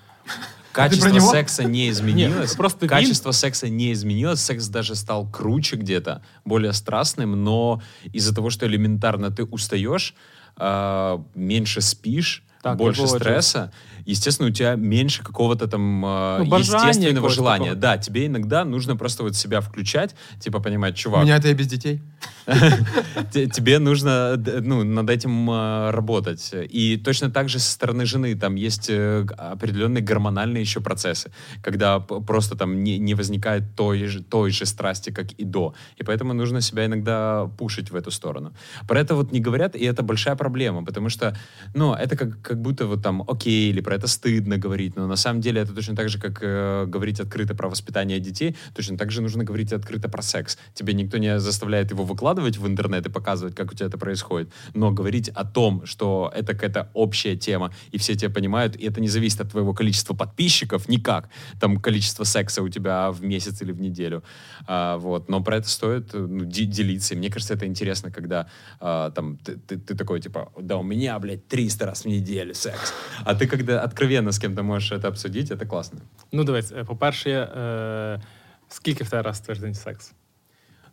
Качество 0.78 1.20
секса 1.20 1.64
не 1.64 1.90
изменилось. 1.90 2.52
Не, 2.52 2.58
просто 2.58 2.86
вин- 2.86 2.90
Качество 2.90 3.32
секса 3.32 3.68
не 3.70 3.92
изменилось. 3.94 4.40
Секс 4.42 4.68
даже 4.68 4.96
стал 4.96 5.28
круче 5.30 5.76
где-то, 5.76 6.22
более 6.46 6.74
страстным, 6.74 7.44
но 7.44 7.82
из-за 8.14 8.34
того, 8.36 8.50
что 8.50 8.66
элементарно 8.68 9.32
ты 9.32 9.44
устаешь, 9.44 10.14
а, 10.56 11.24
меньше 11.36 11.82
спишь, 11.82 12.44
Так, 12.64 12.78
больше 12.78 13.08
стресса, 13.08 13.72
естественно, 14.06 14.50
у 14.50 14.52
тебя 14.52 14.76
меньше 14.76 15.24
какого-то 15.24 15.68
там 15.68 16.04
а, 16.06 16.40
Ну, 16.44 16.58
естественного 16.58 17.30
желания. 17.30 17.66
такого. 17.66 17.76
Да, 17.82 17.98
тебе 17.98 18.26
иногда 18.28 18.66
нужно 18.66 18.96
просто 18.96 19.24
вот 19.24 19.36
себя 19.36 19.62
включать, 19.62 20.16
типа 20.40 20.60
понимать, 20.60 20.96
У 20.96 20.98
чувак, 20.98 21.24
меня 21.24 21.38
это 21.38 21.48
и 21.50 21.54
без 21.54 21.68
детей. 21.68 22.02
Те- 23.34 23.48
тебе 23.48 23.80
нужно 23.80 24.38
ну, 24.38 24.84
над 24.84 25.10
этим 25.10 25.52
э, 25.52 25.92
работать. 25.92 26.52
И 26.54 26.98
точно 26.98 27.30
так 27.30 27.50
же 27.50 27.60
со 27.60 27.72
стороны 27.72 28.06
жены 28.06 28.36
там 28.36 28.56
есть 28.56 28.90
э, 28.90 29.26
определенные 29.38 30.02
гормональные 30.02 30.62
еще 30.62 30.80
процессы, 30.80 31.32
когда 31.62 32.00
просто 32.00 32.56
там 32.56 32.84
не, 32.84 32.98
не 32.98 33.16
возникает 33.16 33.76
той 33.76 34.06
же, 34.06 34.24
той 34.24 34.52
же 34.52 34.66
страсти, 34.66 35.10
как 35.10 35.34
и 35.34 35.44
до. 35.44 35.74
И 35.98 36.04
поэтому 36.04 36.34
нужно 36.34 36.62
себя 36.62 36.86
иногда 36.86 37.48
пушить 37.58 37.92
в 37.92 37.96
эту 37.96 38.12
сторону. 38.12 38.54
Про 38.88 39.02
это 39.02 39.16
вот 39.16 39.32
не 39.34 39.42
говорят, 39.42 39.76
и 39.76 39.84
это 39.84 40.02
большая 40.02 40.36
проблема, 40.36 40.86
потому 40.86 41.10
что, 41.10 41.38
ну, 41.74 41.94
это 41.94 42.16
как, 42.16 42.42
как 42.42 42.62
будто 42.62 42.88
вот 42.88 43.04
там 43.04 43.24
окей, 43.28 43.70
или 43.70 43.82
про 43.82 43.96
это 43.96 44.08
стыдно 44.08 44.58
говорить, 44.58 44.96
но 44.96 45.06
на 45.08 45.18
самом 45.18 45.42
деле 45.42 45.62
это 45.62 45.74
точно 45.74 45.96
так 45.96 46.08
же, 46.08 46.18
как 46.18 46.40
э, 46.42 46.86
говорить 46.88 47.20
открыто 47.20 47.56
про 47.56 47.68
воспитание 47.68 48.20
детей, 48.20 48.56
точно 48.74 48.98
так 48.98 49.12
же 49.12 49.22
нужно 49.22 49.44
говорить 49.44 49.74
открыто 49.74 50.08
про 50.08 50.22
секс. 50.22 50.58
Тебе 50.74 50.94
никто 50.94 51.18
не 51.18 51.40
заставляет 51.40 51.92
его 51.92 52.06
выкладывать 52.06 52.37
в 52.38 52.68
интернет 52.68 53.06
и 53.06 53.10
показывать, 53.10 53.56
как 53.56 53.72
у 53.72 53.76
тебя 53.76 53.88
это 53.88 53.98
происходит, 53.98 54.50
но 54.74 54.92
говорить 54.92 55.30
о 55.30 55.44
том, 55.44 55.86
что 55.86 56.32
это 56.36 56.54
какая-то 56.54 56.90
общая 56.94 57.36
тема, 57.36 57.72
и 57.94 57.98
все 57.98 58.16
тебя 58.16 58.30
понимают, 58.34 58.76
и 58.76 58.86
это 58.86 59.02
не 59.02 59.10
зависит 59.10 59.42
от 59.42 59.52
твоего 59.52 59.74
количества 59.74 60.14
подписчиков, 60.16 60.90
никак, 60.90 61.30
там 61.60 61.78
количество 61.82 62.26
секса 62.26 62.62
у 62.62 62.70
тебя 62.70 63.12
в 63.12 63.24
месяц 63.24 63.62
или 63.62 63.72
в 63.74 63.82
неделю, 63.82 64.22
А, 64.68 64.98
вот, 64.98 65.30
но 65.30 65.44
про 65.44 65.58
это 65.58 65.68
стоит 65.70 66.16
э, 66.16 66.18
ну, 66.20 66.46
де- 66.46 66.66
делиться, 66.66 67.14
и 67.14 67.18
мне 67.18 67.30
кажется, 67.30 67.54
это 67.54 67.66
интересно, 67.66 68.12
когда 68.12 68.46
а, 68.80 69.10
там 69.12 69.38
ты, 69.38 69.56
ты- 69.56 69.78
ты 69.78 69.96
такой, 69.96 70.20
типа, 70.22 70.52
да 70.62 70.76
у 70.78 70.84
меня, 70.84 71.20
блядь, 71.20 71.48
300 71.48 71.86
раз 71.86 72.06
в 72.06 72.08
неделю 72.08 72.54
секс, 72.54 72.94
а 73.26 73.34
ты 73.36 73.48
когда 73.48 73.82
откровенно 73.84 74.32
с 74.32 74.40
кем-то 74.40 74.64
можешь 74.64 74.92
это 74.92 75.08
обсудить, 75.08 75.52
это 75.52 75.66
классно. 75.66 76.00
Ну, 76.32 76.44
дивись, 76.44 76.72
е, 76.72 76.84
по-перше, 76.84 77.30
е, 77.30 78.22
скільки 78.70 79.04
в 79.04 79.14
раз 79.14 79.40
в 79.40 79.46
тиждень 79.46 79.74
секс? 79.74 80.12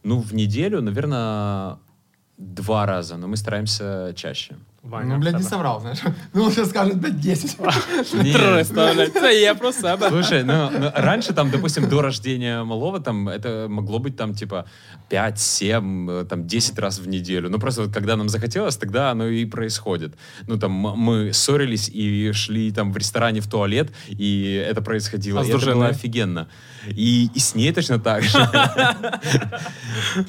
Ну, 0.05 0.21
в 0.21 0.35
неделю, 0.35 0.83
наверное, 0.83 1.79
два 2.37 2.87
раза, 2.87 3.17
но 3.17 3.27
мы 3.27 3.37
стараемся 3.37 4.13
чаще. 4.15 4.57
Ваня, 4.85 5.15
Ну, 5.15 5.21
блядь, 5.21 5.39
не 5.39 5.43
соврал, 5.43 5.81
знаешь. 5.81 5.99
Ну, 6.35 6.45
он 6.45 6.53
сейчас 6.53 6.69
скажет, 6.69 6.99
блядь, 6.99 7.19
10. 7.21 7.59
Не, 8.15 8.33
300, 8.33 8.95
блядь, 8.95 9.13
це 9.13 9.41
є 9.41 9.55
про 9.55 9.73
себе. 9.73 10.09
Слушай, 10.09 10.45
ну, 10.45 10.71
ну, 10.81 10.91
раньше 10.95 11.33
там, 11.33 11.51
допустим, 11.51 11.89
до 11.89 12.03
рождения 12.03 12.65
малого 12.65 13.01
там 13.01 13.29
это 13.29 13.69
могло 13.69 13.99
быть 13.99 14.17
там 14.17 14.35
типа 14.35 14.65
5, 15.09 15.41
7, 15.41 16.11
э, 16.11 16.25
там 16.25 16.47
10 16.47 16.79
раз 16.79 16.99
в 16.99 17.09
неделю. 17.09 17.49
Ну 17.51 17.59
просто 17.59 17.83
вот 17.83 17.95
когда 17.95 18.17
нам 18.17 18.29
захотелось, 18.29 18.77
тогда 18.77 19.11
оно 19.11 19.27
и 19.29 19.47
происходит. 19.47 20.13
Ну 20.47 20.59
там 20.59 20.73
мы 20.73 21.33
ссорились 21.33 21.89
и 21.89 22.33
шли 22.33 22.71
там 22.73 22.93
в 22.93 22.97
ресторане 22.97 23.41
в 23.41 23.47
туалет, 23.47 23.89
и 24.09 24.65
это 24.71 24.83
происходило. 24.83 25.41
А 25.41 25.45
и 25.45 25.49
это 25.49 25.75
было 25.75 25.87
офигенно. 25.87 26.47
И, 26.89 27.31
и 27.35 27.39
с 27.39 27.55
ней 27.55 27.73
точно 27.73 27.99
так 27.99 28.23
же. 28.23 28.39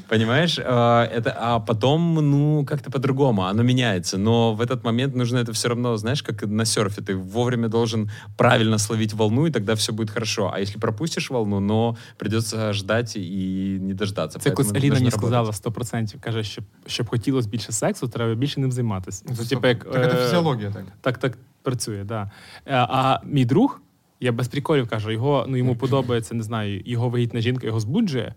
Понимаешь? 0.10 0.58
А, 0.64 1.06
Это, 1.06 1.36
а 1.38 1.60
потом, 1.60 2.16
ну, 2.16 2.66
как-то 2.66 2.92
по-другому. 2.92 3.42
Оно 3.44 3.64
меняется. 3.64 4.18
Но 4.18 4.45
в 4.55 4.61
этот 4.61 4.85
момент 4.85 5.15
нужно 5.15 5.39
это 5.39 5.53
все 5.53 5.69
равно, 5.69 5.97
знаешь, 5.97 6.23
как 6.23 6.43
на 6.47 6.65
серфе. 6.65 7.03
Ты 7.03 7.17
вовремя 7.17 7.69
должен 7.69 8.11
правильно 8.37 8.79
словить 8.79 9.15
волну, 9.15 9.47
и 9.47 9.51
тогда 9.51 9.75
все 9.75 9.93
будет 9.93 10.11
хорошо. 10.11 10.51
А 10.55 10.61
если 10.61 10.79
пропустишь 10.79 11.31
волну, 11.31 11.61
но 11.61 11.97
придется 12.19 12.73
ждать 12.73 13.17
и 13.17 13.79
не 13.81 13.95
дождаться. 13.95 14.39
Це 14.39 14.51
колись 14.51 14.71
Поэтому 14.73 14.77
Аліна 14.77 14.89
нужно 15.01 15.05
мені 15.05 15.11
работать. 15.11 15.57
сказала 15.57 16.03
100%. 16.11 16.21
Каже, 16.21 16.45
щоб, 16.45 16.65
щоб 16.87 17.09
хотілося 17.09 17.49
більше 17.49 17.73
сексу, 17.73 18.09
треба 18.09 18.35
більше 18.35 18.61
ним 18.61 18.73
займатися. 18.73 19.25
Ну, 19.29 19.37
Це, 19.37 19.45
стоп. 19.45 19.49
типу, 19.49 19.67
як, 19.69 19.85
Так 19.85 20.03
это 20.05 20.21
е, 20.21 20.25
физиология 20.25 20.71
так. 20.71 20.85
Так, 21.01 21.19
так 21.19 21.39
працює, 21.63 22.05
да. 22.05 22.31
Е, 22.67 22.87
А 22.89 23.21
мій 23.25 23.45
друг, 23.45 23.81
я 24.21 24.33
без 24.33 24.49
приколів 24.49 24.89
кажу, 24.89 25.11
його, 25.11 25.47
ну, 25.49 25.57
йому 25.57 25.77
подобається, 25.77 26.35
не 26.35 26.43
знаю, 26.43 26.83
його 26.85 27.09
вагітна 27.09 27.41
жінка 27.41 27.67
його 27.67 27.81
збуджує, 27.81 28.35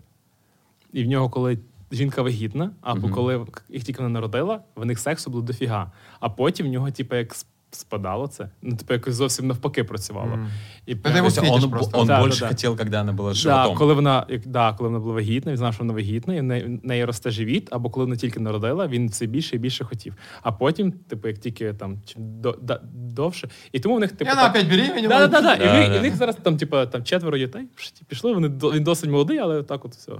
і 0.92 1.04
в 1.04 1.06
нього, 1.06 1.28
коли 1.30 1.58
жінка 1.91 2.21
вагітна, 2.21 2.71
або 2.81 3.07
Мгм. 3.07 3.15
коли 3.15 3.45
їх 3.69 3.83
тільки 3.83 4.01
вона 4.03 4.13
народила, 4.13 4.59
в 4.75 4.85
них 4.85 4.99
сексу 4.99 5.29
було 5.31 5.43
дофіга. 5.43 5.91
А 6.19 6.29
потім 6.29 6.67
в 6.67 6.69
нього, 6.69 6.91
типу, 6.91 7.15
як 7.15 7.35
спадало 7.71 8.27
це. 8.27 8.49
Ну, 8.61 8.75
типу, 8.75 8.93
якось 8.93 9.15
зовсім 9.15 9.47
навпаки 9.47 9.83
працювало. 9.83 10.27
Мгм. 10.27 10.49
І 10.85 10.95
Это 10.95 11.01
прям- 11.01 11.17
его 11.17 11.29
То 11.31 11.41
есть 11.41 11.93
он, 11.93 11.99
он 12.01 12.07
Да, 12.07 12.19
больше 12.21 12.39
да, 12.39 12.45
да. 12.45 12.49
хотел, 12.49 12.77
когда 12.77 13.01
она 13.01 13.11
была 13.13 13.27
Да, 13.27 13.33
животом. 13.33 13.75
коли 13.77 13.93
вона, 13.93 14.25
як, 14.29 14.47
да, 14.47 14.73
коли 14.73 14.89
вона 14.89 14.99
була 14.99 15.13
вагітна, 15.13 15.51
він 15.51 15.57
знав, 15.57 15.73
що 15.73 15.83
вона 15.83 15.93
вагітна, 15.93 16.35
і 16.35 16.39
в 16.39 16.43
неї, 16.43 16.79
в 16.83 16.87
неї 16.87 17.05
росте 17.05 17.31
живіт, 17.31 17.67
або 17.71 17.89
коли 17.89 18.05
вона 18.05 18.15
тільки 18.17 18.39
народила, 18.39 18.87
він 18.87 19.07
все 19.09 19.25
більше 19.25 19.55
і 19.55 19.59
більше 19.59 19.83
хотів. 19.85 20.15
А 20.41 20.51
потім, 20.51 20.91
типу, 20.91 21.27
як 21.27 21.37
тільки 21.37 21.73
там 21.73 21.97
до, 22.17 22.57
да- 22.61 22.81
довше. 22.93 23.49
І 23.71 23.79
тому 23.79 23.95
в 23.95 23.99
них, 23.99 24.11
типу. 24.11 24.31
она 24.31 24.41
так- 24.41 24.51
опять 24.55 24.69
беременела. 24.69 25.27
Да, 25.27 25.27
да, 25.27 25.41
да, 25.41 25.55
да. 25.65 25.95
і 25.95 25.99
в 25.99 26.01
них 26.01 26.15
зараз 26.15 26.35
там, 26.43 26.57
типу, 26.57 26.85
там 26.85 27.03
четверо 27.03 27.37
дітей 27.37 27.63
пішли, 28.07 28.33
вони 28.33 28.47
він 28.47 28.83
досить 28.83 29.09
молодий, 29.09 29.37
але 29.37 29.63
так 29.63 29.85
от 29.85 29.95
все, 29.95 30.11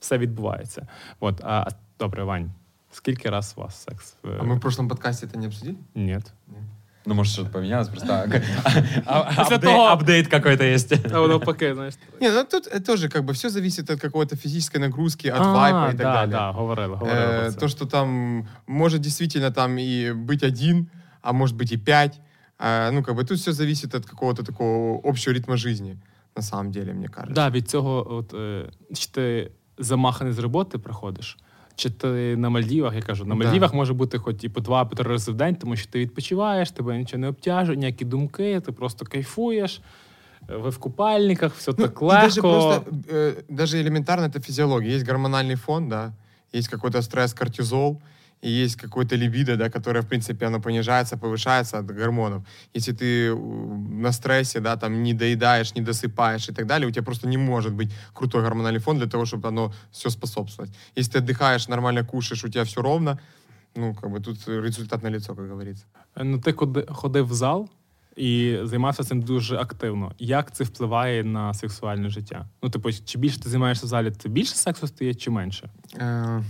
все 0.00 0.18
відбувається. 0.18 0.86
От, 1.20 1.40
а 1.44 1.66
добре, 1.98 2.24
Вань, 2.24 2.52
скільки 2.92 3.30
раз 3.30 3.54
у 3.56 3.60
вас 3.60 3.82
секс? 3.82 4.14
Е, 4.24 4.28
А 4.40 4.42
мы 4.42 4.54
в 4.56 4.60
прошлом 4.60 4.88
подкасте 4.88 5.26
это 5.26 5.36
не 5.38 5.46
обсудили? 5.46 5.76
Ні. 5.94 6.18
Ну, 7.06 7.14
может, 7.14 7.32
что-то 7.34 7.50
поменялось, 7.50 7.88
просто 7.88 8.12
а, 8.12 8.26
а, 9.06 9.22
После 9.34 9.56
апдейт- 9.56 9.60
того- 9.60 9.82
апдейт 9.86 10.28
какой-то 10.28 10.64
есть. 10.64 10.92
А 11.12 11.26
навпаки, 11.26 11.74
знаєш. 11.74 11.94
Не, 12.20 12.30
ну 12.30 12.44
тут 12.44 12.74
э, 12.74 12.80
тоже 12.80 13.08
как 13.08 13.24
бы 13.24 13.32
все 13.32 13.50
зависит 13.50 13.90
от 13.90 14.00
какой-то 14.00 14.36
физической 14.36 14.78
нагрузки, 14.80 15.28
от 15.28 15.40
А, 15.40 15.52
вайпа 15.52 15.86
и 15.88 15.88
так 15.88 15.96
да, 15.96 16.12
далее. 16.14 16.30
Да, 16.30 16.50
говорили, 16.52 16.94
говорили 16.94 17.20
Э, 17.20 17.40
про 17.42 17.50
це. 17.52 17.58
то, 17.60 17.68
что 17.68 17.86
там 17.86 18.08
может 18.66 19.00
действительно 19.00 19.50
там 19.50 19.78
и 19.78 20.12
быть 20.12 20.46
один, 20.46 20.86
а 21.22 21.32
может 21.32 21.56
быть 21.56 21.72
и 21.74 21.78
пять. 21.78 22.20
А, 22.58 22.90
ну, 22.90 23.02
как 23.02 23.14
бы 23.16 23.24
тут 23.24 23.38
все 23.38 23.52
зависит 23.52 23.94
от 23.94 24.06
какого-то 24.06 24.42
такого 24.42 25.00
общего 25.08 25.34
ритма 25.34 25.56
жизни, 25.56 25.96
на 26.36 26.42
самом 26.42 26.70
деле, 26.72 26.92
мне 26.94 27.08
кажется. 27.08 27.34
Да, 27.34 27.50
від 27.50 27.68
цього, 27.68 28.14
от, 28.14 28.34
е, 28.34 28.70
чи 28.94 29.10
ти 29.10 29.50
замаханий 29.78 30.32
з 30.32 30.38
роботи 30.38 30.78
приходиш, 30.78 31.38
чи 31.76 31.90
ти 31.90 32.36
на 32.36 32.50
Мальдівах, 32.50 32.94
я 32.94 33.02
кажу, 33.02 33.24
на 33.24 33.34
Да. 33.34 33.44
Мальдівах 33.44 33.74
може 33.74 33.92
бути 33.94 34.18
хоч 34.18 34.44
і 34.44 34.48
по 34.48 34.60
два 34.60 34.84
по 34.84 34.96
три 34.96 35.10
рази 35.10 35.32
в 35.32 35.34
день, 35.34 35.56
тому 35.56 35.76
що 35.76 35.90
ти 35.90 35.98
відпочиваєш, 35.98 36.70
тебе 36.70 36.98
нічого 36.98 37.20
не 37.20 37.28
обтяжує, 37.28 37.76
ніякі 37.78 38.04
думки, 38.04 38.60
ти 38.60 38.72
просто 38.72 39.04
кайфуєш. 39.06 39.80
е, 40.50 40.56
Ви 40.56 40.70
в 40.70 40.78
купальниках, 40.78 41.54
все 41.54 41.72
Ну, 41.78 41.84
так 41.84 42.02
и 42.02 42.06
даже 42.06 42.40
легко. 42.40 42.40
просто, 42.40 42.90
э, 43.16 43.34
даже 43.48 43.78
элементарно 43.82 44.24
это 44.28 44.40
физиология. 44.40 44.92
Есть 44.96 45.06
гормональный 45.08 45.56
фон, 45.56 45.88
да, 45.88 46.12
есть 46.54 46.68
какой-то 46.68 47.02
стресс, 47.02 47.32
кортизол, 47.34 48.00
и 48.44 48.64
есть 48.64 48.76
какое-то 48.76 49.16
либидо, 49.16 49.56
да, 49.56 49.70
которое, 49.70 50.02
в 50.02 50.06
принципе, 50.06 50.46
оно 50.46 50.60
понижается, 50.60 51.16
повышается 51.16 51.78
от 51.78 51.86
гормонов. 51.86 52.42
Если 52.74 52.92
ты 52.92 53.28
э, 53.28 53.34
на 53.34 54.12
стрессе, 54.12 54.60
да, 54.60 54.76
там, 54.76 55.02
не 55.02 55.14
доедаешь, 55.14 55.74
не 55.74 55.82
досыпаешь 55.82 56.50
и 56.50 56.54
так 56.54 56.66
далее, 56.66 56.86
у 56.88 56.90
тебя 56.90 57.02
просто 57.02 57.28
не 57.28 57.38
может 57.38 57.72
быть 57.72 57.90
крутой 58.12 58.42
гормональный 58.42 58.80
фон 58.80 58.98
для 58.98 59.06
того, 59.06 59.24
чтобы 59.24 59.48
оно 59.48 59.72
все 59.90 60.10
способствовать. 60.10 60.70
Если 60.98 61.12
ты 61.12 61.18
отдыхаешь, 61.18 61.70
нормально 61.70 62.04
кушаешь, 62.04 62.44
у 62.44 62.48
тебя 62.48 62.64
все 62.64 62.82
ровно, 62.82 63.18
ну, 63.76 63.94
как 63.94 64.10
бы 64.10 64.20
тут 64.20 64.48
результат 64.48 65.02
на 65.02 65.10
лицо, 65.10 65.34
как 65.34 65.48
говорится. 65.48 65.84
Е, 66.16 66.24
Ну, 66.24 66.38
ти 66.38 66.52
коли 66.52 66.86
ходив 66.88 67.26
в 67.26 67.34
зал 67.34 67.68
і 68.16 68.58
займався 68.62 69.04
цим 69.04 69.22
дуже 69.22 69.56
активно. 69.56 70.12
Як 70.18 70.52
це 70.52 70.64
впливає 70.64 71.24
на 71.24 71.54
сексуальне 71.54 72.08
життя? 72.08 72.46
Ну, 72.62 72.70
типу, 72.70 72.92
чи 72.92 73.18
більше 73.18 73.40
ти 73.40 73.48
займаєшся 73.48 73.86
в 73.86 73.88
залі, 73.88 74.10
то 74.10 74.28
більше 74.28 74.54
сексу 74.54 74.86
стає, 74.86 75.14
чи 75.14 75.30
менше? 75.30 75.70
Э, 75.98 76.42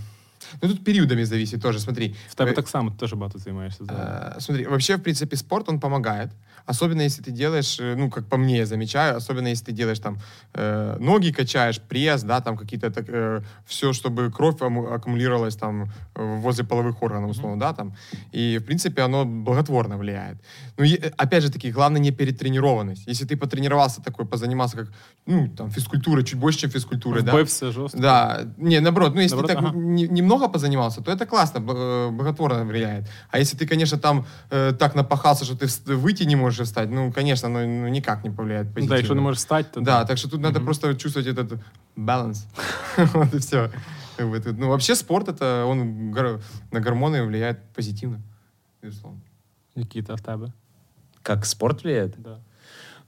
Ну, 0.62 0.68
тут 0.68 0.84
периодами 0.84 1.24
зависит 1.24 1.62
тоже, 1.62 1.78
смотри. 1.78 2.14
В 2.28 2.34
тебе 2.34 2.50
Э, 2.50 2.54
так 2.54 2.68
само 2.68 2.90
теж 2.90 3.12
багато 3.12 3.38
займаєшся. 3.38 3.84
Э, 3.84 4.40
Смотри, 4.40 4.66
вообще, 4.66 4.96
в 4.96 5.02
принципе, 5.02 5.36
спорт, 5.36 5.68
он 5.68 5.80
помогает. 5.80 6.30
Особенно, 6.66 7.02
если 7.02 7.22
ты 7.22 7.30
делаешь, 7.30 7.78
э, 7.80 7.94
ну, 7.96 8.10
как 8.10 8.26
по 8.26 8.36
мне 8.36 8.58
я 8.58 8.66
замечаю, 8.66 9.16
особенно, 9.16 9.48
если 9.48 9.66
ты 9.66 9.72
делаешь 9.72 9.98
там 9.98 10.18
э, 10.54 10.96
ноги 11.00 11.32
качаешь, 11.32 11.80
пресс, 11.80 12.22
да, 12.22 12.40
там 12.40 12.56
какие-то 12.56 12.90
так, 12.90 13.06
все, 13.66 13.92
чтобы 13.92 14.30
кровь 14.30 14.56
аккумулировалась 14.60 15.56
там 15.56 15.84
э, 16.14 16.36
возле 16.40 16.64
половых 16.64 17.02
органов, 17.02 17.30
условно, 17.30 17.58
да, 17.60 17.72
там. 17.72 17.94
И, 18.32 18.58
в 18.58 18.64
принципе, 18.64 19.02
оно 19.02 19.24
благотворно 19.24 19.96
влияет. 19.98 20.36
Ну, 20.76 20.84
и, 20.84 20.94
э, 20.94 21.10
опять 21.16 21.42
же 21.42 21.50
таки, 21.50 21.70
главное 21.72 22.00
не 22.00 22.10
перетренированность. 22.10 23.06
Если 23.06 23.26
ты 23.26 23.36
потренировался 23.36 24.02
такой, 24.02 24.26
позанимался 24.26 24.76
как, 24.76 24.88
ну, 25.26 25.48
там, 25.48 25.70
физкультурой, 25.70 26.24
чуть 26.24 26.38
больше, 26.38 26.60
чем 26.60 26.70
физкультурой, 26.70 27.22
да. 27.22 27.32
Вбився 27.32 27.70
жорстко. 27.72 28.00
Да, 28.00 28.40
не, 28.56 28.80
наоборот, 28.80 29.14
ну 29.14 29.20
если 29.20 29.36
Наоборот, 29.36 29.56
ты 29.56 29.62
так 29.62 29.72
ага. 29.72 29.78
не- 29.78 30.08
немного 30.08 30.48
позанимался, 30.48 31.00
то 31.02 31.12
это 31.12 31.26
классно, 31.26 31.58
бл- 31.58 32.08
э, 32.08 32.10
благотворно 32.10 32.64
влияет. 32.64 33.06
А 33.30 33.38
если 33.38 33.56
ты, 33.56 33.66
конечно, 33.66 33.98
там 33.98 34.26
э, 34.50 34.72
так 34.78 34.94
напахался, 34.94 35.44
что 35.44 35.56
ты 35.56 35.66
выйти 35.96 36.24
не 36.24 36.36
можешь 36.36 36.49
встать, 36.58 36.90
ну, 36.90 37.12
конечно, 37.12 37.48
ну, 37.48 37.58
ну, 37.66 37.88
никак 37.88 38.24
не 38.24 38.30
повлияет 38.30 38.66
Ну, 38.66 38.72
позитивно. 38.74 38.94
да, 38.94 38.96
якщо 38.96 39.14
не 39.14 39.20
можеш 39.20 39.40
стати, 39.40 39.68
то 39.74 39.80
Да, 39.80 40.04
так 40.04 40.18
что 40.18 40.28
тут 40.28 40.40
надо 40.40 40.60
просто 40.60 40.94
чувствовать 40.94 41.28
этот 41.38 41.58
баланс. 41.96 42.46
вот 43.14 43.34
и 43.34 43.38
все. 43.38 43.70
Как 44.16 44.26
бы 44.30 44.40
тут- 44.40 44.58
Ну, 44.58 44.68
вообще 44.68 44.94
спорт, 44.96 45.28
это 45.28 45.64
он 45.66 46.10
гор- 46.12 46.40
на 46.72 46.80
гормоны 46.80 47.26
влияет 47.26 47.56
позитивно, 47.74 48.20
безусловно. 48.82 49.20
Нікіта, 49.76 50.14
в 50.14 50.20
тебе. 50.20 50.52
Как 51.22 51.46
спорт 51.46 51.84
влияет? 51.84 52.14
Да. 52.18 52.38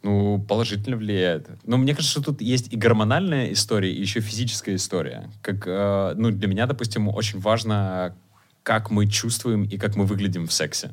Ну, 0.05 0.41
положительно 0.49 0.97
влияет. 0.97 1.49
Но 1.65 1.77
мне 1.79 1.95
кажется, 1.95 2.11
что 2.21 2.23
тут 2.33 2.43
есть 2.43 2.73
и 2.75 2.77
гормональная 2.77 3.53
история, 3.53 3.93
и 3.93 4.03
еще 4.03 4.21
физическая 4.21 4.75
история. 4.75 5.31
Как, 5.43 5.67
э, 5.67 6.15
ну, 6.17 6.31
для 6.31 6.49
меня, 6.49 6.67
допустим, 6.67 7.09
очень 7.09 7.41
важно, 7.41 8.15
как 8.63 8.91
мы 8.91 9.07
чувствуем 9.07 9.65
и 9.65 9.79
как 9.79 9.97
мы 9.97 10.05
выглядим 10.05 10.47
в 10.47 10.53
сексе, 10.53 10.91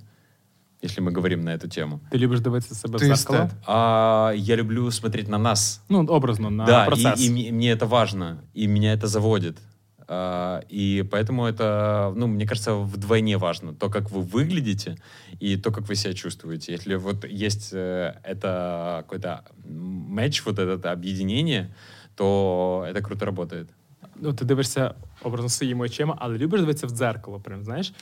если 0.81 1.01
мы 1.01 1.11
говорим 1.11 1.43
на 1.43 1.49
эту 1.53 1.67
тему. 1.67 1.99
Ти 2.11 2.17
любиш 2.17 2.39
дивитися 2.39 2.75
себе 2.75 2.97
в 2.97 3.01
зеркало? 3.01 3.49
А, 3.65 4.33
я 4.35 4.55
люблю 4.55 4.91
смотреть 4.91 5.27
на 5.27 5.37
нас. 5.37 5.81
Ну, 5.89 6.05
образно, 6.05 6.49
на 6.49 6.65
да, 6.65 6.83
и, 6.83 6.87
процес. 6.87 7.21
и 7.21 7.51
мне- 7.51 7.71
это 7.71 7.85
важно, 7.87 8.37
и 8.53 8.67
меня 8.67 8.93
это 8.93 9.07
заводит. 9.07 9.57
А, 10.07 10.61
и 10.69 11.03
поэтому 11.11 11.45
это, 11.45 12.13
ну, 12.15 12.27
мне 12.27 12.45
кажется, 12.45 12.73
вдвойне 12.73 13.37
важно. 13.37 13.73
То, 13.73 13.89
как 13.89 14.09
вы 14.11 14.21
выглядите, 14.21 14.97
и 15.39 15.57
то, 15.57 15.71
как 15.71 15.87
вы 15.89 15.95
себя 15.95 16.13
чувствуете. 16.13 16.71
Если 16.73 16.95
вот 16.95 17.25
есть 17.25 17.73
э, 17.73 18.13
это 18.23 19.03
какой-то 19.03 19.43
матч, 20.09 20.45
вот 20.45 20.59
это 20.59 20.91
объединение, 20.91 21.67
то 22.15 22.85
это 22.89 23.01
круто 23.01 23.25
работает. 23.25 23.67
Ну, 24.15 24.33
ти 24.33 24.45
дивишся 24.45 24.93
образно 25.23 25.49
своїми 25.49 25.85
очима, 25.85 26.17
але 26.19 26.37
любиш 26.37 26.59
дивитися 26.59 26.87
в 26.87 26.89
дзеркало, 26.89 27.39
прям, 27.39 27.63
знаєш? 27.63 27.93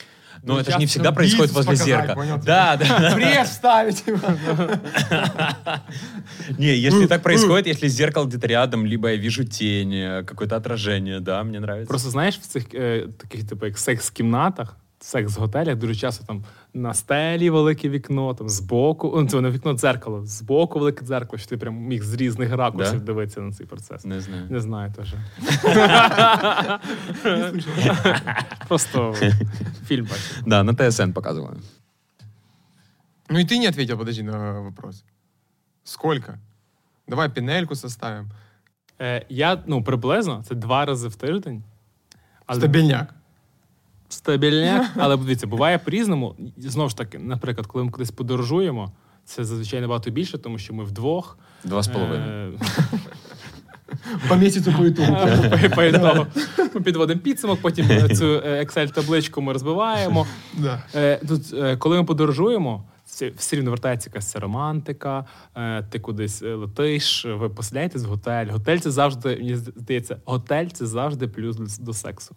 Но 0.42 0.60
это 0.60 0.72
же 0.72 0.78
не 0.78 0.86
всегда 0.86 1.12
происходит 1.12 1.52
возле 1.52 1.76
зеркала. 1.76 2.14
понял? 2.14 2.40
Да, 2.44 2.76
да. 2.76 3.12
Пресс 3.14 3.50
вставить! 3.50 4.04
Не, 6.58 6.76
если 6.76 7.06
так 7.06 7.22
происходит, 7.22 7.66
если 7.66 7.88
зеркало 7.88 8.26
где-то 8.26 8.46
рядом, 8.46 8.86
либо 8.86 9.10
я 9.10 9.16
вижу 9.16 9.44
тень, 9.44 9.94
э, 9.94 10.24
какое-то 10.24 10.56
отражение, 10.56 11.20
да, 11.20 11.42
мне 11.42 11.60
нравится. 11.60 11.88
Просто 11.88 12.10
знаєш, 12.10 12.38
в 12.38 12.56
е, 12.74 13.08
таких, 13.18 13.48
типу, 13.48 13.66
як 13.66 13.78
секс-кімнатах, 13.78 14.76
секс-готелях 15.00 15.76
дуже 15.76 15.94
часто 15.94 16.24
там 16.26 16.44
на 16.74 16.94
стелі 16.94 17.50
велике 17.50 17.88
вікно, 17.88 18.34
там 18.34 18.48
збоку, 18.48 19.12
ну, 19.16 19.28
це 19.28 19.40
не 19.40 19.50
вікно 19.50 19.72
дзеркало, 19.74 20.26
збоку 20.26 20.78
велике 20.78 21.04
дзеркало, 21.06 21.38
що 21.38 21.48
ти 21.48 21.56
прям 21.56 21.74
міг 21.74 22.02
з 22.02 22.14
різних 22.14 22.52
ракурсів 22.52 22.98
Да? 22.98 23.04
дивитися 23.04 23.40
на 23.40 23.52
цей 23.52 23.66
процес. 23.66 24.04
Не 24.04 24.20
знаю. 24.20 24.46
Не 24.50 24.60
знаю 24.60 24.92
теж. 24.96 25.14
Просто 28.68 29.14
фільм 29.86 30.04
бачив. 30.04 30.42
Да, 30.46 30.62
на 30.62 30.74
ТСН 30.74 31.10
показываю. 31.12 31.56
Ну 33.30 33.38
и 33.38 33.44
ты 33.44 33.58
не 33.58 33.66
ответил, 33.68 33.98
подожди, 33.98 34.22
на 34.22 34.60
вопрос. 34.60 35.04
Сколько? 35.84 36.38
Давай 37.08 37.28
пинельку 37.28 37.74
составим. 37.74 38.30
Е, 39.00 39.26
я, 39.28 39.62
ну, 39.66 39.84
приблизно, 39.84 40.44
це 40.48 40.54
два 40.54 40.84
рази 40.84 41.08
в 41.08 41.14
тиждень. 41.16 41.62
Але- 42.46 42.60
Стабильняк. 42.60 43.14
Стабільняк, 44.08 44.86
але 44.96 45.16
дивіться, 45.16 45.46
буває 45.46 45.78
по-різному. 45.78 46.34
Знову 46.56 46.88
ж 46.88 46.96
таки, 46.96 47.18
наприклад, 47.18 47.66
коли 47.66 47.84
ми 47.84 47.90
кудись 47.90 48.10
подорожуємо, 48.10 48.92
це 49.24 49.44
зазвичай 49.44 49.80
набагато 49.80 50.10
більше, 50.10 50.38
тому 50.38 50.58
що 50.58 50.74
ми 50.74 50.84
вдвох. 50.84 51.38
Два 51.64 51.82
половиной. 51.82 52.28
Е, 52.28 52.52
По 54.28 54.36
месяцу 54.36 54.72
по 54.78 54.84
итогу. 54.84 55.16
по- 55.62 55.70
по 55.76 55.82
ітогу. 55.82 56.26
Ми 56.74 56.80
підводимо 56.80 57.20
підсумок, 57.20 57.58
потім 57.62 57.86
е, 57.90 58.08
цю 58.14 58.26
е, 58.26 58.64
Excel-табличку 58.64 59.40
ми 59.40 59.52
розбиваємо. 59.52 60.26
Е, 60.94 61.20
Тут, 61.28 61.42
е, 61.54 61.76
коли 61.76 61.96
ми 61.96 62.04
подорожуємо, 62.04 62.84
все 63.36 63.56
рівно 63.56 63.70
вертається 63.70 64.10
якась 64.10 64.36
романтика, 64.36 65.24
е, 65.56 65.82
ти 65.90 66.00
кудись 66.00 66.42
е, 66.42 66.54
летиш, 66.54 67.24
ви 67.24 67.48
поселяєтесь 67.48 68.04
в 68.04 68.08
готель. 68.08 68.46
Готель 68.50 68.78
це 68.78 68.90
завжди, 68.90 69.36
мені 69.36 69.56
здається, 69.56 70.16
готель 70.24 70.66
це 70.66 70.86
завжди 70.86 71.28
плюс 71.28 71.78
до 71.78 71.92
сексу. 71.92 72.34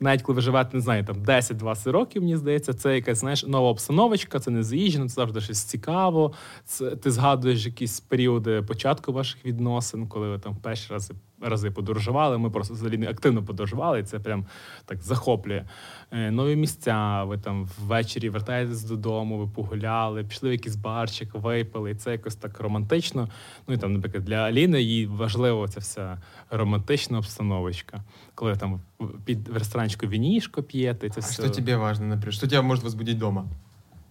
Навіть 0.00 0.22
коли 0.22 0.36
ви 0.36 0.42
живете, 0.42 0.70
не 0.72 0.80
знаю, 0.80 1.04
там 1.04 1.16
10-20 1.16 1.90
років, 1.90 2.22
мені 2.22 2.36
здається, 2.36 2.72
це 2.72 2.94
якась 2.94 3.18
знаєш, 3.18 3.46
нова 3.46 3.70
обстановочка, 3.70 4.40
це 4.40 4.50
не 4.50 4.62
заїжджено, 4.62 5.08
це 5.08 5.14
завжди 5.14 5.40
щось 5.40 5.62
цікаво. 5.62 6.32
Це, 6.64 6.96
ти 6.96 7.10
згадуєш 7.10 7.66
якісь 7.66 8.00
періоди 8.00 8.62
початку 8.62 9.12
ваших 9.12 9.44
відносин, 9.46 10.08
коли 10.08 10.28
ви 10.28 10.38
там 10.38 10.56
перші 10.56 10.92
рази, 10.92 11.14
рази 11.40 11.70
подорожували. 11.70 12.38
Ми 12.38 12.50
просто 12.50 12.74
взагалі 12.74 12.98
не 12.98 13.08
активно 13.08 13.42
подорожували, 13.42 14.00
і 14.00 14.02
це 14.02 14.18
прям 14.18 14.46
так 14.84 15.02
захоплює. 15.02 15.64
Е, 16.10 16.30
нові 16.30 16.56
місця, 16.56 17.24
ви 17.24 17.38
там 17.38 17.68
ввечері 17.78 18.28
вертаєтесь 18.28 18.84
додому, 18.84 19.38
ви 19.38 19.46
погуляли, 19.46 20.24
пішли 20.24 20.48
в 20.48 20.52
якийсь 20.52 20.76
барчик, 20.76 21.34
випили, 21.34 21.90
і 21.90 21.94
це 21.94 22.12
якось 22.12 22.36
так 22.36 22.60
романтично. 22.60 23.28
Ну 23.68 23.74
і 23.74 23.78
там, 23.78 23.92
наприклад, 23.92 24.24
для 24.24 24.36
Аліни 24.36 24.82
їй 24.82 25.06
важливо 25.06 25.68
ця 25.68 25.80
вся 25.80 26.18
романтична 26.50 27.18
обстановочка. 27.18 28.04
Коли 28.34 28.56
там 28.56 28.80
під 29.24 29.48
в 29.48 29.56
ресторанчику 29.56 30.06
вінішко 30.06 30.62
п'єте, 30.62 31.08
це 31.10 31.20
А 31.20 31.20
все. 31.20 31.42
что 31.42 31.48
тебе 31.48 31.76
важно, 31.76 32.06
например? 32.06 32.34
Что 32.34 32.46
тебя 32.46 32.62
может 32.62 32.84
возбудить 32.84 33.18
дома? 33.18 33.44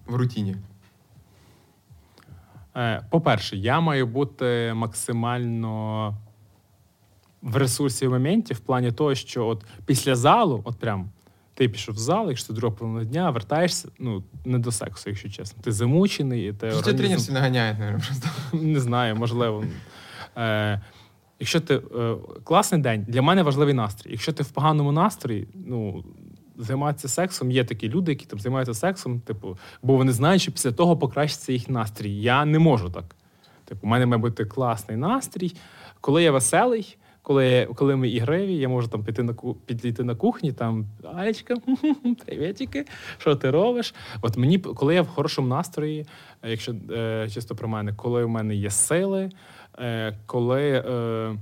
В 0.07 0.15
рутине? 0.15 0.55
Е, 2.75 3.05
По-перше, 3.09 3.57
я 3.57 3.79
маю 3.79 4.07
бути 4.07 4.71
максимально 4.75 6.17
в 7.41 7.57
ресурсі 7.57 8.07
в 8.07 8.11
моменті, 8.11 8.53
в 8.53 8.59
плані 8.59 8.91
того, 8.91 9.15
що 9.15 9.47
от 9.47 9.63
після 9.85 10.15
залу, 10.15 10.61
от 10.63 10.79
прям 10.79 11.09
ти 11.53 11.69
пішов 11.69 11.95
в 11.95 11.97
зал, 11.97 12.29
якщо 12.29 12.53
друга 12.53 12.75
половина 12.75 13.05
дня, 13.05 13.29
вертаєшся, 13.29 13.89
ну 13.99 14.23
не 14.45 14.59
до 14.59 14.71
сексу, 14.71 15.09
якщо 15.09 15.29
чесно. 15.29 15.63
Ти 15.63 15.71
замучений, 15.71 16.49
і 16.49 16.53
ти 16.53 16.71
Что 16.71 16.81
тебя 16.81 16.97
тренер 16.97 17.17
організм- 17.17 17.25
сильно 17.25 17.39
наверное, 17.39 18.01
просто. 18.07 18.29
не 18.65 18.79
знаю, 18.79 19.15
можливо. 19.15 19.63
Е, 20.37 20.81
якщо 21.39 21.59
ти 21.59 21.75
е, 21.75 22.15
класний 22.43 22.81
день, 22.81 23.05
для 23.07 23.21
мене 23.21 23.43
важливий 23.43 23.73
настрій. 23.73 24.11
Якщо 24.11 24.33
ти 24.33 24.43
в 24.43 24.49
поганому 24.49 24.91
настрої, 24.91 25.47
ну. 25.53 26.03
Займатися 26.61 27.07
сексом, 27.07 27.51
є 27.51 27.63
такі 27.63 27.89
люди, 27.89 28.11
які 28.11 28.25
там 28.25 28.39
займаються 28.39 28.73
сексом, 28.73 29.19
типу, 29.19 29.57
бо 29.83 29.97
вони 29.97 30.11
знають, 30.11 30.41
що 30.41 30.51
після 30.51 30.71
того 30.71 30.97
покращиться 30.97 31.53
їх 31.53 31.69
настрій. 31.69 32.21
Я 32.21 32.45
не 32.45 32.59
можу 32.59 32.89
так. 32.89 33.15
Типу, 33.65 33.87
у 33.87 33.89
мене 33.89 34.05
має 34.05 34.21
бути 34.21 34.45
класний 34.45 34.97
настрій. 34.97 35.55
Коли 36.01 36.23
я 36.23 36.31
веселий, 36.31 36.97
коли, 37.29 37.67
коли 37.75 37.95
ми 37.95 38.09
ігриві, 38.09 38.55
я 38.55 38.69
можу 38.69 38.87
там 38.87 39.03
піти 39.03 39.23
на 39.23 39.33
ку- 39.33 39.53
підійти 39.53 40.03
на 40.03 40.15
кухні, 40.15 40.51
там 40.51 40.85
Алечка, 41.03 41.55
привітики, 42.25 42.85
що 43.17 43.35
ти 43.35 43.51
робиш? 43.51 43.93
От 44.21 44.37
мені, 44.37 44.59
коли 44.59 44.95
я 44.95 45.01
в 45.01 45.07
хорошому 45.07 45.47
настрої, 45.47 46.05
е, 46.43 46.51
якщо 46.51 46.75
е, 46.91 47.29
чисто 47.33 47.55
про 47.55 47.67
мене, 47.67 47.93
коли 47.93 48.25
в 48.25 48.29
мене 48.29 48.55
є 48.55 48.69
сили, 48.69 49.29
е, 49.79 50.17
коли 50.25 50.71
е, 50.71 51.35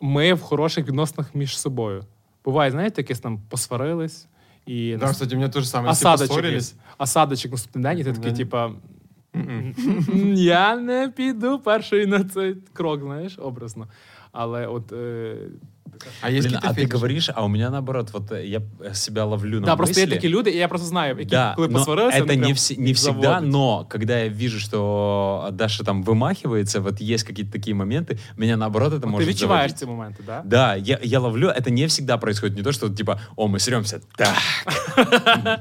ми 0.00 0.34
в 0.34 0.40
хороших 0.40 0.88
відносинах 0.88 1.34
між 1.34 1.58
собою. 1.58 2.04
Буває, 2.44 2.70
знаєте, 2.70 3.02
якесь 3.02 3.20
там 3.20 3.40
посварились 3.48 4.26
і 4.66 4.96
Да, 4.96 5.10
кстати, 5.10 5.36
у 5.36 5.60
же 5.60 5.64
самое. 5.64 5.92
Если 5.92 6.08
осадочок, 6.08 6.28
поссорились, 6.28 6.74
осадочок 6.98 7.52
наступний 7.52 7.82
день, 7.82 7.98
і 7.98 8.04
ти 8.04 8.12
такий, 8.12 8.32
типа. 8.32 8.70
Я 10.34 10.76
не 10.76 11.08
піду 11.16 11.58
перший 11.58 12.06
на 12.06 12.24
цей 12.24 12.56
крок, 12.72 13.00
знаєш, 13.00 13.38
образно. 13.38 13.86
Але 14.31 14.67
от. 14.67 14.91
Е... 14.91 15.35
А 16.21 16.29
есть 16.29 16.47
Блин, 16.47 16.53
какие-то 16.53 16.67
а 16.67 16.71
ты 16.71 16.75
фетиши? 16.75 16.93
говоришь, 16.97 17.29
а 17.35 17.45
у 17.45 17.47
меня 17.47 17.69
наоборот, 17.69 18.09
вот 18.13 18.31
э, 18.31 18.45
я 18.45 18.61
э, 18.79 18.93
себя 18.93 19.23
ловлю 19.23 19.59
на 19.59 19.65
Да, 19.65 19.75
просто 19.75 19.99
є 19.99 20.05
мысли. 20.05 20.09
такі 20.09 20.29
люди, 20.29 20.49
і 20.51 20.57
я 20.57 20.67
просто 20.67 20.87
знаю, 20.87 21.15
які 21.19 21.29
Да, 21.29 21.53
коли 21.55 21.67
но 21.67 21.79
посварилися, 21.79 22.17
это 22.17 22.21
вони 22.21 22.35
не, 22.35 22.41
прям 22.41 22.51
вс- 22.53 22.79
не 22.79 22.87
їх 22.87 22.97
всегда, 22.97 23.21
заводять. 23.21 23.51
но 23.51 23.85
когда 23.89 24.17
я 24.19 24.29
вижу, 24.29 24.59
что 24.59 25.49
Даша 25.53 25.83
там 25.83 26.03
вымахивается, 26.03 26.79
вот 26.79 27.01
есть 27.01 27.23
какие-то 27.27 27.51
такие 27.51 27.75
моменты, 27.75 28.17
меня 28.37 28.57
наоборот 28.57 28.93
это 28.93 28.99
Ти 29.01 29.07
может 29.07 29.29
відчуваєш 29.29 29.71
заводить. 29.71 29.77
ці 29.79 29.85
моменти, 29.85 30.23
так? 30.25 30.41
Да, 30.45 30.75
я, 30.75 30.99
я 31.03 31.19
ловлю, 31.19 31.47
это 31.47 31.69
не 31.69 31.85
всегда 31.85 32.17
происходит, 32.17 32.57
не 32.57 32.63
то, 32.63 32.71
что 32.71 32.89
типа, 32.89 33.19
о, 33.35 33.47
мы 33.47 33.59
сремся, 33.59 33.99
так. 34.17 34.35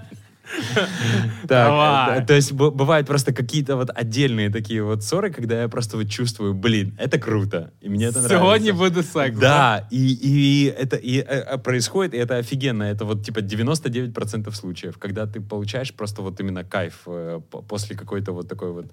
Так, 1.40 1.48
Давай. 1.48 2.18
э, 2.18 2.26
то 2.26 2.34
есть 2.34 2.52
б- 2.52 2.70
бывают 2.70 3.06
просто 3.06 3.32
какие-то 3.32 3.76
вот 3.76 3.90
отдельные 3.94 4.50
такие 4.52 4.82
вот 4.82 5.02
ссоры, 5.02 5.30
когда 5.30 5.62
я 5.62 5.68
просто 5.68 5.96
вот 5.96 6.08
чувствую, 6.10 6.54
блин, 6.54 6.92
это 6.98 7.18
круто, 7.18 7.70
и 7.80 7.88
мне 7.88 8.08
это 8.08 8.28
Сьогодні 8.28 8.72
нравится. 8.72 8.72
буде 8.72 9.02
секс. 9.02 9.38
Да, 9.38 9.88
и, 9.92 10.18
и 10.22 10.66
это 10.80 10.96
и, 10.96 11.18
э, 11.20 11.54
э, 11.54 11.58
происходит, 11.58 12.14
и 12.14 12.18
это 12.18 12.38
офигенно. 12.38 12.84
Это 12.84 13.04
вот 13.04 13.22
типа 13.24 13.40
99% 13.40 14.52
случаев, 14.54 14.96
когда 14.98 15.26
ты 15.26 15.40
получаешь 15.40 15.92
просто 15.92 16.22
вот 16.22 16.40
именно 16.40 16.64
кайф 16.64 16.94
э, 17.06 17.40
по- 17.50 17.62
после 17.62 17.96
какой-то 17.96 18.32
вот 18.32 18.48
такой 18.48 18.70
вот 18.72 18.84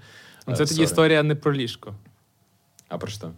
Ну, 0.48 0.54
э, 0.54 0.58
Це 0.58 0.64
тоді 0.66 0.74
ссори. 0.74 0.84
історія 0.86 1.24
не 1.24 1.36
про 1.36 1.54
ліжко. 1.54 1.94
А 2.90 2.98
про 2.98 3.12
что? 3.12 3.32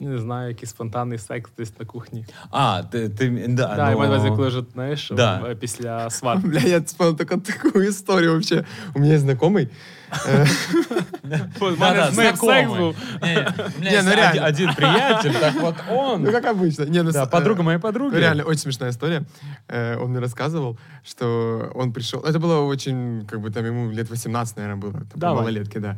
Не 0.00 0.18
знаю, 0.18 0.48
якийсь 0.48 0.70
спонтанний 0.70 1.18
секс 1.18 1.50
десь 1.58 1.78
на 1.80 1.86
кухні. 1.86 2.26
А, 2.50 2.82
ты, 2.92 3.08
ты 3.08 3.48
да, 3.54 3.76
Да, 3.76 3.90
і 3.90 3.94
но- 3.94 4.00
мене 4.00 4.14
увазі, 4.16 4.28
коли 4.36 4.48
вже, 4.48 4.62
знаєш, 4.72 5.12
Да. 5.16 5.38
в- 5.38 5.54
після 5.56 6.10
свадьби. 6.10 6.48
Бля, 6.48 6.58
я 6.60 6.78
вспомнил 6.80 7.16
только 7.16 7.36
такую 7.36 7.88
историю 7.88 8.30
вообще. 8.32 8.64
У 8.94 8.98
меня 9.00 9.14
есть 9.14 9.24
знакомый. 9.26 9.32
э, 9.32 9.38
У 9.38 9.40
Да, 9.40 9.44
да, 9.50 9.50
мене 9.50 9.70
з 9.70 9.70
ним 9.70 9.99
знакомый. 12.11 12.79
був. 12.79 12.95
Не, 13.79 14.01
ну 14.01 14.09
один, 14.09 14.13
реально. 14.13 14.45
один 14.45 14.75
приятель, 14.75 15.33
так 15.39 15.55
вот 15.61 15.75
он. 15.89 16.23
Ну, 16.23 16.31
как 16.31 16.45
обычно. 16.45 16.85
Не, 16.85 17.03
ну, 17.03 17.11
Да, 17.11 17.25
подруга 17.25 17.61
э, 17.61 17.63
моей 17.63 17.79
подруги. 17.79 18.15
Реально, 18.15 18.43
очень 18.43 18.61
смешная 18.61 18.89
история. 18.89 19.23
Э, 19.67 19.97
Он 19.97 20.09
мне 20.09 20.19
рассказывал, 20.19 20.77
что 21.03 21.71
он 21.75 21.93
пришел... 21.93 22.21
Это 22.21 22.39
было 22.39 22.59
очень, 22.61 23.25
как 23.27 23.39
бы 23.39 23.49
там 23.49 23.65
ему 23.65 23.91
лет 23.91 24.09
18, 24.09 24.57
наверное, 24.57 24.81
было. 24.81 25.01
Малолетки, 25.15 25.79
да. 25.79 25.97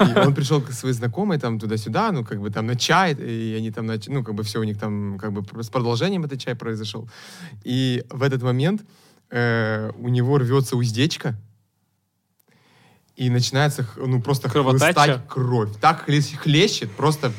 И 0.00 0.18
он 0.18 0.34
пришел 0.34 0.60
к 0.60 0.72
своей 0.72 0.94
знакомой 0.94 1.38
там 1.38 1.58
туда-сюда, 1.58 2.12
ну, 2.12 2.24
как 2.24 2.40
бы 2.40 2.50
там 2.50 2.66
на 2.66 2.76
чай, 2.76 3.14
и 3.14 3.54
они 3.58 3.70
там, 3.70 3.86
ну, 3.86 4.24
как 4.24 4.34
бы 4.34 4.42
все 4.42 4.58
у 4.60 4.64
них 4.64 4.78
там, 4.78 5.18
как 5.18 5.32
бы 5.32 5.62
с 5.62 5.68
продолжением 5.68 6.24
этот 6.24 6.40
чай 6.40 6.54
произошел. 6.54 7.08
И 7.64 8.04
в 8.10 8.22
этот 8.22 8.42
момент 8.42 8.82
э, 9.30 9.90
у 9.98 10.08
него 10.08 10.38
рвется 10.38 10.76
уздечка, 10.76 11.34
и 13.16 13.30
начинается, 13.30 13.86
ну, 13.96 14.20
просто 14.22 14.48
хлыстать 14.48 14.94
кровь. 15.28 15.70
Так 15.80 16.08
хлещ- 16.08 16.36
хлещет, 16.36 16.90
просто 16.92 17.32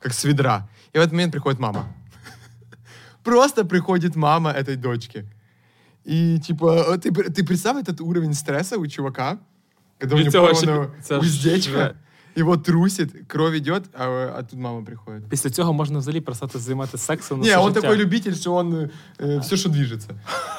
как 0.00 0.12
с 0.12 0.24
ведра. 0.24 0.68
И 0.92 0.98
в 0.98 1.00
этот 1.00 1.12
момент 1.12 1.32
приходит 1.32 1.60
мама. 1.60 1.86
Просто 3.24 3.64
приходит 3.64 4.16
мама 4.16 4.50
этой 4.50 4.76
дочки. 4.76 5.26
И, 6.04 6.38
типа, 6.40 6.84
э, 6.94 6.98
ты, 6.98 7.10
ты 7.12 7.44
представь 7.44 7.80
этот 7.80 8.00
уровень 8.00 8.34
стресса 8.34 8.76
у 8.78 8.86
чувака, 8.86 9.38
когда 9.98 10.16
у 10.16 10.18
него 10.18 10.30
порвана 10.30 10.90
уздечка, 11.20 11.96
вже- 12.34 12.40
его 12.40 12.56
трусит, 12.56 13.10
кровь 13.26 13.54
идет, 13.56 13.84
а, 13.94 14.34
а 14.38 14.42
тут 14.42 14.58
мама 14.58 14.82
приходит. 14.82 15.28
Після 15.28 15.50
цього 15.50 15.72
можна 15.72 15.98
взагалі 15.98 16.20
перестати 16.20 16.58
займатися 16.58 16.98
сексом. 16.98 17.44
он 17.60 17.68
життя. 17.68 17.80
такой 17.80 17.96
любитель, 17.96 18.34
что 18.34 18.54
он 18.54 18.90
все, 19.40 19.56
что 19.56 19.68
движется. 19.68 20.08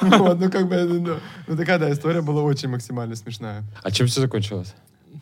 Вот, 0.00 0.40
ну, 0.40 0.50
как 0.50 0.68
бы, 0.68 0.84
ну, 0.84 1.16
ну, 1.48 1.56
такая, 1.56 1.78
да, 1.78 1.90
история 1.90 2.20
была 2.20 2.42
очень 2.42 2.70
максимально 2.70 3.16
смешная. 3.16 3.64
А 3.82 3.90
чем 3.90 4.06
все 4.06 4.20
закончилось? 4.20 4.74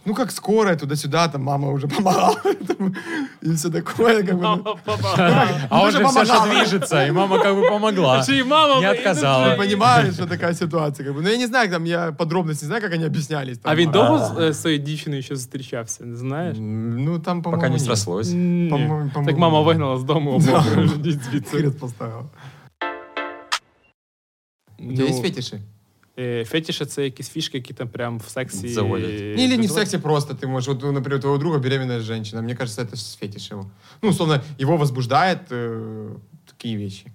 Ну, 0.06 0.14
как 0.16 0.32
скорая, 0.32 0.76
туда-сюда, 0.78 1.28
там 1.28 1.44
мама 1.44 1.72
уже 1.72 1.88
помогала, 1.88 2.36
там, 2.68 2.96
и 3.44 3.54
все 3.56 3.70
такое, 3.70 4.24
как 4.24 4.36
бы, 4.36 4.42
ну, 4.42 4.64
Мама, 4.64 4.76
папа. 4.86 5.48
А 5.70 5.82
он 5.82 5.88
уже 5.90 5.98
же 5.98 6.06
все, 6.06 6.26
что 6.26 6.34
помогала. 6.36 6.62
движется, 6.64 7.06
и 7.08 7.12
мама 7.12 7.40
как 7.40 7.56
бы 7.56 7.70
помогла. 7.70 8.24
Чи 8.26 8.36
й 8.38 8.44
мама 8.44 8.82
Не 8.82 8.88
ви- 8.88 8.98
отказала. 8.98 9.46
Ты 9.48 9.58
понимаешь, 9.58 10.14
что 10.14 10.26
такая 10.26 10.54
ситуация, 10.54 11.06
как 11.08 11.16
бы. 11.16 11.22
Ну, 11.22 11.30
я 11.30 11.38
не 11.38 11.48
знаю, 11.48 11.70
там, 11.70 11.86
я 11.86 12.12
подробности 12.12 12.66
не 12.66 12.68
знаю, 12.68 12.82
как 12.82 12.94
они 12.94 13.06
объяснялись. 13.06 13.58
там. 13.58 13.72
А 13.72 13.76
він 13.76 13.92
довго 13.92 14.18
з 14.20 14.40
е, 14.40 14.54
своєю 14.54 14.82
дівчиною 14.84 15.22
ще 15.22 15.36
зустрічався, 15.36 16.06
не 16.06 16.16
знаєш? 16.18 16.58
М, 16.58 17.04
Ну, 17.06 17.20
там, 17.20 17.42
по-моему, 17.42 17.62
Пока 17.62 17.70
не 17.70 17.76
нет. 17.76 17.86
срослось. 17.86 18.32
Ні. 18.34 18.70
По-моєму, 18.70 19.04
Так 19.06 19.14
по-моєму, 19.14 19.40
мама 19.40 19.60
ні. 19.60 19.66
вигнала 19.66 19.98
з 19.98 20.04
дому 20.04 20.32
обох. 20.32 20.66
Ідіть 20.96 21.24
звідси. 21.24 21.58
Хрест 21.58 21.80
поставила. 21.80 22.24
У 24.80 24.82
тебя 24.84 24.96
Ну, 25.00 25.06
есть 25.08 25.22
фетиши? 25.22 25.60
е, 26.20 26.46
Фетіші 26.46 26.86
це 26.86 27.04
якісь 27.04 27.30
фішки, 27.30 27.58
які 27.58 27.74
там 27.74 27.88
прям 27.88 28.18
в 28.18 28.24
сексі. 28.30 28.68
Заводять. 28.68 29.10
е, 29.10 29.14
Не, 29.38 29.44
или 29.44 29.48
не 29.48 29.56
в 29.58 29.62
визивають. 29.62 29.72
сексе 29.90 30.00
просто. 30.00 30.34
Ты 30.34 30.48
можешь, 30.48 30.68
вот, 30.68 30.82
ну, 30.84 30.92
например, 30.92 31.18
у 31.18 31.22
твоего 31.22 31.38
друга 31.38 31.58
беременная 31.60 32.00
женщина. 32.00 32.42
Мне 32.42 32.56
кажется, 32.56 32.82
это 32.82 32.96
с 32.96 33.16
фетиш 33.18 33.52
его. 33.52 33.66
Ну, 34.02 34.10
условно, 34.10 34.42
его 34.62 34.78
возбуждает 34.78 35.52
э, 35.52 36.10
такие 36.46 36.78
вещи. 36.78 37.06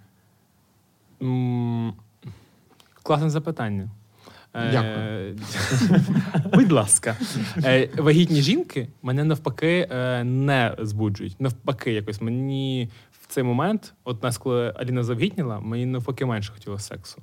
М, 1.22 1.94
Класне 3.02 3.30
запитання. 3.30 3.90
Е, 4.54 4.70
Дякую. 4.72 5.38
Будь 6.52 6.72
ласка. 6.72 7.16
Е, 7.64 7.88
Вагітні 7.98 8.42
жінки 8.42 8.88
мене 9.02 9.24
навпаки 9.24 9.88
е, 9.90 10.24
не 10.24 10.76
збуджують. 10.78 11.40
Навпаки, 11.40 11.92
якось 11.92 12.20
мені 12.20 12.90
в 13.22 13.26
цей 13.26 13.44
момент, 13.44 13.94
от 14.04 14.22
нас, 14.22 14.38
коли 14.38 14.72
Аліна 14.76 15.02
завгітніла, 15.04 15.60
мені 15.60 15.86
навпаки 15.86 16.24
менше 16.26 16.52
хотілося 16.52 16.84
сексу. 16.88 17.22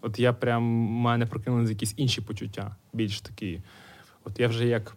От 0.00 0.18
я 0.18 0.32
прям 0.32 0.62
мене 1.02 1.26
прокинулися 1.26 1.72
якісь 1.72 1.94
інші 1.96 2.20
почуття, 2.20 2.76
більш 2.92 3.20
такі. 3.20 3.60
От 4.24 4.40
я 4.40 4.48
вже 4.48 4.66
як 4.66 4.96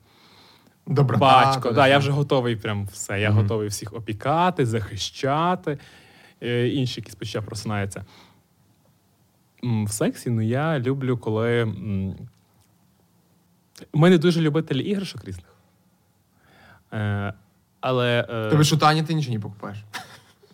Доброта. 0.87 1.19
батько, 1.19 1.71
да, 1.71 1.87
я 1.87 1.97
вже 1.97 2.11
готовий 2.11 2.55
прям 2.55 2.85
все. 2.85 3.19
Я 3.21 3.29
Мгм. 3.29 3.41
готовий 3.41 3.67
всіх 3.67 3.93
опікати, 3.93 4.65
захищати. 4.65 5.77
Е, 6.43 6.67
інші 6.67 7.01
якісь 7.01 7.15
почуття 7.15 7.41
просинаються. 7.41 8.05
В 9.63 9.91
сексі, 9.91 10.29
ну 10.29 10.41
я 10.41 10.79
люблю, 10.79 11.17
коли. 11.17 11.65
Ми 13.93 14.09
не 14.09 14.17
дуже 14.17 14.41
любителі 14.41 14.79
іграшок 14.83 15.25
різних. 15.25 15.55
Е, 16.93 17.33
але 17.81 18.25
е, 18.29 18.49
То 18.49 18.57
бишь, 18.57 18.73
у 18.73 18.77
Тани 18.77 19.01
ты 19.03 19.13
ничего 19.13 19.33
не 19.33 19.39
покупаешь. 19.39 19.83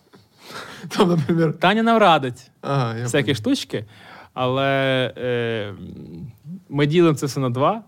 Там, 0.90 1.10
например... 1.10 1.54
Таня 1.54 1.84
нам 1.84 1.98
радить 1.98 2.52
Ага, 2.62 2.98
я 2.98 3.04
всякі 3.04 3.24
понял. 3.26 3.36
штучки, 3.36 3.86
але 4.36 5.14
е, 5.18 5.74
ми 6.70 6.86
ділимо 6.86 7.16
це 7.16 7.26
все 7.26 7.40
на 7.40 7.50
два, 7.50 7.84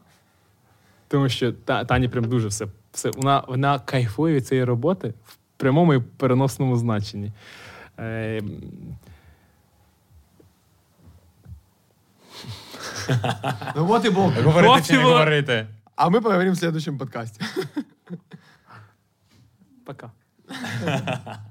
тому 1.07 1.30
що 1.30 1.52
та, 1.52 1.86
Тані 1.86 2.07
прям 2.07 2.24
дуже 2.24 2.48
все. 2.48 2.68
все 2.91 3.10
вона, 3.10 3.44
вона 3.48 3.80
кайфує 3.80 4.36
від 4.36 4.48
цієї 4.48 4.65
роботи 4.65 5.14
в 5.26 5.38
прямому 5.57 5.94
і 5.94 5.99
переносному 5.99 6.78
значенні. 6.78 7.32
Е, 7.99 8.41
Ну 13.76 13.86
вот 13.86 14.06
и 14.06 14.10
бог. 14.10 14.34
Говорите 14.44 14.88
чи 14.88 14.98
не 14.98 15.03
говорите? 15.03 15.68
А 15.95 16.10
мы 16.10 16.22
поговорим 16.22 16.53
в 16.53 16.57
следующем 16.57 16.98
подкасте. 16.98 17.45
пока. 19.86 20.11